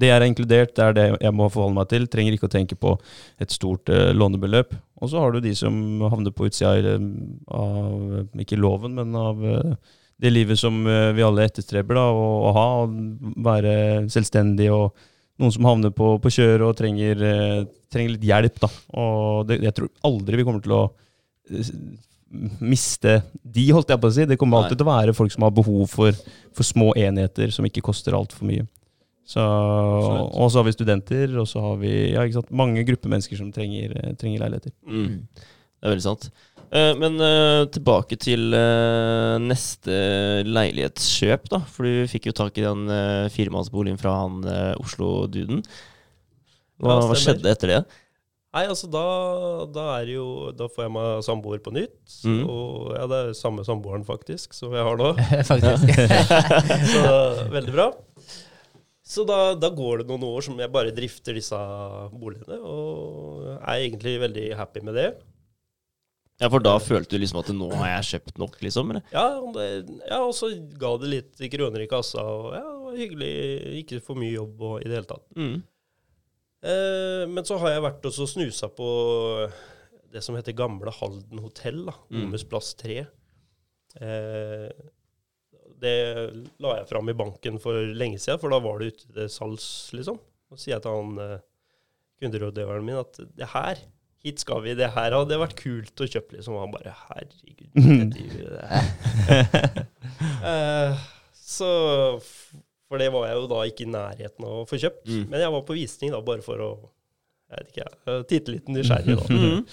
det 0.00 0.10
er 0.12 0.24
inkludert, 0.26 0.74
det 0.76 0.84
er 0.84 0.96
det 0.96 1.06
jeg 1.14 1.34
må 1.36 1.50
forholde 1.52 1.78
meg 1.78 1.90
til. 1.92 2.08
Trenger 2.10 2.36
ikke 2.36 2.50
å 2.50 2.54
tenke 2.56 2.78
på 2.80 2.96
et 3.42 3.54
stort 3.54 3.92
uh, 3.92 4.10
lånebeløp. 4.16 4.74
Og 5.00 5.12
så 5.12 5.20
har 5.20 5.32
du 5.32 5.42
de 5.44 5.52
som 5.56 5.76
havner 6.08 6.34
på 6.34 6.48
utsida 6.48 6.96
av, 6.96 7.06
av 7.52 8.42
ikke 8.42 8.58
loven, 8.60 8.96
men 8.96 9.16
av 9.20 9.42
uh, 9.44 9.96
det 10.16 10.32
livet 10.32 10.58
som 10.58 10.78
eh, 10.88 11.12
vi 11.16 11.24
alle 11.24 11.44
etterstreber 11.46 11.98
da, 11.98 12.06
å, 12.08 12.26
å 12.48 12.54
ha. 12.56 12.66
Å 12.84 13.42
være 13.44 13.74
selvstendig 14.12 14.70
og 14.72 14.96
noen 15.40 15.52
som 15.52 15.68
havner 15.68 15.92
på, 15.92 16.14
på 16.22 16.32
kjøret 16.32 16.64
og 16.64 16.76
trenger, 16.78 17.24
eh, 17.28 17.64
trenger 17.92 18.14
litt 18.14 18.24
hjelp. 18.24 18.60
Da. 18.62 18.70
Og 19.02 19.50
det, 19.50 19.60
jeg 19.66 19.76
tror 19.76 19.92
aldri 20.08 20.40
vi 20.40 20.46
kommer 20.46 20.64
til 20.64 20.76
å 20.78 20.82
eh, 21.52 21.72
miste 22.64 23.20
de, 23.42 23.68
holdt 23.76 23.92
jeg 23.92 24.02
på 24.02 24.10
å 24.10 24.16
si. 24.16 24.28
Det 24.28 24.40
kommer 24.40 24.58
Nei. 24.58 24.64
alltid 24.64 24.80
til 24.80 24.88
å 24.88 24.94
være 24.94 25.16
folk 25.16 25.36
som 25.36 25.46
har 25.46 25.54
behov 25.56 25.84
for, 25.92 26.24
for 26.56 26.68
små 26.68 26.94
enheter 26.96 27.52
som 27.54 27.68
ikke 27.68 27.84
koster 27.84 28.16
altfor 28.16 28.48
mye. 28.48 28.64
Så, 29.26 29.42
og 29.42 30.50
så 30.52 30.60
har 30.60 30.68
vi 30.68 30.74
studenter, 30.76 31.32
og 31.40 31.48
så 31.50 31.62
har 31.64 31.80
vi 31.80 31.92
ja, 32.12 32.22
ikke 32.22 32.38
sant, 32.38 32.52
mange 32.54 32.84
grupper 32.86 33.10
mennesker 33.10 33.38
som 33.40 33.48
trenger, 33.54 33.96
eh, 33.98 34.12
trenger 34.20 34.44
leiligheter. 34.44 34.74
Mm. 34.86 35.24
Det 35.26 35.88
er 35.88 35.94
veldig 35.96 36.04
sant. 36.04 36.28
Eh, 36.74 36.92
men 36.98 37.18
eh, 37.22 37.64
tilbake 37.74 38.18
til 38.22 38.54
eh, 38.56 39.34
neste 39.42 39.98
leilighetskjøp, 40.46 41.50
da. 41.52 41.60
For 41.70 41.86
du 41.86 42.08
fikk 42.10 42.30
jo 42.30 42.36
tak 42.36 42.58
i 42.58 42.64
den 42.64 42.86
uh, 42.90 43.26
firemannsboligen 43.34 44.00
fra 44.00 44.16
han 44.22 44.40
uh, 44.46 44.72
Oslo-duden. 44.82 45.62
Hva, 46.82 46.98
Ja, 46.98 47.06
hva 47.08 47.18
skjedde 47.18 47.52
etter 47.52 47.72
det? 47.72 47.84
Nei, 48.56 48.64
altså 48.70 48.88
da, 48.88 49.04
da 49.68 49.82
er 49.98 50.10
jo 50.14 50.50
Da 50.56 50.64
får 50.72 50.86
jeg 50.86 50.92
meg 50.94 51.24
samboer 51.26 51.60
på 51.64 51.72
nytt. 51.76 51.98
Mm. 52.24 52.42
Og 52.48 52.92
ja, 52.96 53.04
det 53.10 53.18
er 53.20 53.38
samme 53.38 53.66
samboeren 53.66 54.06
faktisk 54.06 54.56
som 54.56 54.74
jeg 54.76 54.86
har 54.86 55.00
nå. 55.00 55.12
Faktisk. 55.50 55.92
Så 56.94 57.16
veldig 57.52 57.74
bra. 57.74 57.90
Så 59.06 59.22
da, 59.22 59.54
da 59.54 59.70
går 59.70 60.02
det 60.02 60.08
noen 60.10 60.24
år 60.26 60.42
som 60.42 60.58
jeg 60.58 60.72
bare 60.74 60.94
drifter 60.94 61.36
disse 61.38 61.58
boligene, 62.10 62.58
og 62.58 63.44
er 63.54 63.84
egentlig 63.84 64.16
veldig 64.24 64.46
happy 64.58 64.82
med 64.88 64.98
det. 64.98 65.10
Ja, 66.36 66.50
For 66.52 66.60
da 66.60 66.74
følte 66.82 67.14
du 67.14 67.22
liksom 67.22 67.38
at 67.40 67.52
nå 67.54 67.68
har 67.78 67.94
jeg 67.94 68.08
kjøpt 68.10 68.40
nok, 68.42 68.58
liksom? 68.60 68.90
Eller? 68.92 69.06
Ja, 69.14 69.38
det, 69.54 69.68
ja, 70.02 70.18
og 70.20 70.34
så 70.36 70.50
ga 70.76 70.90
det 71.00 71.12
litt 71.12 71.46
kroner 71.54 71.84
i 71.84 71.88
kassa, 71.88 72.24
og 72.26 72.50
ja, 72.52 72.64
det 72.66 72.82
var 72.82 72.98
hyggelig. 72.98 73.30
Ikke 73.80 74.02
for 74.04 74.20
mye 74.20 74.34
jobb 74.34 74.66
og 74.68 74.76
i 74.82 74.90
det 74.90 74.98
hele 74.98 75.08
tatt. 75.14 75.24
Mm. 75.38 75.56
Eh, 76.66 77.22
men 77.30 77.46
så 77.46 77.60
har 77.62 77.76
jeg 77.76 77.86
vært 77.86 78.10
og 78.10 78.16
så 78.18 78.26
snusa 78.28 78.68
på 78.74 78.90
det 80.12 80.22
som 80.24 80.36
heter 80.36 80.56
Gamle 80.56 80.92
Halden 80.98 81.40
hotell, 81.44 81.86
da. 81.88 81.96
Mm. 82.10 82.26
Omes 82.26 82.44
plass 82.48 82.74
3. 82.82 82.98
Eh, 83.96 84.68
det 85.82 85.96
la 86.62 86.78
jeg 86.78 86.88
fram 86.90 87.10
i 87.12 87.16
banken 87.16 87.58
for 87.62 87.76
lenge 87.98 88.20
siden, 88.22 88.40
for 88.42 88.52
da 88.52 88.60
var 88.64 88.80
det 88.80 88.94
ute 88.94 89.10
til 89.10 89.28
salgs, 89.32 89.68
liksom. 89.96 90.18
Og 90.52 90.60
sier 90.62 90.76
jeg 90.76 90.84
til 90.84 90.96
han 90.96 91.20
eh, 91.22 91.44
kunderådgiveren 92.22 92.86
min 92.86 93.00
at 93.02 93.20
det 93.36 93.50
her, 93.52 93.82
hit 94.24 94.42
skal 94.42 94.62
vi, 94.64 94.74
det 94.78 94.92
her 94.94 95.14
hadde 95.14 95.40
vært 95.42 95.58
kult 95.58 96.02
å 96.02 96.08
kjøpe, 96.08 96.38
liksom. 96.38 96.56
Og 96.56 96.64
han 96.64 96.74
bare 96.74 96.96
herregud. 97.06 97.70
det 97.76 98.10
driver 98.16 98.56
det 98.56 99.86
Eh, 100.46 101.06
så 101.34 101.68
For 102.22 103.00
det 103.00 103.08
var 103.12 103.26
jeg 103.26 103.36
jo 103.36 103.48
da 103.50 103.62
ikke 103.68 103.84
i 103.84 103.90
nærheten 103.90 104.46
av 104.46 104.60
å 104.62 104.66
få 104.68 104.78
kjøpt. 104.80 105.08
Mm. 105.10 105.24
Men 105.32 105.42
jeg 105.42 105.52
var 105.54 105.64
på 105.66 105.76
visning 105.76 106.12
da, 106.14 106.20
bare 106.24 106.44
for 106.46 106.62
å 106.62 106.70
jeg 107.46 107.60
vet 107.60 107.68
ikke, 107.72 108.14
titte 108.30 108.54
litt 108.54 108.70
nysgjerrig. 108.74 109.18
da. 109.20 109.26
Mm. 109.36 109.64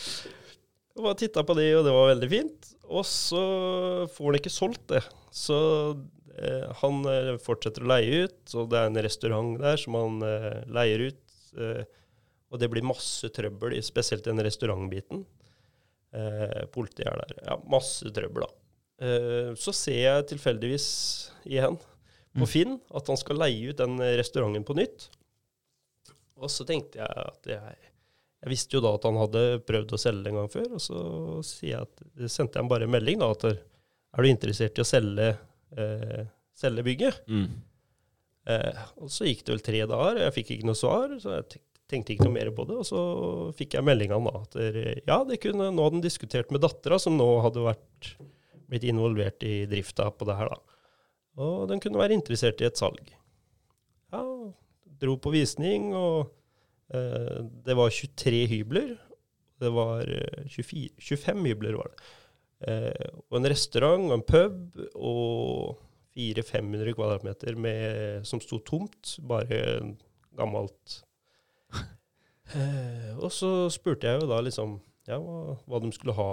Og 0.94 1.08
bare 1.08 1.18
titta 1.18 1.42
på 1.42 1.56
det, 1.58 1.72
og 1.74 1.88
det 1.88 1.94
var 1.96 2.12
veldig 2.12 2.28
fint. 2.30 2.73
Og 2.92 3.06
så 3.08 3.44
får 4.12 4.28
han 4.28 4.40
ikke 4.40 4.52
solgt 4.54 4.88
det. 4.92 5.04
Så 5.34 5.58
eh, 6.38 6.68
han 6.82 7.04
eh, 7.10 7.36
fortsetter 7.42 7.86
å 7.86 7.92
leie 7.94 8.26
ut, 8.28 8.42
og 8.58 8.72
det 8.74 8.80
er 8.82 8.90
en 8.90 9.04
restaurant 9.06 9.54
der 9.62 9.80
som 9.80 9.98
han 9.98 10.26
eh, 10.28 10.64
leier 10.74 11.08
ut. 11.10 11.22
Eh, 11.58 11.86
og 12.54 12.60
det 12.62 12.70
blir 12.70 12.86
masse 12.86 13.30
trøbbel, 13.34 13.80
spesielt 13.86 14.28
den 14.28 14.44
restaurantbiten. 14.46 15.24
Eh, 16.14 16.60
politiet 16.74 17.08
er 17.10 17.24
der. 17.24 17.40
Ja, 17.48 17.58
masse 17.72 18.12
trøbbel, 18.14 18.46
da. 18.46 18.60
Eh, 19.08 19.50
så 19.58 19.74
ser 19.74 20.02
jeg 20.04 20.30
tilfeldigvis 20.36 20.88
igjen 21.50 21.80
på 21.80 21.90
Mm. 22.34 22.48
Finn 22.50 22.80
at 22.98 23.10
han 23.12 23.18
skal 23.20 23.38
leie 23.38 23.70
ut 23.70 23.78
den 23.78 24.00
restauranten 24.18 24.64
på 24.66 24.74
nytt. 24.74 25.04
Og 26.42 26.50
så 26.50 26.66
tenkte 26.66 26.98
jeg 26.98 27.26
at 27.28 27.46
jeg 27.46 27.92
jeg 28.44 28.52
visste 28.52 28.76
jo 28.76 28.84
da 28.84 28.92
at 28.98 29.06
han 29.08 29.18
hadde 29.22 29.44
prøvd 29.64 29.94
å 29.96 30.00
selge 30.02 30.32
en 30.32 30.42
gang 30.42 30.50
før, 30.52 30.74
og 30.76 30.82
så 30.84 31.04
jeg 31.64 31.80
at, 31.80 32.02
sendte 32.28 32.58
jeg 32.58 32.66
ham 32.66 32.72
bare 32.72 32.90
en 32.90 32.92
melding 32.92 33.22
da, 33.22 33.30
at 33.32 33.46
er 33.48 34.26
du 34.26 34.28
interessert 34.30 34.78
i 34.78 34.84
å 34.84 34.88
selge, 34.88 35.30
eh, 35.80 36.26
selge 36.60 36.84
bygget? 36.84 37.22
Mm. 37.32 37.46
Eh, 38.52 38.82
og 39.00 39.14
så 39.16 39.30
gikk 39.30 39.46
det 39.46 39.56
vel 39.56 39.64
tre 39.64 39.86
dager, 39.88 40.20
og 40.20 40.26
jeg 40.28 40.36
fikk 40.36 40.52
ikke 40.58 40.68
noe 40.68 40.80
svar, 40.80 41.16
så 41.24 41.38
jeg 41.38 41.64
tenkte 41.94 42.14
ikke 42.14 42.28
noe 42.28 42.36
mer 42.36 42.52
på 42.56 42.68
det. 42.68 42.82
Og 42.84 42.88
så 42.90 43.02
fikk 43.56 43.78
jeg 43.78 43.88
melding 43.88 44.12
av 44.12 44.20
han 44.20 44.28
da, 44.28 44.44
at 44.44 45.08
ja, 45.08 45.18
det 45.30 45.40
kunne, 45.44 45.72
nå 45.72 45.88
hadde 45.88 46.02
han 46.02 46.06
diskutert 46.06 46.52
med 46.52 46.66
dattera, 46.66 47.00
som 47.00 47.16
nå 47.16 47.30
hadde 47.46 47.64
vært, 47.64 48.14
blitt 48.68 48.88
involvert 48.90 49.44
i 49.48 49.64
drifta 49.72 50.10
på 50.12 50.28
det 50.28 50.38
her 50.40 50.52
da. 50.52 50.60
Og 51.44 51.68
den 51.72 51.80
kunne 51.82 52.02
være 52.02 52.16
interessert 52.18 52.62
i 52.62 52.68
et 52.68 52.80
salg. 52.80 53.08
Ja, 54.14 54.22
dro 55.02 55.16
på 55.18 55.32
visning, 55.34 55.94
og 55.98 56.28
eh, 56.28 56.43
det 56.94 57.76
var 57.78 57.90
23 57.94 58.46
hybler. 58.52 58.94
Det 59.64 59.72
var 59.74 60.10
eh, 60.10 60.46
24, 60.50 60.90
25 61.00 61.46
hybler 61.46 61.80
var 61.80 61.92
det. 61.92 62.12
Eh, 62.68 63.10
og 63.30 63.40
en 63.40 63.50
restaurant 63.52 64.06
og 64.10 64.18
en 64.18 64.26
pub 64.28 64.84
og 64.94 65.80
400-500 66.14 66.96
kvadratmeter 66.98 67.58
med, 67.60 68.28
som 68.28 68.42
sto 68.44 68.60
tomt. 68.66 69.18
Bare 69.30 69.64
gammelt. 70.38 71.00
Eh, 72.54 73.14
og 73.24 73.32
så 73.32 73.48
spurte 73.72 74.06
jeg 74.06 74.20
jo 74.20 74.26
da 74.30 74.36
liksom 74.44 74.74
ja, 75.08 75.16
hva, 75.18 75.56
hva 75.64 75.80
de 75.82 75.88
skulle 75.96 76.14
ha. 76.14 76.26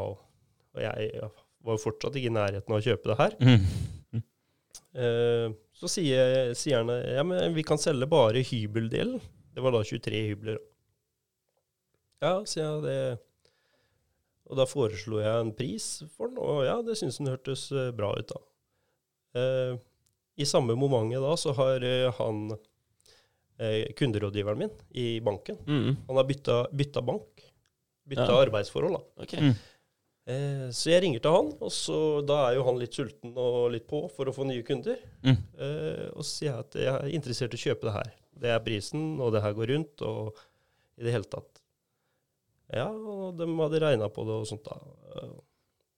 Og 0.75 0.81
jeg 0.83 1.07
ja, 1.15 1.29
var 1.65 1.79
jo 1.79 1.81
fortsatt 1.81 2.19
ikke 2.19 2.29
i 2.29 2.35
nærheten 2.35 2.75
av 2.75 2.81
å 2.81 2.85
kjøpe 2.85 3.09
det 3.09 3.17
her. 3.21 3.37
Mm. 3.39 4.25
Eh, 4.91 5.47
så 5.81 5.89
sier, 5.89 6.51
sier 6.59 6.83
han 6.83 6.91
ja, 6.91 7.23
men 7.25 7.55
vi 7.55 7.65
kan 7.65 7.81
selge 7.81 8.11
bare 8.11 8.43
hybeldelen. 8.45 9.23
Det 9.61 9.65
var 9.67 9.75
da 9.77 9.83
23 9.85 10.21
hybler. 10.31 10.57
Ja, 12.25 12.31
sier 12.49 12.65
jeg 12.65 12.85
det. 12.87 13.01
Og 14.51 14.57
da 14.59 14.65
foreslo 14.67 15.21
jeg 15.21 15.43
en 15.45 15.53
pris 15.55 15.87
for 16.17 16.31
den, 16.33 16.41
og 16.43 16.63
ja, 16.67 16.79
det 16.83 16.97
syntes 16.99 17.21
den 17.21 17.29
hørtes 17.31 17.67
eh, 17.77 17.91
bra 17.95 18.09
ut, 18.17 18.33
da. 18.33 18.41
Eh, 19.39 19.75
I 20.43 20.47
samme 20.49 20.75
momentet 20.81 21.21
da 21.23 21.35
så 21.39 21.53
har 21.61 21.85
eh, 21.87 22.09
han 22.17 22.41
eh, 23.61 23.93
kunderådgiveren 24.01 24.59
min 24.65 24.73
i 24.97 25.21
banken 25.23 25.61
Mm. 25.69 26.01
Han 26.09 26.17
har 26.19 26.25
bytta, 26.33 26.57
bytta 26.73 27.03
bank. 27.05 27.45
Bytta 28.11 28.27
Ja. 28.33 28.41
arbeidsforhold, 28.47 28.97
da. 28.97 29.23
Okay. 29.23 29.41
Mm. 29.51 29.55
Eh, 30.31 30.67
så 30.75 30.91
jeg 30.91 31.03
ringer 31.05 31.21
til 31.23 31.37
han, 31.37 31.53
og 31.61 31.71
så, 31.73 32.01
da 32.27 32.41
er 32.49 32.57
jo 32.59 32.65
han 32.67 32.81
litt 32.81 32.97
sulten 32.97 33.37
og 33.39 33.71
litt 33.77 33.87
på 33.87 34.03
for 34.11 34.27
å 34.27 34.35
få 34.35 34.49
nye 34.49 34.65
kunder. 34.67 34.99
Mm. 35.23 35.37
Eh, 35.61 36.09
og 36.17 36.25
så 36.25 36.31
sier 36.33 36.51
jeg 36.51 36.59
at 36.65 36.81
jeg 36.81 36.95
er 36.97 37.15
interessert 37.21 37.55
i 37.55 37.61
å 37.61 37.65
kjøpe 37.69 37.87
det 37.87 37.95
her. 38.01 38.11
Det 38.41 38.51
er 38.55 38.63
prisen, 38.65 39.03
og 39.21 39.35
det 39.35 39.43
her 39.45 39.53
går 39.57 39.75
rundt, 39.75 40.03
og 40.07 40.39
i 41.01 41.05
det 41.07 41.13
hele 41.15 41.29
tatt. 41.29 41.61
Ja, 42.71 42.87
og 42.89 43.35
de 43.39 43.47
hadde 43.59 43.81
regna 43.83 44.09
på 44.13 44.25
det 44.29 44.35
og 44.43 44.49
sånt, 44.49 44.67
da. 44.69 44.77
Eh, 45.17 45.31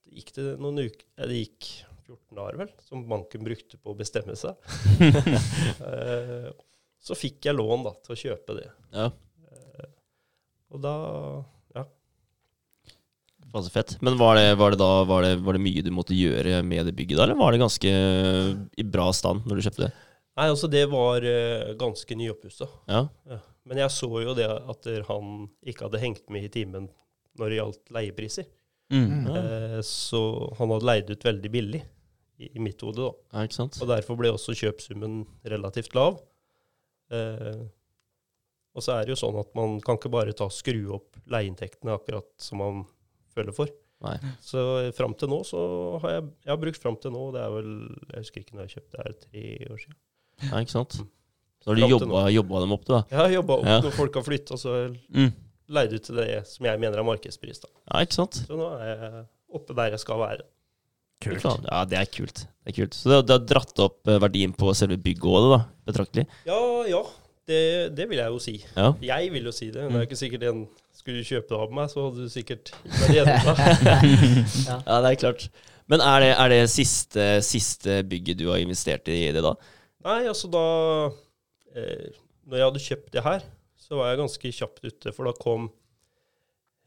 Det 0.09 0.19
gikk 0.19 0.31
det 0.35 0.45
noen 0.61 0.79
uker 0.83 1.05
ja, 1.17 1.25
Det 1.29 1.37
gikk 1.39 1.67
14 2.03 2.37
dager, 2.37 2.57
vel, 2.59 2.71
som 2.85 3.05
banken 3.09 3.45
brukte 3.45 3.77
på 3.79 3.93
å 3.93 3.97
bestemme 3.97 4.35
seg. 4.37 4.57
eh, 5.87 6.49
så 7.03 7.17
fikk 7.17 7.47
jeg 7.49 7.57
lån 7.57 7.85
da, 7.87 7.93
til 8.03 8.15
å 8.15 8.19
kjøpe 8.19 8.57
det. 8.59 8.69
Ja, 8.95 9.09
Og 10.73 10.81
da 10.83 10.93
Ja. 11.75 11.83
så 13.53 13.69
fett. 13.69 13.95
Men 14.01 14.17
var 14.17 14.35
det, 14.39 14.55
var, 14.57 14.73
det 14.73 14.79
da, 14.81 15.03
var, 15.05 15.21
det, 15.27 15.35
var 15.45 15.53
det 15.53 15.61
mye 15.61 15.83
du 15.85 15.91
måtte 15.93 16.17
gjøre 16.17 16.63
med 16.65 16.87
det 16.89 16.95
bygget 16.97 17.19
da, 17.19 17.27
eller 17.27 17.37
var 17.37 17.53
det 17.53 17.61
ganske 17.61 17.91
i 18.77 18.83
bra 18.83 19.11
stand 19.13 19.45
når 19.45 19.59
du 19.59 19.65
kjøpte 19.67 19.85
det? 19.87 19.93
Nei, 20.33 20.47
altså 20.49 20.67
det 20.71 20.87
var 20.89 21.25
uh, 21.25 21.73
ganske 21.77 22.17
nyoppussa. 22.17 22.67
Ja. 22.89 23.05
Ja. 23.29 23.39
Men 23.69 23.79
jeg 23.83 23.93
så 23.95 24.09
jo 24.23 24.33
det 24.35 24.49
at 24.49 24.87
han 25.07 25.47
ikke 25.63 25.87
hadde 25.87 26.01
hengt 26.01 26.25
med 26.33 26.49
i 26.49 26.51
timen 26.51 26.89
når 27.39 27.49
det 27.49 27.59
gjaldt 27.59 27.93
leiepriser. 27.95 28.49
Mm. 28.93 29.27
Eh, 29.27 29.79
så 29.87 30.19
han 30.59 30.73
hadde 30.73 30.85
leid 30.85 31.09
ut 31.09 31.25
veldig 31.25 31.51
billig, 31.53 31.79
i, 32.37 32.49
i 32.57 32.61
mitt 32.61 32.81
hode, 32.83 33.07
da. 33.07 33.37
ja, 33.37 33.45
ikke 33.47 33.57
sant? 33.57 33.79
Og 33.81 33.89
derfor 33.89 34.17
ble 34.19 34.33
også 34.33 34.55
kjøpsummen 34.57 35.23
relativt 35.49 35.95
lav. 35.97 36.19
Uh, 37.13 37.65
og 38.73 38.81
så 38.81 38.95
er 38.95 39.05
det 39.05 39.13
jo 39.13 39.21
sånn 39.21 39.37
at 39.37 39.51
man 39.57 39.77
kan 39.85 39.99
ikke 39.99 40.11
bare 40.13 40.33
ta 40.37 40.47
skru 40.49 40.95
opp 40.95 41.19
leieinntektene 41.29 41.93
akkurat 41.93 42.29
som 42.41 42.61
man 42.63 42.83
føler 43.35 43.53
for. 43.55 43.69
Nei. 44.03 44.17
Så 44.43 44.59
fram 44.97 45.13
til 45.15 45.29
nå 45.31 45.43
så 45.47 45.59
har 46.03 46.17
jeg, 46.17 46.23
jeg 46.43 46.51
har 46.51 46.59
brukt 46.59 46.81
fram 46.81 46.97
til 46.99 47.13
nå, 47.15 47.27
det 47.31 47.39
er 47.39 47.53
vel 47.53 47.69
Jeg 48.09 48.25
husker 48.25 48.43
ikke 48.43 48.57
når 48.57 48.65
jeg 48.65 48.73
kjøpte, 48.73 48.97
det 48.97 49.05
er 49.05 49.19
tre 49.21 49.45
år 49.69 49.83
siden. 49.85 49.99
Ja, 50.41 50.57
ikke 50.59 50.71
sant? 50.71 50.91
Så 51.63 51.69
har 51.71 51.75
du 51.75 51.81
jobba, 51.87 52.29
jobba 52.33 52.59
dem 52.59 52.71
opp, 52.75 52.85
du, 52.85 52.93
da? 52.93 53.03
Har 53.15 53.29
jobba 53.31 53.53
opp 53.59 53.65
Ja. 53.65 53.79
når 53.81 53.91
folk 53.95 54.13
har 54.15 54.23
flytta, 54.23 54.57
så 54.59 54.95
Mm. 55.13 55.31
leid 55.69 55.93
ut 55.93 56.03
til 56.03 56.15
det 56.15 56.47
som 56.47 56.65
jeg 56.65 56.79
mener 56.79 56.97
er 56.99 57.03
markedspris. 57.03 57.61
da. 57.61 57.67
Ja, 57.93 58.01
ikke 58.03 58.13
sant? 58.13 58.33
Så 58.47 58.57
nå 58.57 58.67
er 58.81 58.85
jeg 58.97 59.25
oppe 59.53 59.73
der 59.75 59.89
jeg 59.91 59.99
skal 59.99 60.17
være. 60.19 60.41
Kult. 61.23 61.43
Ja, 61.71 61.85
det 61.85 61.97
er 61.97 62.05
kult. 62.11 62.35
Det 62.65 62.73
er 62.73 62.81
kult. 62.81 62.93
Så 62.93 63.03
det, 63.09 63.13
har- 63.15 63.21
det 63.23 63.29
har 63.37 63.45
dratt 63.47 63.79
opp 63.79 64.07
eh, 64.07 64.19
verdien 64.19 64.51
på 64.53 64.73
selve 64.75 64.97
bygget 64.97 65.23
òg, 65.23 65.57
da? 65.57 65.65
Betraktelig? 65.87 66.27
Ja, 66.45 66.83
ja. 66.89 67.03
Det, 67.47 67.95
det 67.95 68.09
vil 68.09 68.17
jeg 68.17 68.27
jo 68.31 68.39
si. 68.39 68.65
Ja. 68.75 68.93
Jeg 69.01 69.31
vil 69.31 69.43
jo 69.43 69.51
si 69.51 69.69
det. 69.71 69.83
Men 69.83 69.91
Det 69.91 69.93
Mm. 69.93 70.01
er 70.01 70.05
ikke 70.07 70.19
sikkert 70.19 70.43
en 70.49 70.67
skulle 70.93 71.17
du 71.19 71.23
kjøpe 71.23 71.47
det 71.49 71.59
av 71.59 71.71
meg, 71.71 71.89
så 71.89 72.09
hadde 72.09 72.23
du 72.23 72.29
sikkert 72.29 72.71
ikke 72.85 73.23
vært 73.23 74.03
enig 74.03 74.65
ja. 74.67 74.81
ja, 74.87 75.01
det 75.01 75.11
er 75.11 75.15
klart. 75.19 75.49
Men 75.87 75.99
er 76.01 76.19
det, 76.23 76.29
er 76.39 76.49
det 76.49 76.69
siste, 76.71 77.41
siste 77.43 78.03
bygget 78.07 78.37
du 78.39 78.47
har 78.49 78.57
investert 78.63 79.07
i 79.11 79.31
det, 79.31 79.41
da? 79.43 79.53
Nei, 80.03 80.19
altså 80.27 80.49
da 80.51 80.63
eh, 81.75 82.09
Når 82.49 82.57
jeg 82.59 82.67
hadde 82.67 82.83
kjøpt 82.87 83.11
det 83.15 83.23
her, 83.23 83.45
så 83.79 83.95
var 83.99 84.09
jeg 84.11 84.19
ganske 84.23 84.51
kjapt 84.57 84.83
ute, 84.83 85.13
for 85.15 85.27
da 85.29 85.33
kom 85.39 85.69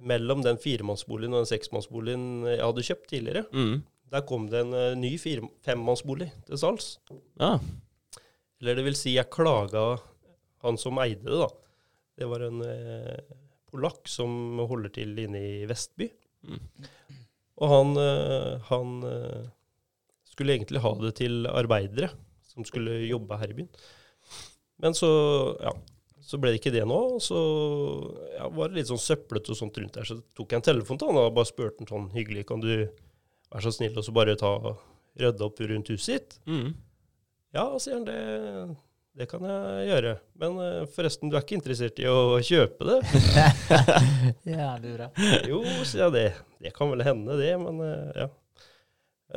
mellom 0.07 0.43
den 0.45 0.59
firemannsboligen 0.61 1.33
og 1.33 1.43
den 1.45 1.49
seksmannsboligen 1.49 2.25
jeg 2.51 2.61
hadde 2.61 2.85
kjøpt 2.85 3.07
tidligere, 3.09 3.45
Mm. 3.53 3.79
der 4.13 4.25
kom 4.29 4.45
det 4.53 4.61
en 4.61 4.75
uh, 4.77 4.95
ny 5.01 5.15
fire- 5.19 5.49
femmannsbolig 5.65 6.29
til 6.47 6.59
salgs. 6.61 6.99
Ja. 7.41 7.55
Eller 8.61 8.77
det 8.77 8.85
vil 8.85 8.97
si, 8.99 9.15
jeg 9.17 9.31
klaga 9.33 9.99
han 10.65 10.77
som 10.81 10.99
eide 11.01 11.25
det, 11.25 11.41
da. 11.41 11.49
Det 12.17 12.29
var 12.29 12.45
en 12.47 12.61
eh, 12.65 13.19
polakk 13.71 14.09
som 14.09 14.59
holder 14.69 14.93
til 14.97 15.17
inne 15.21 15.41
i 15.41 15.67
Vestby. 15.69 16.07
Mm. 16.49 16.61
Og 17.61 17.69
han, 17.73 17.91
eh, 18.01 18.55
han 18.71 18.95
eh, 19.05 19.49
skulle 20.33 20.57
egentlig 20.57 20.81
ha 20.85 20.95
det 21.01 21.15
til 21.21 21.45
arbeidere 21.49 22.09
som 22.57 22.67
skulle 22.67 23.05
jobbe 23.05 23.39
her 23.39 23.53
i 23.53 23.59
byen. 23.61 23.69
Men 24.83 24.97
så, 24.97 25.11
ja, 25.61 25.73
så 26.27 26.41
ble 26.41 26.53
det 26.53 26.61
ikke 26.61 26.75
det 26.75 26.85
nå. 26.89 27.01
Så 27.23 27.37
ja, 28.35 28.49
var 28.53 28.73
det 28.73 28.81
litt 28.81 28.91
sånn 28.91 29.03
søplete 29.03 29.53
og 29.53 29.61
sånt 29.61 29.79
rundt 29.81 29.97
der. 29.97 30.09
Så 30.09 30.19
tok 30.37 30.53
jeg 30.53 30.63
en 30.63 30.69
telefon 30.73 31.01
til 31.01 31.13
han 31.13 31.21
og 31.21 31.37
bare 31.37 31.49
spurte 31.49 31.85
han 31.85 31.93
sånn 31.93 32.11
hyggelig, 32.17 32.49
kan 32.49 32.65
du 32.65 32.73
være 32.73 33.63
så 33.69 33.73
snill 33.77 33.97
og 33.97 34.05
så 34.07 34.17
bare 34.17 34.39
ta 34.41 34.57
rydde 35.21 35.47
opp 35.47 35.63
rundt 35.63 35.93
huset 35.95 36.17
ditt? 36.17 36.41
Mm. 36.51 36.75
Ja, 37.57 37.71
sier 37.81 37.97
han, 37.97 38.09
det, 38.09 38.19
det 39.17 39.29
kan 39.31 39.45
jeg 39.49 39.87
gjøre. 39.89 40.17
Men 40.43 40.59
eh, 40.61 40.81
forresten, 40.93 41.31
du 41.31 41.39
er 41.39 41.45
ikke 41.47 41.57
interessert 41.57 42.03
i 42.03 42.09
å 42.11 42.41
kjøpe 42.45 42.89
det? 42.91 42.99
Jævlig 44.57 44.97
bra. 44.99 45.09
Jo, 45.49 45.63
sier 45.87 46.09
jeg 46.09 46.17
det. 46.17 46.27
Det 46.67 46.75
kan 46.77 46.91
vel 46.93 47.07
hende, 47.07 47.39
det, 47.41 47.55
men 47.63 47.81
eh, 47.87 48.25
ja. 48.25 48.29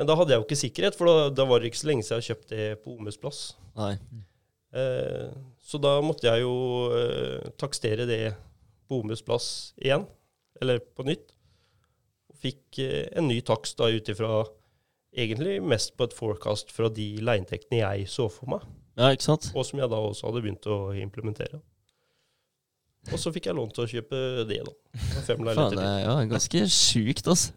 Men 0.00 0.08
da 0.08 0.14
hadde 0.16 0.32
jeg 0.32 0.40
jo 0.40 0.44
ikke 0.46 0.56
sikkerhet, 0.56 0.94
for 0.96 1.10
da, 1.10 1.24
da 1.36 1.44
var 1.44 1.60
det 1.60 1.68
ikke 1.68 1.82
så 1.82 1.90
lenge 1.90 2.06
siden 2.06 2.22
jeg 2.22 2.30
kjøpte 2.30 2.56
det 2.56 2.68
på 2.80 2.94
Omes 2.94 3.18
plass. 3.20 3.40
Nei. 3.76 3.90
Eh, 4.72 5.26
så 5.60 5.80
da 5.82 5.98
måtte 6.00 6.24
jeg 6.24 6.40
jo 6.40 6.54
eh, 6.96 7.50
takstere 7.60 8.06
det 8.08 8.22
på 8.88 9.02
Omes 9.02 9.20
plass 9.26 9.50
igjen, 9.76 10.06
eller 10.56 10.80
på 10.80 11.04
nytt. 11.04 11.34
Og 12.32 12.40
fikk 12.40 12.80
eh, 12.80 13.10
en 13.12 13.28
ny 13.28 13.42
takst 13.44 13.76
da 13.76 13.90
ut 13.92 14.08
ifra 14.08 14.46
egentlig 15.12 15.58
mest 15.68 15.92
på 16.00 16.08
et 16.08 16.16
forecast 16.16 16.72
fra 16.72 16.88
de 16.88 17.10
leieinntektene 17.20 17.82
jeg 17.82 18.08
så 18.08 18.30
for 18.32 18.54
meg. 18.54 18.64
Ja, 18.96 19.12
ikke 19.12 19.28
sant? 19.28 19.50
Og 19.52 19.68
som 19.68 19.84
jeg 19.84 19.92
da 19.92 20.00
også 20.00 20.30
hadde 20.30 20.44
begynt 20.46 20.70
å 20.70 20.80
implementere. 20.96 21.60
Og 23.12 23.20
så 23.20 23.36
fikk 23.36 23.50
jeg 23.50 23.60
lån 23.60 23.76
til 23.76 23.84
å 23.84 23.90
kjøpe 23.98 24.24
det, 24.48 24.64
da. 24.64 24.74
Fem 25.28 25.36
Faen, 25.36 25.46
leiligheter 25.50 25.84
er 25.84 26.02
ja, 26.06 26.18
ganske 26.32 26.66
sjukt, 26.72 27.28
altså. 27.36 27.52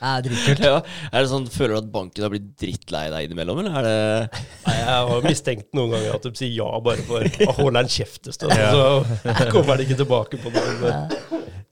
Det 0.00 0.10
er 0.10 0.24
dritkult. 0.26 0.62
Ja. 0.70 0.76
Er 1.10 1.24
det 1.24 1.30
sånn, 1.30 1.46
Føler 1.52 1.76
du 1.76 1.80
at 1.82 1.90
banken 1.92 2.24
har 2.24 2.32
blitt 2.32 2.48
drittlei 2.60 3.04
deg 3.12 3.28
innimellom, 3.28 3.60
eller 3.62 3.76
er 3.80 3.86
det 3.86 4.40
Nei, 4.66 4.76
Jeg 4.78 5.10
har 5.10 5.26
mistenkt 5.26 5.68
noen 5.76 5.94
ganger 5.94 6.16
at 6.16 6.26
de 6.26 6.32
sier 6.40 6.54
ja 6.56 6.70
bare 6.84 7.04
for 7.08 7.26
å 7.50 7.56
holde 7.60 7.84
en 7.84 7.92
kjeft 7.92 8.30
en 8.30 8.36
stund. 8.36 8.56
Så 8.56 9.50
kommer 9.52 9.80
de 9.80 9.88
ikke 9.88 10.00
tilbake 10.00 10.40
på 10.40 10.54
noe. 10.54 10.96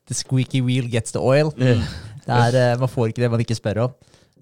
The 0.09 0.16
squeaky 0.16 0.62
wheel 0.64 0.89
gets 0.93 1.16
the 1.16 1.20
oil. 1.20 1.53
Det 1.57 1.74
er, 2.29 2.57
eh, 2.57 2.79
man 2.81 2.91
får 2.93 3.12
ikke 3.12 3.24
det 3.24 3.33
man 3.33 3.45
ikke 3.45 3.57
spør 3.57 3.87
om. 3.89 3.99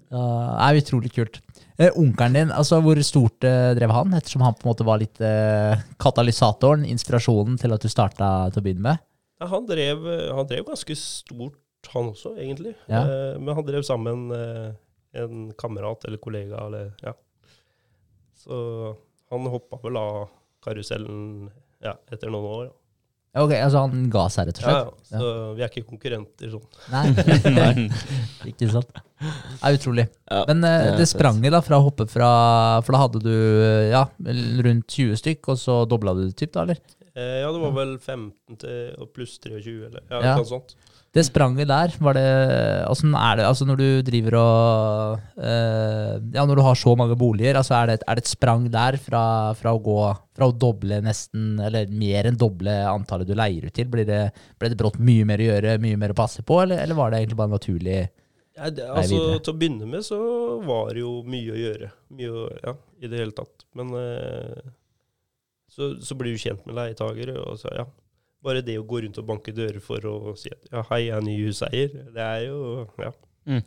Det 0.07 0.23
er 0.67 0.79
utrolig 0.79 1.11
kult. 1.15 1.41
Uh, 1.77 1.91
Onkelen 2.01 2.33
din, 2.33 2.51
altså 2.51 2.79
hvor 2.81 2.97
stort 3.05 3.45
uh, 3.45 3.75
drev 3.77 3.91
han? 3.93 4.15
Ettersom 4.17 4.41
han 4.41 4.55
på 4.57 4.65
en 4.65 4.71
måte 4.71 4.85
var 4.87 4.97
litt 4.97 5.19
uh, 5.21 5.77
katalysatoren, 6.01 6.87
inspirasjonen 6.89 7.59
til 7.61 7.75
at 7.75 7.83
du 7.83 7.91
starta 7.91 8.29
til 8.49 8.63
å 8.63 8.65
begynne 8.65 8.85
med? 8.87 9.03
Ja, 9.37 9.49
han, 9.51 9.67
drev, 9.69 10.07
han 10.33 10.47
drev 10.49 10.65
ganske 10.71 10.95
stort, 10.97 11.59
han 11.93 12.09
også, 12.13 12.33
egentlig. 12.37 12.75
Ja. 12.89 13.03
Eh, 13.05 13.37
Men 13.39 13.55
han 13.55 13.65
drev 13.67 13.83
sammen 13.87 14.27
eh, 14.35 14.71
en 15.21 15.51
kamerat 15.57 16.05
eller 16.05 16.17
kollega, 16.21 16.65
eller 16.67 16.91
ja. 17.03 17.13
Så 18.37 18.95
han 19.31 19.47
hoppa 19.51 19.79
vel 19.83 19.97
av 19.99 20.27
karusellen 20.63 21.47
ja, 21.83 21.95
etter 22.11 22.29
noen 22.33 22.51
år. 22.51 22.67
Ja, 22.67 22.73
Ok, 23.43 23.51
altså 23.53 23.83
Han 23.83 24.07
ga 24.09 24.23
seg, 24.33 24.47
rett 24.47 24.57
og 24.57 24.63
slett? 24.63 25.11
ja. 25.11 25.19
Så 25.19 25.31
vi 25.57 25.61
er 25.61 25.69
ikke 25.69 25.83
konkurrenter 25.85 26.49
sånn. 26.49 26.63
Nei. 26.89 27.81
ikke 28.49 28.69
sant. 28.71 28.89
Det 29.19 29.67
er 29.67 29.77
utrolig. 29.77 30.05
ja. 30.31 30.39
Men 30.49 30.63
eh, 30.65 30.87
det 30.97 31.05
sprang 31.11 31.43
i 31.45 31.51
da 31.53 31.59
fra 31.65 31.77
å 31.77 31.85
hoppe 31.85 32.07
fra 32.09 32.29
For 32.85 32.95
da 32.95 33.01
hadde 33.03 33.21
du 33.21 33.33
eh, 33.33 33.89
ja, 33.91 34.05
rundt 34.65 34.89
20 34.89 35.19
stykk, 35.21 35.51
og 35.53 35.59
så 35.61 35.83
dobla 35.89 36.15
du 36.17 36.23
det 36.25 36.37
typ, 36.39 36.55
da, 36.55 36.63
eller? 36.65 36.81
Eh, 37.13 37.39
ja, 37.43 37.51
det 37.53 37.61
var 37.61 37.75
vel 37.77 37.93
15 37.99 38.57
til 38.63 38.95
og 39.05 39.11
pluss 39.13 39.37
23, 39.43 39.75
eller 39.91 40.01
ja, 40.09 40.23
Ja. 40.31 40.35
noe 40.39 40.49
sånt. 40.55 40.73
Det 41.17 41.23
spranget 41.25 41.65
der, 41.69 41.93
var 42.03 42.13
det 42.17 42.25
Åssen 42.91 43.15
er 43.17 43.39
det 43.39 43.45
altså 43.47 43.65
når 43.65 43.79
du 43.81 43.85
driver 44.05 44.35
og 44.37 45.23
uh, 45.39 46.13
Ja, 46.35 46.43
når 46.45 46.59
du 46.59 46.63
har 46.67 46.77
så 46.77 46.93
mange 46.99 47.17
boliger, 47.17 47.57
altså 47.57 47.73
er 47.79 47.89
det, 47.89 47.95
et- 47.97 48.05
er 48.07 48.19
det 48.19 48.23
et 48.25 48.29
sprang 48.31 48.67
der 48.73 48.99
fra, 49.01 49.23
fra 49.57 49.73
å 49.73 49.81
gå 49.81 49.97
Fra 50.37 50.49
å 50.51 50.53
doble 50.53 50.99
nesten, 51.01 51.55
eller 51.63 51.89
mer 51.89 52.29
enn 52.29 52.37
doble 52.37 52.75
antallet 52.91 53.27
du 53.29 53.33
leier 53.37 53.65
ut 53.65 53.73
til? 53.73 53.89
Blir 53.89 54.05
det, 54.05 54.21
ble 54.61 54.69
det 54.69 54.77
brått 54.77 54.99
mye 55.01 55.25
mer 55.25 55.41
å 55.41 55.49
gjøre, 55.49 55.77
mye 55.81 55.97
mer 55.97 56.13
å 56.13 56.19
passe 56.21 56.45
på, 56.45 56.61
eller, 56.61 56.83
eller 56.83 56.99
var 56.99 57.09
det 57.11 57.23
egentlig 57.23 57.39
bare 57.41 57.55
naturlig? 57.55 57.99
Ja, 58.57 58.69
det, 58.73 58.85
altså, 58.89 59.17
til 59.45 59.53
å 59.53 59.57
begynne 59.57 59.85
med 59.89 60.05
så 60.05 60.17
var 60.65 60.93
det 60.93 61.01
jo 61.03 61.15
mye 61.29 61.53
å 61.53 61.57
gjøre. 61.61 61.89
Mye 62.17 62.29
å, 62.33 62.45
ja, 62.63 62.71
i 63.01 63.09
det 63.09 63.19
hele 63.21 63.35
tatt. 63.37 63.65
Men 63.77 63.91
uh, 63.93 64.61
så, 65.73 65.91
så 66.01 66.17
blir 66.17 66.33
du 66.33 66.41
kjent 66.41 66.63
med 66.65 66.77
leietagere, 66.77 67.35
og 67.43 67.59
så, 67.61 67.69
ja. 67.77 67.85
Bare 68.43 68.61
det 68.61 68.77
å 68.79 68.85
gå 68.87 69.01
rundt 69.03 69.17
og 69.17 69.25
banke 69.27 69.51
dører 69.55 69.79
for 69.81 70.03
å 70.05 70.35
si 70.37 70.51
at 70.53 70.67
ja, 70.71 70.83
hei, 70.91 71.07
jeg 71.07 71.15
er 71.17 71.23
ny 71.25 71.37
huseier, 71.45 71.95
det 72.13 72.21
er 72.23 72.45
jo 72.47 72.59
Ja. 73.01 73.11
Mm. 73.47 73.63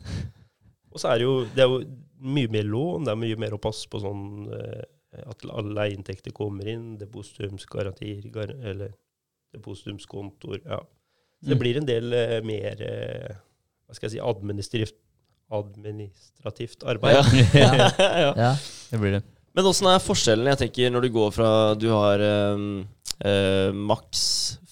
Og 0.91 0.99
så 0.99 1.09
er 1.11 1.19
det 1.19 1.25
jo 1.27 1.35
det 1.55 1.63
er 1.63 1.69
jo 1.71 1.81
mye 2.21 2.47
mer 2.53 2.63
lån, 2.69 3.05
det 3.07 3.11
er 3.13 3.19
mye 3.19 3.37
mer 3.39 3.53
å 3.57 3.61
passe 3.61 3.87
på 3.89 3.99
sånn 4.03 4.23
eh, 4.53 4.83
at 5.27 5.43
alle 5.51 5.73
leieinntekter 5.75 6.31
kommer 6.35 6.67
inn, 6.71 6.97
depositumsgarantier, 7.01 8.27
gar 8.31 8.51
eller 8.63 8.93
depositumskontoer, 9.55 10.61
ja. 10.65 10.79
Så 11.41 11.49
det 11.49 11.55
Mm. 11.57 11.59
blir 11.59 11.77
en 11.77 11.85
del 11.89 12.13
eh, 12.13 12.41
mer 12.45 12.81
eh, 12.85 13.35
hva 13.87 13.95
skal 13.97 14.07
jeg 14.09 14.13
si, 14.19 14.21
administrativt, 14.23 14.95
administrativt 15.51 16.83
arbeid. 16.87 17.25
Ja. 17.53 17.89
ja. 17.97 18.33
Ja. 18.37 18.51
Det 18.91 18.99
blir 19.01 19.11
det. 19.17 19.23
Men 19.55 19.65
åssen 19.67 19.87
er 19.91 19.99
forskjellen? 19.99 20.47
Jeg 20.53 20.61
tenker 20.61 20.91
Når 20.93 21.01
du 21.03 21.09
går 21.11 21.31
fra 21.35 21.47
Du 21.75 21.89
har 21.91 22.21
eh, 22.23 22.61
eh, 23.27 23.71
maks 23.75 24.21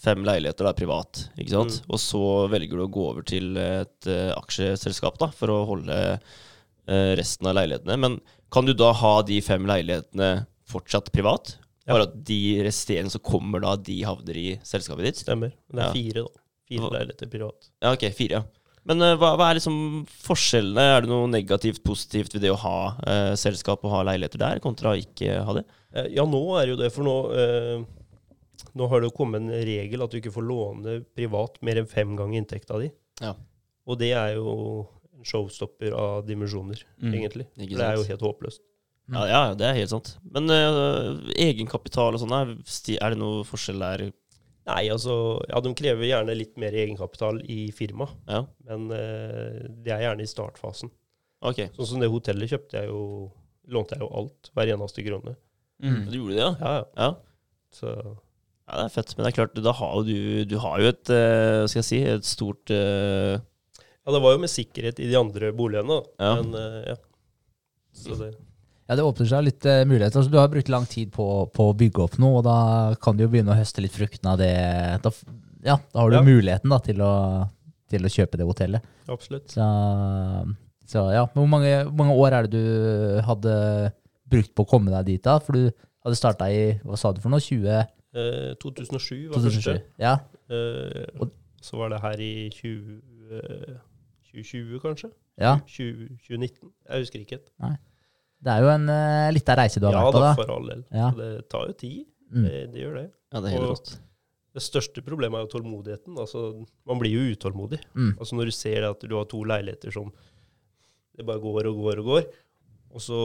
fem 0.09 0.25
leiligheter 0.27 0.65
da, 0.67 0.73
privat, 0.75 1.23
ikke 1.37 1.53
sant? 1.53 1.79
Mm. 1.79 1.93
og 1.93 2.01
så 2.01 2.21
velger 2.51 2.75
du 2.81 2.83
å 2.87 2.91
gå 2.91 3.05
over 3.13 3.25
til 3.29 3.53
et 3.61 4.09
uh, 4.09 4.33
aksjeselskap 4.39 5.21
da, 5.21 5.29
for 5.37 5.53
å 5.53 5.61
holde 5.69 5.95
uh, 6.17 7.13
resten 7.19 7.49
av 7.49 7.55
leilighetene. 7.61 7.97
Men 8.01 8.19
kan 8.49 8.65
du 8.65 8.73
da 8.73 8.89
ha 8.97 9.19
de 9.27 9.39
fem 9.45 9.67
leilighetene 9.69 10.31
fortsatt 10.69 11.11
privat? 11.13 11.55
Ja. 11.85 11.95
Bare 11.95 12.05
at 12.09 12.15
de 12.25 12.39
resterende 12.65 13.13
som 13.13 13.21
kommer 13.25 13.61
da, 13.63 13.75
de 13.77 13.99
havner 14.05 14.37
i 14.37 14.47
selskapet 14.65 15.07
ditt? 15.07 15.21
Stemmer. 15.23 15.53
Det 15.69 15.79
er 15.81 15.87
Ja. 15.87 15.93
fire, 15.93 16.25
da. 16.25 16.43
Fire 16.69 16.89
leiligheter 16.99 17.29
privat. 17.33 17.69
Ja, 17.81 17.93
ok, 17.97 18.03
fire, 18.17 18.41
ja. 18.41 18.43
Men 18.89 19.01
uh, 19.05 19.13
hva, 19.21 19.31
hva 19.37 19.47
er 19.51 19.57
liksom 19.59 19.79
forskjellene? 20.25 20.85
Er 20.97 21.05
det 21.05 21.09
noe 21.11 21.29
negativt, 21.29 21.81
positivt 21.85 22.33
ved 22.37 22.45
det 22.45 22.53
å 22.53 22.59
ha 22.61 22.75
selskap 23.37 23.81
og 23.85 23.93
ha 23.93 24.03
leiligheter 24.09 24.41
der, 24.41 24.61
kontra 24.63 24.93
å 24.95 24.99
ikke 25.01 25.41
ha 25.45 25.57
det? 25.57 25.65
Ja, 26.13 26.25
nå 26.29 26.41
er 26.61 26.71
jo 26.73 26.77
det, 26.79 26.91
for 26.93 27.05
nå 27.05 27.15
Nå 28.79 28.87
har 28.87 29.01
det 29.03 29.09
jo 29.09 29.15
kommet 29.17 29.41
en 29.43 29.51
regel 29.67 30.01
at 30.05 30.13
du 30.13 30.17
ikke 30.21 30.31
får 30.33 30.45
låne 30.47 30.93
privat 31.17 31.57
mer 31.65 31.81
enn 31.81 31.89
fem 31.91 32.15
ganger 32.19 32.39
inntekta 32.39 32.79
di. 32.79 32.87
Ja. 33.19 33.33
Og 33.89 33.99
det 33.99 34.13
er 34.15 34.37
jo 34.37 34.53
en 35.17 35.25
showstopper 35.27 35.91
av 35.99 36.21
dimensjoner, 36.27 36.79
Mm. 37.01 37.13
egentlig. 37.17 37.45
For 37.57 37.75
det 37.75 37.85
er 37.89 37.97
jo 37.99 38.05
helt 38.07 38.23
håpløst. 38.23 38.61
Ja, 39.09 39.23
ja, 39.25 39.41
det 39.57 39.65
er 39.65 39.73
helt 39.73 39.89
sant. 39.91 40.11
Men 40.31 40.45
uh, 40.53 41.17
egenkapital 41.33 42.13
og 42.13 42.21
sånn, 42.21 42.31
er, 42.37 42.51
er 43.01 43.09
det 43.15 43.17
noe 43.19 43.43
forskjell 43.43 43.81
der? 43.81 44.03
Nei, 44.69 44.83
altså 44.93 45.15
Ja, 45.49 45.57
de 45.65 45.71
krever 45.73 46.05
gjerne 46.05 46.35
litt 46.37 46.55
mer 46.61 46.75
egenkapital 46.77 47.39
i 47.49 47.71
firma, 47.73 48.05
Ja, 48.29 48.43
men 48.69 48.85
uh, 48.93 49.65
det 49.81 49.91
er 49.95 50.03
gjerne 50.05 50.21
i 50.23 50.29
startfasen. 50.29 50.91
ok. 51.41 51.63
Sånn 51.73 51.89
som 51.95 51.99
det 52.03 52.11
hotellet 52.13 52.51
kjøpte 52.53 52.77
jeg 52.83 52.87
jo 52.93 53.01
Lånte 53.69 53.93
jeg 53.97 54.01
jo 54.01 54.07
alt, 54.17 54.47
hver 54.57 54.69
eneste 54.73 55.03
krone. 55.05 55.35
Mm. 55.83 56.05
Du 56.09 56.15
gjorde 56.17 56.33
det, 56.33 56.41
ja? 56.41 56.53
Ja, 56.61 56.71
ja. 56.77 56.85
Ja. 56.97 57.09
Så 57.71 57.91
ja, 58.69 58.75
det 58.77 58.85
er 58.87 58.93
fett. 58.93 59.15
Men 59.17 59.25
det 59.25 59.31
er 59.31 59.37
klart, 59.39 59.57
da 59.65 59.73
har 59.75 60.03
du 60.05 60.45
Du 60.45 60.57
har 60.61 60.79
jo 60.83 60.91
et, 60.93 61.09
eh, 61.09 61.63
skal 61.69 61.81
jeg 61.81 61.87
si, 61.89 61.99
et 62.05 62.27
stort 62.27 62.71
uh... 62.73 63.39
Ja, 64.05 64.13
det 64.15 64.21
var 64.23 64.33
jo 64.35 64.41
med 64.41 64.49
sikkerhet 64.49 65.01
i 65.03 65.09
de 65.09 65.17
andre 65.19 65.51
boligene, 65.53 65.99
da. 65.99 66.13
Ja. 66.23 66.35
Men 66.39 66.53
eh, 66.57 66.93
ja. 66.93 66.95
Så 67.99 68.15
det 68.17 68.29
Ja, 68.89 68.95
det 68.97 69.03
åpner 69.05 69.27
seg 69.29 69.43
litt 69.45 69.65
uh, 69.69 69.83
muligheter. 69.85 70.17
Altså, 70.21 70.31
du 70.33 70.39
har 70.39 70.47
brukt 70.49 70.69
lang 70.73 70.87
tid 70.89 71.11
på, 71.13 71.25
på 71.53 71.67
å 71.69 71.75
bygge 71.77 72.01
opp 72.07 72.15
noe, 72.21 72.39
og 72.39 72.47
da 72.47 72.55
kan 73.03 73.17
du 73.17 73.25
jo 73.25 73.29
begynne 73.29 73.53
å 73.53 73.59
høste 73.59 73.83
litt 73.85 73.93
fruktene 73.93 74.31
av 74.33 74.39
det. 74.41 74.53
Da, 75.03 75.11
ja, 75.67 75.75
da 75.77 76.01
har 76.01 76.09
du 76.09 76.17
Ja. 76.17 76.23
muligheten 76.25 76.73
da, 76.73 76.79
til, 76.81 77.03
å, 77.05 77.11
til 77.91 78.07
å 78.07 78.13
kjøpe 78.15 78.39
det 78.41 78.47
hotellet. 78.49 78.87
Absolutt. 79.09 79.53
Så, 79.53 79.67
så 80.89 81.03
ja, 81.13 81.27
men 81.35 81.43
hvor 81.43 81.51
mange, 81.53 81.75
hvor 81.91 81.99
mange 82.01 82.17
år 82.17 82.37
er 82.39 82.47
det 82.49 82.57
du 82.57 83.21
hadde 83.27 83.53
brukt 84.29 84.55
på 84.57 84.65
å 84.65 84.69
komme 84.73 84.93
deg 84.95 85.05
dit 85.11 85.23
da? 85.25 85.37
For 85.43 85.53
du 85.57 85.69
hadde 86.05 86.17
starta 86.17 86.49
i, 86.49 86.79
hva 86.81 86.97
sa 86.97 87.13
du 87.13 87.21
for 87.21 87.29
noe, 87.33 87.43
20, 87.45 87.85
Eh, 88.15 88.55
2007 88.57 89.29
var 89.29 89.37
2007? 89.37 89.61
første. 89.61 89.83
Ja, 89.99 90.17
Eh, 90.49 91.05
Og- 91.21 91.31
så 91.61 91.77
var 91.77 91.89
det 91.89 91.99
her 92.01 92.17
i 92.19 92.49
20, 92.49 93.01
eh, 93.31 93.75
2020, 94.31 94.79
kanskje? 94.81 95.11
ja. 95.37 95.59
20, 95.67 96.17
2019? 96.25 96.71
Jeg 96.89 96.99
husker 97.03 97.19
ikke. 97.19 97.37
helt. 97.59 97.77
Det 98.41 98.47
er 98.53 98.61
jo 98.63 98.69
en 98.69 98.89
uh, 98.89 99.29
lita 99.35 99.53
reise 99.55 99.79
du 99.81 99.85
har 99.85 99.93
Ja 99.93 100.03
vært 100.05 100.13
på, 100.13 100.19
da, 100.19 100.33
da. 100.33 100.35
for 100.35 100.55
all 100.55 100.67
del. 100.69 100.83
Ja. 100.91 101.11
Det 101.11 101.49
tar 101.49 101.67
jo 101.67 101.73
tid. 101.73 102.05
Mm. 102.33 102.43
Det, 102.45 102.71
det 102.73 102.81
gjør 102.81 102.93
det. 102.95 103.11
Ja, 103.33 103.41
det 103.41 103.45
er 103.45 103.57
helt 103.57 103.63
Og- 103.63 103.75
rått. 103.75 103.99
Det 104.55 104.61
største 104.63 105.03
problemet 105.05 105.37
er 105.37 105.45
jo 105.45 105.59
tålmodigheten. 105.59 106.15
Altså, 106.17 106.65
man 106.87 106.97
blir 106.99 107.11
jo 107.13 107.35
utålmodig. 107.35 107.79
Mm. 107.93 108.15
Altså 108.17 108.33
Når 108.35 108.45
du 108.45 108.51
ser 108.51 108.89
at 108.89 108.99
du 109.01 109.15
har 109.15 109.25
to 109.25 109.43
leiligheter 109.43 109.91
som 109.91 110.11
det 111.15 111.25
bare 111.25 111.39
går 111.39 111.67
og 111.67 111.75
går 111.83 111.99
og 111.99 112.05
går, 112.05 112.23
og 112.93 113.01
så 113.05 113.17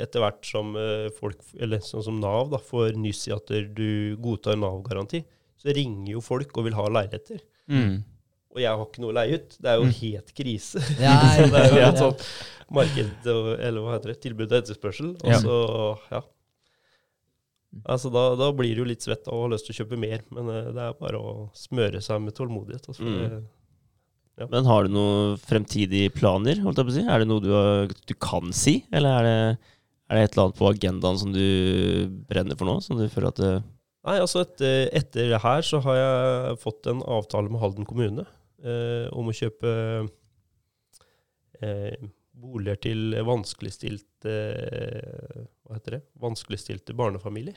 etter 0.00 0.20
hvert 0.24 0.44
som 0.48 0.72
eh, 0.76 1.08
folk, 1.14 1.38
eller 1.60 1.78
sånn 1.84 2.02
som 2.02 2.16
Nav, 2.20 2.48
da, 2.50 2.58
får 2.58 2.96
nyss 2.98 3.28
i 3.28 3.34
at 3.36 3.46
du 3.76 4.16
godtar 4.22 4.56
Nav-garanti, 4.58 5.22
så 5.60 5.72
ringer 5.74 6.12
jo 6.16 6.20
folk 6.24 6.56
og 6.58 6.64
vil 6.66 6.74
ha 6.74 6.88
leiligheter. 6.90 7.38
Mm. 7.70 8.02
Og 8.54 8.60
jeg 8.62 8.70
har 8.70 8.84
ikke 8.86 9.00
noe 9.02 9.10
å 9.10 9.16
leie 9.16 9.34
ut. 9.40 9.56
Det 9.58 9.70
er 9.70 9.78
jo 9.80 9.86
Mm. 9.88 9.94
helt 10.02 10.34
krise. 10.34 10.82
Ja, 11.00 11.14
så 11.36 11.46
det 11.50 11.62
er 11.62 11.72
jo 11.74 11.86
et 11.88 11.98
sånt 12.02 12.26
marked, 12.70 13.26
eller 13.26 13.80
hva 13.82 13.96
heter 13.96 14.12
det, 14.12 14.20
tilbud 14.22 14.52
og 14.52 14.58
etterspørsel. 14.62 15.14
Og 15.22 15.30
Ja. 15.30 15.38
så, 15.42 15.98
ja. 16.12 16.20
Altså 17.90 18.10
da, 18.14 18.22
da 18.38 18.52
blir 18.54 18.76
du 18.76 18.84
jo 18.84 18.86
litt 18.86 19.02
svett 19.02 19.26
og 19.26 19.40
har 19.48 19.50
lyst 19.56 19.66
til 19.66 19.74
å 19.74 19.78
kjøpe 19.82 19.98
mer, 19.98 20.22
men 20.30 20.48
eh, 20.52 20.68
det 20.76 20.84
er 20.84 20.92
bare 21.00 21.18
å 21.18 21.32
smøre 21.58 21.98
seg 22.04 22.22
med 22.22 22.34
tålmodighet. 22.38 22.86
Altså, 22.92 23.02
Mm. 23.02 23.44
Det- 24.38 24.50
Men 24.50 24.64
har 24.66 24.84
du 24.84 24.94
noen 24.94 25.36
fremtidige 25.38 26.10
planer, 26.14 26.58
holdt 26.64 26.80
jeg 26.80 26.86
på 26.88 26.92
å 26.92 26.96
si? 26.98 27.04
Er 27.06 27.18
det 27.22 27.28
noe 27.30 27.40
du, 27.44 27.50
har, 27.54 27.86
du 28.06 28.14
kan 28.14 28.52
si, 28.52 28.80
eller 28.92 29.20
er 29.20 29.22
det, 29.28 29.58
er 30.10 30.16
det 30.18 30.24
et 30.24 30.34
eller 30.34 30.44
annet 30.48 30.58
på 30.58 30.70
agendaen 30.72 31.18
som 31.20 31.32
du 31.32 31.44
brenner 32.28 32.56
for 32.58 32.66
nå? 32.68 32.78
Som 32.82 32.98
du 32.98 33.06
føler 33.08 33.28
at 33.30 33.40
det, 33.42 33.52
Nei, 34.04 34.18
altså 34.20 34.42
etter, 34.44 34.90
etter 34.92 35.30
det 35.32 35.38
her 35.40 35.62
så 35.64 35.78
har 35.80 35.96
jeg 35.96 36.58
fått 36.60 36.86
en 36.92 36.98
avtale 37.08 37.48
med 37.48 37.62
Halden 37.62 37.86
kommune 37.88 38.26
eh, 38.60 39.06
om 39.16 39.30
å 39.30 39.32
kjøpe 39.32 39.70
eh, 41.62 41.96
boliger 42.34 42.76
til 42.84 43.14
vanskeligstilte 43.24 44.34
eh, 44.34 45.46
Hva 45.64 45.78
heter 45.78 45.96
det? 45.96 46.02
Vanskeligstilte 46.20 46.92
barnefamilier. 46.98 47.56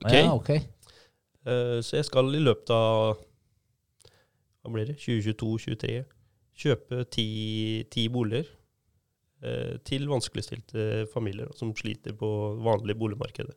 Ok, 0.00 0.14
Ja, 0.16 0.32
okay. 0.32 0.62
Eh, 1.44 1.80
så 1.84 1.98
jeg 1.98 2.06
skal 2.08 2.30
i 2.32 2.40
løpet 2.40 2.70
av 2.72 3.18
hva 4.62 4.72
blir 4.74 4.86
det, 4.92 4.96
2022-2023 5.02 6.02
kjøpe 6.62 7.04
ti, 7.10 7.26
ti 7.90 8.04
boliger 8.12 8.46
eh, 9.42 9.78
til 9.88 10.04
vanskeligstilte 10.10 11.06
familier 11.12 11.50
som 11.58 11.72
sliter 11.76 12.14
på 12.18 12.28
vanlig 12.62 12.96
boligmarkedet. 13.00 13.54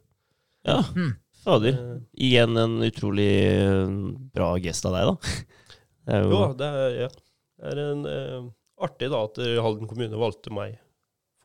ja, 0.66 0.80
Mm. 0.96 1.14
fader. 1.44 1.76
Eh, 1.78 2.00
Igjen 2.30 2.58
en 2.58 2.80
utrolig 2.82 3.30
eh, 3.46 3.88
bra 4.34 4.56
gest 4.64 4.86
av 4.90 4.96
deg, 4.98 5.12
da. 5.12 5.44
Det 6.06 6.14
er 6.16 6.24
jo, 6.24 6.32
Jo, 6.32 6.40
det 6.58 6.66
er, 6.70 6.96
ja. 7.04 7.10
det 7.60 7.70
er 7.74 7.84
en, 7.92 8.06
eh, 8.06 8.48
artig 8.86 9.08
da 9.10 9.24
at 9.26 9.38
Halden 9.66 9.88
kommune 9.90 10.18
valgte 10.20 10.52
meg 10.54 10.76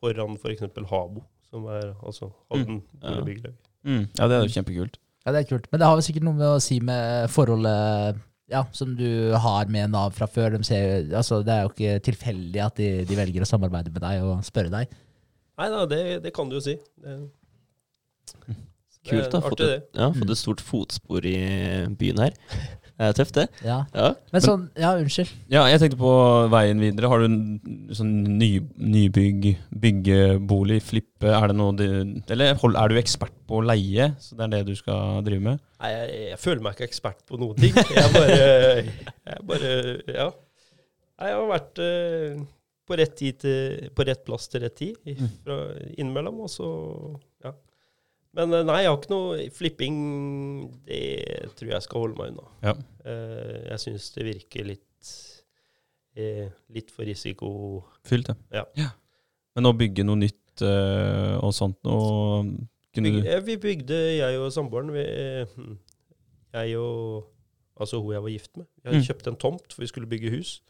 foran 0.01 0.35
f.eks. 0.37 0.65
Habo, 0.89 1.23
som 1.49 1.65
er 1.69 1.91
altså 2.01 2.31
Halden 2.51 2.81
mm. 2.81 2.99
boligbyggelag. 3.03 3.55
Mm. 3.85 4.03
Ja, 4.17 4.27
det 4.27 4.35
er 4.37 4.43
jo 4.45 4.53
kjempekult. 4.55 4.97
Ja, 5.25 5.31
det 5.35 5.39
er 5.43 5.49
kult. 5.51 5.67
Men 5.71 5.79
det 5.81 5.87
har 5.87 5.95
vel 5.97 6.05
sikkert 6.05 6.25
noe 6.25 6.37
med 6.37 6.47
å 6.49 6.59
si 6.61 6.79
med 6.81 7.29
forholdet 7.29 8.21
ja, 8.51 8.65
som 8.75 8.95
du 8.97 9.33
har 9.39 9.69
med 9.71 9.93
Nav 9.93 10.15
fra 10.15 10.27
før. 10.29 10.57
De 10.57 10.67
ser, 10.67 11.07
altså, 11.15 11.41
det 11.45 11.53
er 11.53 11.63
jo 11.65 11.71
ikke 11.73 12.01
tilfeldig 12.09 12.63
at 12.65 12.81
de, 12.81 12.89
de 13.07 13.17
velger 13.19 13.45
å 13.45 13.49
samarbeide 13.49 13.93
med 13.93 14.03
deg 14.03 14.25
og 14.27 14.43
spørre 14.47 14.73
deg. 14.73 14.91
Nei 15.61 15.69
da, 15.71 15.85
det, 15.89 16.01
det 16.25 16.33
kan 16.35 16.49
du 16.49 16.57
jo 16.57 16.63
si. 16.65 16.75
Det, 17.01 17.17
kult, 19.07 19.31
da. 19.33 19.41
Fått 19.45 19.63
et, 19.65 19.89
ja, 19.97 20.11
fått 20.15 20.33
et 20.33 20.39
stort 20.39 20.63
fotspor 20.65 21.25
i 21.27 21.37
byen 21.99 22.23
her. 22.25 22.37
Det 23.01 23.07
er 23.09 23.15
tøft, 23.17 23.33
det. 23.39 23.43
Ja. 23.65 23.79
Ja. 23.97 24.09
Men 24.29 24.43
sånn, 24.45 24.63
ja, 24.77 24.91
unnskyld. 25.01 25.29
Ja, 25.49 25.63
jeg 25.71 25.79
tenkte 25.81 25.97
på 25.97 26.11
veien 26.53 26.77
videre. 26.83 27.09
Har 27.09 27.23
du 27.23 27.25
en 27.25 27.87
sånn 27.97 28.11
ny, 28.37 28.49
nybygg, 28.77 29.47
byggebolig, 29.81 30.77
flippe? 30.85 31.31
Er 31.33 31.49
det 31.49 31.55
noe 31.57 31.73
du 31.79 31.85
Eller 32.31 32.53
hold, 32.61 32.77
er 32.77 32.93
du 32.93 32.99
ekspert 33.01 33.33
på 33.49 33.57
å 33.57 33.65
leie, 33.65 34.11
så 34.21 34.37
det 34.37 34.45
er 34.45 34.53
det 34.53 34.61
du 34.69 34.75
skal 34.77 35.23
drive 35.25 35.41
med? 35.47 35.63
Nei, 35.81 35.91
jeg, 35.95 36.21
jeg 36.29 36.39
føler 36.43 36.61
meg 36.67 36.77
ikke 36.77 36.87
ekspert 36.91 37.25
på 37.25 37.41
noen 37.41 37.57
ting. 37.57 37.73
Jeg 37.97 38.13
bare, 38.13 38.37
jeg 39.33 39.45
bare 39.49 39.73
Ja. 40.13 40.29
Jeg 41.21 41.35
har 41.37 41.49
vært 41.51 41.81
eh, 41.85 42.37
på 42.89 42.97
rett 42.97 43.11
tid 43.17 43.41
til, 43.43 43.89
på 43.97 44.05
rett 44.07 44.23
plass 44.25 44.47
til 44.49 44.63
rett 44.63 44.77
tid 44.77 44.95
Mm. 45.05 45.27
fra, 45.45 45.57
innimellom, 45.97 46.39
og 46.45 46.49
så 46.53 46.69
Ja. 47.45 47.51
Men 48.37 48.53
eh, 48.55 48.63
nei, 48.63 48.77
jeg 48.85 48.91
har 48.91 48.97
ikke 48.99 49.11
noe 49.11 49.45
flipping. 49.51 49.95
Det 50.87 51.01
tror 51.59 51.73
jeg 51.73 51.85
skal 51.85 52.03
holde 52.05 52.17
meg 52.19 52.31
unna. 52.33 52.47
Ja. 52.63 52.73
Eh, 53.03 53.57
jeg 53.73 53.81
syns 53.85 54.09
det 54.15 54.25
virker 54.29 54.67
litt 54.69 55.11
eh, 56.15 56.47
Litt 56.71 56.91
for 56.95 57.07
risiko... 57.07 57.49
Fylt, 58.07 58.31
det. 58.31 58.37
Ja. 58.61 58.91
Men 59.55 59.67
å 59.67 59.73
bygge 59.75 60.05
noe 60.07 60.19
nytt 60.21 60.37
og 60.61 61.53
sånt 61.55 61.77
noe 61.87 62.43
Bygge, 62.91 63.21
eh, 63.31 63.39
vi 63.47 63.55
bygde, 63.55 63.97
jeg 64.19 64.39
og 64.43 64.49
samboeren 64.51 64.89
vi, 64.91 65.03
hm, 65.55 65.75
Jeg 66.57 66.73
og 66.79 67.29
Altså 67.81 68.01
hun 68.03 68.11
jeg 68.13 68.21
var 68.21 68.29
gift 68.33 68.57
med. 68.59 68.67
Vi 68.77 68.89
hadde 68.89 68.99
Mm. 68.99 69.05
kjøpt 69.07 69.27
en 69.31 69.37
tomt, 69.41 69.73
for 69.73 69.81
vi 69.81 69.87
skulle 69.89 70.09
bygge 70.11 70.29
hus. 70.37 70.61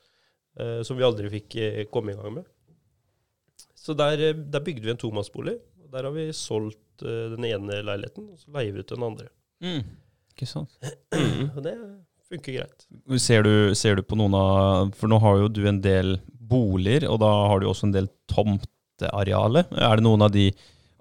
som 0.85 0.97
vi 0.97 1.03
aldri 1.03 1.29
fikk 1.31 1.55
komme 1.91 2.11
i 2.11 2.15
gang 2.15 2.33
med. 2.33 2.45
Så 3.75 3.93
der, 3.97 4.33
der 4.33 4.59
bygde 4.63 4.83
vi 4.83 4.91
en 4.91 4.97
tomannsbolig. 5.01 5.57
Der 5.91 6.03
har 6.03 6.11
vi 6.11 6.25
solgt 6.31 6.90
eh, 7.05 7.25
den 7.35 7.45
ene 7.49 7.81
leiligheten, 7.87 8.29
og 8.33 8.39
så 8.41 8.53
leier 8.55 8.73
vi 8.75 8.83
ut 8.85 8.93
den 8.95 9.03
andre. 9.09 9.27
mm. 9.65 9.81
Ikke 10.31 10.47
sant. 10.47 10.71
Og 11.57 11.59
det 11.65 11.73
funker 12.31 12.55
greit. 12.55 12.85
Ser 13.19 13.43
du, 13.43 13.75
ser 13.75 13.97
du 13.99 14.01
på 14.07 14.15
noen 14.15 14.33
av 14.39 14.93
For 14.95 15.11
nå 15.11 15.17
har 15.19 15.41
jo 15.41 15.49
du 15.51 15.59
en 15.67 15.81
del 15.83 16.13
boliger, 16.51 17.03
og 17.11 17.19
da 17.21 17.29
har 17.51 17.59
du 17.59 17.67
også 17.67 17.89
en 17.89 17.93
del 17.93 18.07
tomteareale. 18.31 19.65
Er 19.75 19.99
det 19.99 20.05
noen 20.07 20.23
av 20.25 20.31
de 20.33 20.47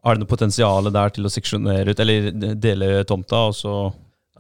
Er 0.03 0.17
det 0.17 0.23
noe 0.25 0.31
potensial 0.31 0.91
der 0.93 1.15
til 1.15 1.29
å 1.29 1.33
seksjonere 1.33 1.95
ut, 1.95 2.03
eller 2.03 2.31
dele 2.59 2.91
tomta, 3.09 3.47
og 3.53 3.55
så 3.57 3.75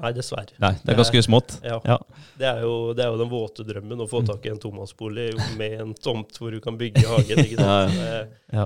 Nei, 0.01 0.11
dessverre. 0.16 0.55
Nei, 0.62 0.73
det 0.81 0.95
er 0.95 0.97
ganske 0.97 1.20
smått. 1.27 1.59
Ja. 1.62 1.77
Ja. 1.85 1.99
Det, 2.41 2.47
er 2.49 2.62
jo, 2.65 2.74
det 2.97 3.05
er 3.05 3.11
jo 3.12 3.19
den 3.20 3.28
våte 3.28 3.66
drømmen 3.69 4.01
å 4.01 4.07
få 4.09 4.23
tak 4.24 4.47
i 4.49 4.53
en 4.55 4.61
tomannsbolig 4.62 5.27
med 5.61 5.74
en 5.82 5.91
tomt 5.95 6.39
hvor 6.41 6.55
du 6.57 6.57
kan 6.65 6.78
bygge 6.81 7.03
hagen. 7.05 7.43
Ikke 7.45 7.61
Ja, 7.61 7.82
sant? 7.85 7.99
Det, 8.01 8.62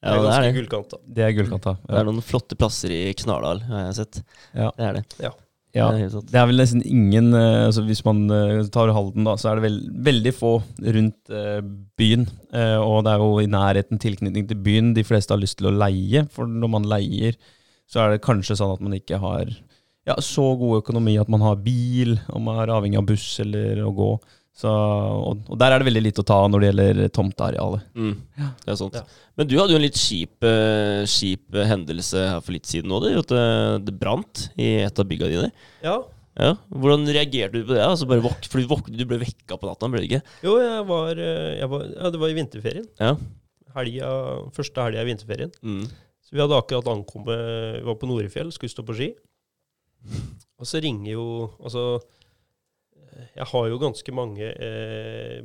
Ja, 0.00 0.14
det 0.14 0.16
Ja, 0.16 0.16
er 0.16 0.16
det 0.16 0.24
ganske 0.24 0.40
er 0.40 0.46
det. 0.46 0.56
gullkant, 0.56 0.90
da. 0.90 0.98
det 1.16 1.22
er 1.26 1.36
gullkanta. 1.36 1.76
Det 1.84 2.00
er 2.00 2.08
noen 2.08 2.24
flotte 2.24 2.56
plasser 2.56 2.92
i 2.94 3.00
Knardal, 3.20 3.60
har 3.68 3.86
jeg 3.90 3.96
sett. 4.00 4.22
Ja. 4.54 4.70
Det 4.76 4.86
er 4.86 4.98
det. 5.00 5.04
Ja. 5.20 5.32
Det 5.70 5.78
er. 5.86 6.14
Det 6.26 6.34
er 6.34 6.46
vel 6.50 6.58
nesten 6.58 6.80
ingen 6.82 7.28
eh, 7.38 7.66
altså 7.68 7.84
Hvis 7.86 8.00
man 8.02 8.24
eh, 8.34 8.64
tar 8.74 8.90
Halden, 8.90 9.22
da, 9.28 9.36
så 9.38 9.52
er 9.52 9.60
det 9.60 9.68
vel, 9.68 9.76
veldig 10.02 10.32
få 10.34 10.56
rundt 10.82 11.30
uh, 11.30 11.60
byen. 12.00 12.26
Uh, 12.50 12.80
og 12.82 13.04
det 13.06 13.12
er 13.12 13.22
jo 13.22 13.28
i 13.38 13.46
nærheten 13.46 14.00
tilknytning 14.02 14.48
til 14.50 14.58
byen 14.58 14.90
de 14.96 15.04
fleste 15.06 15.30
har 15.30 15.38
lyst 15.38 15.60
til 15.60 15.70
å 15.70 15.74
leie. 15.76 16.24
For 16.34 16.50
når 16.50 16.72
man 16.74 16.88
leier, 16.90 17.38
så 17.86 18.02
er 18.02 18.16
det 18.16 18.24
kanskje 18.26 18.58
sånn 18.58 18.74
at 18.74 18.82
man 18.82 18.98
ikke 18.98 19.20
har 19.22 19.46
ja, 20.08 20.16
så 20.18 20.48
god 20.58 20.80
økonomi 20.80 21.14
at 21.22 21.30
man 21.30 21.44
har 21.44 21.62
bil, 21.62 22.16
og 22.32 22.42
man 22.42 22.58
er 22.64 22.74
avhengig 22.74 22.98
av 22.98 23.06
buss 23.06 23.28
eller 23.44 23.84
å 23.86 23.94
gå. 23.94 24.10
Så, 24.56 24.68
og, 24.68 25.44
og 25.48 25.58
der 25.60 25.72
er 25.72 25.80
det 25.80 25.86
veldig 25.88 26.02
lite 26.04 26.20
å 26.24 26.26
ta 26.26 26.38
når 26.50 26.60
det 26.62 26.68
gjelder 26.70 27.12
tomtearealet. 27.16 27.84
Mm, 27.96 28.14
det 28.64 28.72
er 28.72 28.78
sant. 28.80 28.96
Ja. 28.98 29.26
Men 29.38 29.48
du 29.48 29.54
hadde 29.56 29.72
jo 29.72 29.78
en 29.78 29.84
litt 29.86 29.96
kjip, 30.00 30.44
eh, 30.44 31.04
kjip 31.08 31.56
hendelse 31.70 32.24
her 32.34 32.42
for 32.44 32.52
litt 32.52 32.68
siden 32.68 32.92
òg. 32.92 33.06
At 33.22 33.30
det, 33.32 33.44
det 33.86 33.94
brant 34.00 34.48
i 34.60 34.72
et 34.82 35.00
av 35.00 35.08
bygga 35.08 35.30
dine. 35.30 35.52
Ja. 35.86 36.00
Ja. 36.40 36.54
Hvordan 36.72 37.08
reagerte 37.10 37.58
du 37.58 37.64
på 37.68 37.74
det? 37.74 37.82
Altså 37.84 38.06
bare 38.08 38.22
våk 38.24 38.46
for 38.48 38.60
du, 38.60 38.68
våk 38.70 38.92
du 38.92 39.02
ble 39.08 39.18
vekka 39.20 39.58
på 39.58 39.68
natta, 39.68 39.88
ble 39.90 40.04
du 40.04 40.08
ikke? 40.08 40.22
Jo, 40.46 40.54
jeg 40.62 40.84
var, 40.88 41.24
eh, 41.24 41.56
jeg 41.58 41.72
var 41.72 41.88
Ja, 41.88 42.12
det 42.12 42.20
var 42.22 42.32
i 42.32 42.38
vinterferien. 42.38 42.86
Ja. 43.00 43.16
Helga, 43.74 44.12
første 44.56 44.86
helga 44.86 45.02
i 45.02 45.10
vinterferien. 45.10 45.52
Mm. 45.62 45.84
Så 46.26 46.34
vi 46.36 46.42
hadde 46.42 46.58
akkurat 46.58 46.88
ankommet 46.90 47.30
Vi 47.32 47.84
var 47.86 47.98
på 47.98 48.08
Norefjell, 48.10 48.52
skulle 48.54 48.72
stå 48.72 48.84
på 48.86 48.96
ski. 48.98 49.10
Og 50.60 50.68
så 50.68 50.80
ringer 50.82 51.12
jo 51.14 51.26
Altså, 51.58 52.00
jeg 53.36 53.46
har 53.52 53.68
jo 53.70 53.80
ganske 53.82 54.14
mange 54.14 54.48
eh, 54.50 55.44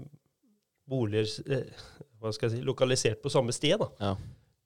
boliger 0.89 1.29
eh, 1.49 1.85
hva 2.21 2.33
skal 2.33 2.49
jeg 2.49 2.59
si, 2.59 2.65
lokalisert 2.65 3.21
på 3.21 3.31
samme 3.33 3.53
sted. 3.55 3.77
da. 3.81 3.89
Ja. 4.01 4.15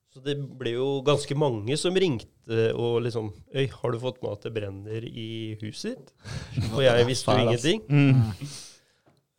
Så 0.09 0.23
det 0.25 0.35
ble 0.57 0.73
jo 0.73 0.87
ganske 1.05 1.35
mange 1.37 1.75
som 1.77 1.93
ringte 1.93 2.71
og 2.73 3.03
liksom 3.05 3.29
Øy, 3.53 3.67
har 3.69 3.93
du 3.93 3.99
fått 4.01 4.23
med 4.23 4.31
at 4.33 4.47
det 4.47 4.53
brenner 4.55 5.05
i 5.05 5.57
huset 5.61 5.99
ditt? 5.99 6.13
Og 6.73 6.81
jeg 6.81 7.05
visste 7.09 7.35
jo 7.35 7.45
ingenting. 7.45 7.83
Mm. 7.85 8.23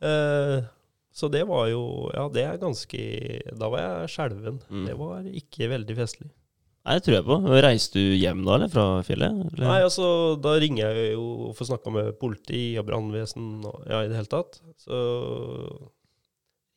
Eh, 0.01 0.69
så 1.13 1.29
det 1.29 1.43
var 1.45 1.67
jo 1.69 1.83
Ja, 2.15 2.23
det 2.33 2.45
er 2.47 2.55
ganske 2.57 3.01
Da 3.59 3.69
var 3.69 3.83
jeg 3.83 4.13
skjelven. 4.15 4.63
Mm. 4.71 4.87
Det 4.87 4.95
var 4.97 5.27
ikke 5.43 5.69
veldig 5.75 5.97
festlig. 5.99 6.31
Nei, 6.81 6.97
det 6.97 7.05
tror 7.05 7.17
jeg 7.19 7.27
på. 7.27 7.37
Reiste 7.61 8.01
du 8.01 8.15
hjem 8.17 8.45
da, 8.47 8.55
eller? 8.57 8.71
Fra 8.73 8.85
fjellet? 9.05 9.41
Eller? 9.51 9.67
Nei, 9.67 9.81
altså, 9.85 10.07
da 10.41 10.55
ringer 10.63 10.97
jeg 10.97 11.11
jo 11.13 11.25
og 11.49 11.57
får 11.59 11.75
snakka 11.75 11.93
med 11.93 12.15
politi 12.21 12.63
og 12.81 12.87
brannvesen 12.89 13.51
og 13.69 13.83
ja, 13.85 14.01
i 14.01 14.09
det 14.09 14.17
hele 14.17 14.31
tatt. 14.33 14.63
Så 14.81 15.01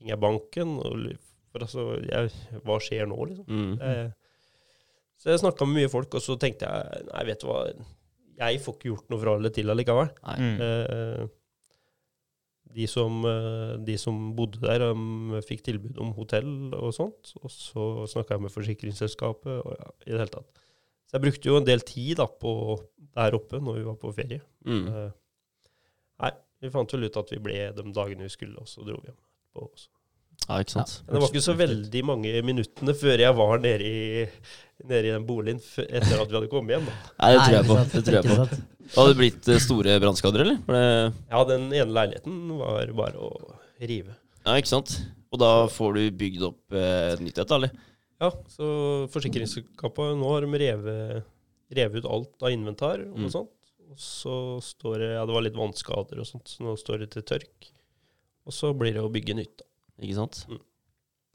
ringer 0.01 0.15
jeg 0.15 0.23
banken 0.25 0.75
og 0.84 1.07
For 1.53 1.63
altså, 1.67 1.88
jeg, 2.01 2.34
hva 2.65 2.80
skjer 2.81 3.07
nå, 3.07 3.17
liksom? 3.30 3.45
Mm. 3.47 3.73
Jeg, 3.80 4.11
så 5.21 5.30
jeg 5.31 5.39
snakka 5.43 5.67
med 5.69 5.80
mye 5.80 5.91
folk, 5.93 6.15
og 6.17 6.23
så 6.25 6.35
tenkte 6.41 6.67
jeg 6.67 7.03
nei, 7.07 7.21
vet 7.30 7.43
du 7.43 7.45
hva, 7.47 7.59
jeg 8.41 8.61
får 8.63 8.75
ikke 8.75 8.89
gjort 8.89 9.13
noe 9.13 9.21
fra 9.21 9.35
eller 9.38 9.53
til 9.53 9.69
allikevel. 9.71 10.09
Nei. 10.25 10.38
Mm. 10.41 10.55
Eh, 10.65 11.27
de, 12.73 12.87
som, 12.89 13.21
eh, 13.29 13.73
de 13.85 13.95
som 14.01 14.19
bodde 14.37 14.61
der, 14.63 14.85
um, 14.91 15.35
fikk 15.45 15.63
tilbud 15.65 15.99
om 16.01 16.13
hotell 16.17 16.73
og 16.77 16.93
sånt. 16.95 17.33
Og 17.41 17.51
så 17.53 17.87
snakka 18.11 18.37
jeg 18.37 18.45
med 18.45 18.53
forsikringsselskapet 18.53 19.59
og 19.61 19.75
ja, 19.77 19.89
i 20.05 20.11
det 20.11 20.21
hele 20.23 20.33
tatt. 20.33 20.63
Så 21.07 21.17
jeg 21.17 21.25
brukte 21.27 21.51
jo 21.51 21.59
en 21.59 21.67
del 21.67 21.83
tid 21.85 22.17
da, 22.21 22.27
på 22.27 22.53
der 23.13 23.37
oppe 23.37 23.59
når 23.61 23.79
vi 23.79 23.87
var 23.89 23.99
på 24.01 24.13
ferie. 24.15 24.41
Mm. 24.65 24.85
Eh, 24.89 25.11
nei, 26.23 26.31
vi 26.63 26.73
fant 26.73 26.95
vel 26.95 27.09
ut 27.09 27.19
at 27.21 27.35
vi 27.35 27.41
ble 27.43 27.59
de 27.77 27.85
dagene 27.93 28.25
vi 28.25 28.33
skulle, 28.33 28.57
og 28.61 28.69
så 28.69 28.85
dro 28.85 28.97
vi 29.01 29.11
hjem. 29.11 29.19
På, 29.53 29.67
også. 29.69 29.91
Ja, 30.49 30.57
ikke 30.59 30.73
sant. 30.75 30.91
Ja. 31.07 31.13
det 31.13 31.21
var 31.23 31.29
ikke 31.31 31.41
så 31.45 31.53
veldig 31.57 32.01
mange 32.05 32.31
minuttene 32.43 32.93
før 32.99 33.21
jeg 33.23 33.35
var 33.37 33.61
nede 33.63 33.87
i, 33.87 34.25
nede 34.83 35.07
i 35.07 35.13
den 35.13 35.25
boligen 35.27 35.61
etter 35.61 36.19
at 36.19 36.27
vi 36.29 36.35
hadde 36.35 36.49
kommet 36.51 36.75
hjem. 36.75 36.85
Da. 36.89 36.95
Nei, 37.23 37.31
det 37.33 37.43
tror 37.45 37.55
jeg 37.55 37.67
på. 37.69 37.77
Det 37.93 38.03
tror 38.09 38.17
jeg 38.19 38.27
på. 38.27 38.61
Hadde 38.97 39.13
det 39.13 39.17
blitt 39.21 39.47
eh, 39.53 39.61
store 39.63 39.95
brannskader, 40.03 40.43
eller? 40.43 40.57
Det, 40.67 40.83
Ja, 41.31 41.43
den 41.47 41.69
ene 41.71 41.95
leiligheten 41.95 42.41
var 42.59 42.91
bare 42.99 43.17
å 43.23 43.31
rive. 43.79 44.17
ja, 44.45 44.57
ikke 44.59 44.73
sant? 44.73 44.97
Og 45.33 45.39
da 45.41 45.53
får 45.71 45.95
du 45.97 46.01
bygd 46.19 46.43
opp 46.45 46.75
eh, 46.77 47.15
nytt 47.23 47.39
et, 47.41 47.51
eller? 47.55 47.71
Ja, 48.21 48.29
så 48.53 48.67
forsikringsselskapet 49.15 50.13
nå 50.19 50.29
har 50.35 50.45
de 50.45 50.59
revet, 50.61 51.23
revet 51.73 52.03
ut 52.03 52.11
alt 52.11 52.45
av 52.45 52.51
inventar 52.53 53.01
og 53.07 53.17
Mm. 53.23 53.31
sånt. 53.33 53.49
Og 53.93 53.97
så 53.99 54.35
står 54.63 54.99
det 54.99 55.09
Ja, 55.15 55.25
det 55.25 55.33
var 55.35 55.41
litt 55.45 55.57
vannskader 55.57 56.19
og 56.21 56.25
sånt, 56.27 56.47
så 56.51 56.63
nå 56.67 56.75
står 56.79 56.99
det 57.03 57.09
til 57.15 57.21
tørk. 57.23 57.71
Og 58.45 58.53
så 58.53 58.73
blir 58.77 58.93
det 58.93 59.01
å 59.03 59.09
bygge 59.11 59.35
nytt. 59.35 59.57
da. 59.57 59.65
Ikke 60.01 60.15
sant? 60.17 60.45
Mm. 60.49 60.61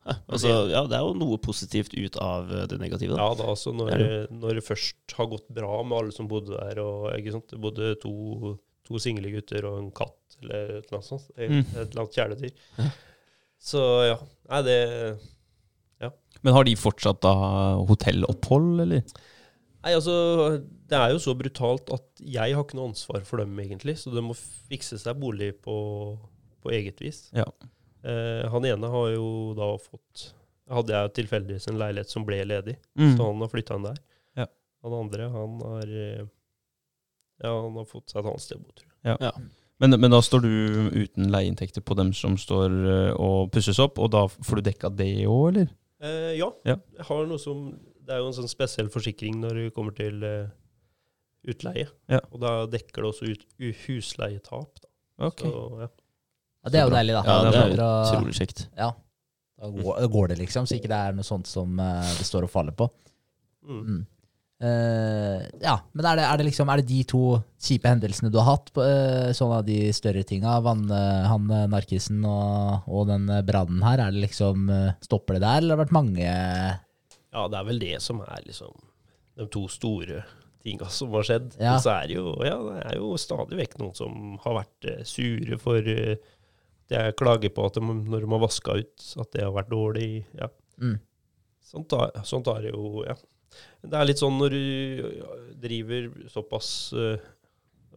Altså, 0.08 0.48
ja, 0.72 0.80
det 0.88 0.96
er 0.96 1.02
jo 1.04 1.16
noe 1.20 1.36
positivt 1.42 1.92
ut 1.92 2.16
av 2.24 2.48
eh, 2.54 2.64
det 2.70 2.78
negative. 2.80 3.12
Da. 3.12 3.26
Ja, 3.28 3.34
da 3.36 3.48
altså 3.52 3.74
når, 3.76 3.90
Det 3.92 4.38
når 4.40 4.56
det 4.56 4.64
først 4.64 5.14
har 5.18 5.28
gått 5.28 5.48
bra 5.52 5.82
med 5.84 5.98
alle 5.98 6.14
som 6.16 6.30
bodde 6.30 6.54
der, 6.56 6.80
og 6.80 7.10
ikke 7.18 7.34
sant, 7.34 7.48
det 7.52 7.60
bodde 7.60 7.90
to, 8.00 8.54
to 8.88 9.00
single 9.02 9.28
gutter 9.34 9.66
og 9.68 9.82
en 9.82 9.90
katt 9.92 10.38
eller 10.40 10.78
et 10.78 10.86
eller 10.88 11.00
annet 11.00 11.10
sånt, 11.10 11.28
et, 11.36 11.50
Mm. 11.50 11.60
et 11.74 11.82
eller 11.82 12.00
annet 12.04 12.16
kjæledyr. 12.16 12.62
Ja. 12.78 12.88
Så 13.58 13.82
ja, 14.06 14.16
nei 14.54 14.62
det 14.68 14.78
Men 16.46 16.54
har 16.54 16.62
de 16.62 16.76
fortsatt 16.78 17.18
da 17.24 17.32
hotellopphold, 17.88 18.78
eller? 18.84 19.00
Nei, 19.82 19.90
altså, 19.96 20.12
det 20.86 20.94
er 20.98 21.10
jo 21.10 21.18
så 21.22 21.32
brutalt 21.34 21.90
at 21.90 22.20
jeg 22.22 22.54
har 22.54 22.62
ikke 22.62 22.78
noe 22.78 22.92
ansvar 22.92 23.24
for 23.26 23.42
dem, 23.42 23.56
egentlig. 23.58 23.96
Så 23.98 24.12
de 24.14 24.22
må 24.22 24.36
fikse 24.70 24.98
seg 25.02 25.18
bolig 25.18 25.48
på, 25.64 25.74
på 26.62 26.70
eget 26.76 27.02
vis. 27.02 27.24
Ja. 27.34 27.46
Eh, 28.04 28.48
han 28.52 28.64
ene 28.68 28.90
har 28.92 29.08
jo 29.14 29.54
da 29.58 29.72
fått 29.82 30.32
Hadde 30.68 30.92
jeg 30.92 31.12
tilfeldigvis 31.16 31.64
en 31.70 31.78
leilighet 31.80 32.10
som 32.12 32.26
ble 32.28 32.42
ledig, 32.44 32.74
Mm. 32.98 33.14
så 33.16 33.24
han 33.30 33.38
har 33.40 33.48
flytta 33.48 33.74
inn 33.78 33.86
der. 33.86 33.96
Ja. 34.36 34.44
Han 34.84 34.92
andre, 34.98 35.28
han 35.32 35.54
har 35.64 35.88
eh, 35.88 36.26
Ja, 37.42 37.52
han 37.62 37.72
har 37.78 37.86
fått 37.88 38.10
seg 38.12 38.20
et 38.20 38.28
annet 38.28 38.40
sted 38.44 38.58
å 38.58 38.66
bo, 38.66 38.74
tror 38.76 38.92
jeg. 39.16 39.32
Men, 39.80 39.94
men 40.02 40.10
da 40.10 40.18
står 40.20 40.42
du 40.42 40.50
uten 41.06 41.30
leieinntekter 41.32 41.80
på 41.86 41.94
dem 41.96 42.12
som 42.12 42.36
står 42.36 42.68
eh, 42.84 43.12
og 43.16 43.50
pusses 43.54 43.78
opp, 43.80 43.96
og 44.02 44.10
da 44.12 44.26
får 44.28 44.60
du 44.60 44.62
dekka 44.68 44.90
det 44.98 45.08
òg, 45.24 45.44
eller? 45.54 45.70
Eh, 46.04 46.34
ja. 46.36 46.50
Ja. 46.68 46.76
Jeg 46.98 47.06
har 47.08 47.26
noe 47.26 47.38
som 47.40 47.70
Det 48.04 48.12
er 48.14 48.20
jo 48.20 48.28
en 48.28 48.36
sånn 48.36 48.48
spesiell 48.52 48.88
forsikring 48.92 49.40
når 49.40 49.54
det 49.62 49.74
kommer 49.76 49.96
til 49.96 50.20
utleie. 51.48 51.88
Ja. 52.10 52.20
Og 52.32 52.40
da 52.42 52.52
dekker 52.70 53.04
det 53.04 53.10
også 53.12 53.28
ut 53.32 53.42
husleietap. 53.86 54.80
Da. 54.82 54.88
Ok. 55.30 55.42
Så, 55.44 55.64
ja. 55.82 55.88
Ja, 56.64 56.72
det 56.72 56.80
er 56.80 56.88
jo 56.88 56.94
deilig, 56.94 57.14
da. 57.16 57.22
Ja, 57.26 57.36
det 57.44 57.58
er 57.60 57.72
jo 57.72 57.88
utrolig 58.02 58.36
kjekt. 58.38 58.66
Ja. 58.78 58.92
Da 59.58 59.72
går, 59.74 60.06
går 60.12 60.30
det, 60.32 60.38
liksom, 60.38 60.68
så 60.70 60.76
ikke 60.76 60.90
det 60.90 61.00
er 61.08 61.16
noe 61.16 61.26
sånt 61.26 61.48
som 61.50 61.80
eh, 61.82 62.14
det 62.18 62.26
står 62.26 62.46
og 62.46 62.52
faller 62.52 62.74
på. 62.78 62.86
Mm. 63.66 63.80
Mm. 63.82 64.00
Eh, 64.68 65.46
ja, 65.62 65.74
men 65.94 66.06
er 66.06 66.18
det, 66.18 66.22
er 66.26 66.40
det 66.40 66.44
liksom 66.48 66.70
Er 66.72 66.80
det 66.80 66.88
de 66.88 67.02
to 67.06 67.20
kjipe 67.62 67.86
hendelsene 67.86 68.30
du 68.32 68.40
har 68.40 68.56
hatt, 68.56 68.72
på, 68.74 68.82
eh, 68.82 69.30
sånn 69.36 69.54
av 69.54 69.66
de 69.66 69.76
større 69.94 70.24
tinga? 70.26 70.56
Vann, 70.64 70.86
uh, 70.90 71.26
han 71.30 71.46
narkisen 71.70 72.24
og, 72.26 72.88
og 72.90 73.06
den 73.10 73.30
brannen 73.46 73.84
her, 73.86 74.02
er 74.02 74.14
det 74.14 74.24
liksom 74.28 74.66
Stopper 75.04 75.38
det 75.38 75.44
der, 75.46 75.62
eller 75.62 75.74
har 75.74 75.78
det 75.78 75.86
vært 75.86 75.98
mange 75.98 76.26
ja, 77.28 77.42
det 77.44 77.58
er 77.58 77.66
vel 77.68 77.80
det 77.82 77.96
som 78.00 78.22
er 78.24 78.44
liksom 78.46 78.72
de 79.38 79.46
to 79.52 79.66
store 79.70 80.22
tinga 80.64 80.88
som 80.90 81.12
har 81.12 81.26
skjedd. 81.28 81.50
Ja. 81.60 81.74
Men 81.74 81.82
så 81.84 81.92
er 81.92 82.08
det 82.08 82.16
jo, 82.16 82.32
ja, 82.42 82.56
det 82.64 82.86
er 82.88 82.96
jo 82.98 83.10
stadig 83.20 83.58
vekk 83.60 83.76
noen 83.82 83.94
som 83.94 84.38
har 84.42 84.62
vært 84.62 84.88
sure 85.06 85.58
for 85.60 85.84
det 85.84 86.16
jeg 86.90 87.16
klager 87.20 87.52
på 87.54 87.66
at 87.68 87.74
de, 87.76 87.80
når 87.84 88.20
de 88.24 88.30
har 88.32 88.40
vaska 88.44 88.76
ut, 88.80 89.08
at 89.20 89.32
det 89.34 89.42
har 89.44 89.52
vært 89.56 89.70
dårlig. 89.72 90.24
Ja. 90.38 90.48
mm. 90.80 90.98
Sånt 91.68 91.92
er, 91.92 92.14
sånt 92.24 92.46
er 92.48 92.62
det 92.64 92.70
jo, 92.72 93.02
ja. 93.04 93.14
Det 93.84 93.96
er 93.98 94.06
litt 94.08 94.20
sånn 94.20 94.38
når 94.40 94.54
du 94.54 94.62
driver 95.60 96.06
såpass 96.32 96.68
nå 96.94 97.18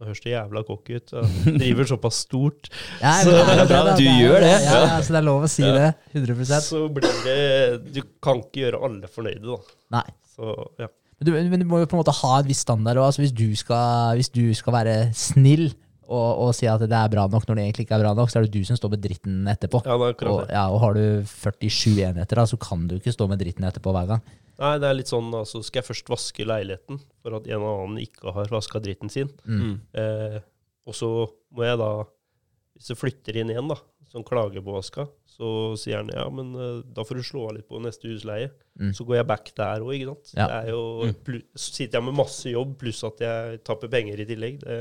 Det 0.02 0.08
høres 0.08 0.20
det 0.24 0.32
jævla 0.32 0.62
cocky 0.66 0.96
ut. 0.98 1.12
Ja. 1.14 1.20
Driver 1.62 1.86
såpass 1.86 2.16
stort, 2.24 2.68
ja, 3.00 3.12
Så- 3.22 3.30
det 3.30 3.42
er 3.42 3.66
bra, 3.68 3.76
Ja, 3.78 3.84
da. 3.86 3.92
du 3.94 4.02
Det 4.02 4.08
er 4.10 4.18
gjør 4.24 4.40
det. 4.42 4.54
Ja, 4.64 4.72
ja, 4.82 4.96
så 5.04 5.14
det 5.14 5.20
er 5.20 5.26
lov 5.28 5.44
å 5.46 5.50
si 5.52 5.62
Ja. 5.62 5.72
det. 5.76 5.90
100% 6.16 6.66
så 6.66 6.80
blir 6.90 7.20
det 7.24 7.92
Du 7.94 8.00
kan 8.24 8.40
ikke 8.42 8.64
gjøre 8.64 8.80
alle 8.88 9.06
fornøyde, 9.12 9.44
da. 9.46 9.76
Nei. 9.98 10.04
Så 10.34 10.56
ja. 10.80 10.88
Men 11.20 11.28
du, 11.28 11.32
men 11.52 11.60
du 11.62 11.66
må 11.70 11.78
jo 11.78 11.86
på 11.86 11.94
en 11.94 12.02
måte 12.02 12.16
ha 12.18 12.32
en 12.40 12.48
viss 12.48 12.64
standard. 12.64 12.96
Også. 12.98 13.06
Altså 13.12 13.22
hvis, 13.22 13.32
du 13.38 13.54
skal, 13.54 14.16
hvis 14.18 14.32
du 14.34 14.42
skal 14.58 14.74
være 14.74 14.96
snill 15.14 15.68
og, 16.12 16.42
og 16.46 16.50
si 16.56 16.68
at 16.70 16.82
det 16.84 16.92
er 16.98 17.10
bra 17.12 17.24
nok 17.32 17.46
når 17.48 17.58
det 17.58 17.64
egentlig 17.66 17.86
ikke 17.86 17.96
er 17.98 18.04
bra 18.04 18.12
nok, 18.18 18.30
så 18.32 18.38
er 18.40 18.46
det 18.46 18.52
du 18.54 18.62
som 18.68 18.78
står 18.78 18.92
med 18.94 19.02
dritten 19.04 19.40
etterpå. 19.50 19.80
ja, 19.88 19.96
det 20.02 20.10
er 20.12 20.30
Og, 20.32 20.40
ja, 20.52 20.64
og 20.70 20.80
har 20.84 20.94
du 20.98 21.04
47 21.32 21.96
enheter, 22.10 22.38
da, 22.42 22.44
så 22.48 22.58
kan 22.60 22.86
du 22.90 22.96
ikke 23.00 23.14
stå 23.16 23.26
med 23.32 23.40
dritten 23.42 23.64
etterpå 23.68 23.94
hver 23.96 24.10
gang. 24.14 24.22
Nei, 24.62 24.74
det 24.78 24.86
er 24.90 24.94
litt 24.94 25.08
sånn 25.10 25.30
altså 25.34 25.62
Skal 25.64 25.80
jeg 25.80 25.88
først 25.88 26.10
vaske 26.12 26.44
leiligheten 26.46 27.00
for 27.24 27.34
at 27.38 27.46
en 27.50 27.64
annen 27.66 27.96
ikke 28.04 28.30
har 28.36 28.50
vaska 28.52 28.78
dritten 28.84 29.10
sin? 29.10 29.30
Mm. 29.48 29.62
Mm. 29.64 29.78
Eh, 29.98 30.36
og 30.86 30.94
så 30.94 31.08
må 31.56 31.64
jeg 31.66 31.80
da 31.80 31.88
Hvis 32.76 32.92
jeg 32.92 33.00
flytter 33.00 33.38
inn 33.40 33.50
igjen, 33.50 33.68
da, 33.72 33.78
som 34.12 34.22
klager 34.28 34.62
på 34.64 34.74
vaska, 34.76 35.06
så 35.32 35.48
sier 35.80 36.02
han 36.02 36.10
ja, 36.12 36.26
men 36.28 36.52
eh, 36.54 36.78
da 36.94 37.04
får 37.08 37.18
du 37.20 37.24
slå 37.24 37.46
av 37.48 37.54
litt 37.56 37.66
på 37.70 37.80
neste 37.80 38.10
husleie. 38.10 38.50
Mm. 38.80 38.90
Så 38.96 39.06
går 39.08 39.16
jeg 39.22 39.26
back 39.30 39.52
der 39.56 39.80
òg, 39.84 39.92
ikke 39.96 40.10
sant. 40.12 40.32
Ja. 40.36 40.46
Det 40.50 40.56
er 40.58 40.70
jo, 40.74 40.82
Mm. 41.08 41.14
plu- 41.24 41.46
så 41.56 41.72
sitter 41.78 41.98
jeg 41.98 42.06
med 42.10 42.18
masse 42.20 42.52
jobb, 42.52 42.74
pluss 42.80 43.00
at 43.08 43.22
jeg 43.24 43.62
tapper 43.64 43.88
penger 43.92 44.20
i 44.20 44.26
tillegg. 44.28 44.60
Det, 44.60 44.78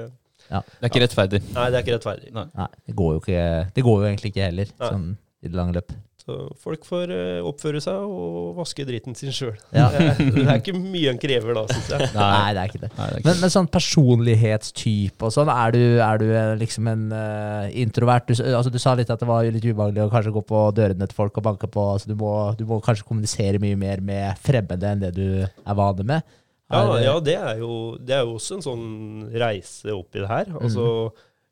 Det 0.52 0.84
er 0.84 0.92
ikke 0.92 1.04
rettferdig. 1.08 1.42
nei, 1.56 1.66
det 1.72 1.80
er 1.80 1.84
ikke 1.88 1.96
rettferdig. 1.98 2.32
Nei. 2.36 2.46
Nei, 2.60 2.70
det 2.92 2.96
går 3.00 3.12
jo, 3.18 3.24
ikke, 3.24 3.44
det 3.80 3.84
går 3.88 4.00
jo 4.04 4.08
egentlig 4.12 4.34
ikke 4.36 4.48
heller, 4.52 4.72
Nei. 4.80 4.90
sånn 4.96 5.12
i 5.42 5.48
det 5.50 5.58
lange 5.58 5.74
løp. 5.80 5.94
Så 6.22 6.36
folk 6.62 6.84
får 6.86 7.10
eh, 7.16 7.40
oppføre 7.50 7.80
seg 7.82 7.98
og 8.06 8.52
vaske 8.60 8.84
dritten 8.86 9.16
sin 9.18 9.32
sjøl. 9.34 9.56
Ja. 9.74 9.88
Det, 9.96 10.04
er- 10.12 10.20
det 10.36 10.44
er 10.46 10.60
ikke 10.60 10.76
mye 10.78 11.08
han 11.10 11.18
krever 11.18 11.56
da, 11.58 11.64
syns 11.72 11.88
jeg. 11.90 12.12
Nei, 12.14 12.52
det 12.54 12.62
er 12.62 12.70
ikke 12.70 12.82
det. 12.84 12.90
Nei, 12.94 13.08
det 13.08 13.16
er 13.16 13.24
ikke. 13.24 13.26
Men, 13.32 13.40
men 13.42 13.54
sånn 13.56 13.70
personlighetstype 13.74 15.26
og 15.28 15.34
sånn, 15.34 15.50
er 15.54 15.74
du, 15.76 15.82
er 16.06 16.22
du 16.22 16.28
eh, 16.30 16.52
liksom 16.62 16.88
en 16.92 17.08
uh, 17.16 17.66
introvert? 17.74 18.28
Du, 18.30 18.36
altså, 18.54 18.70
du 18.74 18.78
sa 18.82 18.94
litt 19.00 19.10
at 19.14 19.22
det 19.24 19.30
var 19.30 19.48
litt 19.50 19.66
ubehagelig 19.66 20.06
å 20.06 20.12
kanskje 20.14 20.34
gå 20.36 20.44
på 20.52 20.62
dørene 20.78 21.08
til 21.10 21.18
folk 21.18 21.42
og 21.42 21.48
banke 21.50 21.70
på, 21.72 21.88
så 22.04 22.12
du 22.12 22.16
må, 22.20 22.34
du 22.60 22.66
må 22.70 22.78
kanskje 22.86 23.08
kommunisere 23.08 23.62
mye 23.64 23.80
mer 23.80 24.04
med 24.06 24.38
fremmede 24.46 24.94
enn 24.94 25.02
det 25.08 25.14
du 25.18 25.26
er 25.42 25.78
vane 25.82 26.06
med? 26.06 26.38
Ja, 26.72 26.82
det- 26.96 27.04
ja 27.06 27.20
det, 27.20 27.36
er 27.38 27.58
jo, 27.60 27.74
det 27.98 28.16
er 28.16 28.24
jo 28.26 28.36
også 28.38 28.56
en 28.58 28.66
sånn 28.66 28.86
reise 29.34 29.92
oppi 29.96 30.20
det 30.24 30.28
her. 30.32 30.46
Altså, 30.62 30.86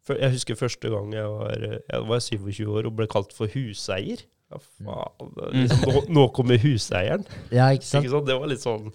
før- 0.08 0.20
jeg 0.22 0.32
husker 0.38 0.56
første 0.60 0.90
gang 0.94 1.12
jeg 1.14 1.28
var, 1.28 1.66
jeg 1.92 2.08
var 2.08 2.20
27 2.20 2.66
år 2.80 2.86
og 2.88 2.96
ble 2.96 3.08
kalt 3.08 3.34
for 3.36 3.48
huseier. 3.48 4.24
Ja, 4.50 4.58
faen. 4.80 5.34
er 5.44 5.52
Liksom, 5.54 5.84
nå, 5.86 6.02
nå 6.10 6.24
kommer 6.34 6.58
huseieren. 6.58 7.26
Ja, 7.52 7.68
ikke 7.76 7.86
sant? 7.86 8.04
Ikke 8.06 8.16
sant? 8.16 8.26
Det 8.32 8.40
var 8.40 8.48
litt 8.50 8.64
sånn 8.66 8.88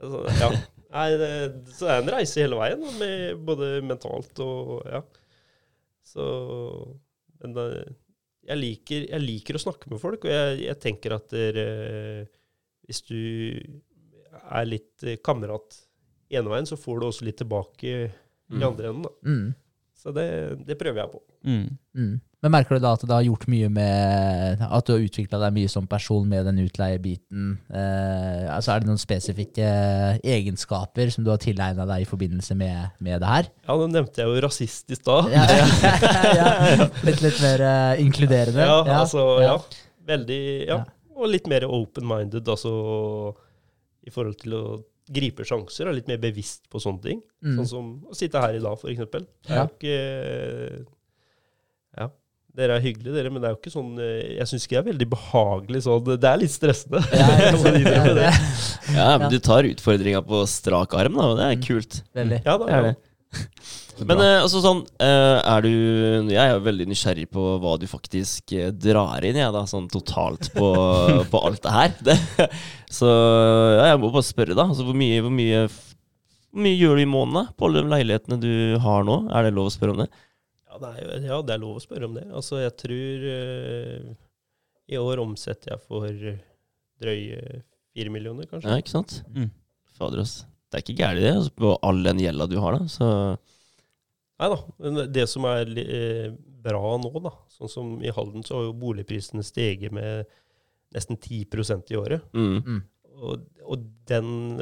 altså, 0.00 0.22
Ja. 0.40 0.50
Nei, 0.96 1.10
det, 1.20 1.30
så 1.76 1.84
det 1.84 1.92
er 1.92 2.02
en 2.04 2.14
reise 2.14 2.40
hele 2.40 2.56
veien, 2.56 2.80
med 2.98 3.42
både 3.44 3.82
mentalt 3.84 4.38
og 4.40 4.86
Ja. 4.86 5.02
Så 6.06 6.24
Men 7.42 7.52
jeg, 8.46 8.56
liker, 8.56 9.06
jeg 9.10 9.20
liker 9.20 9.58
å 9.58 9.60
snakke 9.60 9.90
med 9.90 10.00
folk, 10.00 10.24
og 10.24 10.30
jeg, 10.30 10.60
jeg 10.68 10.78
tenker 10.80 11.16
at 11.18 11.28
dere, 11.34 11.64
hvis 12.86 13.02
du 13.08 13.18
er 14.50 14.68
litt 14.68 15.04
eh, 15.06 15.16
kamerat 15.24 15.82
ene 16.30 16.50
veien, 16.50 16.66
så 16.66 16.76
får 16.78 17.00
du 17.00 17.06
også 17.10 17.26
litt 17.28 17.38
tilbake 17.42 17.84
i 17.86 18.06
Mm. 18.46 18.60
andre 18.62 18.86
enden. 18.92 19.02
Da. 19.02 19.10
Mm, 19.26 19.54
Så 19.98 20.12
det, 20.14 20.24
det 20.68 20.76
prøver 20.78 21.00
jeg 21.02 21.10
på. 21.10 21.20
Mm. 21.42 21.78
mm. 21.98 22.20
Men 22.44 22.52
merker 22.52 22.76
du 22.76 22.82
da 22.84 22.92
at 22.94 23.00
det 23.02 23.10
har 23.10 23.24
gjort 23.26 23.46
mye 23.50 23.68
med 23.72 24.60
At 24.62 24.86
du 24.86 24.92
har 24.92 25.00
utvikla 25.02 25.38
deg 25.40 25.54
mye 25.56 25.70
som 25.72 25.86
person 25.90 26.28
med 26.30 26.44
den 26.46 26.60
utleiebiten? 26.62 27.56
Eh, 27.74 28.44
altså 28.54 28.70
Er 28.76 28.84
det 28.84 28.86
noen 28.90 29.00
spesifikke 29.02 29.66
egenskaper 30.22 31.10
som 31.10 31.24
du 31.26 31.30
har 31.32 31.40
tilegna 31.42 31.86
deg 31.88 32.04
i 32.04 32.06
forbindelse 32.06 32.54
med, 32.54 32.92
med 33.02 33.18
det 33.24 33.30
her? 33.32 33.48
Ja, 33.66 33.74
nå 33.80 33.88
nevnte 33.90 34.22
jeg 34.22 34.30
jo 34.30 34.44
rasist 34.46 34.94
i 34.94 34.98
stad. 35.00 35.32
Ja, 35.32 35.42
ja, 35.50 36.52
ja. 36.76 36.88
Litt, 37.08 37.24
litt 37.24 37.40
mer 37.42 37.64
eh, 37.66 38.04
inkluderende? 38.04 38.62
Ja, 38.62 38.78
altså, 39.00 39.24
ja. 39.42 39.56
ja. 39.56 39.82
Veldig, 40.06 40.40
ja. 40.68 40.78
Ja. 40.84 40.84
Og 41.16 41.32
litt 41.32 41.48
mer 41.50 41.64
open-minded, 41.66 42.46
altså 42.52 42.76
i 44.06 44.10
forhold 44.14 44.38
til 44.42 44.54
å 44.58 44.64
gripe 45.06 45.44
sjanser, 45.46 45.86
og 45.90 45.94
litt 45.94 46.08
mer 46.10 46.18
bevisst 46.18 46.64
på 46.72 46.80
sånne 46.82 47.02
ting. 47.04 47.20
Mm. 47.44 47.56
Sånn 47.60 47.68
som 47.70 47.90
å 48.10 48.14
sitte 48.18 48.40
her 48.42 48.56
i 48.58 48.62
dag, 48.62 48.74
for 48.80 48.90
eksempel. 48.90 49.26
Det 49.46 49.50
er 49.52 49.56
Ja. 49.60 49.66
jo 49.66 49.74
ikke 49.76 50.86
Ja. 51.96 52.08
Dere 52.56 52.76
er 52.78 52.80
hyggelige, 52.80 53.12
dere, 53.12 53.30
men 53.30 53.42
det 53.42 53.48
er 53.50 53.52
jo 53.54 53.58
ikke 53.60 53.72
sånn 53.74 53.98
eh, 54.00 54.38
Jeg 54.38 54.46
syns 54.48 54.64
ikke 54.64 54.76
det 54.78 54.80
er 54.80 54.92
veldig 54.92 55.08
behagelig 55.12 55.82
sånn. 55.84 56.06
Det 56.18 56.24
er 56.30 56.38
litt 56.40 56.50
stressende. 56.54 57.02
Ja, 58.96 59.10
men 59.20 59.28
du 59.30 59.38
tar 59.44 59.68
utfordringa 59.68 60.22
på 60.26 60.40
strak 60.48 60.94
arm, 60.96 61.18
da, 61.20 61.26
og 61.32 61.36
det 61.40 61.50
er 61.50 61.60
kult. 61.66 61.98
Veldig. 62.16 62.40
Ja, 62.46 62.56
da, 62.56 62.64
Det 62.66 62.72
er 62.72 62.82
ja. 62.82 62.92
det. 62.92 62.96
Men 64.04 64.20
eh, 64.20 64.42
altså 64.42 64.60
sånn, 64.60 64.82
eh, 65.00 65.38
er 65.40 65.64
du 65.64 65.70
Jeg 66.28 66.36
er 66.36 66.58
veldig 66.60 66.86
nysgjerrig 66.90 67.26
på 67.32 67.44
hva 67.62 67.76
du 67.80 67.86
faktisk 67.88 68.52
eh, 68.56 68.68
drar 68.74 69.24
inn, 69.24 69.38
jeg, 69.40 69.54
da, 69.54 69.62
sånn 69.68 69.88
totalt 69.92 70.50
på, 70.52 70.68
på 71.32 71.42
alt 71.48 71.62
det 71.64 71.72
her. 71.72 71.94
Det, 72.04 72.16
så 72.92 73.08
ja, 73.08 73.86
jeg 73.92 74.00
må 74.02 74.10
bare 74.12 74.28
spørre, 74.28 74.56
da. 74.58 74.66
Altså, 74.68 74.84
hvor, 74.86 74.96
mye, 74.98 75.22
hvor, 75.24 75.32
mye, 75.32 75.62
hvor 75.70 76.66
mye 76.66 76.76
gjør 76.76 77.00
du 77.00 77.04
i 77.06 77.08
måneden 77.08 77.54
på 77.56 77.68
alle 77.68 77.84
de 77.84 77.92
leilighetene 77.94 78.40
du 78.42 78.52
har 78.84 79.06
nå? 79.08 79.22
Er 79.32 79.48
det 79.48 79.54
lov 79.56 79.70
å 79.70 79.74
spørre 79.74 79.96
om 79.96 80.02
det? 80.04 80.10
Ja, 80.68 80.80
det 80.82 80.90
er, 80.92 81.14
ja, 81.30 81.40
det 81.48 81.56
er 81.56 81.62
lov 81.62 81.78
å 81.78 81.84
spørre 81.84 82.10
om 82.10 82.18
det. 82.18 82.26
Altså, 82.36 82.60
jeg 82.60 82.74
tror 82.82 83.30
eh, 83.32 84.10
I 84.92 85.00
år 85.00 85.24
omsetter 85.24 85.72
jeg 85.72 85.86
for 85.86 86.26
drøye 87.00 87.62
fire 87.96 88.12
millioner, 88.12 88.48
kanskje. 88.50 88.68
Ja, 88.68 88.84
ikke 88.84 88.92
sant? 88.92 89.22
Mm. 89.32 89.48
Fader, 89.96 90.20
ass. 90.26 90.42
Det 90.66 90.78
er 90.78 90.82
ikke 90.84 90.98
gærent, 90.98 91.22
det, 91.22 91.34
altså, 91.38 91.54
på 91.62 91.76
all 91.86 92.02
den 92.04 92.20
gjelda 92.24 92.48
du 92.50 92.56
har, 92.62 92.78
da. 92.78 92.90
Så 92.90 93.10
Nei 94.36 94.48
da. 94.52 94.56
Men 94.84 94.98
det 95.14 95.24
som 95.32 95.46
er 95.48 95.70
eh, 95.80 96.32
bra 96.66 96.96
nå, 97.00 97.12
da, 97.24 97.32
sånn 97.54 97.72
som 97.72 97.94
i 98.04 98.12
Halden, 98.12 98.44
så 98.44 98.58
har 98.58 98.66
jo 98.66 98.74
boligprisene 98.76 99.44
steget 99.46 99.94
med 99.96 100.26
nesten 100.94 101.16
10% 101.16 101.94
i 101.94 101.98
året. 102.00 102.28
mm. 102.66 102.84
Og, 103.16 103.46
og 103.64 103.84
den, 104.10 104.58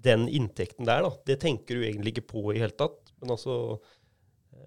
den 0.00 0.22
inntekten 0.32 0.86
der, 0.88 1.04
da, 1.04 1.10
det 1.28 1.34
tenker 1.42 1.76
du 1.76 1.82
egentlig 1.84 2.14
ikke 2.14 2.30
på 2.30 2.46
i 2.48 2.54
det 2.56 2.62
hele 2.62 2.78
tatt. 2.80 3.12
Men 3.20 3.34
altså, 3.34 3.76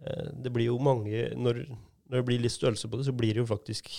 eh, 0.04 0.28
det 0.46 0.52
blir 0.54 0.70
jo 0.70 0.78
mange 0.78 1.32
når, 1.34 1.64
når 2.06 2.20
det 2.20 2.28
blir 2.28 2.44
litt 2.44 2.54
størrelse 2.54 2.90
på 2.92 3.00
det, 3.00 3.08
så 3.08 3.16
blir 3.18 3.34
det 3.34 3.42
jo 3.42 3.50
faktisk 3.50 3.90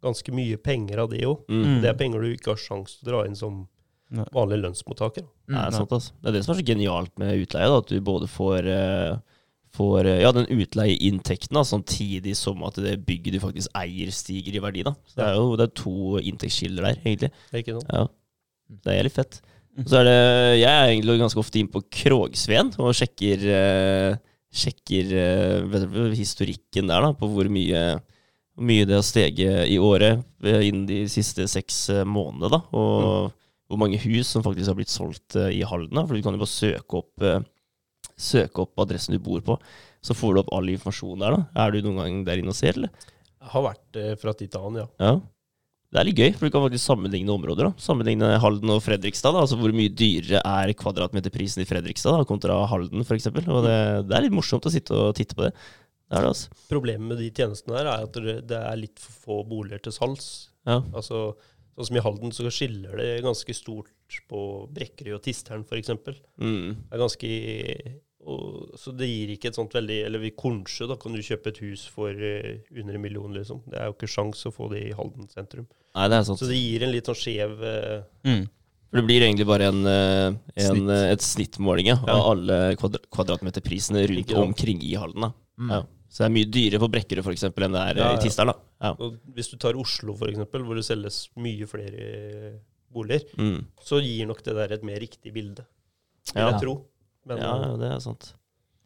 ganske 0.00 0.32
mye 0.32 0.56
penger 0.62 1.02
av 1.02 1.10
det 1.12 1.20
òg. 1.28 1.42
Mm. 1.50 1.82
Det 1.82 1.90
er 1.90 1.98
penger 2.00 2.24
du 2.24 2.30
ikke 2.32 2.54
har 2.54 2.62
sjanse 2.62 2.96
til 2.96 3.10
å 3.10 3.12
dra 3.12 3.26
inn 3.28 3.36
som. 3.38 3.66
Vanlig 4.08 4.60
lønnsmottaker. 4.62 5.26
Mm. 5.48 5.56
Er 5.60 5.74
sant, 5.74 5.92
altså. 5.92 6.14
Det 6.22 6.30
er 6.30 6.36
det 6.38 6.44
som 6.44 6.54
er 6.54 6.60
så 6.60 6.68
genialt 6.70 7.12
med 7.20 7.42
utleie, 7.42 7.68
da, 7.68 7.80
at 7.82 7.90
du 7.90 7.98
både 8.04 8.28
får, 8.30 8.68
uh, 8.68 9.42
får 9.76 10.08
uh, 10.08 10.14
ja, 10.22 10.32
den 10.36 10.48
utleieinntekten 10.54 11.58
da, 11.58 11.64
samtidig 11.68 12.36
som 12.38 12.64
at 12.68 12.80
det 12.84 12.98
bygget 13.08 13.36
du 13.36 13.42
faktisk 13.42 13.72
eier, 13.78 14.12
stiger 14.14 14.56
i 14.56 14.64
verdi. 14.64 14.86
Da. 14.86 14.94
Så 15.08 15.20
det 15.20 15.26
er 15.26 15.36
jo 15.36 15.58
det 15.60 15.68
er 15.68 15.76
to 15.82 16.22
inntektskilder 16.22 16.88
der, 16.88 17.02
egentlig. 17.04 17.32
Det 17.50 17.58
er 17.58 17.64
ikke 17.64 17.78
sant? 17.78 17.92
Ja. 17.92 18.06
Det 18.88 18.94
er 18.94 19.06
litt 19.06 19.16
fett. 19.16 19.40
Så 19.78 20.00
er 20.00 20.08
det, 20.08 20.18
Jeg 20.58 20.72
er 20.72 20.88
egentlig 20.90 21.20
ganske 21.20 21.38
ofte 21.40 21.60
inn 21.60 21.68
på 21.70 21.84
Krogsveen 22.00 22.72
og 22.82 22.96
sjekker, 22.98 23.44
uh, 23.52 24.38
sjekker 24.48 25.12
du, 25.12 25.98
historikken 26.16 26.88
der, 26.88 27.04
da, 27.04 27.12
på 27.16 27.28
hvor 27.30 27.50
mye, 27.52 27.82
hvor 28.56 28.68
mye 28.72 28.88
det 28.88 28.96
har 28.96 29.04
steget 29.06 29.68
i 29.68 29.76
året 29.78 30.24
innen 30.40 30.86
de 30.88 31.02
siste 31.12 31.44
seks 31.50 31.84
månedene. 32.08 32.56
da, 32.56 32.62
Og 32.72 33.36
hvor 33.68 33.80
mange 33.80 34.00
hus 34.00 34.30
som 34.32 34.44
faktisk 34.44 34.72
har 34.72 34.78
blitt 34.78 34.92
solgt 34.92 35.36
eh, 35.36 35.52
i 35.58 35.62
Halden. 35.66 36.00
For 36.06 36.16
du 36.16 36.24
kan 36.24 36.36
jo 36.36 36.42
bare 36.42 36.50
søke 36.50 37.00
opp, 37.02 37.24
eh, 37.24 37.40
søke 38.18 38.64
opp 38.64 38.84
adressen 38.84 39.16
du 39.16 39.22
bor 39.22 39.42
på, 39.44 39.58
så 40.04 40.16
får 40.16 40.34
du 40.34 40.42
opp 40.42 40.52
all 40.56 40.70
informasjon 40.72 41.24
der. 41.24 41.36
da. 41.36 41.64
Er 41.64 41.74
du 41.74 41.82
noen 41.84 42.00
gang 42.02 42.22
der 42.28 42.42
inne 42.42 42.54
og 42.54 42.58
ser, 42.58 42.78
eller? 42.78 42.92
Jeg 43.38 43.52
har 43.54 43.66
vært 43.68 43.98
eh, 44.00 44.14
fra 44.20 44.34
tid 44.36 44.54
til 44.54 44.64
annen, 44.64 44.86
ja. 44.86 45.10
Ja. 45.10 45.18
Det 45.88 46.00
er 46.02 46.04
litt 46.04 46.18
gøy, 46.20 46.32
for 46.36 46.44
du 46.44 46.52
kan 46.52 46.64
faktisk 46.66 46.84
sammenligne 46.84 47.32
områder. 47.32 47.70
da. 47.70 47.80
Sammenligne 47.80 48.34
Halden 48.42 48.72
og 48.74 48.82
Fredrikstad. 48.84 49.32
da, 49.32 49.44
altså 49.46 49.56
Hvor 49.56 49.72
mye 49.72 49.92
dyrere 49.92 50.42
er 50.44 50.72
kvadratmeterprisen 50.76 51.64
i 51.64 51.68
Fredrikstad 51.68 52.12
da, 52.12 52.26
kontra 52.28 52.58
Halden 52.68 53.04
f.eks. 53.06 53.30
Og 53.32 53.62
det, 53.64 53.78
det 54.08 54.16
er 54.16 54.26
litt 54.26 54.36
morsomt 54.36 54.68
å 54.68 54.72
sitte 54.72 54.92
og 54.92 55.14
titte 55.16 55.36
på 55.38 55.46
det. 55.46 55.54
Det 56.08 56.20
det, 56.20 56.28
altså. 56.28 56.52
Problemet 56.68 57.08
med 57.08 57.20
de 57.20 57.30
tjenestene 57.32 57.76
her 57.76 57.88
er 57.88 58.04
at 58.06 58.14
det 58.16 58.36
det 58.48 58.60
er 58.60 58.80
litt 58.80 59.00
for 59.00 59.16
få 59.24 59.38
boliger 59.48 59.80
til 59.84 59.96
salgs. 59.96 60.28
Ja. 60.68 60.82
Altså, 60.96 61.34
sånn 61.78 61.86
som 61.92 61.96
i 61.96 62.02
Halden 62.04 62.32
så 62.34 62.50
skiller 62.52 62.96
det 62.98 63.22
ganske 63.24 63.54
stort 63.56 63.88
på 64.28 64.42
Brekkerøy 64.74 65.14
og 65.16 65.22
Tistern 65.24 65.64
f.eks. 65.64 65.86
Det 65.94 66.18
Mm. 66.40 66.76
er 66.92 66.98
ganske 66.98 67.30
og, 68.28 68.74
Så 68.76 68.92
det 68.98 69.06
gir 69.08 69.30
ikke 69.32 69.48
et 69.48 69.54
sånt 69.56 69.72
veldig 69.72 70.04
Eller 70.04 70.24
i 70.26 70.32
Kornsjø 70.36 70.88
da 70.90 70.96
kan 71.00 71.12
du 71.14 71.20
kjøpe 71.22 71.48
et 71.52 71.58
hus 71.62 71.86
for 71.86 72.10
uh, 72.10 72.58
under 72.76 72.94
en 72.98 73.00
million, 73.02 73.32
liksom. 73.32 73.62
Det 73.70 73.78
er 73.78 73.86
jo 73.88 73.94
ikke 73.94 74.10
sjans 74.10 74.44
å 74.44 74.52
få 74.52 74.68
det 74.72 74.82
i 74.88 74.92
Halden 74.92 75.28
sentrum. 75.32 75.66
Nei, 75.94 76.08
det 76.10 76.18
er 76.18 76.24
sant. 76.28 76.38
Så 76.42 76.48
det 76.50 76.58
gir 76.58 76.82
en 76.84 76.92
litt 76.92 77.06
sånn 77.08 77.16
skjev 77.16 77.58
uh, 77.62 78.02
Mm. 78.26 78.48
For 78.90 78.96
det 79.02 79.04
blir 79.06 79.20
egentlig 79.20 79.44
bare 79.46 79.66
en, 79.68 79.82
eh, 79.84 80.26
en, 80.64 80.76
Snitt. 80.78 80.90
et 81.12 81.20
snittmåling 81.20 81.86
ja, 81.90 81.96
Ja. 82.06 82.14
av 82.14 82.30
alle 82.32 82.74
kvadratmeterprisene 83.12 84.06
rundt 84.08 84.32
omkring 84.32 84.80
i 84.82 84.94
Halden. 84.96 85.20
da. 85.20 85.32
Mm. 85.60 85.70
Ja. 85.74 85.82
Så 86.08 86.22
det 86.24 86.26
er 86.30 86.34
mye 86.38 86.48
dyrere 86.48 86.80
på 86.80 86.88
Brekkerud 86.94 87.24
for 87.26 87.34
eksempel, 87.36 87.66
enn 87.66 87.74
det 87.76 87.82
er 87.84 87.98
eh, 87.98 88.00
Ja, 88.02 88.12
ja. 88.14 88.18
i 88.18 88.22
Tisteren. 88.24 88.54
Ja. 88.80 88.94
Hvis 89.36 89.50
du 89.52 89.56
tar 89.60 89.76
Oslo 89.76 90.14
f.eks., 90.16 90.38
hvor 90.54 90.78
det 90.78 90.86
selges 90.86 91.18
mye 91.36 91.66
flere 91.68 92.54
boliger, 92.92 93.26
Mm. 93.36 93.60
så 93.84 94.00
gir 94.00 94.26
nok 94.30 94.40
det 94.46 94.54
der 94.56 94.72
et 94.78 94.82
mer 94.88 94.98
riktig 95.02 95.32
bilde, 95.34 95.66
vil 96.32 96.42
Ja. 96.42 96.50
jeg 96.52 96.60
tro. 96.62 96.78
Men 97.28 97.36
ja, 97.44 97.52
eh, 97.68 97.76
det 97.76 97.92
er 97.92 98.00
sant. 98.00 98.32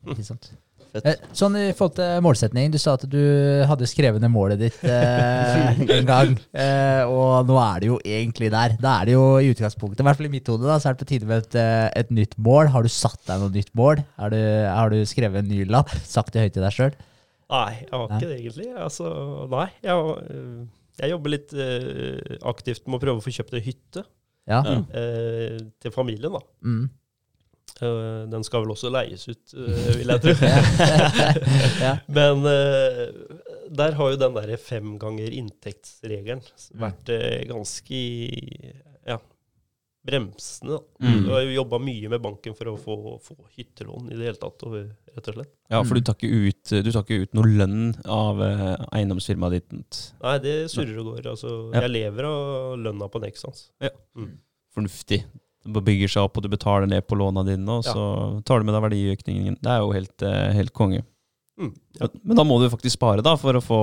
Ikke 0.06 0.24
sant? 0.26 0.50
Fett. 0.92 1.06
Eh, 1.06 1.14
Sånn 1.32 1.54
i 1.56 1.70
forhold 1.72 1.94
til 1.96 2.20
målsetning, 2.20 2.72
du 2.74 2.76
sa 2.82 2.94
at 2.98 3.06
du 3.08 3.62
hadde 3.64 3.86
skrevet 3.88 4.20
ned 4.20 4.28
målet 4.34 4.58
ditt 4.60 4.82
eh, 4.84 5.78
en 5.96 6.04
gang, 6.10 6.34
eh, 6.52 7.04
og 7.06 7.46
nå 7.48 7.56
er 7.62 7.80
det 7.80 7.86
jo 7.88 8.00
egentlig 8.04 8.50
der. 8.52 8.74
Da 8.82 8.98
er 9.00 9.06
det 9.08 9.14
jo 9.14 9.22
i 9.38 9.48
utgangspunktet, 9.54 10.02
i 10.02 10.08
hvert 10.08 10.18
fall 10.18 10.26
i 10.28 10.34
mitt 10.34 10.50
hode, 10.52 10.66
da, 10.66 10.76
så 10.82 10.90
er 10.90 10.98
det 10.98 11.04
på 11.06 11.08
tide 11.14 11.30
med 11.30 11.46
et, 11.46 11.54
eh, 11.62 11.86
et 12.02 12.10
nytt 12.12 12.34
mål. 12.36 12.68
Har 12.74 12.82
du 12.84 12.90
satt 12.92 13.22
deg 13.30 13.40
noe 13.40 13.54
nytt 13.54 13.70
mål? 13.78 14.02
Har 14.18 14.34
du, 14.34 14.36
har 14.66 14.90
du 14.92 14.98
skrevet 15.06 15.44
en 15.44 15.48
ny 15.48 15.62
lapp? 15.70 15.88
Sagt 16.04 16.34
det 16.34 16.42
høyt 16.44 16.58
til 16.58 16.66
deg 16.66 16.76
sjøl? 16.76 16.92
Nei, 17.52 17.82
jeg 17.82 17.92
har 17.92 18.08
ikke 18.16 18.30
det 18.30 18.38
egentlig. 18.38 18.70
Altså, 18.80 19.12
nei, 19.52 19.68
jeg, 19.84 20.16
øh, 20.32 20.64
jeg 21.02 21.12
jobber 21.12 21.34
litt 21.34 21.54
uh, 21.56 22.34
aktivt 22.48 22.88
med 22.88 22.96
å 22.98 23.02
prøve 23.04 23.20
å 23.20 23.24
få 23.24 23.34
kjøpt 23.36 23.54
ei 23.58 23.64
hytte 23.68 24.06
Ja. 24.48 24.58
Øh, 24.66 25.60
til 25.80 25.94
familien. 25.94 26.34
da. 26.34 26.42
Mm. 26.66 26.90
Uh, 27.82 28.24
den 28.30 28.44
skal 28.46 28.64
vel 28.64 28.74
også 28.74 28.90
leies 28.92 29.28
ut, 29.30 29.54
vil 29.54 30.10
jeg 30.12 30.24
tro. 30.24 30.34
ja. 31.86 31.96
Men 32.08 32.42
der 33.76 33.96
har 33.96 34.12
jo 34.12 34.20
den 34.20 34.34
der 34.36 34.56
fem 34.60 34.96
ganger 35.00 35.32
inntektsregelen 35.32 36.42
vært 36.80 37.12
eh, 37.12 37.42
ganske 37.48 38.00
ja, 39.08 39.18
bremsende. 40.06 40.78
da. 40.78 41.06
Mm. 41.06 41.20
Du 41.24 41.30
jo 41.30 41.52
jobba 41.60 41.78
mye 41.78 42.08
med 42.10 42.22
banken 42.24 42.54
for 42.58 42.72
å 42.72 42.76
få, 42.80 42.96
få 43.22 43.36
hyttelån 43.56 44.08
i 44.10 44.16
det 44.18 44.24
hele 44.30 44.40
tatt, 44.40 44.64
og, 44.66 44.74
rett 45.14 45.28
og 45.30 45.36
slett. 45.36 45.52
Ja, 45.70 45.82
for 45.86 45.94
du 45.94 46.02
tar 46.08 46.16
ikke 46.18 46.48
ut, 46.48 46.72
du 46.82 46.90
tar 46.90 47.04
ikke 47.04 47.20
ut 47.22 47.36
noe 47.38 47.46
lønn 47.60 47.92
av 48.10 48.42
eh, 48.42 48.64
eiendomsfirmaet 48.98 49.54
ditt. 49.60 50.00
Nei, 50.24 50.34
det 50.42 50.56
surrer 50.72 50.98
og 51.04 51.12
går. 51.12 51.30
Altså, 51.36 51.54
Ja. 51.72 51.84
Jeg 51.86 51.94
lever 51.94 52.28
av 52.28 52.76
lønna 52.82 53.08
på 53.12 53.22
Nexans. 53.22 53.68
Fornuftig. 54.74 55.22
Det 55.62 55.82
bygger 55.86 56.10
seg 56.10 56.26
opp, 56.26 56.36
og 56.40 56.42
du 56.42 56.50
betaler 56.50 56.88
ned 56.90 57.06
på 57.06 57.14
låna 57.20 57.44
dine, 57.46 57.68
og 57.70 57.84
Ja. 57.86 57.92
så 57.94 58.42
tar 58.44 58.58
du 58.58 58.64
med 58.66 58.74
deg 58.74 58.82
verdiøkningen. 58.88 59.60
Det 59.62 59.70
er 59.70 59.78
jo 59.84 59.92
helt, 59.94 60.22
eh, 60.22 60.52
helt 60.58 60.72
konge. 60.74 61.04
Mm. 61.60 61.74
Ja. 62.00 62.08
Men, 62.08 62.20
men 62.24 62.36
da 62.36 62.44
må 62.48 62.56
du 62.58 62.68
faktisk 62.72 62.96
spare 62.98 63.22
da, 63.22 63.36
for 63.36 63.52
å 63.54 63.62
få, 63.62 63.80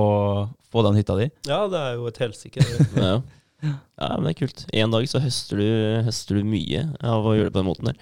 få 0.70 0.82
den 0.84 0.98
hytta 1.00 1.16
di. 1.16 1.30
ja, 1.48 1.66
det 1.70 1.78
er 1.80 1.94
jo 1.96 2.06
et 2.10 2.18
helsike. 2.18 2.60
Ja. 3.62 3.74
ja, 4.00 4.08
men 4.16 4.24
det 4.28 4.30
er 4.34 4.40
kult. 4.46 4.66
En 4.72 4.90
dag 4.94 5.06
så 5.10 5.20
høster 5.20 5.60
du, 5.60 5.66
høster 6.06 6.38
du 6.38 6.44
mye 6.48 6.84
av 7.04 7.26
å 7.28 7.34
gjøre 7.36 7.50
det 7.50 7.54
på 7.54 7.60
den 7.60 7.68
måten 7.68 7.90
der. 7.90 7.98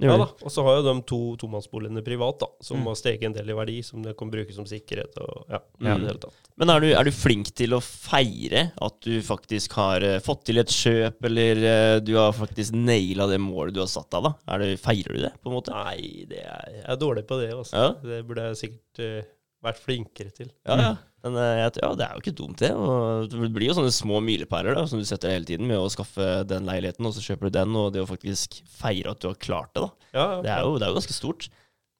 Ja 0.00 0.14
da. 0.16 0.30
Og 0.46 0.48
så 0.54 0.62
har 0.64 0.78
jo 0.78 0.84
de 0.86 0.92
to 1.04 1.18
tomannsboligene 1.42 2.00
privat, 2.06 2.38
da, 2.40 2.46
som 2.64 2.78
Mm. 2.80 2.86
har 2.88 2.94
steget 2.96 3.24
en 3.28 3.34
del 3.36 3.50
i 3.52 3.56
verdi, 3.58 3.74
som 3.84 4.00
det 4.02 4.14
kan 4.16 4.30
brukes 4.32 4.54
som 4.56 4.64
sikkerhet. 4.64 5.18
og 5.20 5.44
ja, 5.50 5.58
Ja. 5.82 5.96
i 5.96 5.98
det 6.00 6.06
hele 6.08 6.22
tatt. 6.22 6.38
Men 6.56 6.70
er 6.70 6.80
du, 6.80 6.86
er 6.94 7.04
du 7.04 7.10
flink 7.10 7.50
til 7.54 7.74
å 7.76 7.80
feire 7.82 8.72
at 8.80 9.00
du 9.04 9.20
faktisk 9.20 9.72
har 9.76 10.00
eh, 10.02 10.18
fått 10.20 10.44
til 10.48 10.58
et 10.62 10.68
kjøp, 10.72 11.20
eller 11.24 11.56
eh, 11.56 11.98
du 12.00 12.14
har 12.16 12.32
faktisk 12.32 12.72
naila 12.72 13.26
det 13.28 13.40
målet 13.40 13.74
du 13.74 13.80
har 13.80 13.88
satt 13.92 14.08
deg, 14.10 14.22
da? 14.24 14.32
Er 14.54 14.58
du, 14.64 14.76
feirer 14.80 15.12
du 15.16 15.20
det, 15.26 15.32
på 15.42 15.50
en 15.50 15.56
måte? 15.58 15.74
Nei, 15.74 16.24
det 16.30 16.40
er, 16.46 16.72
jeg 16.80 16.88
er 16.88 16.96
dårlig 16.96 17.26
på 17.28 17.40
det. 17.42 17.52
Altså. 17.52 17.76
Ja. 17.76 17.92
Det 18.00 18.22
burde 18.28 18.48
jeg 18.48 18.56
sikkert 18.62 19.04
uh, 19.04 19.30
vært 19.68 19.84
flinkere 19.84 20.30
til. 20.32 20.50
Ja, 20.64 20.76
ja. 20.80 20.96
Men 21.24 21.36
eh, 21.36 21.58
jeg, 21.60 21.72
ja, 21.82 21.90
det 21.98 22.04
er 22.06 22.14
jo 22.16 22.22
ikke 22.22 22.36
dumt, 22.38 22.62
det. 22.62 22.70
Og 22.72 23.26
det 23.32 23.50
blir 23.52 23.68
jo 23.68 23.74
sånne 23.76 23.92
små 23.92 24.20
milepæler 24.24 24.78
da, 24.78 24.86
som 24.88 25.00
du 25.00 25.06
setter 25.08 25.34
hele 25.34 25.48
tiden 25.48 25.68
med 25.68 25.76
å 25.76 25.90
skaffe 25.92 26.28
den 26.48 26.68
leiligheten, 26.68 27.08
og 27.08 27.16
så 27.16 27.24
kjøper 27.24 27.50
du 27.50 27.56
den, 27.58 27.76
og 27.76 27.90
det 27.94 28.04
å 28.04 28.08
faktisk 28.08 28.60
feire 28.80 29.12
at 29.12 29.20
du 29.20 29.28
har 29.28 29.36
klart 29.42 29.74
det, 29.76 29.84
da. 29.84 29.90
Ja, 30.16 30.24
ja, 30.24 30.38
Det 30.46 30.52
er 30.54 30.64
jo, 30.64 30.78
det 30.80 30.86
er 30.86 30.94
jo 30.94 30.98
ganske 31.00 31.18
stort. 31.18 31.50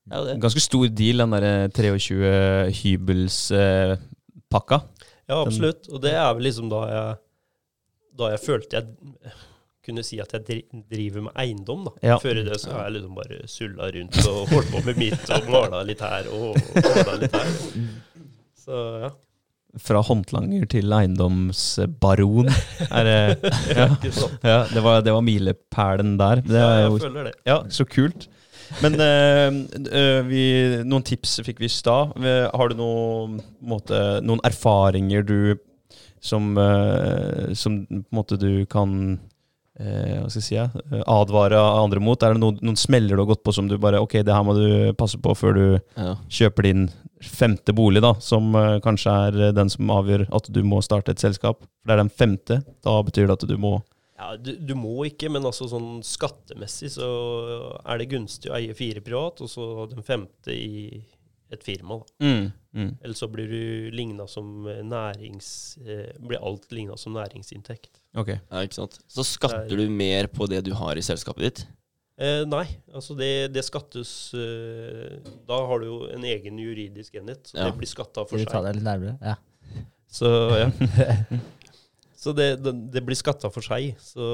Det 0.08 0.16
er 0.16 0.22
jo 0.22 0.30
det. 0.30 0.38
Ganske 0.46 0.64
stor 0.64 0.86
deal, 1.02 1.24
den 1.24 1.36
der 1.36 1.74
23 1.76 2.32
hybelspakka. 2.80 4.80
ja, 5.28 5.42
absolutt. 5.44 5.90
Og 5.92 6.00
det 6.02 6.16
er 6.16 6.32
vel 6.34 6.48
liksom 6.48 6.72
da 6.72 6.80
jeg, 6.90 7.20
da 8.20 8.32
jeg 8.32 8.44
følte 8.48 8.80
jeg 8.80 9.36
kunne 9.86 10.02
si 10.04 10.18
at 10.20 10.32
jeg 10.36 10.62
driver 10.90 11.24
med 11.28 11.36
eiendom. 11.40 11.86
da. 11.88 11.94
Ja. 12.04 12.18
Før 12.20 12.40
i 12.40 12.44
det 12.46 12.58
så 12.62 12.74
har 12.74 12.88
jeg 12.88 12.98
liksom 12.98 13.16
bare 13.16 13.40
sulla 13.48 13.88
rundt 13.94 14.18
og 14.26 14.52
holdt 14.52 14.72
på 14.74 14.82
med 14.86 15.00
mitt 15.00 15.32
og 15.36 15.48
mala 15.50 15.82
litt 15.88 16.02
her 16.04 16.28
og 16.32 16.58
mala 16.76 17.16
litt 17.22 17.36
her. 17.36 17.52
Så 18.70 18.84
ja. 19.02 19.10
Fra 19.78 20.00
håndlanger 20.02 20.66
til 20.70 20.90
eiendomsbaron. 20.94 22.50
Er 22.90 23.08
ja, 23.78 23.86
ja, 24.42 24.56
det 24.66 24.82
var, 24.82 25.02
det 25.06 25.14
var 25.14 25.22
milepælen 25.22 26.16
der. 26.18 26.42
Det 26.42 26.58
Ja, 26.58 26.70
jeg 26.82 27.02
føler 27.04 27.28
det. 27.28 27.34
Ja, 27.46 27.58
så 27.70 27.86
kult. 27.86 28.26
Men 28.82 28.98
øh, 29.02 30.26
vi, 30.26 30.42
noen 30.86 31.06
tips 31.06 31.38
fikk 31.46 31.62
vi 31.62 31.70
i 31.70 31.72
stad. 31.74 32.18
Har 32.50 32.70
du 32.70 32.76
noen, 32.78 33.38
måte, 33.62 34.02
noen 34.26 34.42
erfaringer 34.46 35.26
du 35.26 35.54
som, 36.20 36.58
øh, 36.58 37.54
som 37.54 37.84
på 37.86 37.94
en 37.94 38.04
måte 38.14 38.38
du 38.42 38.66
kan 38.70 39.20
hva 39.80 40.28
skal 40.28 40.40
jeg 40.40 40.46
si, 40.46 40.54
ja, 40.56 40.66
eh, 40.92 41.02
advare 41.08 41.58
andre 41.60 42.00
mot? 42.04 42.22
Er 42.22 42.34
det 42.34 42.40
noen, 42.42 42.58
noen 42.62 42.76
smeller 42.78 43.16
du 43.16 43.22
har 43.24 43.30
gått 43.32 43.44
på 43.46 43.54
som 43.56 43.68
du 43.70 43.76
bare 43.80 44.00
Ok, 44.02 44.18
det 44.26 44.34
her 44.34 44.44
må 44.44 44.54
du 44.58 44.92
passe 44.98 45.18
på 45.20 45.32
før 45.38 45.54
du 45.56 45.64
Ja. 45.96 46.16
kjøper 46.28 46.62
din 46.68 46.88
femte 47.20 47.72
bolig, 47.76 48.00
da, 48.00 48.14
som 48.20 48.54
eh, 48.56 48.78
kanskje 48.80 49.12
er 49.28 49.40
eh, 49.48 49.52
den 49.56 49.68
som 49.72 49.90
avgjør 49.92 50.26
at 50.32 50.50
du 50.52 50.62
må 50.64 50.80
starte 50.84 51.12
et 51.12 51.20
selskap. 51.22 51.60
For 51.64 51.88
det 51.90 51.96
er 51.96 52.02
den 52.04 52.12
femte. 52.12 52.60
Da 52.84 53.02
betyr 53.02 53.26
det 53.28 53.38
at 53.38 53.48
du 53.48 53.56
må 53.60 53.78
Ja, 54.20 54.34
du, 54.36 54.52
du 54.56 54.74
må 54.76 55.06
ikke, 55.08 55.30
men 55.32 55.44
altså 55.48 55.64
sånn 55.68 56.02
skattemessig 56.04 56.90
så 56.98 57.08
er 57.84 57.98
det 58.02 58.10
gunstig 58.12 58.50
å 58.52 58.56
eie 58.58 58.74
fire 58.76 59.00
privat, 59.00 59.40
og 59.40 59.48
så 59.48 59.86
den 59.88 60.04
femte 60.04 60.52
i 60.52 61.00
et 61.50 61.64
firma. 61.64 61.96
da. 61.98 62.26
mm, 62.26 62.52
mm. 62.76 62.90
Eller 63.02 63.14
så 63.18 63.26
blir 63.32 63.48
du 63.50 63.90
ligna 63.96 64.26
som 64.28 64.66
eh, 64.70 64.82
nærings... 64.86 65.78
Eh, 65.84 66.12
blir 66.20 66.38
alt 66.44 66.68
ligna 66.72 66.96
som 67.00 67.16
næringsinntekt. 67.16 67.99
Ok. 68.18 68.32
Ja, 68.34 68.62
ikke 68.66 68.74
sant? 68.80 68.96
Så 69.10 69.22
skatter 69.26 69.76
du 69.78 69.84
mer 69.92 70.26
på 70.32 70.48
det 70.50 70.64
du 70.66 70.72
har 70.74 70.98
i 70.98 71.04
selskapet 71.04 71.44
ditt? 71.46 71.60
Eh, 72.20 72.42
nei, 72.44 72.66
altså 72.92 73.14
det, 73.16 73.48
det 73.54 73.62
skattes 73.64 74.10
eh, 74.36 75.20
Da 75.48 75.56
har 75.70 75.80
du 75.80 75.86
jo 75.86 76.00
en 76.12 76.26
egen 76.28 76.58
juridisk 76.60 77.14
enhet, 77.16 77.46
så 77.48 77.56
Ja. 77.56 77.70
det 77.70 77.78
blir 77.78 77.88
skatta 77.88 78.26
for 78.26 78.36
seg. 78.36 78.44
vi 78.44 78.52
ta 78.52 78.60
det 78.66 78.74
litt 78.76 78.84
nærmere? 78.84 79.16
Ja. 79.24 79.36
Så 80.10 80.28
ja. 80.58 80.68
Så 82.20 82.34
det, 82.36 82.58
det, 82.60 82.74
det 82.92 83.00
blir 83.00 83.16
skatta 83.16 83.48
for 83.48 83.64
seg, 83.64 83.94
så 84.04 84.26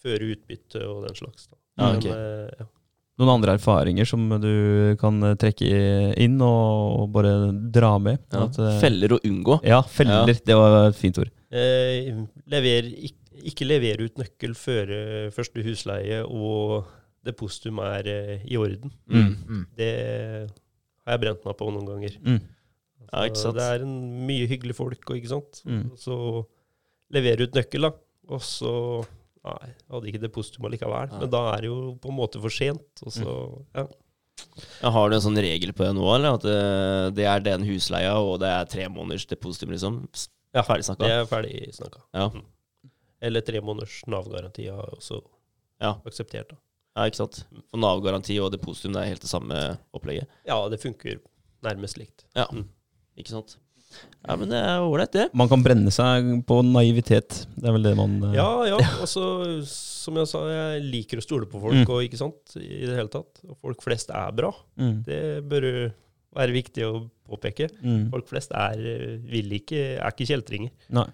føre 0.00 0.30
utbytte 0.32 0.80
og 0.88 1.02
den 1.04 1.18
slags. 1.18 1.50
Da. 1.50 1.58
Ja, 1.82 1.90
Men, 1.92 2.06
eh, 2.14 2.54
ja. 2.62 2.66
Noen 3.20 3.32
andre 3.34 3.58
erfaringer 3.58 4.08
som 4.08 4.24
du 4.40 4.96
kan 5.00 5.18
eh, 5.28 5.34
trekke 5.36 5.68
inn 6.16 6.38
og 6.40 7.10
bare 7.12 7.34
dra 7.74 7.90
med? 8.00 8.22
Ja. 8.32 8.46
At, 8.46 8.56
eh, 8.56 8.78
Feller 8.80 9.18
å 9.18 9.20
unngå. 9.28 9.58
Ja, 9.68 9.82
feller. 9.84 10.32
Det 10.32 10.56
var 10.56 10.78
et 10.88 10.96
fint 10.96 11.20
ord. 11.20 11.28
Eh, 11.52 12.22
lever, 12.48 12.88
ikke, 13.44 13.66
levere 13.68 14.08
ut 14.08 14.20
nøkkel 14.20 14.54
før 14.56 14.92
eh, 14.96 15.30
første 15.34 15.64
husleie 15.66 16.22
og 16.24 16.88
depositum 17.26 17.82
er 17.84 18.08
eh, 18.08 18.46
i 18.48 18.56
orden. 18.60 18.92
Mm. 19.04 19.34
Mm. 19.44 19.64
Det 19.76 19.92
har 19.92 21.16
jeg 21.16 21.22
brent 21.26 21.44
meg 21.44 21.58
på 21.58 21.70
noen 21.74 21.90
ganger. 21.90 22.16
Mm. 22.24 22.40
Ja, 23.12 23.24
ikke 23.28 23.42
sant? 23.42 23.58
Det 23.58 23.68
er 23.68 23.84
en 23.84 23.96
mye 24.28 24.48
hyggelige 24.48 24.78
folk, 24.78 25.02
og 25.04 25.18
ikke 25.18 25.34
sant. 25.34 25.60
Mm. 25.68 25.90
Så 26.00 26.16
levere 27.12 27.44
ut 27.44 27.58
nøkkel, 27.58 27.90
da. 27.90 27.92
Og 28.32 28.46
så 28.46 28.76
Nei, 29.42 29.72
hadde 29.90 30.06
ikke 30.06 30.20
depositum 30.22 30.68
allikevel. 30.68 31.08
Nei. 31.10 31.18
Men 31.18 31.30
da 31.32 31.40
er 31.50 31.64
det 31.64 31.66
jo 31.72 31.78
på 31.98 32.12
en 32.12 32.14
måte 32.14 32.38
for 32.38 32.54
sent. 32.54 33.00
Og 33.02 33.10
så, 33.10 33.32
ja. 33.74 33.88
Ja, 34.78 34.92
har 34.94 35.10
du 35.10 35.16
en 35.16 35.24
sånn 35.24 35.40
regel 35.42 35.72
på 35.74 35.82
det 35.82 35.96
nå, 35.96 36.04
eller? 36.14 36.36
At 36.38 36.46
det, 36.46 36.60
det 37.18 37.26
er 37.26 37.42
den 37.42 37.66
husleia, 37.66 38.14
og 38.22 38.38
det 38.42 38.52
er 38.52 38.70
tre 38.70 38.86
måneders 38.86 39.26
depositum, 39.26 39.74
liksom? 39.74 39.98
Ja, 40.54 40.62
Ferdig 40.62 40.84
snakka? 40.84 41.06
det 41.06 41.12
er 41.16 41.24
ferdig 41.30 41.74
snakka. 41.74 42.02
Ja. 42.14 42.28
Mm. 42.28 42.44
Eller 43.22 43.40
tre 43.46 43.60
måneders 43.64 44.02
Nav-garanti 44.10 44.66
har 44.68 44.82
jeg 44.84 44.98
også 44.98 45.22
Ja. 45.80 45.94
akseptert. 46.06 46.48
da. 46.50 46.56
ja, 46.96 47.06
ikke 47.08 47.16
sant? 47.22 47.44
For 47.70 47.78
Nav-garanti 47.80 48.36
og 48.42 48.52
depositum, 48.52 48.92
det 48.92 49.02
er 49.02 49.08
helt 49.14 49.20
det 49.22 49.30
samme 49.30 49.78
opplegget. 49.94 50.26
Ja, 50.46 50.68
det 50.68 50.80
funker 50.82 51.20
nærmest 51.64 51.96
likt. 51.98 52.24
Ja, 52.36 52.46
Mm. 52.52 52.66
ikke 53.16 53.28
sant? 53.30 53.56
Ja, 54.26 54.36
men 54.36 54.48
det 54.48 54.56
er 54.58 54.80
ålreit, 54.80 55.12
det. 55.12 55.34
Man 55.34 55.48
kan 55.48 55.62
brenne 55.62 55.90
seg 55.92 56.46
på 56.46 56.62
naivitet. 56.64 57.46
Det 57.60 57.68
er 57.68 57.72
vel 57.72 57.82
det 57.82 57.94
man 57.96 58.22
eh, 58.24 58.34
Ja, 58.36 58.64
ja. 58.64 58.76
Altså, 59.02 59.62
som 59.68 60.14
jeg 60.16 60.26
sa, 60.28 60.38
jeg 60.48 60.82
liker 60.82 61.18
å 61.18 61.22
stole 61.22 61.44
på 61.46 61.60
folk, 61.60 61.74
Mm. 61.74 61.88
og 61.90 62.02
ikke 62.02 62.16
sant, 62.18 62.56
i 62.56 62.86
det 62.86 62.96
hele 62.96 63.08
tatt. 63.12 63.40
Og 63.48 63.56
folk 63.60 63.82
flest 63.82 64.08
er 64.10 64.32
bra. 64.32 64.50
Mm. 64.78 65.04
Det 65.04 65.44
bør 65.48 65.62
jo 65.68 65.92
være 66.36 66.54
viktig 66.54 66.86
å 66.86 66.92
påpeke. 67.28 67.68
Mm. 67.82 68.06
Folk 68.12 68.30
flest 68.30 68.54
er, 68.56 68.80
vil 69.28 69.52
ikke, 69.58 69.82
er 69.98 70.14
ikke 70.14 70.28
kjeltringer. 70.32 70.72
Nei. 70.94 71.08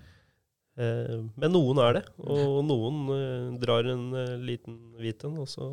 Eh, 0.78 1.14
men 1.34 1.50
noen 1.50 1.80
er 1.82 1.96
det, 1.98 2.04
og 2.22 2.60
noen 2.66 2.98
eh, 3.10 3.46
drar 3.58 3.86
en 3.90 4.04
eh, 4.14 4.34
liten 4.46 4.76
hvit 5.00 5.24
en, 5.26 5.40
og 5.42 5.48
så 5.50 5.66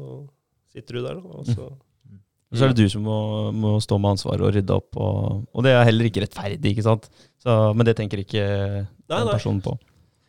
sitter 0.73 0.97
du 0.97 1.03
der, 1.05 1.19
da, 1.19 1.41
og 1.41 1.45
så 1.45 1.67
Og 1.69 2.57
så 2.57 2.65
er 2.65 2.73
det 2.73 2.85
du 2.85 2.89
som 2.89 3.03
må, 3.05 3.17
må 3.53 3.75
stå 3.83 3.99
med 4.01 4.15
ansvaret 4.15 4.41
og 4.45 4.53
rydde 4.55 4.73
opp, 4.73 4.97
og, 4.97 5.43
og 5.53 5.65
det 5.65 5.75
er 5.75 5.85
heller 5.85 6.09
ikke 6.09 6.23
rettferdig, 6.23 6.71
ikke 6.71 6.85
sant? 6.87 7.05
Så, 7.41 7.53
men 7.77 7.85
det 7.85 7.97
tenker 7.99 8.23
ikke 8.23 8.45
Nei, 8.45 8.87
den 9.11 9.27
nei. 9.27 9.35
personen 9.35 9.61
på. 9.65 9.75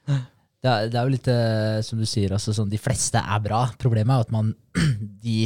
Det 0.06 0.68
er, 0.72 0.88
det 0.90 0.98
er 0.98 1.06
jo 1.06 1.14
litt 1.14 1.28
som 1.86 2.00
du 2.00 2.06
sier, 2.08 2.34
altså, 2.36 2.52
sånn, 2.56 2.72
de 2.72 2.80
fleste 2.80 3.20
er 3.20 3.42
bra. 3.44 3.62
Problemet 3.80 4.12
er 4.12 4.20
jo 4.20 4.26
at 4.26 4.34
man 4.34 4.52
De 5.24 5.38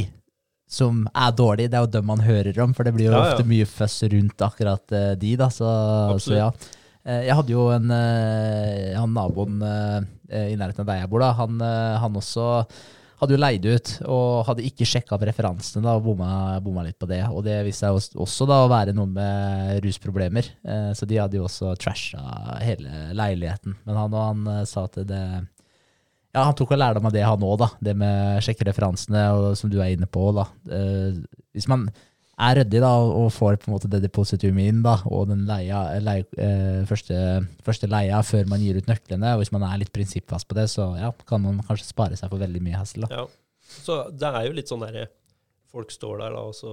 som 0.71 1.01
er 1.11 1.33
dårlige, 1.35 1.67
det 1.71 1.75
er 1.79 1.83
jo 1.83 1.91
dem 1.97 2.05
man 2.07 2.21
hører 2.23 2.55
om, 2.63 2.71
for 2.77 2.87
det 2.87 2.93
blir 2.95 3.09
jo 3.09 3.11
Ja, 3.11 3.25
ja. 3.25 3.33
ofte 3.33 3.47
mye 3.49 3.67
føss 3.67 3.97
rundt 4.13 4.39
akkurat 4.45 4.93
uh, 4.95 5.09
de, 5.19 5.33
da. 5.41 5.49
Så, 5.51 5.67
så 6.23 6.37
ja. 6.37 6.47
Uh, 7.03 7.19
Jeg 7.27 7.35
hadde 7.35 7.51
jo 7.51 7.65
en 7.73 7.91
uh, 7.91 8.95
Han 9.01 9.11
naboen 9.17 9.59
i 10.31 10.55
nærheten 10.55 10.85
av 10.85 10.87
der 10.93 11.01
jeg 11.01 11.09
bor, 11.11 11.19
da. 11.25 11.33
Han, 11.35 11.57
han 11.99 12.15
også 12.15 12.45
hadde 13.19 13.35
jo 13.35 13.39
leid 13.41 13.65
ut, 13.67 13.89
og 14.09 14.45
hadde 14.47 14.63
ikke 14.65 14.85
sjekka 14.87 15.13
opp 15.17 15.25
referansene 15.27 15.83
da, 15.83 15.97
og 15.99 16.05
bomma, 16.07 16.55
bomma 16.63 16.85
litt 16.87 16.95
på 16.97 17.05
det. 17.11 17.19
Og 17.29 17.43
det 17.45 17.57
viste 17.67 17.83
seg 17.83 18.15
også- 18.23 18.47
da 18.49 18.61
å 18.63 18.69
være 18.71 18.95
noen 18.97 19.11
med 19.13 19.83
rusproblemer, 19.83 20.47
så 20.95 21.05
de 21.05 21.19
hadde 21.19 21.37
jo 21.37 21.43
også 21.49 21.75
trasha 21.77 22.23
hele 22.63 23.11
leiligheten. 23.13 23.75
Men 23.85 23.99
han 23.99 24.15
og 24.15 24.23
han 24.47 24.65
sa 24.65 24.87
at 24.87 24.97
det 25.05 25.21
Ja, 26.31 26.45
han 26.47 26.55
tok 26.55 26.71
og 26.71 26.79
lærdom 26.79 27.09
av 27.09 27.15
det, 27.15 27.25
han 27.27 27.43
òg, 27.43 27.57
da. 27.59 27.67
Det 27.83 27.95
med 27.99 28.37
å 28.37 28.45
sjekke 28.45 28.67
referansene, 28.69 29.25
og 29.35 29.51
som 29.59 29.71
du 29.71 29.81
er 29.81 29.91
inne 29.95 30.07
på, 30.07 30.29
da. 30.35 30.47
Eh, 30.71 31.19
Hvis 31.51 31.67
man 31.67 31.89
er 32.41 32.55
ryddig 32.61 32.79
da, 32.81 32.91
og 33.03 33.27
får 33.35 33.59
på 33.61 33.69
en 33.69 33.75
måte 33.75 33.89
det 33.91 33.99
depositumet 34.05 34.71
inn, 34.71 34.79
da, 34.85 34.95
og 35.11 35.27
den 35.29 35.43
leia, 35.49 35.83
leia, 36.01 36.25
eh, 36.41 36.81
første, 36.89 37.17
første 37.67 37.89
leia 37.91 38.21
før 38.25 38.47
man 38.49 38.63
gir 38.63 38.79
ut 38.79 38.87
nøklene, 38.89 39.35
og 39.35 39.43
hvis 39.43 39.51
man 39.53 39.67
er 39.67 39.81
litt 39.83 39.91
prinsippfast 39.93 40.47
på 40.49 40.57
det, 40.57 40.69
så 40.71 40.87
ja, 40.97 41.11
kan 41.27 41.43
man 41.43 41.61
kanskje 41.67 41.91
spare 41.91 42.17
seg 42.17 42.31
for 42.31 42.41
veldig 42.41 42.63
mye 42.63 42.79
hassel. 42.79 43.05
Ja. 43.11 43.27
Så 43.71 44.01
det 44.15 44.31
er 44.31 44.47
jo 44.47 44.55
litt 44.57 44.71
sånn 44.71 44.83
derre 44.83 45.07
Folk 45.71 45.87
står 45.93 46.17
der, 46.19 46.33
da, 46.35 46.41
og 46.49 46.55
så 46.57 46.71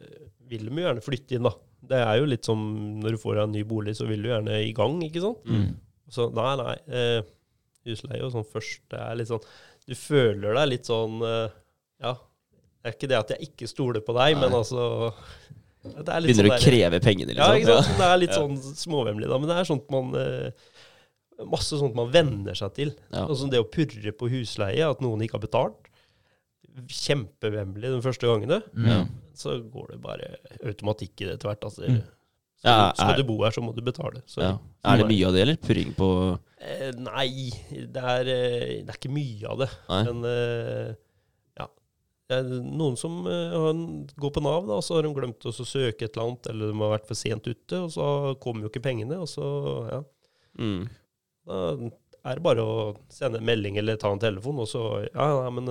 eh, 0.00 0.22
vil 0.48 0.62
de 0.64 0.72
jo 0.72 0.86
gjerne 0.86 1.02
flytte 1.04 1.36
inn, 1.36 1.44
da. 1.44 1.50
Det 1.92 1.98
er 2.00 2.14
jo 2.16 2.28
litt 2.30 2.46
som 2.48 2.62
når 3.02 3.12
du 3.12 3.20
får 3.20 3.34
deg 3.36 3.42
en 3.42 3.52
ny 3.58 3.64
bolig, 3.68 3.92
så 3.98 4.06
vil 4.08 4.22
du 4.24 4.30
gjerne 4.30 4.62
i 4.64 4.70
gang, 4.76 4.94
ikke 5.04 5.20
sant? 5.20 5.42
Mm. 5.44 5.74
Så 6.08 6.30
nei, 6.32 6.52
nei. 6.62 6.76
Eh, 6.96 7.18
husleie 7.88 8.22
og 8.24 8.32
sånn 8.34 8.46
først, 8.48 8.82
det 8.92 9.00
er 9.00 9.16
litt 9.18 9.30
sånn 9.32 9.42
Du 9.88 9.94
føler 9.98 10.54
deg 10.60 10.68
litt 10.70 10.86
sånn 10.90 11.22
eh, 11.26 11.48
Ja. 12.02 12.14
Det 12.82 12.90
er 12.90 12.96
ikke 12.96 13.08
det 13.12 13.18
at 13.18 13.32
jeg 13.34 13.48
ikke 13.50 13.68
stoler 13.70 14.02
på 14.02 14.14
deg, 14.16 14.34
Nei. 14.36 14.40
men 14.42 14.54
altså 14.58 15.12
er 15.82 16.22
Begynner 16.22 16.46
sånn 16.46 16.54
å 16.54 16.62
kreve 16.62 17.00
pengene, 17.02 17.34
Ja, 17.34 17.48
liksom. 17.52 17.58
ikke 17.58 17.82
sant? 17.82 17.98
Det 17.98 18.08
er 18.08 18.20
litt 18.22 18.34
sånn 18.36 18.56
småvemmelig, 18.78 19.28
da. 19.30 19.38
Men 19.42 19.50
det 19.50 19.56
er 19.58 19.68
sånt 19.70 19.88
man 19.90 20.12
eh, 20.18 20.68
Masse 21.50 21.78
sånt 21.80 21.96
man 21.98 22.10
venner 22.12 22.54
seg 22.54 22.74
til. 22.76 22.92
Ja. 23.10 23.24
Sånn 23.26 23.38
som 23.40 23.50
det 23.50 23.58
å 23.58 23.66
purre 23.66 24.12
på 24.14 24.28
husleie, 24.30 24.84
at 24.86 25.00
noen 25.02 25.24
ikke 25.24 25.40
har 25.40 25.42
betalt. 25.42 25.88
Kjempevemmelig 26.86 27.90
de 27.96 28.00
første 28.04 28.28
gangene. 28.30 28.60
Mm. 28.76 28.86
Ja. 28.86 28.98
Så 29.34 29.56
går 29.72 29.94
det 29.94 29.98
bare 30.04 30.28
automatikk 30.62 31.24
i 31.24 31.26
det 31.28 31.34
etter 31.38 31.50
hvert. 31.50 31.66
Altså. 31.66 31.88
Mm. 31.88 32.02
Så 32.62 32.68
Ja, 32.70 32.92
skal 32.94 33.18
du 33.18 33.24
bo 33.26 33.40
her, 33.42 33.50
så 33.50 33.64
må 33.64 33.74
du 33.74 33.82
betale. 33.82 34.22
Så, 34.30 34.40
Ja. 34.44 34.58
Er 34.84 34.98
det 35.02 35.08
mye 35.08 35.26
av 35.26 35.32
det, 35.34 35.42
eller? 35.42 35.56
Purring 35.56 35.92
på 35.98 36.38
nei, 36.98 37.50
det 37.70 38.02
er, 38.02 38.28
eh, 38.30 38.74
det 38.84 38.92
er 38.92 38.98
ikke 38.98 39.12
mye 39.12 39.48
av 39.50 39.62
det. 39.62 39.68
Nei? 39.88 40.02
Men 40.08 40.28
eh, 40.28 40.92
ja. 41.58 41.66
Det 42.30 42.38
er 42.38 42.50
noen 42.62 42.98
som 43.00 43.22
eh, 43.30 43.56
går 44.22 44.34
på 44.34 44.44
Nav, 44.44 44.68
da, 44.68 44.78
og 44.78 44.86
så 44.86 44.98
har 44.98 45.06
de 45.06 45.12
glemt 45.16 45.48
å 45.48 45.54
søke 45.56 46.06
et 46.06 46.14
eller 46.14 46.28
annet, 46.28 46.50
eller 46.52 46.72
de 46.72 46.78
har 46.84 46.94
vært 46.94 47.10
for 47.10 47.18
sent 47.18 47.48
ute, 47.48 47.80
og 47.80 47.90
så 47.94 48.06
kommer 48.42 48.66
jo 48.66 48.72
ikke 48.72 48.84
pengene. 48.84 49.18
Og 49.22 49.30
så, 49.30 49.48
ja. 49.90 50.00
Mm. 50.60 50.86
Da 51.48 52.30
er 52.30 52.38
det 52.38 52.46
bare 52.46 52.62
å 52.62 52.74
sende 53.10 53.40
en 53.40 53.48
melding 53.48 53.78
eller 53.80 53.98
ta 53.98 54.12
en 54.14 54.20
telefon, 54.22 54.60
og 54.62 54.68
så 54.70 54.82
Ja, 55.08 55.28
nei, 55.42 55.52
men 55.58 55.70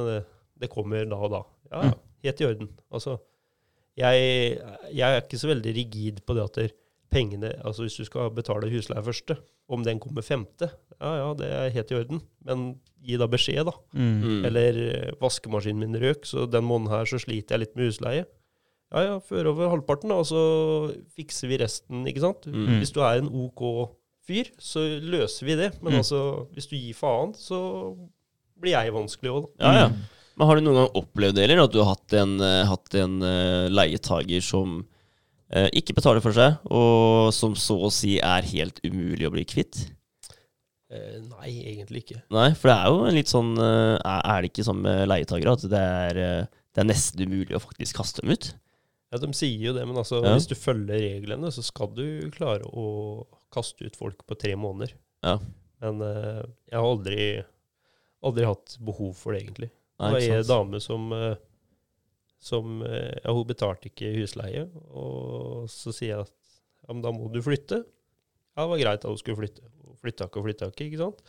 det, 0.60 0.72
kommer 0.74 1.06
da 1.08 1.20
og 1.22 1.36
da. 1.38 1.44
Ja, 1.72 1.84
ja. 1.92 2.00
Helt 2.22 2.42
i 2.44 2.46
orden. 2.46 2.68
Altså, 2.94 3.16
jeg, 3.98 4.26
jeg 4.94 5.08
er 5.08 5.24
ikke 5.24 5.40
så 5.42 5.50
veldig 5.50 5.72
rigid 5.74 6.20
på 6.28 6.36
det 6.38 6.44
at 6.46 6.60
pengene 7.12 7.52
Altså 7.66 7.84
hvis 7.86 7.98
du 8.00 8.06
skal 8.08 8.30
betale 8.34 8.70
husleie 8.72 9.04
første, 9.04 9.36
om 9.72 9.84
den 9.86 10.00
kommer 10.04 10.24
femte, 10.26 10.70
ja 11.00 11.12
ja, 11.22 11.30
det 11.38 11.48
er 11.52 11.70
helt 11.76 11.92
i 11.92 11.96
orden. 12.00 12.22
Men 12.48 12.64
gi 13.04 13.18
da 13.20 13.28
beskjed, 13.32 13.66
da. 13.70 13.74
Mm. 13.96 14.12
Mm. 14.24 14.46
Eller 14.50 14.80
eh, 14.88 15.12
vaskemaskinen 15.22 15.80
min 15.86 16.00
røk, 16.02 16.26
så 16.28 16.46
den 16.52 16.66
måneden 16.68 16.92
her 16.94 17.06
så 17.10 17.20
sliter 17.24 17.56
jeg 17.56 17.66
litt 17.68 17.76
med 17.80 17.90
husleie. 17.92 18.26
Ja 18.92 19.04
ja, 19.06 19.14
før 19.24 19.54
over 19.54 19.70
halvparten, 19.72 20.12
da, 20.12 20.18
og 20.20 20.28
så 20.28 20.42
fikser 21.16 21.48
vi 21.48 21.60
resten, 21.62 22.02
ikke 22.12 22.24
sant. 22.26 22.48
Mm. 22.52 22.80
Hvis 22.82 22.92
du 22.92 23.00
er 23.06 23.22
en 23.22 23.30
OK 23.46 23.62
fyr, 24.28 24.50
så 24.62 24.84
løser 25.02 25.48
vi 25.48 25.56
det. 25.62 25.70
Men 25.82 25.94
Mm. 25.96 26.00
altså, 26.04 26.20
hvis 26.56 26.68
du 26.68 26.76
gir 26.76 26.94
faen, 27.00 27.32
så 27.40 27.62
blir 28.60 28.76
jeg 28.76 28.94
vanskelig 28.94 29.32
òg, 29.32 29.48
da. 29.60 29.72
Ja, 29.72 29.86
ja. 29.86 29.92
Men 30.38 30.48
har 30.48 30.56
du 30.60 30.62
noen 30.66 30.78
gang 30.82 30.94
opplevd 31.00 31.36
det, 31.40 31.44
eller? 31.48 31.64
At 31.64 31.72
du 31.74 31.80
har 31.84 31.94
hatt 31.96 32.14
en, 32.20 32.36
eh, 32.42 32.66
hatt 32.68 32.96
en 32.96 33.16
eh, 33.24 33.70
leietager 33.72 34.42
som 34.44 34.82
ikke 35.76 35.96
betaler 35.98 36.22
for 36.24 36.32
seg, 36.36 36.60
og 36.72 37.32
som 37.36 37.56
så 37.60 37.76
å 37.88 37.90
si 37.92 38.14
er 38.24 38.46
helt 38.54 38.80
umulig 38.88 39.28
å 39.28 39.34
bli 39.34 39.44
kvitt? 39.50 39.82
Eh, 40.92 41.20
nei, 41.24 41.52
egentlig 41.72 42.02
ikke. 42.06 42.22
Nei, 42.36 42.50
for 42.60 42.68
det 42.72 42.76
er 42.78 42.88
jo 42.92 43.04
en 43.08 43.16
litt 43.16 43.30
sånn 43.32 43.52
eh, 43.64 43.96
Er 44.04 44.42
det 44.44 44.50
ikke 44.52 44.66
sånn 44.68 44.82
med 44.84 45.06
leietagere 45.08 45.54
at 45.56 45.64
det 45.72 45.80
er, 45.80 46.18
eh, 46.20 46.64
det 46.76 46.82
er 46.84 46.88
nesten 46.90 47.24
umulig 47.24 47.56
å 47.56 47.62
faktisk 47.64 47.96
kaste 48.02 48.24
dem 48.24 48.34
ut? 48.36 48.50
Ja, 49.12 49.20
De 49.24 49.30
sier 49.36 49.60
jo 49.70 49.74
det, 49.76 49.86
men 49.88 49.96
altså, 50.00 50.20
Ja. 50.24 50.34
hvis 50.36 50.48
du 50.52 50.56
følger 50.56 51.00
reglene, 51.00 51.52
så 51.52 51.64
skal 51.64 51.92
du 51.96 52.04
klare 52.32 52.68
å 52.68 53.26
kaste 53.52 53.88
ut 53.88 53.96
folk 54.00 54.24
på 54.28 54.38
tre 54.40 54.54
måneder. 54.60 54.94
Ja. 55.24 55.38
Men 55.84 56.00
eh, 56.06 56.44
jeg 56.72 56.78
har 56.80 56.88
aldri, 56.88 57.26
aldri 58.24 58.46
hatt 58.48 58.78
behov 58.84 59.16
for 59.20 59.34
det, 59.36 59.44
egentlig. 59.46 59.72
Det 59.72 60.06
Nei, 60.06 60.12
var 60.16 60.38
ei 60.40 60.44
dame 60.48 60.80
som, 60.84 61.08
eh, 61.16 61.36
som 62.42 62.80
eh, 62.88 63.20
ja, 63.24 63.34
Hun 63.38 63.46
betalte 63.50 63.90
ikke 63.92 64.10
husleie, 64.18 64.64
og 64.90 65.68
så 65.70 65.94
sier 65.94 66.16
jeg 66.16 66.24
at 66.26 66.34
ja, 66.82 66.94
men 66.96 67.04
da 67.06 67.12
må 67.14 67.28
du 67.32 67.38
flytte. 67.46 67.84
Ja, 68.58 68.64
det 68.66 68.72
var 68.74 68.82
greit 68.82 69.04
at 69.06 69.10
hun 69.12 69.20
skulle 69.22 69.38
flytte. 69.44 69.62
Hun 69.86 70.00
flytta 70.02 70.26
ikke 70.28 70.42
og 70.42 70.48
flytta 70.48 70.70
ikke, 70.74 70.88
ikke 70.90 71.02
sant. 71.04 71.22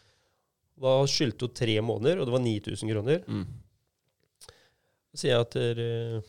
Da 0.83 0.95
skyldte 1.11 1.47
hun 1.47 1.55
tre 1.61 1.75
måneder, 1.85 2.23
og 2.23 2.27
det 2.31 2.33
var 2.35 2.43
9000 2.43 2.93
kroner. 2.95 3.21
Mm. 3.29 3.45
Så 5.13 5.21
sier 5.21 5.35
jeg 5.35 5.45
at 5.45 5.57
dere- 5.59 6.23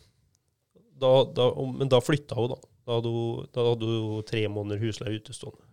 da, 1.00 1.12
da, 1.36 1.46
Men 1.72 1.90
da 1.90 2.00
flytta 2.04 2.36
hun, 2.38 2.52
da. 2.54 2.60
Da 2.84 2.98
hadde 3.00 3.12
hun, 3.16 3.48
da 3.56 3.64
hadde 3.70 3.88
hun 3.88 4.24
tre 4.28 4.44
måneder 4.52 4.82
husleie 4.84 5.16
utestående. 5.22 5.64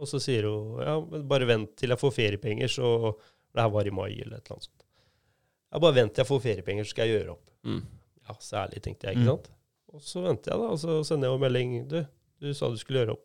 Og 0.00 0.08
så 0.08 0.18
sier 0.20 0.48
hun 0.48 0.80
ja, 0.84 0.96
men 1.00 1.28
bare 1.28 1.46
vent 1.48 1.74
til 1.76 1.92
jeg 1.92 2.00
får 2.00 2.12
feriepenger, 2.16 2.68
så 2.72 3.14
Det 3.56 3.62
her 3.62 3.70
var 3.72 3.86
i 3.88 3.92
mai 3.94 4.10
eller 4.20 4.36
et 4.36 4.44
eller 4.44 4.56
annet 4.56 4.66
sånt. 4.66 4.82
Ja, 5.72 5.78
bare 5.80 5.94
vent 5.96 6.12
til 6.12 6.20
jeg 6.24 6.28
får 6.28 6.40
feriepenger, 6.44 6.84
så 6.84 6.92
skal 6.92 7.08
jeg 7.08 7.20
gjøre 7.20 7.32
opp. 7.36 7.46
Mm. 7.64 7.78
Ja, 8.28 8.34
særlig, 8.42 8.82
tenkte 8.82 9.06
jeg, 9.08 9.16
ikke 9.16 9.26
Mm. 9.26 9.32
sant. 9.36 9.50
Og 9.94 10.00
så 10.02 10.22
venter 10.24 10.52
jeg, 10.52 10.60
da, 10.60 10.66
og 10.74 10.78
så 10.82 10.96
sender 11.06 11.28
jeg 11.28 11.34
jo 11.34 11.42
melding. 11.44 11.88
Du, 11.88 11.98
du 12.42 12.52
sa 12.54 12.68
du 12.68 12.76
skulle 12.76 13.04
gjøre 13.04 13.14
opp. 13.16 13.22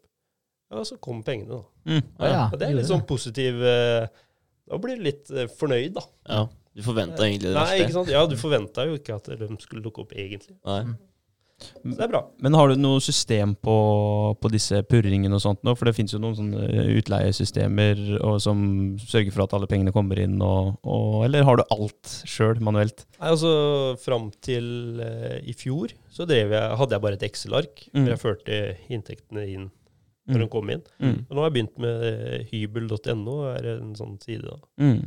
Ja, 0.71 0.83
så 0.87 0.95
kom 1.03 1.23
pengene, 1.23 1.49
da. 1.57 1.63
Mm. 1.89 2.03
Ah, 2.19 2.25
ja, 2.27 2.31
Ja, 2.31 2.57
det 2.57 2.67
er 2.69 2.73
litt 2.77 2.85
sånn 2.87 3.01
positiv 3.05 3.57
eh, 3.65 4.07
Da 4.69 4.77
blir 4.79 4.95
du 4.95 5.03
litt 5.03 5.29
eh, 5.31 5.47
fornøyd, 5.59 5.93
da. 5.97 6.01
Ja. 6.29 6.45
Du 6.73 6.81
forventa 6.85 7.25
egentlig 7.25 7.49
det 7.49 7.57
Nei, 7.57 7.79
ikke 7.81 7.91
sant? 7.97 8.07
Ja, 8.13 8.21
du 8.25 8.37
forventa 8.39 8.85
jo 8.87 8.93
ikke 8.95 9.15
at 9.17 9.25
de 9.27 9.49
skulle 9.59 9.83
dukke 9.83 10.05
opp, 10.05 10.13
egentlig. 10.15 10.55
Nei. 10.63 10.93
Så 11.61 11.93
det 11.97 12.03
er 12.05 12.11
bra. 12.11 12.21
Men 12.41 12.55
har 12.57 12.69
du 12.71 12.79
noe 12.81 13.01
system 13.03 13.53
på, 13.55 13.75
på 14.41 14.51
disse 14.53 14.81
purringene 14.89 15.37
og 15.37 15.43
sånt 15.43 15.61
nå? 15.67 15.73
For 15.77 15.89
det 15.89 15.95
finnes 15.97 16.13
jo 16.15 16.19
noen 16.21 16.37
sånne 16.37 16.85
utleiesystemer 16.99 18.01
som 18.43 18.63
sørger 19.01 19.31
for 19.35 19.45
at 19.45 19.53
alle 19.57 19.69
pengene 19.71 19.93
kommer 19.95 20.19
inn, 20.23 20.37
og, 20.45 20.77
og, 20.83 21.21
eller 21.27 21.45
har 21.47 21.59
du 21.61 21.65
alt 21.73 22.15
sjøl 22.29 22.61
manuelt? 22.63 23.05
Nei, 23.19 23.29
altså, 23.33 23.51
Fram 24.01 24.29
til 24.43 24.99
eh, 25.03 25.37
i 25.49 25.53
fjor 25.57 25.93
så 26.11 26.25
drev 26.29 26.51
jeg, 26.55 26.75
hadde 26.79 26.95
jeg 26.97 27.03
bare 27.05 27.17
et 27.19 27.27
Excel-ark 27.29 27.85
Mm. 27.91 28.05
jeg 28.07 28.19
førte 28.21 28.57
inntektene 28.91 29.43
inn 29.51 29.69
når 30.31 30.43
de 30.43 30.47
kom 30.53 30.69
inn. 30.71 30.81
Mm. 31.01 31.15
Og 31.27 31.31
nå 31.35 31.41
har 31.41 31.49
jeg 31.49 31.55
begynt 31.57 31.79
med 31.81 32.03
eh, 32.07 32.43
hybel.no, 32.51 33.33
er 33.51 33.65
en 33.73 33.89
sånn 33.97 34.13
side. 34.21 34.45
da. 34.47 34.59
Mm. 34.79 35.01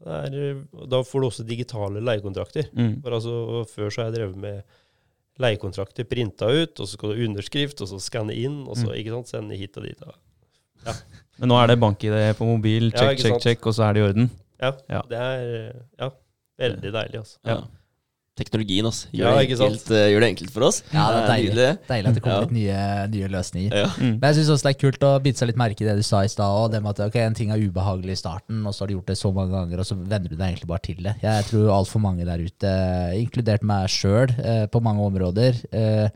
Det 0.00 0.18
er, 0.20 0.36
eh, 0.50 0.60
da 0.92 1.00
får 1.04 1.20
du 1.24 1.26
også 1.30 1.46
digitale 1.48 2.02
leiekontrakter. 2.04 2.68
Mm. 2.76 2.92
For 3.02 3.16
altså, 3.18 3.64
Før 3.72 3.90
så 3.90 4.02
har 4.04 4.10
jeg 4.10 4.18
drevet 4.20 4.38
med 4.44 4.62
leiekontrakter 5.40 6.04
printa 6.08 6.48
ut, 6.50 6.74
og 6.80 6.86
så 6.86 6.92
skal 6.98 7.14
du 7.14 7.24
underskrift, 7.26 7.80
og 7.80 7.88
så 7.90 7.98
skanne 8.02 8.34
inn, 8.36 8.62
og 8.68 8.76
så 8.76 8.90
Mm. 8.90 8.96
ikke 9.00 9.14
sant, 9.16 9.28
sende 9.32 9.56
hit 9.56 9.76
og 9.80 9.84
dit. 9.88 10.00
Ja. 10.86 10.92
Men 11.40 11.48
nå 11.48 11.56
er 11.62 11.66
det 11.72 11.78
bank-ID 11.80 12.36
på 12.36 12.44
mobil, 12.48 12.90
check, 12.92 13.16
ja, 13.18 13.22
check, 13.24 13.40
check, 13.42 13.66
og 13.66 13.74
så 13.74 13.88
er 13.88 13.92
det 13.96 14.00
i 14.02 14.08
orden. 14.10 14.30
Ja, 14.60 14.72
Ja. 14.92 15.00
Det 15.08 15.16
er 15.18 15.72
ja, 15.98 16.10
veldig 16.60 16.92
deilig, 16.92 17.18
altså. 17.22 17.38
Ja. 17.48 17.60
Teknologien, 18.40 18.86
også. 18.88 19.10
Gjør, 19.12 19.26
Ja, 19.28 19.34
det 19.36 19.44
ikke 19.48 19.58
sant? 19.60 19.74
enkelt, 19.76 19.90
eh, 19.92 20.06
gjør 20.14 20.20
det 20.24 20.28
enkelt 20.32 20.50
for 20.54 20.66
oss. 20.66 20.78
Ja, 20.94 21.04
det 21.12 21.18
er 21.20 21.28
deilig. 21.30 21.68
Deilig 21.90 22.08
at 22.10 22.14
det 22.16 22.22
kommer 22.24 22.36
Ja. 22.36 22.40
litt 22.46 22.56
nye, 22.56 23.08
nye 23.12 23.28
løsninger. 23.36 23.74
Ja. 23.76 23.86
Mm. 24.00 24.14
Men 24.18 24.26
jeg 24.30 24.38
syns 24.40 24.50
også 24.56 24.64
det 24.66 24.72
er 24.74 24.80
kult 24.80 25.04
å 25.04 25.10
bite 25.22 25.38
seg 25.42 25.46
litt 25.52 25.60
merke 25.60 25.84
i 25.84 25.88
det 25.90 25.96
du 26.00 26.02
sa 26.02 26.22
i 26.24 26.32
stad. 26.32 26.48
og 26.50 26.70
det 26.72 26.82
med 26.82 26.98
at 26.98 27.06
ok, 27.06 27.16
En 27.20 27.34
ting 27.34 27.50
er 27.52 27.58
ubehagelig 27.60 28.16
i 28.16 28.22
starten, 28.22 28.64
og 28.66 28.72
så 28.72 28.80
har 28.80 28.86
du 28.88 28.94
gjort 28.96 29.06
det 29.12 29.18
så 29.20 29.32
mange 29.34 29.52
ganger, 29.52 29.78
og 29.78 29.84
så 29.86 29.94
venner 30.00 30.28
du 30.28 30.36
deg 30.36 30.48
egentlig 30.56 30.66
bare 30.72 30.82
til 30.82 30.96
det. 31.04 31.14
Jeg 31.22 31.44
tror 31.50 31.68
altfor 31.76 32.00
mange 32.00 32.24
der 32.24 32.38
ute, 32.40 32.72
inkludert 33.20 33.62
meg 33.62 33.88
sjøl, 33.88 34.32
på 34.70 34.82
mange 34.82 35.00
områder, 35.04 35.54
eh, 35.72 36.08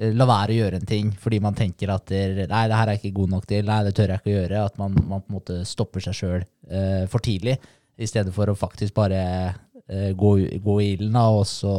la 0.00 0.24
være 0.26 0.48
å 0.50 0.58
gjøre 0.58 0.74
en 0.80 0.86
ting 0.86 1.12
fordi 1.12 1.38
man 1.40 1.54
tenker 1.54 1.90
at 1.94 2.06
det, 2.06 2.48
nei, 2.48 2.66
det 2.66 2.74
her 2.76 2.88
er 2.88 2.96
jeg 2.96 3.02
ikke 3.12 3.14
god 3.20 3.28
nok 3.30 3.46
til, 3.46 3.64
nei, 3.64 3.82
det 3.84 3.94
tør 3.94 4.08
jeg 4.08 4.18
ikke 4.20 4.32
å 4.32 4.38
gjøre. 4.48 4.64
At 4.66 4.78
man, 4.78 4.94
man 5.06 5.20
på 5.20 5.30
en 5.30 5.36
måte 5.38 5.66
stopper 5.66 6.00
seg 6.00 6.14
sjøl 6.14 7.06
for 7.08 7.20
tidlig, 7.20 7.58
i 8.00 8.06
stedet 8.08 8.32
for 8.34 8.46
å 8.46 8.56
faktisk 8.56 8.94
bare 8.94 9.12
eh, 9.14 9.52
gå, 9.88 10.30
gå 10.62 10.74
i 10.82 10.92
ilden, 10.94 11.16
og 11.16 11.42
så, 11.46 11.72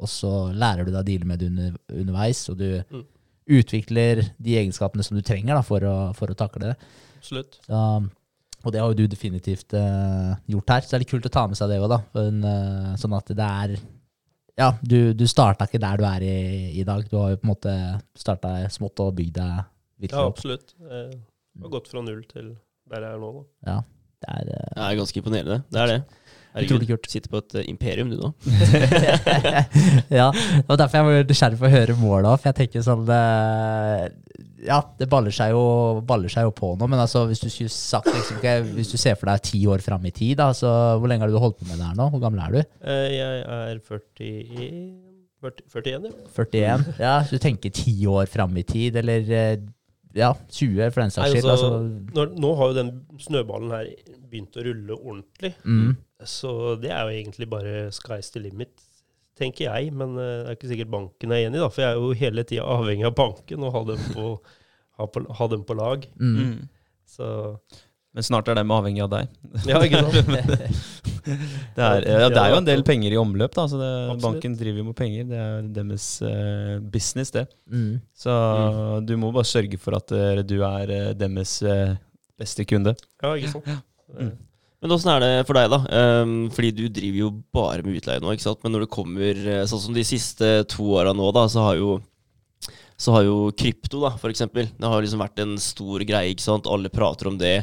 og 0.00 0.08
så 0.10 0.30
lærer 0.52 0.84
du 0.84 0.90
deg 0.92 1.00
å 1.02 1.06
deale 1.06 1.28
med 1.30 1.38
det 1.40 1.46
under, 1.52 1.76
underveis. 1.94 2.42
og 2.52 2.58
du 2.58 2.82
Mm. 2.90 3.04
utvikler 3.50 4.20
de 4.38 4.56
egenskapene 4.60 5.02
som 5.02 5.16
du 5.16 5.22
trenger 5.26 5.54
da, 5.56 5.62
for, 5.66 5.80
å, 5.82 5.94
for 6.14 6.30
å 6.30 6.36
takle 6.38 6.68
det. 6.70 6.74
Absolutt. 7.18 7.56
Så, 7.66 7.80
og 8.64 8.72
det 8.74 8.80
har 8.82 8.90
jo 8.92 8.98
du 9.00 9.06
definitivt 9.10 9.72
eh, 9.74 10.34
gjort 10.52 10.68
her, 10.74 10.84
så 10.84 10.90
det 10.92 10.98
er 10.98 11.02
litt 11.04 11.10
kult 11.14 11.26
å 11.26 11.32
ta 11.32 11.46
med 11.48 11.56
seg 11.58 11.70
det 11.72 11.78
òg, 11.80 11.88
da. 11.90 11.98
Men, 12.18 12.44
eh, 12.44 12.90
sånn 13.00 13.16
at 13.16 13.32
det 13.32 13.46
er 13.46 13.74
Ja, 14.60 14.72
du, 14.84 15.14
du 15.16 15.24
starta 15.30 15.64
ikke 15.64 15.80
der 15.80 15.96
du 15.96 16.04
er 16.04 16.20
i, 16.26 16.34
i 16.80 16.84
dag. 16.84 17.06
Du 17.08 17.16
har 17.16 17.30
jo 17.32 17.38
på 17.40 17.46
en 17.48 17.52
måte 17.54 17.74
starta 18.18 18.50
smått 18.68 19.00
og 19.00 19.14
bygd 19.16 19.38
deg 19.38 19.62
virkelig 20.04 20.20
Ja, 20.20 20.26
absolutt. 20.28 20.74
Eh, 20.84 21.14
Jeg 21.56 21.62
har 21.64 21.72
gått 21.72 21.88
fra 21.88 22.02
null 22.04 22.20
til 22.28 22.50
der 22.90 23.06
jeg 23.06 23.14
er 23.16 23.22
nå. 23.22 23.30
da. 23.32 23.70
Ja, 23.70 23.78
det 24.20 24.28
er 24.36 24.50
eh, 24.58 24.74
Det 24.76 24.84
er 24.90 24.98
ganske 25.00 25.22
imponerende. 25.22 25.58
Det 25.72 25.80
er 25.80 25.86
det. 25.94 26.00
Utrolig 26.58 26.88
kult. 26.90 27.06
Sitter 27.12 27.30
på 27.30 27.38
et 27.42 27.54
uh, 27.60 27.62
imperium, 27.70 28.10
du 28.10 28.16
nå. 28.18 28.30
ja, 30.20 30.30
det 30.34 30.66
var 30.68 30.80
derfor 30.80 30.98
jeg 30.98 31.06
var 31.06 31.28
nysgjerrig 31.30 31.58
på 31.60 31.68
å 31.68 31.72
høre 31.74 31.96
måla. 32.00 32.32
For 32.40 32.50
jeg 32.50 32.58
tenker 32.64 32.84
sånn 32.86 33.04
det, 33.08 33.20
Ja, 34.66 34.80
det 34.98 35.08
baller 35.12 35.34
seg, 35.34 35.52
jo, 35.54 35.62
baller 36.06 36.32
seg 36.32 36.48
jo 36.48 36.54
på 36.56 36.72
nå, 36.80 36.88
men 36.90 37.00
altså, 37.02 37.22
hvis 37.30 37.40
du 37.44 37.48
sagt 37.72 38.10
liksom, 38.12 38.40
Hvis 38.76 38.90
du 38.92 38.98
ser 39.00 39.14
for 39.20 39.30
deg 39.30 39.44
ti 39.46 39.62
år 39.70 39.84
fram 39.84 40.04
i 40.10 40.12
tid, 40.14 40.36
da, 40.40 40.50
så 40.56 40.72
hvor 41.00 41.10
lenge 41.10 41.24
har 41.26 41.32
du 41.32 41.38
holdt 41.40 41.60
på 41.60 41.68
med 41.70 41.78
det 41.80 41.86
her 41.90 41.96
nå? 41.98 42.10
Hvor 42.14 42.24
gammel 42.26 42.42
er 42.44 42.58
du? 42.58 42.60
Eh, 42.82 43.06
Jeg 43.16 43.44
er 43.46 43.80
41, 43.86 44.90
40, 45.40 45.68
41 45.72 46.08
ja. 46.10 46.14
41? 46.36 46.88
Ja, 47.00 47.14
så 47.24 47.38
du 47.38 47.44
tenker 47.46 47.72
ti 47.72 47.94
år 48.10 48.26
fram 48.30 48.58
i 48.60 48.66
tid, 48.68 48.98
eller 49.00 49.30
eh, 49.32 49.56
ja, 50.18 50.32
20 50.50 50.90
for 50.90 51.04
den 51.04 51.12
saks 51.14 51.30
skyld. 51.36 51.46
altså, 51.48 51.72
Altså, 51.78 52.14
Når, 52.18 52.32
nå 52.42 52.52
har 52.58 52.72
jo 52.72 52.78
den 52.82 52.92
snøballen 53.22 53.70
her 53.78 53.90
begynt 54.30 54.58
å 54.58 54.64
rulle 54.66 54.96
ordentlig. 54.98 55.54
mm, 55.64 55.92
Så 56.28 56.76
det 56.80 56.92
er 56.92 57.06
jo 57.06 57.16
egentlig 57.16 57.48
bare 57.50 57.74
sky's 57.94 58.30
the 58.34 58.42
limit, 58.44 58.72
tenker 59.40 59.70
jeg, 59.70 59.92
men 59.96 60.16
eh, 60.20 60.32
det 60.44 60.48
er 60.52 60.58
ikke 60.58 60.72
sikkert 60.72 60.92
banken 60.92 61.34
er 61.34 61.46
enig, 61.46 61.60
da. 61.62 61.68
For 61.72 61.84
jeg 61.84 61.94
er 61.94 62.00
jo 62.00 62.16
hele 62.24 62.46
tida 62.48 62.66
avhengig 62.68 63.06
av 63.08 63.14
banken 63.18 63.66
og 63.66 63.76
ha 63.76 63.84
dem 63.92 64.02
på, 64.14 64.32
ha 65.00 65.06
på, 65.14 65.22
ha 65.38 65.52
dem 65.54 65.62
på 65.68 65.78
lag. 65.78 66.04
Mm. 66.20 66.34
Mm. 66.40 66.58
Så 67.10 67.30
Men 68.16 68.26
snart 68.26 68.50
er 68.50 68.58
de 68.58 68.64
avhengig 68.76 69.04
av 69.06 69.12
deg. 69.14 69.32
ja, 69.70 69.80
ikke 69.86 70.02
sant. 70.04 70.76
Det 71.20 71.84
er, 71.84 72.04
ja, 72.08 72.28
det 72.32 72.40
er 72.40 72.48
jo 72.50 72.58
en 72.58 72.66
del 72.66 72.80
penger 72.82 73.12
i 73.12 73.18
omløp, 73.20 73.52
da. 73.54 73.66
Så 73.68 73.76
det, 73.78 73.90
banken 74.22 74.54
driver 74.56 74.80
jo 74.80 74.86
med 74.88 74.96
penger. 74.96 75.26
Det 75.28 75.36
er 75.38 75.66
deres 75.76 76.06
uh, 76.24 76.80
business, 76.80 77.30
det. 77.34 77.44
Mm. 77.70 78.00
Så 78.16 78.32
du 79.04 79.12
må 79.20 79.28
bare 79.36 79.46
sørge 79.46 79.78
for 79.78 79.98
at 79.98 80.10
uh, 80.16 80.40
du 80.40 80.56
er 80.64 80.90
uh, 80.90 81.10
deres 81.20 81.58
beste 82.40 82.64
kunde. 82.66 82.96
Ja, 83.20 83.34
ikke 83.36 83.52
sant. 83.52 83.68
Mm. 84.16 84.32
Men 84.80 84.94
åssen 84.96 85.10
er 85.12 85.20
det 85.20 85.32
for 85.48 85.58
deg, 85.58 85.68
da? 85.72 85.80
Ehm, 85.92 86.36
fordi 86.56 86.70
du 86.72 86.84
driver 86.88 87.18
jo 87.20 87.30
bare 87.52 87.84
med 87.84 87.98
utleie 88.00 88.22
nå, 88.22 88.32
ikke 88.32 88.46
sant. 88.46 88.62
Men 88.64 88.72
når 88.74 88.86
det 88.86 88.94
kommer 88.94 89.42
eh, 89.44 89.66
sånn 89.68 89.82
som 89.82 89.96
de 89.96 90.04
siste 90.08 90.48
to 90.72 90.86
åra 90.96 91.12
nå, 91.16 91.26
da, 91.36 91.44
så 91.52 91.66
har 91.68 91.80
jo 91.80 91.98
så 93.00 93.14
har 93.14 93.24
jo 93.24 93.36
krypto, 93.56 94.02
da, 94.02 94.10
for 94.20 94.32
eksempel. 94.32 94.66
Det 94.76 94.88
har 94.92 95.00
liksom 95.00 95.22
vært 95.22 95.40
en 95.40 95.54
stor 95.60 96.02
greie, 96.04 96.34
ikke 96.34 96.44
sant. 96.44 96.68
Alle 96.68 96.90
prater 96.92 97.30
om 97.30 97.38
det. 97.40 97.62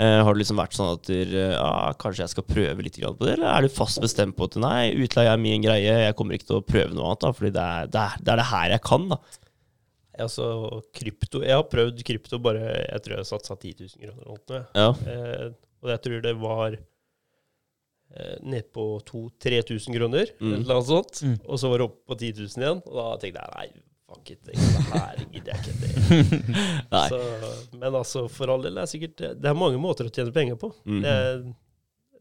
Eh, 0.00 0.20
har 0.24 0.32
det 0.32 0.40
liksom 0.40 0.60
vært 0.60 0.76
sånn 0.76 0.94
at 0.94 1.08
der, 1.08 1.34
ja, 1.52 1.72
kanskje 2.00 2.24
jeg 2.24 2.32
skal 2.32 2.46
prøve 2.48 2.84
litt 2.86 2.96
på 2.96 3.26
det, 3.26 3.34
eller 3.34 3.50
er 3.50 3.66
du 3.66 3.74
fast 3.74 4.00
bestemt 4.00 4.36
på 4.38 4.48
at 4.48 4.56
nei, 4.62 4.92
utleie 5.04 5.32
er 5.32 5.40
min 5.40 5.64
greie, 5.64 5.96
jeg 6.06 6.16
kommer 6.16 6.36
ikke 6.36 6.48
til 6.48 6.60
å 6.60 6.64
prøve 6.64 6.96
noe 6.96 7.10
annet, 7.10 7.24
da, 7.24 7.32
fordi 7.36 7.52
det 7.56 7.64
er 7.64 7.90
det, 7.90 8.04
er, 8.04 8.22
det, 8.22 8.32
er 8.32 8.40
det 8.40 8.48
her 8.52 8.74
jeg 8.76 8.84
kan, 8.86 9.08
da. 9.10 9.18
Altså, 10.20 10.46
krypto 10.92 11.40
Jeg 11.40 11.56
har 11.56 11.62
prøvd 11.70 12.02
krypto 12.04 12.36
bare 12.44 12.74
Jeg 12.82 13.00
tror 13.06 13.14
jeg 13.16 13.28
satsa 13.28 13.54
10 13.56 13.70
000 13.78 14.02
kroner. 14.02 14.16
eller 14.20 14.40
noe. 14.50 14.64
Ja. 14.76 14.88
Eh, 15.08 15.46
og 15.82 15.90
jeg 15.94 16.02
tror 16.06 16.22
det 16.24 16.34
var 16.40 16.74
eh, 16.76 18.36
nedpå 18.42 18.84
2000-3000 19.10 19.94
kroner, 19.96 20.26
Mm. 20.40 20.52
eller 20.58 20.74
noe 20.74 20.84
sånt. 20.88 21.22
Mm. 21.22 21.36
Og 21.46 21.58
så 21.62 21.70
var 21.70 21.78
det 21.78 21.86
oppe 21.88 22.02
på 22.10 22.18
10 22.18 22.32
000 22.40 22.64
igjen. 22.64 22.82
Og 22.86 22.98
da 22.98 23.06
tenkte 23.22 23.40
jeg 23.44 23.54
nei, 23.56 23.68
fuck 24.10 24.30
it, 24.30 24.40
det 24.44 24.56
her 24.90 25.16
gidder 25.30 25.54
jeg 25.54 25.60
ikke. 25.62 25.74
Det. 25.80 27.02
Så, 27.12 27.20
men 27.78 27.94
altså, 27.94 28.24
for 28.28 28.50
all 28.50 28.62
del, 28.66 28.74
det 28.74 28.82
er 28.82 28.90
sikkert 28.90 29.16
Det 29.40 29.46
er 29.50 29.54
mange 29.54 29.78
måter 29.78 30.08
å 30.08 30.12
tjene 30.12 30.32
penger 30.34 30.56
på. 30.58 30.72
Mm. 30.84 31.00
Det, 31.04 31.10
er, 31.14 31.44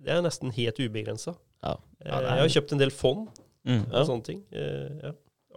det 0.05 0.13
er 0.13 0.21
nesten 0.25 0.53
helt 0.55 0.79
ubegrensa. 0.85 1.33
Ja. 1.65 1.73
Eh, 1.99 2.07
Ja, 2.11 2.19
er- 2.19 2.27
Jeg 2.29 2.43
har 2.45 2.53
kjøpt 2.57 2.71
en 2.77 2.83
del 2.85 2.91
fond 2.95 3.27
Mm. 3.67 3.81
og 3.91 4.05
sånne 4.07 4.23
ting. 4.23 4.37
Eh, 4.55 5.01
ja. 5.03 5.09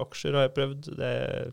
Aksjer 0.03 0.35
har 0.35 0.49
jeg 0.49 0.55
prøvd. 0.57 0.89
Det 0.99 1.07
er, 1.07 1.45
ja. 1.47 1.51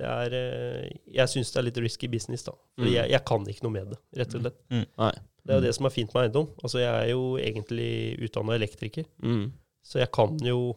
er 0.00 0.32
eh, 0.32 0.88
Jeg 1.12 1.28
syns 1.28 1.50
det 1.52 1.58
er 1.60 1.62
litt 1.68 1.76
risky 1.84 2.08
business, 2.08 2.42
da. 2.44 2.52
Fordi 2.78 2.90
Mm. 2.90 2.94
jeg, 2.94 3.10
jeg 3.10 3.24
kan 3.24 3.44
ikke 3.44 3.62
noe 3.62 3.72
med 3.72 3.90
det, 3.90 3.98
rett 4.16 4.34
og 4.34 4.40
slett. 4.40 4.56
Nei. 4.70 5.12
Det 5.44 5.50
er 5.52 5.58
jo 5.60 5.66
det 5.66 5.74
som 5.74 5.86
er 5.86 5.90
fint 5.90 6.14
med 6.14 6.22
eiendom. 6.30 6.48
Altså, 6.62 6.78
jeg 6.78 6.94
er 6.94 7.08
jo 7.10 7.36
egentlig 7.36 8.18
utdanna 8.22 8.54
elektriker, 8.54 9.04
Mm. 9.22 9.52
så 9.82 9.98
jeg 9.98 10.10
kan 10.12 10.38
jo 10.38 10.76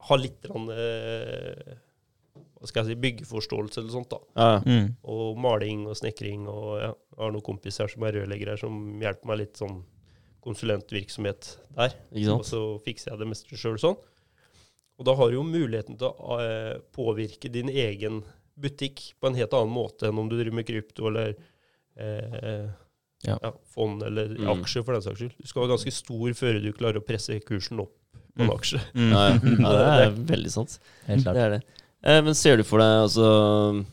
ha 0.00 0.16
litt 0.16 0.40
grann, 0.42 0.68
eh, 0.70 1.74
hva 2.58 2.66
skal 2.66 2.84
jeg 2.84 2.96
si, 2.96 3.00
byggeforståelse 3.00 3.78
eller 3.78 3.90
sånt, 3.90 4.10
da. 4.10 4.18
Ja. 4.36 4.60
Mm. 4.66 4.96
Og 5.04 5.36
maling 5.38 5.86
og 5.86 5.94
snekring. 5.96 6.46
Og 6.48 6.80
ja, 6.80 6.88
jeg 6.92 7.18
har 7.18 7.30
noen 7.32 7.42
kompiser 7.46 7.88
som 7.88 8.02
er 8.02 8.12
rørleggere, 8.12 8.58
som 8.58 8.98
hjelper 9.00 9.26
meg 9.26 9.38
litt 9.38 9.54
sånn 9.56 9.84
konsulentvirksomhet 10.42 11.56
der. 11.76 11.94
Ikke 12.14 12.34
Og 12.38 12.44
så 12.46 12.60
fikser 12.84 13.12
jeg 13.12 13.18
det 13.22 13.28
meste 13.30 13.56
sjøl 13.58 13.78
sånn. 13.78 13.96
Og 14.98 15.06
da 15.06 15.14
har 15.14 15.30
du 15.30 15.36
jo 15.38 15.44
muligheten 15.46 15.96
til 16.00 16.10
å 16.10 16.38
eh, 16.42 16.78
påvirke 16.94 17.50
din 17.54 17.68
egen 17.70 18.22
butikk 18.58 19.12
på 19.22 19.28
en 19.30 19.36
helt 19.38 19.52
annen 19.54 19.70
måte 19.70 20.08
enn 20.08 20.18
om 20.18 20.28
du 20.28 20.34
driver 20.36 20.56
med 20.58 20.66
krypto 20.66 21.06
eller 21.12 21.36
eh, 21.98 22.68
Ja. 23.26 23.34
ja, 23.42 23.50
fond 23.74 24.02
eller 24.06 24.28
Mm. 24.38 24.46
aksjer, 24.62 24.84
for 24.86 24.94
den 24.94 25.02
saks 25.02 25.18
skyld. 25.18 25.32
Du 25.42 25.46
skal 25.50 25.62
være 25.64 25.72
ganske 25.74 25.90
stor 25.92 26.34
før 26.38 26.58
du 26.62 26.68
klarer 26.72 27.00
å 27.00 27.06
presse 27.06 27.34
kursen 27.42 27.80
opp 27.82 27.90
på 28.36 28.42
en 28.44 28.46
Mm. 28.46 28.52
aksje. 28.56 28.80
Mm. 28.94 29.10
Ja, 29.10 29.22
ja. 29.28 29.34
ja, 29.64 29.72
det 29.74 30.04
er 30.06 30.18
veldig 30.36 30.50
sant. 30.54 30.78
Helt 31.06 31.24
Det 31.24 31.24
klart. 31.26 31.36
er 31.36 31.50
det. 31.50 31.62
Eh, 32.04 32.20
men 32.22 32.34
ser 32.38 32.56
du 32.56 32.62
for 32.62 32.78
deg, 32.78 32.92
altså 33.08 33.84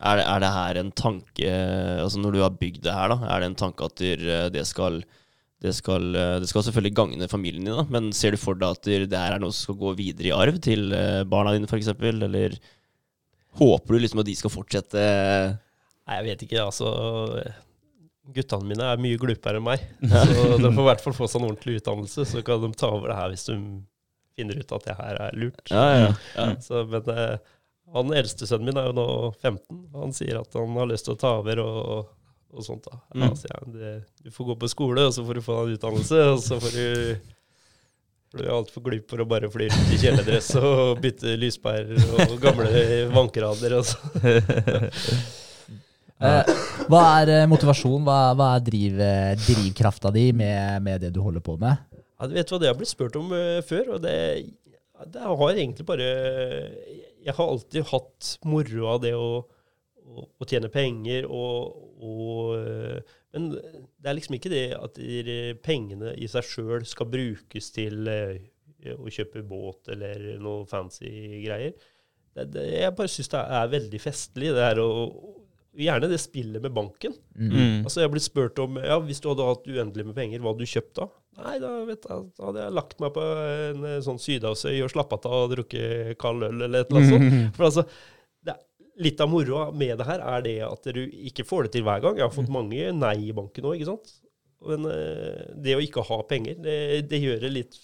er 0.00 0.16
det, 0.20 0.26
er 0.26 0.40
det 0.40 0.50
her 0.54 0.78
en 0.80 0.92
tanke 0.92 1.50
Altså 2.00 2.18
når 2.22 2.32
du 2.32 2.40
har 2.44 2.50
bygd 2.50 2.82
det 2.86 2.94
her, 2.94 3.08
da, 3.08 3.18
er 3.34 3.40
det 3.40 3.48
en 3.50 3.58
tanke 3.58 3.84
at 3.84 3.96
det 4.54 4.66
skal 4.66 5.02
det 5.60 5.74
skal, 5.76 6.14
eh, 6.16 6.36
det 6.40 6.48
skal 6.48 6.64
selvfølgelig 6.64 6.96
gagne 6.96 7.28
familien 7.28 7.66
din, 7.66 7.76
da, 7.76 7.84
men 7.92 8.10
ser 8.16 8.32
du 8.32 8.40
for 8.40 8.56
deg 8.56 8.78
at 8.78 8.86
det 9.10 9.18
her 9.18 9.36
er 9.36 9.42
noe 9.42 9.52
som 9.52 9.68
skal 9.68 9.80
gå 9.82 9.94
videre 9.98 10.30
i 10.30 10.36
arv 10.36 10.60
til 10.64 10.94
eh, 10.96 11.22
barna 11.28 11.52
dine, 11.56 11.68
f.eks., 11.68 11.90
eller 11.92 12.56
håper 13.60 13.96
du 13.96 14.00
liksom 14.00 14.22
at 14.22 14.30
de 14.30 14.36
skal 14.38 14.54
fortsette 14.54 15.02
Nei, 16.10 16.16
jeg 16.16 16.26
vet 16.26 16.40
ikke, 16.46 16.62
altså. 16.64 16.88
Guttene 18.34 18.66
mine 18.66 18.86
er 18.88 19.02
mye 19.02 19.18
glupere 19.20 19.60
enn 19.60 19.66
meg. 19.66 19.84
Så 20.10 20.56
de 20.58 20.70
får 20.72 20.80
i 20.82 20.86
hvert 20.88 21.04
fall 21.04 21.14
få 21.14 21.28
seg 21.30 21.38
en 21.38 21.50
ordentlig 21.52 21.76
utdannelse, 21.78 22.24
så 22.26 22.42
kan 22.46 22.64
de 22.64 22.70
ta 22.74 22.90
over 22.90 23.12
det 23.12 23.18
her 23.20 23.30
hvis 23.30 23.46
de 23.46 23.56
finner 24.38 24.58
ut 24.58 24.74
at 24.74 24.88
det 24.88 24.96
her 24.98 25.20
er 25.28 25.38
lurt. 25.38 25.62
Ja, 25.70 25.84
ja. 26.00 26.08
ja. 26.34 26.48
Så, 26.64 26.82
men 26.90 27.12
eh, 27.14 27.36
han 27.94 28.14
eldste 28.16 28.48
sønnen 28.48 28.70
min 28.70 28.80
er 28.80 28.88
jo 28.90 28.96
nå 28.96 29.06
15. 29.42 29.84
Han 30.00 30.16
sier 30.16 30.40
at 30.40 30.58
han 30.58 30.78
har 30.78 30.90
lyst 30.90 31.06
til 31.06 31.14
å 31.14 31.20
ta 31.20 31.36
over 31.44 31.62
og, 31.62 32.10
og 32.54 32.64
sånt. 32.66 32.86
da. 32.86 33.00
Mm. 33.14 33.26
Altså, 33.30 33.50
ja, 33.50 33.60
det, 33.74 33.92
du 34.24 34.30
får 34.34 34.52
gå 34.52 34.56
på 34.62 34.70
skole, 34.72 35.04
og 35.08 35.14
så 35.16 35.24
får 35.26 35.38
du 35.38 35.44
få 35.44 35.58
deg 35.58 35.68
en 35.68 35.76
utdannelse, 35.78 36.22
og 36.34 36.42
så 36.44 36.60
får 36.62 36.78
du 36.78 36.86
Du 38.30 38.44
er 38.44 38.52
altfor 38.54 38.84
glup 38.86 39.10
for 39.10 39.18
å 39.18 39.26
bare 39.26 39.50
fly 39.50 39.66
rundt 39.72 39.90
i 39.90 39.98
kjeledress 39.98 40.52
og 40.60 41.00
bytte 41.02 41.32
lyspærer 41.34 41.98
og 42.14 42.36
gamle 42.42 42.70
så. 43.82 43.98
Eh, 46.20 46.48
hva 46.92 46.98
er 47.22 47.30
eh, 47.32 47.46
motivasjon, 47.48 48.02
hva, 48.04 48.34
hva 48.36 48.50
er 48.58 48.64
driv, 48.66 48.98
eh, 49.00 49.30
drivkrafta 49.40 50.10
di 50.12 50.26
med, 50.36 50.82
med 50.84 51.00
det 51.00 51.14
du 51.14 51.20
holder 51.24 51.40
på 51.40 51.54
med? 51.56 51.80
Ja, 51.96 52.28
du 52.28 52.34
vet 52.36 52.52
hva, 52.52 52.58
det 52.60 52.68
har 52.68 52.76
blitt 52.76 52.90
spurt 52.92 53.16
om 53.16 53.30
uh, 53.32 53.62
før, 53.64 53.94
og 53.94 54.02
det, 54.04 54.16
det 55.08 55.22
har 55.24 55.54
egentlig 55.54 55.86
bare 55.88 56.08
Jeg 57.24 57.32
har 57.38 57.46
alltid 57.46 57.88
hatt 57.88 58.34
moro 58.44 58.90
av 58.92 59.00
det 59.00 59.14
å, 59.16 59.30
å, 59.40 60.26
å 60.36 60.48
tjene 60.48 60.68
penger 60.72 61.24
og, 61.24 61.72
og 62.00 62.54
eh, 62.58 63.16
Men 63.34 63.50
det 63.52 64.08
er 64.10 64.16
liksom 64.16 64.36
ikke 64.38 64.52
det 64.52 64.64
at 64.74 64.98
pengene 65.64 66.14
i 66.18 66.28
seg 66.30 66.46
sjøl 66.46 66.86
skal 66.88 67.10
brukes 67.12 67.70
til 67.76 68.08
eh, 68.10 68.40
å 68.96 69.12
kjøpe 69.12 69.44
båt 69.46 69.92
eller 69.92 70.40
noe 70.42 70.64
fancy 70.68 71.10
greier. 71.44 71.76
Det, 72.34 72.46
det, 72.54 72.64
jeg 72.72 72.96
bare 72.96 73.10
syns 73.12 73.30
det 73.32 73.42
er 73.58 73.74
veldig 73.76 74.00
festlig, 74.02 74.54
det 74.56 74.70
her 74.70 74.82
å 74.84 74.90
Gjerne 75.80 76.08
det 76.10 76.16
spillet 76.18 76.58
med 76.58 76.72
banken. 76.74 77.12
Mm. 77.38 77.50
Mm. 77.52 77.74
Altså, 77.84 78.00
jeg 78.00 78.08
har 78.08 78.10
blitt 78.10 78.24
spurt 78.24 78.58
om 78.58 78.74
ja, 78.82 78.96
hvis 79.06 79.20
du 79.22 79.28
hadde 79.30 79.44
hatt 79.46 79.68
uendelig 79.70 80.08
med 80.08 80.16
penger, 80.16 80.40
hva 80.42 80.50
hadde 80.50 80.66
du 80.66 80.72
kjøpt 80.72 80.96
da? 80.98 81.06
Nei, 81.38 81.52
da, 81.62 81.70
vet 81.86 82.08
jeg, 82.08 82.24
da 82.36 82.48
hadde 82.48 82.64
jeg 82.64 82.74
lagt 82.74 82.96
meg 83.00 83.12
på 83.14 83.26
en 83.44 83.86
eh, 83.86 84.00
sånn 84.02 84.18
sydhavsøy 84.20 84.80
og 84.82 84.90
slappet 84.90 85.28
av 85.30 85.44
og 85.44 85.52
drukket 85.54 86.18
kald 86.20 86.42
øl 86.48 86.64
eller 86.66 86.82
et 86.82 86.90
eller 86.90 87.04
annet 87.04 87.14
sånt. 87.14 87.54
For 87.56 87.68
altså, 87.68 87.86
litt 89.00 89.20
av 89.24 89.30
moroa 89.32 89.70
med 89.72 89.96
det 90.00 90.06
her 90.08 90.20
er 90.36 90.42
det 90.44 90.56
at 90.66 90.88
du 90.94 91.00
ikke 91.30 91.46
får 91.48 91.66
det 91.68 91.72
til 91.78 91.84
hver 91.86 92.02
gang. 92.04 92.18
Jeg 92.20 92.26
har 92.26 92.34
fått 92.34 92.50
mange 92.52 92.90
nei 92.96 93.14
i 93.30 93.32
banken 93.36 93.70
òg, 93.70 93.78
ikke 93.78 93.88
sant. 93.94 94.12
Men 94.68 94.84
eh, 94.92 95.46
det 95.64 95.76
å 95.78 95.80
ikke 95.80 96.04
ha 96.04 96.18
penger, 96.28 96.58
det, 96.60 96.76
det 97.08 97.22
gjør 97.22 97.40
det 97.46 97.52
litt 97.54 97.78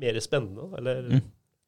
mer 0.00 0.20
spennende. 0.24 0.70
Eller 0.80 1.02
Mm. 1.16 1.22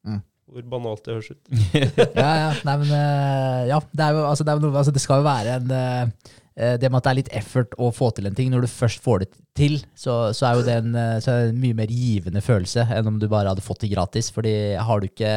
Mm. 0.09 0.19
hvor 0.49 0.63
banalt 0.71 1.03
det 1.05 1.13
høres 1.17 1.31
ut. 1.35 1.49
Ja, 2.17 2.29
ja. 2.41 2.51
Nei, 2.65 2.75
men 2.81 2.93
eh, 2.97 3.63
ja, 3.69 3.79
det, 3.91 4.05
er 4.05 4.15
jo, 4.17 4.23
altså, 4.29 4.45
det, 4.47 4.55
noe, 4.63 4.77
altså, 4.81 4.93
det 4.95 5.01
skal 5.03 5.19
jo 5.21 5.27
være 5.27 5.57
en 5.59 5.73
eh, 5.75 6.75
Det 6.79 6.89
med 6.89 6.97
at 6.97 7.05
det 7.05 7.11
er 7.11 7.17
litt 7.19 7.33
effort 7.43 7.75
å 7.77 7.91
få 7.95 8.09
til 8.17 8.25
en 8.29 8.35
ting. 8.35 8.49
Når 8.51 8.65
du 8.65 8.71
først 8.71 9.03
får 9.05 9.21
det 9.25 9.29
til, 9.59 9.77
så, 9.93 10.31
så 10.35 10.49
er 10.49 10.57
jo 10.57 10.65
det 10.65 10.77
en, 10.81 10.97
så 11.21 11.31
er 11.35 11.43
det 11.45 11.53
en 11.53 11.61
mye 11.61 11.77
mer 11.77 11.91
givende 11.93 12.41
følelse 12.43 12.87
enn 12.95 13.11
om 13.11 13.19
du 13.21 13.27
bare 13.31 13.51
hadde 13.53 13.63
fått 13.63 13.85
det 13.85 13.91
gratis. 13.93 14.31
Fordi 14.35 14.55
har 14.79 14.99
du 14.99 15.07
ikke 15.11 15.35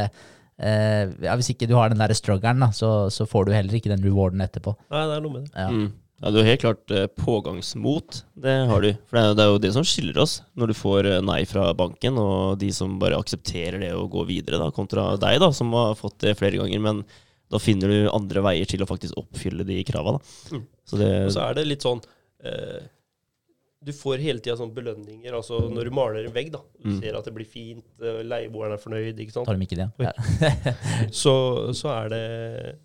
eh, 0.59 1.09
ja, 1.25 1.35
Hvis 1.39 1.51
ikke 1.55 1.69
du 1.71 1.75
har 1.79 1.89
den 1.93 1.99
der 2.03 2.13
struggeren, 2.15 2.61
da, 2.61 2.71
så, 2.75 3.09
så 3.11 3.27
får 3.29 3.47
du 3.49 3.53
heller 3.57 3.75
ikke 3.79 3.93
den 3.93 4.05
rewarden 4.05 4.41
etterpå. 4.45 4.75
Nei, 4.91 5.07
det 5.09 5.17
er 5.17 5.25
noe 5.27 5.33
med 5.39 5.45
det. 5.49 5.53
Ja. 5.57 5.69
Mm. 5.73 5.91
Ja, 6.23 6.31
Du 6.31 6.37
har 6.39 6.45
helt 6.47 6.61
klart 6.63 6.91
eh, 6.95 7.07
pågangsmot. 7.19 8.21
Det 8.39 8.53
har 8.71 8.81
du. 8.85 8.93
For 9.11 9.17
det 9.19 9.23
er, 9.23 9.29
jo- 9.31 9.35
det 9.39 9.43
er 9.45 9.51
jo 9.51 9.59
det 9.65 9.73
som 9.75 9.87
skiller 9.87 10.21
oss, 10.23 10.37
når 10.55 10.71
du 10.71 10.75
får 10.79 11.09
eh, 11.11 11.21
nei 11.25 11.41
fra 11.51 11.73
banken, 11.75 12.19
og 12.23 12.59
de 12.61 12.69
som 12.75 12.95
bare 13.03 13.19
aksepterer 13.19 13.81
det 13.83 13.91
og 13.99 14.11
går 14.15 14.29
videre, 14.29 14.61
da, 14.63 14.71
kontra 14.75 15.17
deg, 15.19 15.41
da, 15.43 15.51
som 15.57 15.73
har 15.75 15.97
fått 15.99 16.21
det 16.23 16.37
flere 16.39 16.61
ganger. 16.63 16.79
Men 16.85 17.03
da 17.53 17.59
finner 17.61 17.91
du 17.91 17.99
andre 18.15 18.45
veier 18.47 18.71
til 18.71 18.85
å 18.85 18.89
faktisk 18.89 19.19
oppfylle 19.21 19.67
de 19.67 19.81
krava. 19.89 20.15
Mm. 20.55 20.63
Så 20.89 20.99
det 21.01 21.11
Og 21.27 21.35
så 21.35 21.43
er 21.49 21.59
det 21.59 21.67
litt 21.69 21.83
sånn 21.85 22.01
eh, 22.45 22.79
Du 23.85 23.91
får 23.93 24.21
hele 24.23 24.39
tida 24.39 24.55
sånne 24.57 24.75
belønninger. 24.77 25.33
Altså 25.35 25.59
når 25.73 25.85
du 25.85 25.91
maler 25.91 26.25
en 26.29 26.33
vegg, 26.35 26.53
da. 26.53 26.61
Du 26.83 26.89
Mm. 26.89 27.01
ser 27.01 27.17
at 27.19 27.25
det 27.25 27.35
blir 27.35 27.47
fint, 27.47 27.85
eh, 28.01 28.23
leieboeren 28.23 28.73
er 28.77 28.79
fornøyd, 28.79 29.19
ikke 29.19 29.33
sant. 29.33 29.47
Tar 29.47 29.57
de 29.59 29.67
ikke 29.67 29.77
det? 29.81 29.91
Ja. 29.99 30.13
Så, 31.23 31.35
så 31.75 31.89
er 32.05 32.09
det 32.09 32.79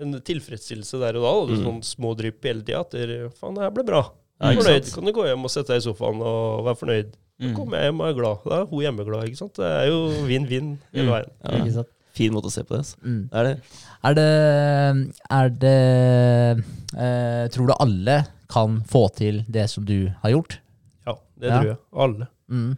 en 0.00 0.14
tilfredsstillelse 0.22 1.00
der 1.02 1.18
og 1.18 1.24
da. 1.26 1.32
Og 1.42 1.48
Mm. 1.50 1.64
Sånn 1.64 1.80
små 1.84 2.14
drypp 2.16 2.44
hele 2.46 2.62
tida. 2.62 2.80
At 2.80 2.90
dere, 2.94 3.30
faen, 3.34 3.54
det 3.58 3.62
her 3.66 3.70
ble 3.74 3.84
bra. 3.84 4.02
Jeg 4.40 4.56
ikke 4.56 4.62
fornøyd. 4.64 4.84
sant? 4.84 4.94
Kan 4.94 5.04
du 5.04 5.12
gå 5.12 5.24
hjem 5.26 5.44
og 5.44 5.50
sette 5.50 5.66
deg 5.74 5.82
i 5.82 5.86
sofaen 5.88 6.20
og 6.22 6.64
være 6.64 6.78
fornøyd. 6.78 7.10
Så 7.40 7.48
Mm. 7.50 7.54
kommer 7.56 7.76
jeg 7.78 7.90
hjem 7.92 8.00
og 8.00 8.08
er 8.08 8.14
glad. 8.18 8.38
Da 8.48 8.60
er 8.62 8.66
hun 8.66 8.80
hjemmeglad, 8.82 9.24
ikke 9.28 9.36
sant? 9.36 9.54
Det 9.54 9.64
er 9.66 9.86
jo 9.90 9.98
vinn-vinn 10.26 10.78
hele 10.94 11.06
Mm. 11.06 11.12
veien. 11.14 11.30
ja, 11.44 11.50
Ikke 11.58 11.72
sant? 11.74 11.88
Fin 12.14 12.32
måte 12.32 12.46
å 12.46 12.50
se 12.50 12.62
på 12.62 12.68
det. 12.74 12.78
Altså. 12.78 12.96
Mm. 13.04 13.28
Er 13.32 13.44
det. 13.44 13.60
Er 14.04 14.14
det, 14.14 15.12
er 15.30 15.48
det 15.50 16.64
uh, 16.96 17.48
Tror 17.48 17.66
du 17.66 17.74
alle 17.78 18.26
kan 18.48 18.80
få 18.88 19.06
til 19.16 19.42
det 19.48 19.66
som 19.70 19.84
du 19.84 20.08
har 20.22 20.30
gjort? 20.34 20.58
Ja, 21.06 21.14
det 21.38 21.48
Ja. 21.50 21.58
tror 21.60 21.66
jeg. 21.72 21.78
Alle. 21.92 22.28
Mm. 22.50 22.76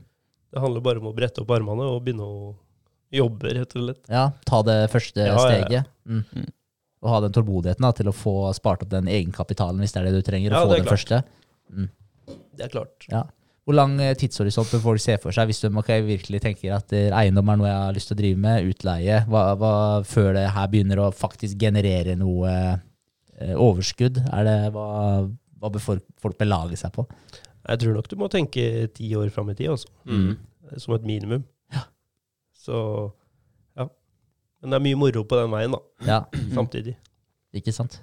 Det 0.51 0.61
handler 0.61 0.81
bare 0.83 0.99
om 0.99 1.07
å 1.13 1.15
brette 1.15 1.41
opp 1.45 1.51
armene 1.55 1.87
og 1.87 2.03
begynne 2.05 2.27
å 2.27 2.55
jobbe, 3.15 3.53
rett 3.55 3.77
og 3.77 3.85
slett. 3.85 4.03
Ja, 4.11 4.31
ta 4.47 4.63
det 4.67 4.91
første 4.91 5.17
Ja, 5.23 5.35
ja, 5.35 5.35
ja. 5.35 5.65
steget. 5.65 5.87
Mm. 6.07 6.25
Mm. 6.35 6.49
Og 7.03 7.09
ha 7.15 7.21
den 7.25 7.33
tålmodigheten 7.33 7.81
da, 7.87 7.93
til 7.97 8.07
å 8.11 8.13
få 8.15 8.53
spart 8.55 8.83
opp 8.83 8.91
den 8.91 9.07
egenkapitalen 9.09 9.79
hvis 9.81 9.93
det 9.95 10.03
er 10.03 10.11
det 10.11 10.19
du 10.19 10.23
trenger. 10.27 10.51
Ja, 10.53 10.65
å 10.65 10.67
få 10.67 10.75
det 10.75 10.81
er 10.81 10.83
den 10.83 10.91
klart. 10.91 10.99
første. 10.99 11.89
Det 12.57 12.67
er 12.67 12.69
klart. 12.69 13.07
Ja. 13.11 13.23
Hvor 13.67 13.75
lang 13.77 13.95
eh, 14.01 14.15
tidshorisont 14.19 14.71
bør 14.73 14.81
folk 14.83 15.01
se 15.01 15.17
for 15.23 15.31
seg 15.33 15.47
hvis 15.51 15.61
de 15.63 15.69
ok, 15.79 15.91
virkelig 16.07 16.41
tenker 16.43 16.75
at 16.75 16.93
eh, 16.97 17.11
eiendom 17.15 17.49
er 17.53 17.57
noe 17.61 17.69
jeg 17.71 17.77
har 17.85 17.93
lyst 17.97 18.09
til 18.11 18.17
å 18.17 18.21
drive 18.21 18.39
med, 18.43 18.69
utleie, 18.73 19.19
hva, 19.31 19.43
hva, 19.61 19.73
før 20.05 20.33
det 20.35 20.47
her 20.57 20.67
begynner 20.73 20.99
å 21.05 21.11
faktisk 21.15 21.59
generere 21.61 22.17
noe 22.19 22.51
eh, 23.39 23.55
overskudd? 23.55 24.19
Er 24.33 24.45
det, 24.49 24.57
hva, 24.75 25.31
hva 25.61 25.71
bør 25.73 25.83
folk, 25.85 26.37
belage 26.41 26.79
seg 26.81 26.93
på? 26.95 27.05
Jeg 27.69 27.83
tror 27.83 27.97
nok 27.99 28.09
du 28.09 28.17
må 28.21 28.29
tenke 28.33 28.63
ti 28.97 29.11
år 29.19 29.29
fram 29.35 29.51
i 29.53 29.57
tid, 29.59 29.69
altså. 29.75 29.91
Mm. 30.09 30.31
Som 30.81 30.95
et 30.97 31.05
minimum. 31.09 31.43
Så 32.61 32.77
ja. 33.79 33.87
Men 34.61 34.73
det 34.73 34.79
er 34.79 34.85
mye 34.85 34.99
moro 35.01 35.23
på 35.25 35.39
den 35.39 35.53
veien, 35.53 35.73
da. 35.77 35.81
Ja, 36.09 36.19
Samtidig. 36.57 36.97
ikke 37.57 37.73
sant? 37.75 38.01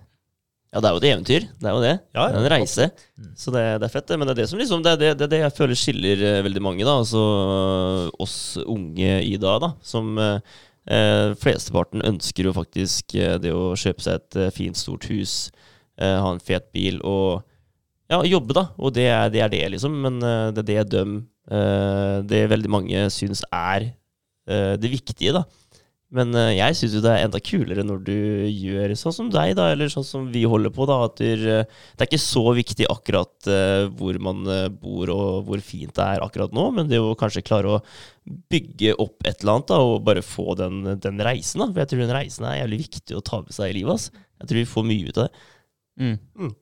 Ja, 0.73 0.81
det 0.83 0.89
er 0.89 0.95
jo 0.95 0.99
et 0.99 1.07
eventyr. 1.09 1.45
Det 1.61 1.67
er 1.69 1.75
jo 1.77 1.81
det. 1.83 1.93
Ja, 2.13 2.25
Det 2.27 2.37
er 2.37 2.43
en 2.43 2.51
reise. 2.51 2.87
Mm. 3.17 3.27
Så 3.39 3.53
det, 3.55 3.61
det 3.81 3.87
er 3.87 3.93
fett, 3.93 4.07
det. 4.09 4.17
Men 4.19 4.27
det 4.27 4.33
er 4.35 4.39
det 4.41 4.47
som 4.51 4.59
liksom, 4.59 4.81
det 4.83 4.91
er 4.95 4.99
det, 5.01 5.11
det, 5.21 5.29
det 5.31 5.39
jeg 5.45 5.55
føler 5.55 5.79
skiller 5.79 6.23
eh, 6.27 6.39
veldig 6.45 6.63
mange, 6.65 6.83
da. 6.85 6.97
Altså 6.99 7.21
eh, 7.23 8.09
oss 8.25 8.37
unge 8.65 9.13
i 9.23 9.37
dag, 9.41 9.61
da. 9.63 9.69
Som 9.87 10.17
eh, 10.21 10.57
eh, 10.91 11.31
flesteparten 11.39 12.03
ønsker 12.05 12.49
jo 12.49 12.55
faktisk 12.57 13.15
eh, 13.15 13.37
det 13.41 13.53
å 13.55 13.71
kjøpe 13.79 14.03
seg 14.05 14.19
et 14.19 14.39
eh, 14.43 14.51
fint, 14.57 14.77
stort 14.77 15.07
hus, 15.13 15.37
eh, 16.01 16.17
ha 16.19 16.33
en 16.35 16.43
fet 16.43 16.67
bil 16.75 16.99
og 17.07 17.46
ja, 18.07 18.21
jobbe, 18.23 18.55
da. 18.55 18.67
Og 18.79 18.95
det 18.95 19.09
er 19.11 19.29
det, 19.33 19.43
er 19.43 19.53
det 19.53 19.63
liksom. 19.75 19.95
Men 20.05 20.19
uh, 20.23 20.49
det 20.55 20.63
er 20.63 20.69
det 20.69 20.89
de 20.95 21.05
uh, 21.51 22.17
Det 22.27 22.47
veldig 22.53 22.71
mange 22.71 23.07
syns 23.13 23.43
er 23.51 23.91
uh, 23.91 24.75
det 24.79 24.91
viktige, 24.93 25.35
da. 25.35 25.45
Men 26.07 26.29
eh, 26.39 26.53
jeg 26.55 26.75
syns 26.79 26.93
jo 26.95 27.01
det 27.03 27.11
er 27.11 27.25
enda 27.25 27.39
kulere 27.43 27.83
når 27.83 27.97
du 28.07 28.13
gjør 28.47 28.93
sånn 28.95 29.11
som 29.11 29.27
deg, 29.27 29.49
da, 29.59 29.65
eller 29.73 29.89
sånn 29.91 30.05
som 30.07 30.29
vi 30.31 30.45
holder 30.47 30.71
på. 30.71 30.85
da, 30.87 31.01
at 31.03 31.19
du, 31.19 31.41
Det 31.43 31.99
er 31.99 32.07
ikke 32.07 32.21
så 32.23 32.43
viktig 32.55 32.85
akkurat 32.87 33.49
hvor 33.99 34.19
man 34.23 34.47
bor 34.79 35.11
og 35.11 35.49
hvor 35.49 35.59
fint 35.59 35.91
det 35.97 36.05
er 36.05 36.23
akkurat 36.23 36.55
nå, 36.55 36.63
men 36.77 36.87
det 36.87 37.01
å 37.03 37.11
kanskje 37.19 37.43
klare 37.43 37.73
å 37.75 37.81
bygge 38.23 38.95
opp 39.03 39.27
et 39.27 39.43
eller 39.43 39.57
annet 39.57 39.73
da, 39.73 39.81
og 39.83 40.05
bare 40.07 40.23
få 40.23 40.55
den, 40.55 40.79
den 40.95 41.19
reisen. 41.27 41.65
da, 41.65 41.67
For 41.73 41.83
jeg 41.83 41.91
tror 41.91 42.05
den 42.05 42.15
reisen 42.21 42.47
er 42.47 42.61
jævlig 42.61 42.79
viktig 42.85 43.19
å 43.19 43.25
ta 43.27 43.41
med 43.43 43.59
seg 43.59 43.73
i 43.73 43.77
livet. 43.81 43.99
ass. 43.99 44.07
Jeg 44.39 44.47
tror 44.47 44.61
vi 44.61 44.71
får 44.77 44.87
mye 44.87 45.11
ut 45.11 45.19
av 45.19 45.27
det. 45.27 45.45
Mm. 45.99 46.15
Mm. 46.39 46.55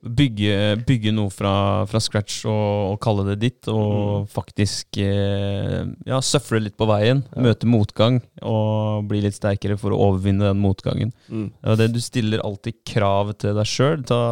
Bygge, 0.00 0.80
bygge 0.88 1.12
noe 1.12 1.28
fra, 1.28 1.84
fra 1.90 2.00
scratch 2.00 2.46
og, 2.48 2.94
og 2.94 3.00
kalle 3.04 3.26
det 3.28 3.36
ditt, 3.42 3.68
og 3.68 4.30
faktisk 4.32 4.96
eh, 5.02 5.82
ja, 6.08 6.20
søfle 6.24 6.62
litt 6.64 6.78
på 6.80 6.88
veien. 6.88 7.20
Ja. 7.34 7.44
Møte 7.50 7.68
motgang 7.68 8.20
og 8.40 9.04
bli 9.10 9.20
litt 9.26 9.36
sterkere 9.36 9.76
for 9.80 9.92
å 9.92 10.00
overvinne 10.08 10.48
den 10.48 10.62
motgangen. 10.62 11.12
Mm. 11.28 11.50
Det, 11.76 11.90
du 11.92 12.00
stiller 12.00 12.40
alltid 12.46 12.80
krav 12.88 13.34
til 13.40 13.56
deg 13.58 13.68
sjøl. 13.68 14.00
Ta 14.08 14.22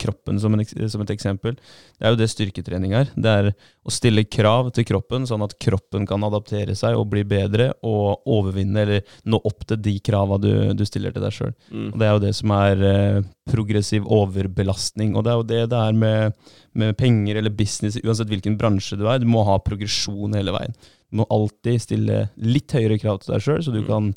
kroppen 0.00 0.40
som, 0.40 0.56
en, 0.56 0.64
som 0.64 1.04
et 1.04 1.12
eksempel. 1.12 1.58
Det 2.00 2.08
er 2.08 2.14
jo 2.14 2.20
det 2.22 2.30
styrketrening 2.32 2.96
er. 2.96 3.12
Det 3.12 3.36
er 3.42 3.50
å 3.84 3.92
stille 3.92 4.24
krav 4.24 4.70
til 4.76 4.86
kroppen, 4.88 5.26
sånn 5.28 5.44
at 5.44 5.56
kroppen 5.60 6.06
kan 6.08 6.24
adaptere 6.24 6.72
seg 6.78 6.96
og 6.96 7.10
bli 7.12 7.26
bedre 7.28 7.70
og 7.86 8.24
overvinne 8.28 8.84
eller 8.86 9.18
nå 9.28 9.40
opp 9.44 9.66
til 9.68 9.80
de 9.84 9.98
krava 10.04 10.40
du, 10.40 10.50
du 10.76 10.84
stiller 10.88 11.12
til 11.12 11.24
deg 11.24 11.36
sjøl. 11.36 11.54
Mm. 11.68 11.90
Det 11.96 12.08
er 12.08 12.16
jo 12.16 12.24
det 12.24 12.32
som 12.40 12.54
er 12.56 12.84
eh, 12.88 13.20
progressiv 13.50 14.06
overbelastning. 14.06 15.14
Og 15.16 15.24
det 15.26 15.32
er 15.32 15.38
jo 15.40 15.46
det 15.50 15.60
det 15.72 15.80
er 15.88 15.96
med, 15.96 16.34
med 16.74 16.96
penger 16.98 17.36
eller 17.40 17.50
business, 17.54 17.98
uansett 18.04 18.30
hvilken 18.30 18.56
bransje 18.60 18.98
du 19.00 19.06
er. 19.10 19.20
Du 19.22 19.26
må 19.30 19.44
ha 19.48 19.58
progresjon 19.62 20.34
hele 20.38 20.54
veien. 20.56 20.74
Du 21.10 21.20
må 21.22 21.26
alltid 21.34 21.80
stille 21.82 22.24
litt 22.38 22.70
høyere 22.76 22.98
krav 23.02 23.20
til 23.24 23.34
deg 23.34 23.42
sjøl, 23.46 23.62
så 23.66 23.72
du 23.74 23.80
Mm. 23.82 23.86
kan 23.88 24.14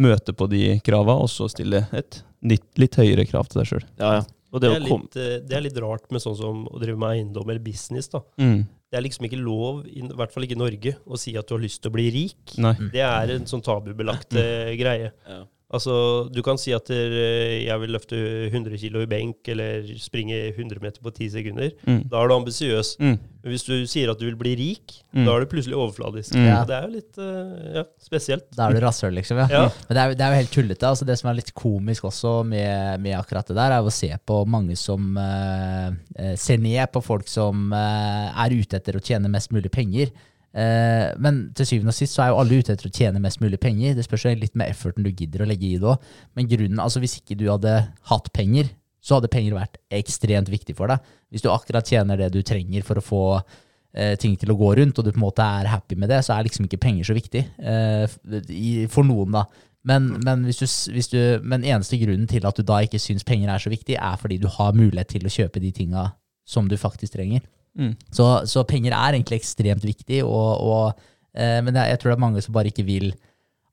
møte 0.00 0.32
på 0.32 0.46
de 0.48 0.80
krava, 0.80 1.18
og 1.20 1.28
så 1.28 1.48
stille 1.52 1.86
et 1.92 2.22
litt, 2.42 2.64
litt 2.80 2.94
høyere 2.96 3.26
krav 3.28 3.48
til 3.52 3.60
deg 3.62 3.68
sjøl. 3.68 3.84
Ja, 4.00 4.12
ja. 4.20 4.22
Det, 4.52 4.60
Det 4.60 4.68
er, 4.76 4.80
litt, 4.84 5.14
eh, 5.16 5.38
det 5.48 5.56
er 5.56 5.62
litt 5.64 5.78
rart 5.80 6.10
med 6.12 6.20
sånn 6.20 6.36
som 6.36 6.66
å 6.68 6.78
drive 6.80 6.98
med 7.00 7.08
eiendom 7.16 7.48
eller 7.48 7.60
business. 7.64 8.08
da. 8.12 8.20
Mm. 8.38 8.66
Det 8.92 8.98
er 8.98 9.02
liksom 9.06 9.24
ikke 9.24 9.38
lov, 9.40 9.86
i 9.88 10.02
hvert 10.04 10.30
fall 10.34 10.44
ikke 10.44 10.56
i 10.58 10.60
Norge, 10.60 10.92
å 11.08 11.16
si 11.16 11.32
at 11.40 11.46
du 11.48 11.54
har 11.54 11.62
lyst 11.62 11.80
til 11.80 11.88
å 11.90 11.94
bli 11.94 12.10
rik. 12.12 12.58
Nei. 12.60 12.74
Det 12.92 13.00
er 13.00 13.30
en 13.32 13.46
sånn 13.48 13.62
tabubelagt 13.64 14.36
eh, 14.36 14.74
greie. 14.76 15.12
ja. 15.28 15.44
Altså, 15.72 16.28
Du 16.32 16.42
kan 16.44 16.58
si 16.60 16.72
at 16.76 16.90
eh, 16.92 17.64
jeg 17.66 17.80
vil 17.80 17.94
løfte 17.96 18.16
100 18.52 18.76
kg 18.76 19.02
i 19.02 19.06
benk 19.08 19.48
eller 19.48 19.86
springe 19.98 20.36
100 20.54 20.80
meter 20.82 21.00
på 21.02 21.10
10 21.14 21.30
sekunder. 21.32 21.70
Mm. 21.88 22.02
Da 22.12 22.20
er 22.22 22.28
du 22.28 22.34
ambisiøs. 22.36 22.96
Mm. 23.00 23.16
Men 23.42 23.50
hvis 23.50 23.64
du 23.66 23.72
sier 23.90 24.10
at 24.12 24.20
du 24.20 24.26
vil 24.28 24.36
bli 24.38 24.52
rik, 24.60 24.98
Mm. 25.12 25.26
da 25.26 25.32
er 25.36 25.40
du 25.44 25.46
plutselig 25.50 25.76
overfladisk. 25.76 26.32
Mm. 26.34 26.46
Og 26.60 26.66
Det 26.68 26.76
er 26.76 26.82
jo 26.86 26.92
litt 26.94 27.18
eh, 27.20 27.74
ja, 27.76 27.82
spesielt. 28.00 28.46
Da 28.56 28.68
er 28.68 28.76
du 28.78 28.80
rasshøl, 28.86 29.12
liksom. 29.16 29.36
Ja. 29.42 29.46
Ja. 29.50 29.62
Men 29.88 29.96
det 29.96 30.00
er, 30.02 30.08
jo- 30.08 30.14
det 30.16 30.24
er 30.24 30.30
jo 30.32 30.38
helt 30.40 30.54
tullete. 30.54 30.88
Altså 30.88 31.04
det 31.08 31.18
som 31.20 31.28
er 31.30 31.34
litt 31.40 31.52
komisk 31.54 32.04
også 32.08 32.32
med, 32.46 33.00
med 33.04 33.16
akkurat 33.18 33.46
det 33.48 33.56
der, 33.56 33.72
er 33.76 33.82
å 33.84 33.92
se 33.92 34.08
på 34.26 34.38
mange 34.48 34.76
som 34.80 35.16
eh, 35.20 36.34
ser 36.36 36.58
ned 36.62 36.92
på 36.92 37.02
folk 37.04 37.28
som 37.28 37.72
uh, 37.72 38.32
er 38.44 38.54
ute 38.56 38.76
etter 38.78 38.96
å 38.96 39.02
tjene 39.04 39.28
mest 39.32 39.52
mulig 39.52 39.70
penger. 39.72 40.12
Eh, 40.52 41.08
men 41.22 41.46
til 41.56 41.68
syvende 41.68 41.94
og 41.94 41.96
sist 41.96 42.18
så 42.18 42.26
er 42.26 42.32
jo 42.32 42.38
alle 42.42 42.60
ute 42.60 42.74
etter 42.74 42.90
å 42.90 42.92
tjene 42.92 43.22
mest 43.24 43.40
mulig 43.42 43.60
penger. 43.62 43.96
Det 43.96 44.04
spørs 44.06 44.26
jo 44.28 44.34
litt 44.36 44.56
med 44.58 44.72
efforten 44.72 45.06
du 45.06 45.10
gidder 45.10 45.44
å 45.44 45.48
legge 45.48 45.70
i 45.70 45.80
det 45.80 45.88
òg. 45.94 46.12
Men 46.36 46.50
grunnen, 46.50 46.82
altså 46.82 47.02
hvis 47.02 47.18
ikke 47.22 47.38
du 47.40 47.48
hadde 47.48 47.74
hatt 48.10 48.30
penger, 48.36 48.70
så 49.02 49.18
hadde 49.18 49.32
penger 49.32 49.56
vært 49.56 49.80
ekstremt 49.94 50.52
viktig 50.52 50.76
for 50.78 50.92
deg. 50.92 51.12
Hvis 51.32 51.42
du 51.44 51.50
akkurat 51.50 51.88
tjener 51.88 52.20
det 52.20 52.30
du 52.34 52.42
trenger 52.46 52.84
for 52.86 53.00
å 53.00 53.04
få 53.04 53.24
eh, 53.40 54.14
ting 54.20 54.36
til 54.38 54.52
å 54.52 54.58
gå 54.60 54.76
rundt, 54.78 55.00
og 55.00 55.06
du 55.06 55.10
på 55.10 55.18
en 55.18 55.26
måte 55.26 55.46
er 55.46 55.72
happy 55.72 55.98
med 55.98 56.12
det, 56.12 56.20
så 56.26 56.36
er 56.36 56.46
liksom 56.46 56.68
ikke 56.68 56.82
penger 56.84 57.10
så 57.10 57.16
viktig. 57.16 57.42
Eh, 57.58 58.86
for 58.92 59.08
noen, 59.08 59.40
da. 59.40 59.46
Men, 59.88 60.12
men, 60.22 60.44
hvis 60.46 60.60
du, 60.60 60.66
hvis 60.94 61.10
du, 61.10 61.18
men 61.42 61.64
eneste 61.66 61.98
grunnen 61.98 62.28
til 62.30 62.44
at 62.46 62.58
du 62.58 62.62
da 62.66 62.78
ikke 62.84 63.00
syns 63.02 63.26
penger 63.26 63.50
er 63.50 63.62
så 63.62 63.72
viktig, 63.72 63.96
er 63.98 64.20
fordi 64.20 64.38
du 64.38 64.46
har 64.52 64.76
mulighet 64.78 65.16
til 65.16 65.26
å 65.26 65.32
kjøpe 65.32 65.62
de 65.62 65.72
tinga 65.74 66.12
som 66.46 66.68
du 66.70 66.76
faktisk 66.78 67.16
trenger. 67.16 67.42
Mm. 67.78 67.92
Så, 68.12 68.26
så 68.50 68.64
penger 68.68 68.92
er 68.92 69.16
egentlig 69.16 69.40
ekstremt 69.40 69.84
viktig, 69.86 70.22
og, 70.24 70.50
og, 70.60 71.04
eh, 71.34 71.60
men 71.64 71.74
jeg, 71.78 71.94
jeg 71.94 72.00
tror 72.02 72.12
det 72.12 72.16
er 72.18 72.24
mange 72.26 72.42
som 72.44 72.56
bare 72.56 72.72
ikke 72.72 72.84
vil 72.88 73.12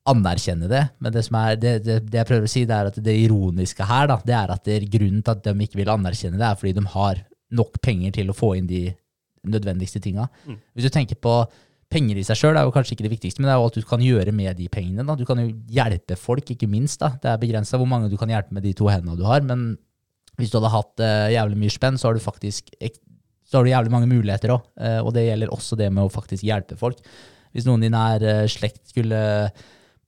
anerkjenne 0.10 0.70
det. 0.72 0.84
Men 1.04 1.14
det, 1.14 1.26
som 1.28 1.36
er, 1.42 1.58
det, 1.60 1.74
det, 1.86 1.98
det 2.10 2.22
jeg 2.22 2.30
prøver 2.30 2.48
å 2.48 2.52
si, 2.52 2.64
det 2.70 2.78
er 2.78 2.90
at 2.90 3.00
det 3.06 3.16
ironiske 3.26 3.86
her, 3.90 4.08
da, 4.10 4.20
det 4.26 4.36
er 4.38 4.54
at 4.56 4.64
det 4.70 4.80
grunnen 4.92 5.22
til 5.24 5.36
at 5.36 5.44
de 5.50 5.68
ikke 5.68 5.82
vil 5.82 5.92
anerkjenne 5.94 6.40
det, 6.40 6.48
er 6.48 6.60
fordi 6.60 6.76
de 6.80 6.86
har 6.96 7.24
nok 7.60 7.80
penger 7.84 8.16
til 8.20 8.32
å 8.32 8.38
få 8.38 8.54
inn 8.60 8.70
de 8.70 8.86
nødvendigste 9.50 10.02
tinga. 10.04 10.28
Mm. 10.48 10.58
Hvis 10.76 10.88
du 10.88 10.94
tenker 10.94 11.20
på 11.20 11.34
penger 11.90 12.20
i 12.22 12.24
seg 12.28 12.38
sjøl, 12.38 12.58
er 12.60 12.68
jo 12.68 12.74
kanskje 12.74 12.94
ikke 12.94 13.06
det 13.08 13.14
viktigste, 13.16 13.42
men 13.42 13.50
det 13.50 13.54
er 13.56 13.60
jo 13.60 13.68
alt 13.68 13.78
du 13.82 13.86
kan 13.90 14.02
gjøre 14.06 14.34
med 14.36 14.58
de 14.60 14.68
pengene. 14.70 15.06
Da. 15.08 15.16
Du 15.18 15.24
kan 15.26 15.40
jo 15.42 15.48
hjelpe 15.74 16.18
folk, 16.20 16.52
ikke 16.54 16.70
minst. 16.70 17.00
da. 17.02 17.16
Det 17.22 17.32
er 17.32 17.40
begrensa 17.42 17.80
hvor 17.82 17.90
mange 17.90 18.12
du 18.12 18.18
kan 18.20 18.30
hjelpe 18.30 18.54
med 18.54 18.66
de 18.68 18.74
to 18.78 18.90
hendene 18.92 19.18
du 19.18 19.24
har, 19.26 19.42
men 19.46 19.72
hvis 20.38 20.52
du 20.54 20.60
hadde 20.60 20.72
hatt 20.72 21.02
uh, 21.02 21.28
jævlig 21.34 21.58
mye 21.60 21.74
spenn, 21.74 21.98
så 22.00 22.08
har 22.08 22.16
du 22.16 22.22
faktisk 22.24 22.70
ek- 22.78 23.02
så 23.50 23.58
har 23.58 23.66
du 23.66 23.72
jævlig 23.72 23.92
mange 23.94 24.10
muligheter 24.12 24.54
òg. 24.54 24.68
og 25.02 25.10
det 25.16 25.24
gjelder 25.26 25.50
også 25.50 25.78
det 25.80 25.88
med 25.90 26.06
å 26.06 26.12
faktisk 26.14 26.46
hjelpe 26.46 26.78
folk. 26.78 27.00
Hvis 27.56 27.68
noen 27.68 27.86
i 27.86 27.92
nær 27.92 28.24
eh, 28.26 28.46
slekt 28.52 28.92
skulle 28.92 29.20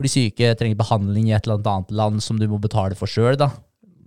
bli 0.02 0.10
syke, 0.10 0.54
trenger 0.58 0.80
behandling 0.80 1.30
i 1.30 1.36
et 1.36 1.46
eller 1.48 1.62
annet 1.62 1.92
land 1.94 2.24
som 2.26 2.40
du 2.40 2.48
må 2.50 2.62
betale 2.62 2.98
for 2.98 3.10
sjøl, 3.10 3.38
da. 3.40 3.52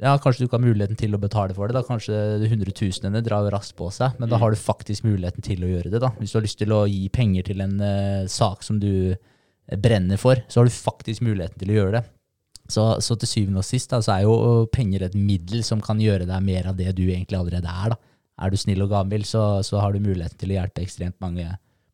Ja, 0.02 0.16
kanskje 0.18 0.42
du 0.42 0.48
ikke 0.48 0.58
har 0.58 0.64
muligheten 0.64 0.98
til 0.98 1.14
å 1.14 1.20
betale 1.22 1.54
for 1.54 1.70
det. 1.70 1.76
da 1.76 1.84
Kanskje 1.86 2.48
hundretusenene 2.50 3.22
drar 3.24 3.46
raskt 3.54 3.76
på 3.78 3.88
seg, 3.94 4.18
men 4.18 4.28
da 4.30 4.40
har 4.42 4.52
du 4.52 4.58
faktisk 4.58 5.06
muligheten 5.06 5.44
til 5.46 5.62
å 5.62 5.70
gjøre 5.70 5.92
det. 5.92 6.00
da 6.02 6.10
Hvis 6.18 6.34
du 6.34 6.40
har 6.40 6.44
lyst 6.44 6.58
til 6.60 6.74
å 6.74 6.82
gi 6.90 7.06
penger 7.14 7.46
til 7.46 7.62
en 7.62 7.76
uh, 7.78 8.26
sak 8.30 8.66
som 8.66 8.80
du 8.82 9.14
eh, 9.14 9.78
brenner 9.78 10.18
for, 10.20 10.42
så 10.50 10.60
har 10.60 10.68
du 10.68 10.74
faktisk 10.74 11.22
muligheten 11.24 11.62
til 11.62 11.72
å 11.72 11.78
gjøre 11.78 12.00
det. 12.00 12.02
Så, 12.74 12.88
så 13.06 13.14
til 13.20 13.30
syvende 13.30 13.62
og 13.62 13.68
sist 13.68 13.94
da, 13.94 14.02
så 14.02 14.16
er 14.16 14.26
jo 14.26 14.66
penger 14.74 15.06
et 15.06 15.16
middel 15.16 15.62
som 15.64 15.82
kan 15.84 16.00
gjøre 16.02 16.26
deg 16.26 16.42
mer 16.42 16.72
av 16.72 16.76
det 16.80 16.90
du 16.98 17.06
egentlig 17.06 17.38
allerede 17.38 17.70
er. 17.70 17.94
da. 17.94 18.13
Er 18.40 18.50
du 18.50 18.58
snill 18.58 18.82
og 18.82 18.90
gavmild, 18.90 19.26
så, 19.28 19.62
så 19.66 19.78
har 19.82 19.94
du 19.94 20.02
muligheten 20.02 20.38
til 20.40 20.52
å 20.54 20.58
hjelpe 20.58 20.82
ekstremt 20.82 21.18
mange, 21.22 21.46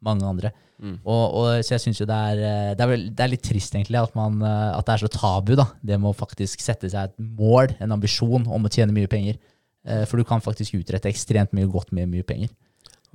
mange 0.04 0.26
andre. 0.26 0.52
Mm. 0.80 0.96
Og, 1.04 1.24
og, 1.36 1.48
så 1.66 1.74
jeg 1.74 1.82
syns 1.84 2.00
jo 2.00 2.06
det 2.08 2.16
er, 2.16 2.38
eh, 2.40 2.70
det, 2.76 2.86
er 2.86 3.02
det 3.12 3.24
er 3.24 3.32
litt 3.34 3.44
trist 3.44 3.74
egentlig 3.76 4.00
at, 4.00 4.14
man, 4.16 4.40
eh, 4.40 4.70
at 4.72 4.86
det 4.88 4.94
er 4.94 5.02
så 5.04 5.12
tabu, 5.12 5.52
da. 5.60 5.68
Det 5.84 5.98
med 6.00 6.12
å 6.12 6.16
faktisk 6.16 6.64
sette 6.64 6.88
seg 6.88 7.10
et 7.10 7.26
mål, 7.40 7.74
en 7.84 7.96
ambisjon 7.98 8.48
om 8.48 8.64
å 8.64 8.72
tjene 8.72 8.96
mye 8.96 9.10
penger. 9.10 9.36
Eh, 9.84 10.06
For 10.08 10.20
du 10.20 10.24
kan 10.28 10.44
faktisk 10.44 10.78
utrette 10.80 11.12
ekstremt 11.12 11.52
mye 11.56 11.68
godt 11.70 11.92
med 11.96 12.08
mye 12.12 12.24
penger. 12.26 12.52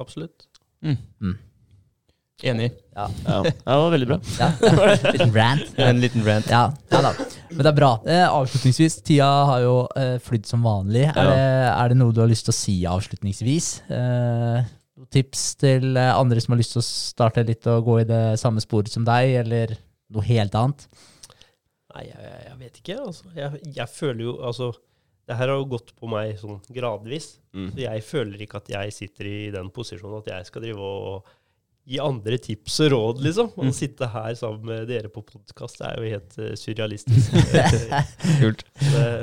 Absolutt. 0.02 0.46
Enig. 2.44 2.72
Ja, 2.96 3.06
Ja, 3.26 3.36
ja, 3.46 3.52
det 3.52 3.76
var 3.80 3.92
veldig 3.94 4.08
bra. 4.10 4.18
ja. 4.40 4.50
Liten 5.14 5.32
rant. 5.36 5.70
En 5.80 6.00
liten 6.04 6.24
rant. 6.26 6.50
Ja, 6.52 6.66
ja 6.92 7.00
da. 7.06 7.12
Men 7.50 7.62
det 7.64 7.70
er 7.72 7.78
bra. 7.78 7.92
Eh, 8.12 8.26
avslutningsvis, 8.28 8.98
tida 9.08 9.30
har 9.48 9.62
jo 9.64 9.76
eh, 9.96 10.18
flydd 10.24 10.48
som 10.50 10.66
vanlig. 10.68 11.06
Er, 11.14 11.30
det, 11.32 11.46
er 11.72 11.94
det 11.94 11.98
noe 12.02 12.12
du 12.16 12.20
har 12.20 12.28
lyst 12.32 12.50
til 12.50 12.52
å 12.52 12.58
si 12.58 12.76
avslutningsvis? 12.92 13.70
Eh, 13.88 14.68
noen 15.00 15.12
tips 15.16 15.46
til 15.64 15.96
eh, 15.96 16.12
andre 16.12 16.44
som 16.44 16.56
har 16.56 16.60
lyst 16.60 16.76
til 16.76 16.84
å 16.84 16.88
starte 16.88 17.46
litt 17.48 17.70
og 17.72 17.88
gå 17.88 18.02
i 18.04 18.08
det 18.10 18.24
samme 18.42 18.64
sporet 18.64 18.92
som 18.92 19.08
deg, 19.08 19.38
eller 19.46 19.78
noe 20.12 20.28
helt 20.28 20.60
annet? 20.60 20.84
Nei, 21.96 22.10
jeg, 22.10 22.34
jeg 22.50 22.60
vet 22.66 22.82
ikke. 22.84 23.00
Altså. 23.06 23.32
Jeg, 23.40 23.64
jeg 23.80 23.92
føler 23.96 24.26
jo 24.28 24.36
Altså, 24.44 24.74
det 25.26 25.40
her 25.40 25.54
har 25.54 25.64
jo 25.64 25.70
gått 25.72 25.96
på 25.96 26.12
meg 26.12 26.36
sånn 26.44 26.60
gradvis. 26.76 27.32
Mm. 27.56 27.72
Så 27.72 27.84
jeg 27.88 28.04
føler 28.12 28.44
ikke 28.44 28.60
at 28.60 28.76
jeg 28.76 28.92
sitter 29.00 29.32
i 29.32 29.40
den 29.56 29.72
posisjonen 29.74 30.20
at 30.20 30.32
jeg 30.36 30.52
skal 30.52 30.68
drive 30.68 30.84
og 30.92 31.34
gi 31.86 32.00
andre 32.02 32.38
tips 32.42 32.80
og 32.86 32.92
råd, 32.96 33.22
liksom. 33.26 33.52
Å 33.62 33.72
sitte 33.76 34.10
her 34.10 34.34
sammen 34.40 34.66
med 34.72 34.88
dere 34.90 35.12
på 35.14 35.22
podkast 35.26 35.84
er 35.86 36.00
jo 36.02 36.12
helt 36.16 36.38
uh, 36.42 36.52
surrealistisk. 36.58 37.36
Kult. 38.42 38.64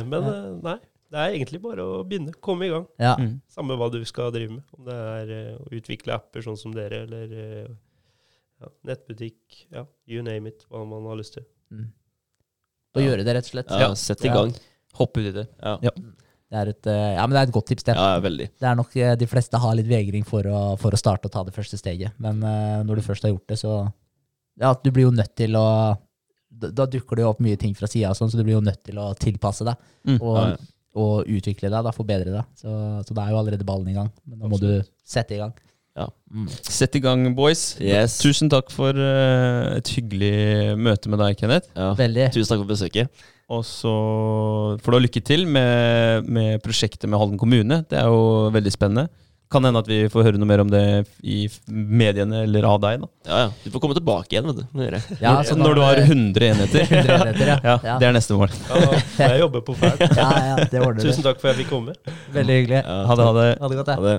Men 0.07 0.29
eh, 0.31 0.51
nei, 0.63 0.77
det 1.13 1.21
er 1.21 1.37
egentlig 1.37 1.63
bare 1.65 1.85
å 1.85 2.03
begynne. 2.07 2.35
Komme 2.45 2.69
i 2.69 2.73
gang. 2.73 2.87
Ja. 3.03 3.17
Mm. 3.21 3.41
Samme 3.53 3.77
hva 3.81 3.91
du 3.93 3.99
skal 4.09 4.31
drive 4.35 4.55
med. 4.59 4.67
Om 4.79 4.87
det 4.87 4.99
er 5.17 5.33
uh, 5.33 5.57
å 5.59 5.73
utvikle 5.81 6.15
apper 6.17 6.47
sånn 6.47 6.61
som 6.61 6.75
dere, 6.77 7.03
eller 7.09 7.35
uh, 7.35 7.73
ja, 8.63 8.71
nettbutikk, 8.93 9.65
ja, 9.75 9.87
you 10.09 10.23
name 10.25 10.55
it, 10.55 10.63
hva 10.71 10.85
man 10.89 11.11
har 11.11 11.19
lyst 11.19 11.37
til. 11.41 11.49
Mm. 11.75 11.91
Og 12.93 13.07
gjøre 13.07 13.25
det, 13.27 13.35
rett 13.39 13.49
og 13.49 13.57
slett. 13.57 13.75
Ja, 13.83 13.95
sett 13.99 14.23
i 14.23 14.31
Ja. 14.31 14.39
gang. 14.39 14.55
Hopp 14.99 15.17
uti 15.17 15.33
det. 15.33 15.47
Ja, 15.65 15.79
Det 16.53 16.59
er 16.61 16.69
et, 16.75 16.87
eh, 16.93 17.15
ja, 17.17 17.23
men 17.25 17.33
det 17.33 17.41
er 17.41 17.49
et 17.49 17.55
godt 17.55 17.71
tips, 17.73 17.85
det. 17.89 17.95
ja 17.97 18.19
veldig. 18.21 18.47
Det 18.61 18.67
er 18.69 18.75
nok 18.77 18.91
eh, 19.01 19.15
De 19.17 19.29
fleste 19.31 19.57
har 19.63 19.77
litt 19.79 19.89
vegring 19.89 20.25
for 20.29 20.45
å, 20.45 20.59
for 20.81 20.93
å 20.93 21.01
starte 21.01 21.31
og 21.31 21.33
ta 21.33 21.45
det 21.49 21.55
første 21.57 21.79
steget. 21.81 22.13
Men 22.21 22.43
uh, 22.45 22.83
når 22.85 23.01
du 23.01 23.05
først 23.07 23.25
har 23.25 23.33
gjort 23.33 23.49
det, 23.55 23.57
så 23.63 23.77
Ja, 24.61 24.75
du 24.77 24.91
blir 24.93 25.07
jo 25.09 25.15
nødt 25.17 25.33
til 25.41 25.57
å 25.57 25.65
Da, 26.53 26.69
da 26.69 26.85
dukker 26.93 27.17
det 27.17 27.25
jo 27.25 27.31
opp 27.33 27.41
mye 27.41 27.57
ting 27.57 27.73
fra 27.75 27.89
sida, 27.89 28.13
sånn, 28.15 28.29
så 28.29 28.37
du 28.37 28.45
blir 28.45 28.59
jo 28.59 28.65
nødt 28.65 28.83
til 28.85 29.01
å 29.01 29.15
tilpasse 29.17 29.65
deg 29.65 29.77
Mm. 30.05 30.19
og, 30.21 30.37
Ja, 30.37 30.47
ja. 30.51 30.57
og 30.99 31.29
utvikle 31.31 31.71
deg, 31.73 31.85
da, 31.87 31.91
forbedre 31.97 32.33
deg. 32.35 32.45
Så, 32.59 32.69
så 33.07 33.15
da 33.17 33.25
er 33.25 33.31
jo 33.33 33.39
allerede 33.41 33.65
ballen 33.65 33.89
i 33.89 33.95
gang. 33.97 34.11
Men 34.29 34.41
da 34.43 34.49
må 34.51 34.59
du 34.61 34.83
sette 35.07 35.37
i 35.37 35.39
gang. 35.41 35.53
Ja. 35.97 36.09
Mm. 36.33 36.49
Sett 36.51 36.97
i 36.97 37.01
gang, 37.05 37.23
boys. 37.37 37.77
Yes. 37.81 38.19
Tusen 38.21 38.51
takk 38.53 38.71
for 38.75 38.93
uh, 38.97 39.77
et 39.79 39.89
hyggelig 39.95 40.77
møte 40.77 41.09
med 41.13 41.21
deg, 41.23 41.37
Kenneth. 41.41 41.69
Ja. 41.77 41.93
Veldig. 41.99 42.29
Tusen 42.35 42.51
takk 42.53 42.63
for 42.65 42.71
besøket. 42.75 43.25
Og 43.51 43.65
så 43.67 43.91
får 44.83 44.87
du 44.93 44.97
ha 44.99 45.03
lykke 45.03 45.23
til 45.27 45.47
med, 45.51 46.29
med 46.31 46.63
prosjektet 46.65 47.09
med 47.11 47.19
Halden 47.21 47.41
kommune. 47.41 47.83
Det 47.91 47.99
er 48.01 48.07
jo 48.09 48.49
veldig 48.55 48.73
spennende. 48.73 49.09
Kan 49.53 49.67
hende 49.69 49.83
at 49.83 49.89
vi 49.91 49.99
får 50.09 50.25
høre 50.25 50.39
noe 50.41 50.49
mer 50.49 50.63
om 50.63 50.71
det 50.73 50.81
i 51.29 51.43
mediene 51.69 52.39
eller 52.47 52.65
av 52.65 52.79
deg. 52.81 53.03
da. 53.03 53.09
Ja, 53.29 53.41
ja. 53.43 53.51
Du 53.67 53.69
får 53.75 53.83
komme 53.85 53.97
tilbake 53.99 54.33
igjen, 54.33 54.49
vet 54.49 54.63
du. 54.63 55.19
Ja, 55.21 55.35
Så 55.45 55.59
når 55.61 55.77
du 55.77 55.83
har 55.85 56.01
100 56.01 56.47
enheter. 56.55 56.87
100 56.89 57.19
enheter, 57.19 57.51
ja. 57.51 57.59
Ja, 57.61 57.75
Ja. 57.85 57.99
Det 58.01 58.09
er 58.09 58.17
neste 58.17 58.39
mål. 58.39 58.49
Ja, 58.71 59.29
jeg 59.29 59.43
jobber 59.45 59.61
på 59.67 59.77
fælt. 59.77 60.01
Ja, 60.17 60.31
ja, 60.49 60.57
det 60.65 60.81
ordner 60.81 61.03
du. 61.03 61.11
Tusen 61.11 61.27
takk 61.27 61.43
for 61.43 61.53
at 61.53 61.59
jeg 61.59 61.67
fikk 61.67 61.75
komme. 61.75 61.93
Veldig 62.33 62.57
hyggelig. 62.63 62.81
Ja, 62.81 62.97
Ha 63.11 63.19
det, 63.21 63.27
ha 63.29 63.35
det. 63.43 63.49
Ha 63.61 63.69
det 63.75 63.81
godt, 63.83 63.93
Ha 63.99 64.07
det. 64.09 64.17